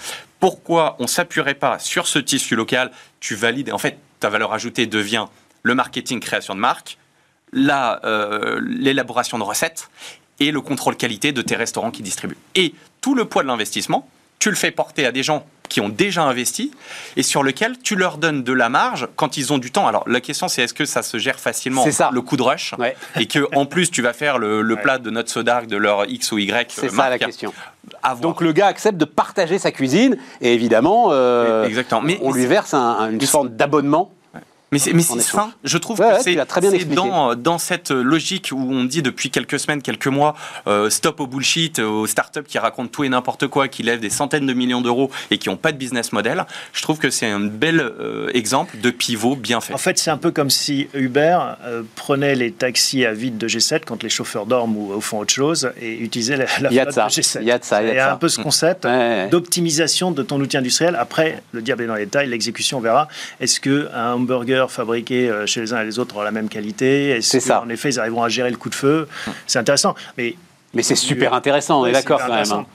Pourquoi 0.43 0.97
on 0.99 1.07
s'appuierait 1.07 1.55
pas 1.55 1.79
sur 1.79 2.09
ce 2.09 2.19
tissu 2.19 2.57
local 2.57 2.91
Tu 3.21 3.37
valides, 3.37 3.73
en 3.73 3.79
fait, 3.79 4.01
ta 4.19 4.29
valeur 4.29 4.53
ajoutée 4.53 4.89
devient 4.89 5.27
le 5.63 5.77
marketing, 5.77 6.19
création 6.19 6.57
de 6.57 6.59
marque, 6.59 6.99
euh, 7.55 8.61
l'élaboration 8.61 9.39
de 9.39 9.45
recettes 9.45 9.89
et 10.41 10.51
le 10.51 10.61
contrôle 10.61 10.97
qualité 10.97 11.31
de 11.31 11.43
tes 11.43 11.55
restaurants 11.55 11.93
qui 11.93 12.03
distribuent. 12.03 12.37
Et 12.57 12.75
tout 13.01 13.15
le 13.15 13.25
poids 13.25 13.45
de 13.45 13.47
l'investissement, 13.47 14.09
tu 14.41 14.51
le 14.51 14.57
fais 14.57 14.73
porter 14.73 15.07
à 15.07 15.13
des 15.13 15.23
gens 15.23 15.47
qui 15.73 15.81
ont 15.81 15.89
déjà 15.89 16.23
investi 16.23 16.71
et 17.17 17.23
sur 17.23 17.43
lequel 17.43 17.79
tu 17.83 17.97
leur 17.97 18.19
donnes 18.19 18.43
de 18.43 18.53
la 18.53 18.69
marge 18.69 19.09
quand 19.17 19.37
ils 19.39 19.53
ont 19.53 19.59
du 19.59 19.71
temps. 19.71 19.87
Alors 19.89 20.05
la 20.07 20.21
question 20.21 20.47
c'est 20.49 20.63
est-ce 20.63 20.75
que 20.75 20.85
ça 20.85 21.03
se 21.03 21.17
gère 21.19 21.41
facilement 21.41 21.83
C'est 21.85 21.93
ça. 21.93 22.11
le 22.13 22.21
coup 22.21 22.37
de 22.37 22.43
rush 22.43 22.75
Ouais. 22.79 22.95
et 23.19 23.27
que 23.27 23.47
en 23.55 23.65
plus 23.67 23.91
tu 23.91 24.03
vas 24.03 24.13
faire 24.13 24.39
le, 24.39 24.61
le 24.63 24.77
plat 24.77 24.99
de 24.99 25.11
notre 25.11 25.31
soda 25.31 25.63
de 25.63 25.77
leur 25.77 26.05
X 26.09 26.31
ou 26.33 26.39
Y 26.39 26.71
C'est 26.73 26.87
euh, 26.87 26.89
ça 26.91 27.09
la 27.09 27.19
question. 27.19 27.53
Donc 28.21 28.41
le 28.41 28.53
gars 28.53 28.67
accepte 28.67 28.99
de 28.99 29.05
partager 29.05 29.59
sa 29.59 29.71
cuisine 29.73 30.17
et 30.41 30.53
évidemment, 30.55 31.09
euh, 31.11 31.65
Exactement. 31.67 32.03
Mais- 32.03 32.19
on 32.23 32.33
lui 32.33 32.47
verse 32.47 32.75
un- 32.75 32.79
un- 33.01 33.11
une 33.11 33.21
forme 33.23 33.49
d'abonnement. 33.51 34.13
Mais 34.73 34.79
c'est, 34.79 34.93
sain. 35.21 35.53
Je 35.65 35.79
trouve 35.79 36.01
Ouais, 36.01 36.07
que 36.07 36.13
ouais, 36.15 36.79
c'est, 36.79 36.85
dans, 36.95 37.35
dans 37.35 37.59
cette 37.59 37.91
logique 37.91 38.51
où 38.53 38.73
on 38.73 38.85
dit 38.85 39.03
depuis 39.03 39.31
quelques 39.31 39.59
semaines, 39.61 39.83
quelques 39.83 40.07
mois, 40.07 40.35
euh, 40.67 40.89
stop 40.91 41.21
au 41.21 41.27
bullshit, 41.27 41.79
euh, 41.79 41.87
aux 41.87 42.07
startups 42.07 42.43
qui 42.43 42.59
racontent 42.59 42.89
tout 42.91 43.05
et 43.05 43.09
n'importe 43.09 43.47
quoi, 43.49 43.69
qui 43.69 43.83
lèvent 43.83 44.01
des 44.01 44.11
centaines 44.11 44.47
de 44.47 44.53
millions 44.55 44.81
d'euros 44.81 45.11
et 45.31 45.39
qui 45.39 45.49
n'ont 45.51 45.57
pas 45.57 45.73
de 45.73 45.77
business 45.77 46.13
model. 46.13 46.47
Je 46.73 46.83
trouve 46.83 46.99
que 46.99 47.11
c'est 47.11 47.27
un 47.27 47.41
bel 47.41 47.81
euh, 47.81 48.31
exemple 48.35 48.79
de 48.79 48.91
pivot 48.91 49.37
bien 49.37 49.61
fait. 49.61 49.75
En 49.75 49.79
fait, 49.79 49.99
c'est 49.99 50.11
un 50.11 50.17
peu 50.17 50.31
comme 50.31 50.51
si 50.51 50.89
Uber 50.95 51.39
euh, 51.65 51.83
prenait 51.95 52.35
les 52.35 52.51
taxis 52.53 53.05
à 53.05 53.13
vide 53.13 53.37
de 53.39 53.49
G7 53.49 53.83
quand 53.87 54.03
les 54.03 54.09
chauffeurs 54.09 54.47
dorment 54.47 54.77
ou, 54.77 54.95
ou 54.95 55.01
font 55.01 55.19
autre 55.19 55.35
chose 55.35 55.71
et 55.81 55.99
utilisait 55.99 56.37
la, 56.37 56.47
la 56.61 56.71
Il 56.71 56.75
y 56.75 56.81
a 56.81 56.87
de 56.87 56.93
flotte 56.93 57.11
ça, 57.13 57.21
G7. 57.21 57.39
il 57.43 57.47
y 57.47 57.51
a 57.51 57.59
de 57.59 57.65
ça, 57.65 57.83
il 57.83 57.89
y 57.89 57.91
a 57.91 57.95
de 57.95 57.99
un 58.01 58.05
ça. 58.13 58.17
peu 58.17 58.29
ce 58.29 58.41
concept 58.41 58.85
Ouais, 58.87 58.91
ouais. 58.91 59.29
d'optimisation 59.29 60.11
de 60.13 60.23
ton 60.23 60.41
outil 60.41 60.57
industriel. 60.57 60.97
Après, 60.99 61.43
le 61.53 61.61
diable 61.63 61.83
est 61.83 61.87
dans 61.87 61.95
les 61.95 62.05
détails, 62.07 62.29
l'exécution, 62.29 62.79
on 62.79 62.81
verra. 62.81 63.09
Est-ce 63.41 63.61
qu'un 63.61 64.13
hamburger 64.15 64.62
fabriqué 64.71 65.29
euh, 65.29 65.47
chez 65.47 65.61
les 65.61 65.73
uns 65.73 65.81
et 65.83 65.85
les 65.85 65.99
autres 65.99 66.15
aura 66.15 66.25
la 66.25 66.31
même 66.31 66.49
qualité 66.49 67.11
Est-ce 67.11 67.29
C'est 67.31 67.41
ça. 67.41 67.61
qu'en 67.63 67.69
effet, 67.69 67.89
ils 67.91 67.99
arriveront 68.01 68.23
à 68.23 68.29
gérer 68.29 68.51
le 68.51 68.57
coup 68.57 68.69
de 68.71 68.75
feu? 68.75 69.09
C'est 69.47 69.59
intéressant. 69.59 69.95
Mais 70.17 70.37
Mais 70.75 70.83
c'est 70.83 70.95
super 70.95 71.35
intéressant, 71.35 71.81
on 71.83 71.87
est 71.87 71.93
d'accord 71.93 72.21
quand 72.21 72.33
même. 72.35 72.51
hein. 72.53 72.67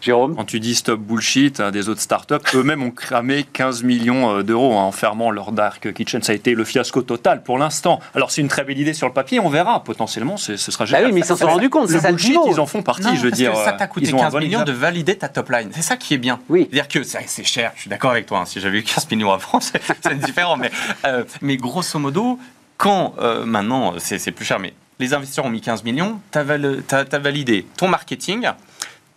Jérôme 0.00 0.36
Quand 0.36 0.44
tu 0.44 0.60
dis 0.60 0.74
stop 0.74 1.00
bullshit, 1.00 1.60
hein, 1.60 1.70
des 1.70 1.88
autres 1.88 2.00
startups, 2.00 2.34
eux-mêmes 2.54 2.82
ont 2.82 2.90
cramé 2.90 3.44
15 3.52 3.82
millions 3.82 4.30
euh, 4.38 4.42
d'euros 4.42 4.76
hein, 4.78 4.82
en 4.82 4.92
fermant 4.92 5.30
leur 5.30 5.52
dark 5.52 5.92
kitchen. 5.92 6.22
Ça 6.22 6.32
a 6.32 6.34
été 6.34 6.54
le 6.54 6.64
fiasco 6.64 7.02
total 7.02 7.42
pour 7.42 7.58
l'instant. 7.58 8.00
Alors 8.14 8.30
c'est 8.30 8.40
une 8.40 8.48
très 8.48 8.64
belle 8.64 8.78
idée 8.78 8.94
sur 8.94 9.06
le 9.06 9.12
papier, 9.12 9.40
on 9.40 9.48
verra. 9.48 9.82
Potentiellement, 9.84 10.36
ce 10.36 10.56
sera 10.56 10.84
Bah 10.84 10.86
génial. 10.90 11.06
oui, 11.06 11.12
mais 11.12 11.20
ils 11.20 11.24
s'en 11.24 11.36
sont 11.36 11.46
rendus 11.46 11.70
compte, 11.70 11.88
c'est 11.88 11.94
le 11.94 12.00
ça 12.00 12.08
le 12.10 12.14
bullshit, 12.14 12.30
pivot. 12.32 12.48
ils 12.52 12.60
en 12.60 12.66
font 12.66 12.82
partie, 12.82 13.02
Non, 13.04 13.14
je 13.14 13.20
veux 13.22 13.30
parce 13.30 13.38
dire. 13.38 13.50
que 13.52 13.56
ça 13.58 13.74
euh, 13.74 13.78
t'a 13.78 13.86
coûté 13.86 14.06
ils 14.08 14.14
ont 14.14 14.18
un 14.20 14.24
15 14.24 14.32
bon 14.32 14.38
millions 14.38 14.60
exemple. 14.60 14.70
de 14.72 14.72
valider 14.72 15.16
ta 15.16 15.28
top 15.28 15.50
line. 15.50 15.70
C'est 15.72 15.82
ça 15.82 15.96
qui 15.96 16.14
est 16.14 16.18
bien. 16.18 16.38
Oui. 16.48 16.68
C'est-à-dire 16.70 16.88
que 16.88 17.02
c'est 17.02 17.44
cher, 17.44 17.72
je 17.74 17.80
suis 17.82 17.90
d'accord 17.90 18.10
avec 18.12 18.26
toi. 18.26 18.40
hein. 18.40 18.44
Si 18.44 18.60
j'avais 18.60 18.78
eu 18.78 18.82
15 18.82 19.10
millions 19.10 19.32
avant, 19.32 19.60
c'est 19.60 19.80
c'est 20.02 20.18
différent. 20.18 20.56
Mais, 20.56 20.70
euh, 21.04 21.24
mais 21.42 21.56
grosso 21.56 21.98
modo, 21.98 22.38
quand 22.76 23.14
euh, 23.20 23.44
maintenant, 23.44 23.94
c'est 23.98 24.18
c'est 24.18 24.30
plus 24.32 24.44
cher, 24.44 24.58
mais 24.58 24.72
les 25.00 25.14
investisseurs 25.14 25.44
ont 25.44 25.50
mis 25.50 25.60
15 25.60 25.84
millions, 25.84 26.20
tu 26.32 26.38
as, 26.38 27.18
validé 27.18 27.66
ton 27.76 27.88
marketing, 27.88 28.48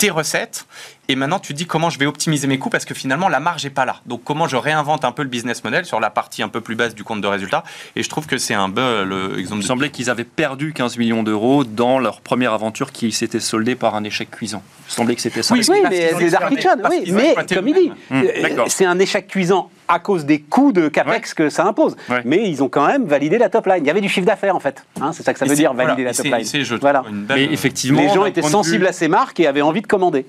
tes 0.01 0.09
recettes, 0.09 0.65
et 1.11 1.15
maintenant 1.15 1.39
tu 1.39 1.53
te 1.53 1.57
dis 1.57 1.65
comment 1.65 1.89
je 1.89 1.99
vais 1.99 2.05
optimiser 2.05 2.47
mes 2.47 2.57
coûts 2.57 2.69
parce 2.69 2.85
que 2.85 2.93
finalement 2.93 3.27
la 3.29 3.39
marge 3.39 3.63
n'est 3.63 3.69
pas 3.69 3.85
là. 3.85 3.97
Donc 4.05 4.23
comment 4.23 4.47
je 4.47 4.55
réinvente 4.55 5.05
un 5.05 5.11
peu 5.11 5.23
le 5.23 5.29
business 5.29 5.63
model 5.63 5.85
sur 5.85 5.99
la 5.99 6.09
partie 6.09 6.41
un 6.43 6.49
peu 6.49 6.61
plus 6.61 6.75
basse 6.75 6.95
du 6.95 7.03
compte 7.03 7.21
de 7.21 7.27
résultat. 7.27 7.63
Et 7.95 8.03
je 8.03 8.09
trouve 8.09 8.25
que 8.27 8.37
c'est 8.37 8.53
un 8.53 8.69
bel 8.69 8.83
euh, 9.11 9.29
Il 9.35 9.39
exemple 9.39 9.57
me 9.57 9.61
de 9.61 9.67
semblait 9.67 9.89
qu'ils 9.89 10.09
avaient 10.09 10.23
perdu 10.23 10.73
15 10.73 10.97
millions 10.97 11.23
d'euros 11.23 11.63
dans 11.63 11.99
leur 11.99 12.21
première 12.21 12.53
aventure 12.53 12.91
qui 12.91 13.11
s'était 13.11 13.39
soldée 13.39 13.75
par 13.75 13.95
un 13.95 14.03
échec 14.03 14.31
cuisant. 14.31 14.63
Il 14.89 14.93
semblait 14.93 15.15
que 15.15 15.21
c'était 15.21 15.43
ça. 15.43 15.53
Oui, 15.53 15.61
Oui, 15.69 15.79
mais 15.83 15.89
des 15.89 16.13
oui, 16.15 17.11
mais 17.11 17.35
comme 17.55 17.67
il 17.67 17.73
dit. 17.75 17.91
Hum, 18.11 18.23
euh, 18.23 18.65
c'est 18.67 18.85
un 18.85 18.99
échec 18.99 19.27
cuisant 19.27 19.69
à 19.87 19.99
cause 19.99 20.25
des 20.25 20.39
coûts 20.39 20.71
de 20.71 20.87
capex 20.87 21.33
que 21.33 21.49
ça 21.49 21.65
impose. 21.65 21.95
Ouais. 22.09 22.21
Mais 22.23 22.49
ils 22.49 22.63
ont 22.63 22.69
quand 22.69 22.87
même 22.87 23.05
validé 23.05 23.37
la 23.37 23.49
top 23.49 23.65
line. 23.67 23.79
Il 23.83 23.87
y 23.87 23.89
avait 23.89 23.99
du 24.01 24.07
chiffre 24.09 24.25
d'affaires 24.25 24.55
en 24.55 24.59
fait. 24.59 24.85
Hein, 25.01 25.11
c'est 25.13 25.23
ça 25.23 25.33
que 25.33 25.39
ça 25.39 25.45
Et 25.45 25.49
veut 25.49 25.55
dire 25.55 25.73
voilà, 25.73 25.89
valider 25.89 26.03
la 26.05 26.13
top 26.13 26.25
line. 26.25 26.45
c'est, 26.45 26.63
je 26.63 26.75
Voilà. 26.75 27.03
une 27.09 27.23
belle- 27.23 27.37
Mais 27.47 27.53
effectivement, 27.53 28.01
Les 28.01 28.09
gens 28.09 28.25
étaient 28.25 28.41
sensibles 28.41 28.83
vue- 28.83 28.89
à 28.89 28.93
ces 28.93 29.07
marques 29.09 29.39
et 29.39 29.47
avaient 29.47 29.61
envie 29.61 29.81
de 29.81 29.87
commander. 29.87 30.25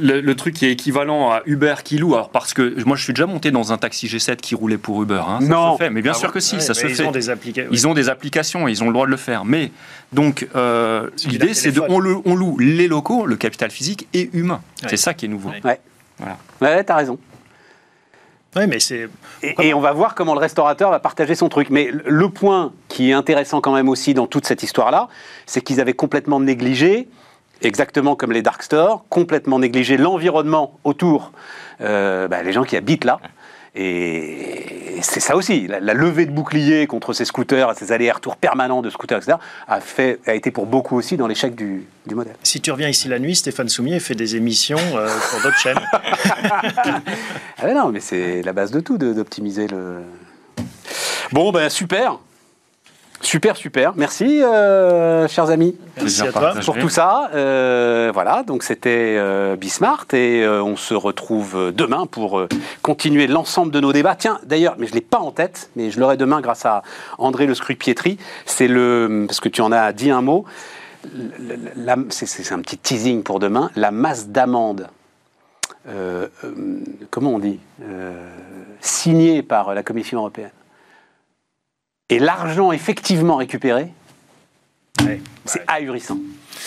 Le, 0.00 0.20
le 0.20 0.34
truc 0.34 0.54
qui 0.54 0.66
est 0.66 0.72
équivalent 0.72 1.30
à 1.30 1.42
Uber 1.46 1.74
qui 1.84 1.98
loue, 1.98 2.14
alors 2.14 2.30
parce 2.30 2.54
que 2.54 2.82
moi 2.84 2.96
je 2.96 3.04
suis 3.04 3.12
déjà 3.12 3.26
monté 3.26 3.50
dans 3.50 3.72
un 3.72 3.78
taxi 3.78 4.06
G7 4.06 4.36
qui 4.36 4.54
roulait 4.54 4.78
pour 4.78 5.02
Uber. 5.02 5.22
hein, 5.26 5.38
ça 5.40 5.46
Non. 5.46 5.72
se 5.74 5.82
fait, 5.84 5.90
mais 5.90 6.02
bien 6.02 6.12
Ah 6.14 6.18
sûr 6.18 6.28
bon 6.28 6.34
que 6.34 6.40
si, 6.40 6.56
Ouais, 6.56 6.60
ça 6.60 6.74
se 6.74 6.86
ils 6.86 6.94
fait. 6.94 7.04
ont 7.06 7.10
des 7.12 7.30
applications. 7.30 7.70
Ils 7.72 7.88
ont 7.88 7.94
des 7.94 8.08
applications, 8.08 8.68
ils 8.68 8.82
ont 8.82 8.86
le 8.86 8.92
droit 8.92 9.06
de 9.06 9.10
le 9.10 9.16
faire. 9.16 9.44
Mais 9.44 9.70
donc 10.12 10.46
euh, 10.56 11.08
l'idée 11.26 11.54
c'est 11.54 11.72
de 11.72 11.80
on, 11.88 11.98
le- 12.00 12.16
on 12.24 12.34
loue 12.34 12.58
les 12.58 12.88
locaux, 12.88 13.26
le 13.26 13.36
capital 13.36 13.70
physique 13.70 14.08
et 14.14 14.30
humain. 14.32 14.60
Ouais. 14.82 14.88
C'est 14.90 14.96
ça 14.96 15.14
qui 15.14 15.26
est 15.26 15.28
nouveau. 15.28 15.50
Ouais. 15.50 15.60
Ouais. 15.64 15.80
Voilà. 16.18 16.36
Ouais, 16.60 16.84
t'as 16.84 16.96
raison. 16.96 17.18
Oui, 18.56 18.68
mais 18.68 18.78
c'est. 18.78 19.08
Et, 19.42 19.54
et 19.68 19.74
on 19.74 19.80
va 19.80 19.92
voir 19.92 20.14
comment 20.14 20.32
le 20.34 20.38
restaurateur 20.38 20.90
va 20.90 21.00
partager 21.00 21.34
son 21.34 21.48
truc. 21.48 21.70
Mais 21.70 21.90
le 22.06 22.28
point 22.28 22.72
qui 22.88 23.10
est 23.10 23.12
intéressant 23.12 23.60
quand 23.60 23.74
même 23.74 23.88
aussi 23.88 24.14
dans 24.14 24.28
toute 24.28 24.46
cette 24.46 24.62
histoire-là, 24.62 25.08
c'est 25.44 25.60
qu'ils 25.60 25.80
avaient 25.80 25.92
complètement 25.92 26.38
négligé, 26.38 27.08
exactement 27.68 28.16
comme 28.16 28.32
les 28.32 28.42
dark 28.42 28.62
stores, 28.62 29.04
complètement 29.08 29.58
négligé 29.58 29.96
l'environnement 29.96 30.78
autour, 30.84 31.32
euh, 31.80 32.28
bah, 32.28 32.42
les 32.42 32.52
gens 32.52 32.64
qui 32.64 32.76
habitent 32.76 33.04
là. 33.04 33.20
Et 33.76 34.98
c'est 35.02 35.18
ça 35.18 35.34
aussi, 35.34 35.66
la, 35.66 35.80
levée 35.94 36.26
de 36.26 36.30
bouclier 36.30 36.86
contre 36.86 37.12
ces 37.12 37.24
scooters, 37.24 37.74
ces 37.76 37.90
allers-retours 37.90 38.36
permanents 38.36 38.82
de 38.82 38.90
scooters, 38.90 39.18
etc., 39.18 39.38
a, 39.66 39.80
fait, 39.80 40.20
a 40.26 40.34
été 40.34 40.52
pour 40.52 40.66
beaucoup 40.66 40.96
aussi 40.96 41.16
dans 41.16 41.26
l'échec 41.26 41.56
du, 41.56 41.84
modèle. 42.12 42.36
Si 42.44 42.60
tu 42.60 42.70
reviens 42.70 42.88
ici 42.88 43.08
la 43.08 43.18
nuit, 43.18 43.34
Stéphane 43.34 43.68
Soumier 43.68 43.98
fait 43.98 44.14
des 44.14 44.36
émissions 44.36 44.78
euh, 44.94 45.08
pour 45.30 45.40
d'autres 45.42 45.58
chaînes. 45.58 45.80
ah 47.58 47.74
non, 47.74 47.90
mais 47.90 47.98
c'est 47.98 48.42
la 48.42 48.52
base 48.52 48.70
de 48.70 48.78
tout, 48.78 48.96
d'optimiser 48.96 49.66
le... 49.66 50.02
Bon, 51.32 51.50
ben 51.50 51.68
super 51.68 52.20
Super, 53.24 53.56
super. 53.56 53.94
Merci, 53.96 54.42
euh, 54.42 55.26
chers 55.28 55.48
amis. 55.48 55.74
Merci 55.96 56.22
à 56.22 56.30
toi. 56.30 56.52
Pour 56.62 56.76
tout 56.76 56.90
ça. 56.90 57.30
Euh, 57.34 58.10
voilà, 58.12 58.42
donc 58.42 58.62
c'était 58.62 59.16
euh, 59.16 59.56
Bismart 59.56 60.06
et 60.12 60.46
on 60.46 60.76
se 60.76 60.92
retrouve 60.92 61.72
demain 61.72 62.06
pour 62.06 62.42
continuer 62.82 63.26
l'ensemble 63.26 63.72
de 63.72 63.80
nos 63.80 63.94
débats. 63.94 64.14
Tiens, 64.14 64.38
d'ailleurs, 64.44 64.76
mais 64.78 64.86
je 64.86 64.92
ne 64.92 64.96
l'ai 64.96 65.00
pas 65.00 65.18
en 65.18 65.30
tête, 65.30 65.70
mais 65.74 65.90
je 65.90 65.98
l'aurai 65.98 66.18
demain 66.18 66.42
grâce 66.42 66.66
à 66.66 66.82
André 67.16 67.46
Le 67.46 67.54
Scrupietri. 67.54 68.18
C'est 68.44 68.68
le. 68.68 69.24
Parce 69.26 69.40
que 69.40 69.48
tu 69.48 69.62
en 69.62 69.72
as 69.72 69.92
dit 69.94 70.10
un 70.10 70.20
mot. 70.20 70.44
C'est 72.10 72.52
un 72.52 72.60
petit 72.60 72.78
teasing 72.78 73.22
pour 73.22 73.40
demain. 73.40 73.70
La 73.74 73.90
masse 73.90 74.28
d'amende. 74.28 74.88
comment 77.10 77.30
on 77.30 77.38
dit 77.38 77.58
Signée 78.80 79.42
par 79.42 79.72
la 79.72 79.82
Commission 79.82 80.18
européenne 80.18 80.50
et 82.10 82.18
l'argent 82.18 82.72
effectivement 82.72 83.36
récupéré, 83.36 83.88
c'est 85.44 85.62
ahurissant. 85.66 86.18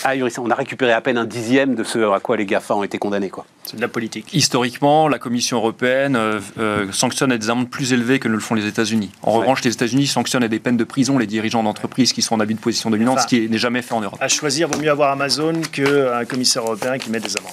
ahurissant. 0.04 0.44
On 0.44 0.50
a 0.50 0.54
récupéré 0.54 0.92
à 0.92 1.00
peine 1.00 1.18
un 1.18 1.24
dixième 1.24 1.74
de 1.74 1.82
ce 1.82 2.12
à 2.12 2.20
quoi 2.20 2.36
les 2.36 2.46
GAFA 2.46 2.74
ont 2.74 2.82
été 2.82 2.98
condamnés. 2.98 3.30
C'est 3.64 3.76
de 3.76 3.80
la 3.80 3.88
politique. 3.88 4.32
Historiquement, 4.32 5.08
la 5.08 5.18
Commission 5.18 5.56
européenne 5.56 6.16
euh, 6.16 6.40
euh, 6.58 6.92
sanctionne 6.92 7.32
à 7.32 7.38
des 7.38 7.50
amendes 7.50 7.70
plus 7.70 7.92
élevées 7.92 8.18
que 8.18 8.28
ne 8.28 8.34
le 8.34 8.40
font 8.40 8.54
les 8.54 8.66
États-Unis. 8.66 9.10
En 9.22 9.32
revanche, 9.32 9.62
les 9.64 9.72
États-Unis 9.72 10.06
sanctionnent 10.06 10.44
à 10.44 10.48
des 10.48 10.60
peines 10.60 10.76
de 10.76 10.84
prison 10.84 11.18
les 11.18 11.26
dirigeants 11.26 11.62
d'entreprises 11.62 12.12
qui 12.12 12.22
sont 12.22 12.36
en 12.36 12.40
abus 12.40 12.54
de 12.54 12.60
position 12.60 12.90
dominante, 12.90 13.20
ce 13.20 13.26
qui 13.26 13.48
n'est 13.48 13.58
jamais 13.58 13.82
fait 13.82 13.94
en 13.94 14.00
Europe. 14.00 14.18
À 14.20 14.28
choisir, 14.28 14.68
vaut 14.68 14.80
mieux 14.80 14.90
avoir 14.90 15.10
Amazon 15.10 15.60
qu'un 15.72 16.24
commissaire 16.24 16.62
européen 16.62 16.98
qui 16.98 17.10
met 17.10 17.20
des 17.20 17.36
amendes. 17.36 17.50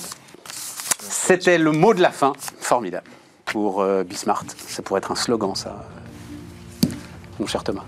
C'était 0.99 1.57
le 1.57 1.71
mot 1.71 1.93
de 1.93 2.01
la 2.01 2.11
fin. 2.11 2.33
Formidable. 2.59 3.09
Pour 3.45 3.81
euh, 3.81 4.03
Bismart. 4.03 4.43
Ça 4.67 4.83
pourrait 4.83 4.99
être 4.99 5.11
un 5.11 5.15
slogan, 5.15 5.55
ça 5.55 5.87
mon 7.39 7.47
cher 7.47 7.63
Thomas. 7.63 7.85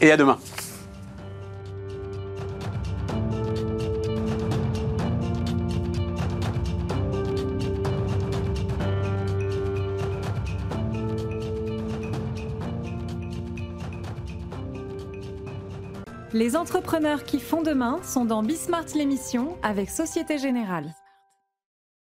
Et 0.00 0.10
à 0.10 0.16
demain. 0.16 0.38
Les 16.34 16.56
entrepreneurs 16.56 17.24
qui 17.24 17.38
font 17.38 17.62
demain 17.62 18.00
sont 18.02 18.24
dans 18.24 18.42
Bismart 18.42 18.86
l'émission 18.94 19.58
avec 19.62 19.90
Société 19.90 20.38
Générale. 20.38 20.94